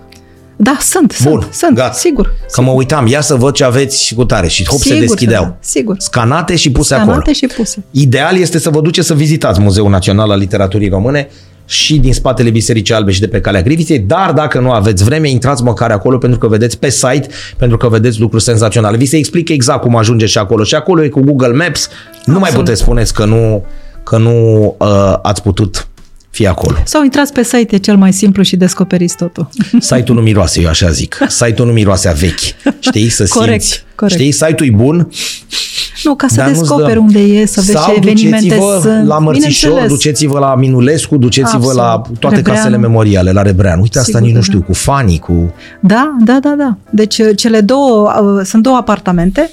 Da, 0.56 0.78
sunt, 0.82 1.22
Bun, 1.24 1.40
sunt, 1.42 1.54
sunt, 1.54 1.76
gata. 1.76 1.94
sigur. 1.94 2.34
Că 2.52 2.62
mă 2.62 2.72
uitam, 2.72 3.08
ia 3.08 3.22
să 3.22 3.36
văd 3.36 3.54
ce 3.54 3.64
aveți 3.64 4.04
și 4.04 4.14
cu 4.14 4.26
tare. 4.26 4.48
Și 4.48 4.66
hop, 4.68 4.78
se 4.80 4.84
Sigur 4.84 5.00
că 5.00 5.06
deschideau. 5.06 5.44
da, 5.44 5.58
sigur. 5.60 5.96
Scanate 6.00 6.56
și 6.56 6.72
puse 6.72 6.94
Scanate 6.94 7.12
acolo. 7.12 7.34
și 7.34 7.48
puse. 7.56 7.84
Ideal 7.92 8.38
este 8.38 8.60
să 8.60 8.70
vă 8.70 8.82
duceți 8.82 9.08
să 9.08 9.14
vizitați 9.14 9.60
Muzeul 9.60 9.90
Național 9.90 10.32
al 10.32 10.40
Literaturii 10.40 10.90
Române 10.90 11.30
și 11.66 12.00
din 12.00 12.14
spatele 12.14 12.50
Bisericii 12.50 12.94
Albe 12.94 13.12
și 13.12 13.20
de 13.20 13.28
pe 13.28 13.42
Calea 13.42 13.62
Griviței, 13.62 14.00
dar 14.00 14.32
dacă 14.32 14.60
nu 14.60 14.72
aveți 14.72 15.04
vreme, 15.04 15.30
intrați 15.30 15.64
măcar 15.64 15.92
acolo 15.92 16.18
pentru 16.18 16.40
că 16.40 16.48
vedeți 16.48 16.80
pe 16.80 16.90
site, 16.90 17.28
pentru 17.58 17.78
că 17.78 17.88
vedeți 17.88 18.20
lucruri 18.20 18.44
senzaționale. 18.44 18.98
Vi 18.98 19.06
se 19.06 19.18
explică 19.18 19.54
exact 19.54 19.82
cum 19.82 19.96
ajungeți 19.96 20.32
și 20.32 20.38
acolo. 20.38 20.64
Și 20.64 20.76
acolo 20.76 21.04
e 21.04 21.08
cu 21.08 21.22
Google 21.22 21.54
Maps. 21.54 21.90
Nu 22.26 22.34
mai 22.34 22.42
Absolut. 22.42 22.66
puteți 22.66 22.82
spuneți 22.82 23.14
că 23.14 23.26
nu, 23.26 23.66
că 24.04 24.18
nu 24.18 24.66
uh, 24.80 25.14
ați 25.22 25.42
putut 25.42 25.88
fi 26.34 26.48
acolo. 26.48 26.78
Sau 26.86 27.04
intrați 27.04 27.34
pe 27.34 27.44
site, 27.44 27.76
e 27.76 27.78
cel 27.78 27.96
mai 27.98 28.14
simplu 28.14 28.44
și 28.44 28.56
descoperiți 28.56 29.16
totul. 29.18 29.50
Site-ul 29.80 30.18
nu 30.18 30.24
miroase, 30.24 30.62
eu 30.62 30.68
așa 30.70 30.90
zic. 30.92 31.18
Site-ul 31.28 31.68
nu 31.68 31.74
miroase 31.74 32.08
a 32.08 32.12
vechi. 32.12 32.40
Știi? 32.80 33.10
Să 33.10 33.26
Corect, 33.30 33.62
simți. 33.64 33.84
corect. 33.96 34.20
Știi? 34.20 34.32
Site-ul 34.32 34.70
e 34.70 34.72
bun, 34.76 35.10
Nu, 36.04 36.16
ca 36.16 36.28
să 36.28 36.36
Dar 36.36 36.48
nu-ți 36.48 36.60
descoperi 36.60 36.94
dă. 36.94 37.00
unde 37.00 37.20
e, 37.20 37.46
să 37.46 37.62
vezi 37.62 37.72
Sau 37.72 37.84
ce 37.86 37.94
evenimente 37.98 38.44
duceți-vă 38.56 38.80
sunt. 38.82 39.08
la 39.08 39.20
Mărțișor, 39.20 39.70
Bineînțeles. 39.70 39.92
duceți-vă 40.04 40.40
la 40.40 40.56
Minulescu, 40.56 41.18
duceți-vă 41.18 41.56
Absolut. 41.56 41.76
la 41.76 42.02
toate 42.20 42.36
Rebreanu. 42.36 42.60
casele 42.60 42.78
memoriale, 42.78 43.32
la 43.32 43.42
Rebrean. 43.42 43.80
Uite, 43.80 44.00
asta 44.00 44.18
Sigur 44.18 44.22
nici 44.22 44.32
că 44.32 44.38
nu 44.38 44.44
da. 44.46 44.52
știu, 44.52 44.62
cu 44.66 44.74
fanii, 44.74 45.20
cu... 45.20 45.54
Da, 45.80 46.16
da, 46.24 46.38
da, 46.42 46.54
da. 46.58 46.78
Deci 46.90 47.18
uh, 47.18 47.30
cele 47.36 47.62
două, 47.62 48.12
uh, 48.22 48.46
sunt 48.46 48.64
două 48.64 48.76
apartamente, 48.76 49.52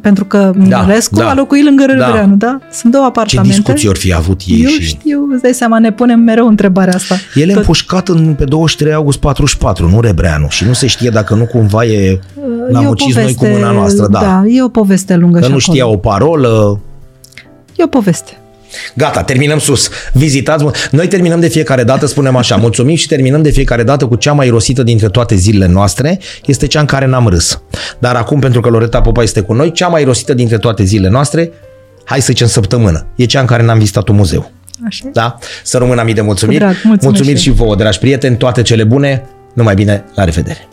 pentru 0.00 0.24
că 0.24 0.52
Minulescu 0.56 1.14
da. 1.14 1.28
a 1.30 1.34
locuit 1.34 1.64
lângă 1.64 1.84
Da. 1.86 1.92
Râvreanu, 2.06 2.34
da. 2.36 2.58
Sunt 2.72 2.92
două 2.92 3.04
Ce 3.04 3.08
apartamente. 3.10 3.54
discuții 3.56 3.88
ori 3.88 3.98
fi 3.98 4.14
avut 4.14 4.40
ei 4.46 4.60
Eu 4.62 4.68
și... 4.70 4.82
știu, 4.82 5.28
îți 5.32 5.42
dai 5.42 5.52
seama, 5.52 5.78
ne 5.78 5.92
punem 5.92 6.20
mereu 6.20 6.46
întrebarea 6.46 6.94
asta. 6.94 7.14
El 7.34 7.48
e 7.48 7.52
Tot- 7.52 7.56
împușcat 7.56 8.08
în, 8.08 8.34
pe 8.38 8.44
23 8.44 8.92
august 8.94 9.18
44, 9.18 9.88
nu 9.88 10.00
Rebreanu. 10.00 10.46
Și 10.48 10.64
nu 10.64 10.72
se 10.72 10.86
știe 10.86 11.10
dacă 11.10 11.34
nu 11.34 11.44
cumva 11.46 11.84
e... 11.84 12.18
L-am 12.70 12.82
e 12.84 12.86
o 12.86 12.90
ucis 12.90 13.14
noi 13.14 13.34
cu 13.34 13.46
mâna 13.46 13.70
noastră, 13.70 14.06
da. 14.06 14.20
Da, 14.20 14.42
e 14.46 14.62
o 14.62 14.68
poveste 14.68 15.16
lungă 15.16 15.38
Că 15.38 15.44
și 15.44 15.50
nu 15.50 15.56
acolo. 15.56 15.72
știa 15.74 15.86
o 15.88 15.96
parolă. 15.96 16.80
E 17.76 17.84
o 17.84 17.86
poveste. 17.86 18.38
Gata, 18.94 19.22
terminăm 19.22 19.58
sus. 19.58 19.88
Vizitați 20.12 20.64
Noi 20.90 21.08
terminăm 21.08 21.40
de 21.40 21.48
fiecare 21.48 21.84
dată, 21.84 22.06
spunem 22.06 22.36
așa, 22.36 22.56
mulțumim 22.56 22.96
și 22.96 23.06
terminăm 23.06 23.42
de 23.42 23.50
fiecare 23.50 23.82
dată 23.82 24.06
cu 24.06 24.14
cea 24.14 24.32
mai 24.32 24.48
rosită 24.48 24.82
dintre 24.82 25.08
toate 25.08 25.34
zilele 25.34 25.72
noastre, 25.72 26.18
este 26.44 26.66
cea 26.66 26.80
în 26.80 26.86
care 26.86 27.06
n-am 27.06 27.26
râs. 27.26 27.60
Dar 27.98 28.16
acum, 28.16 28.40
pentru 28.40 28.60
că 28.60 28.68
Loreta 28.68 29.00
Popa 29.00 29.22
este 29.22 29.40
cu 29.40 29.52
noi, 29.52 29.72
cea 29.72 29.88
mai 29.88 30.04
rosită 30.04 30.34
dintre 30.34 30.58
toate 30.58 30.84
zilele 30.84 31.08
noastre, 31.08 31.50
hai 32.04 32.20
să 32.20 32.26
zicem 32.28 32.46
săptămână, 32.46 33.06
e 33.16 33.24
cea 33.24 33.40
în 33.40 33.46
care 33.46 33.62
n-am 33.62 33.78
vizitat 33.78 34.08
un 34.08 34.16
muzeu. 34.16 34.50
Așa 34.86 35.04
e? 35.06 35.10
Da? 35.12 35.38
Să 35.62 35.78
rămână 35.78 36.02
mii 36.02 36.14
de 36.14 36.20
mulțumiri. 36.20 36.58
Cu 36.58 36.64
drag, 36.64 36.74
mulțumesc 36.82 37.04
Mulțumiri 37.04 37.38
și 37.38 37.44
și 37.44 37.50
vouă, 37.50 37.74
dragi 37.74 37.98
prieteni, 37.98 38.36
toate 38.36 38.62
cele 38.62 38.84
bune, 38.84 39.26
numai 39.54 39.74
bine, 39.74 40.04
la 40.14 40.24
revedere! 40.24 40.68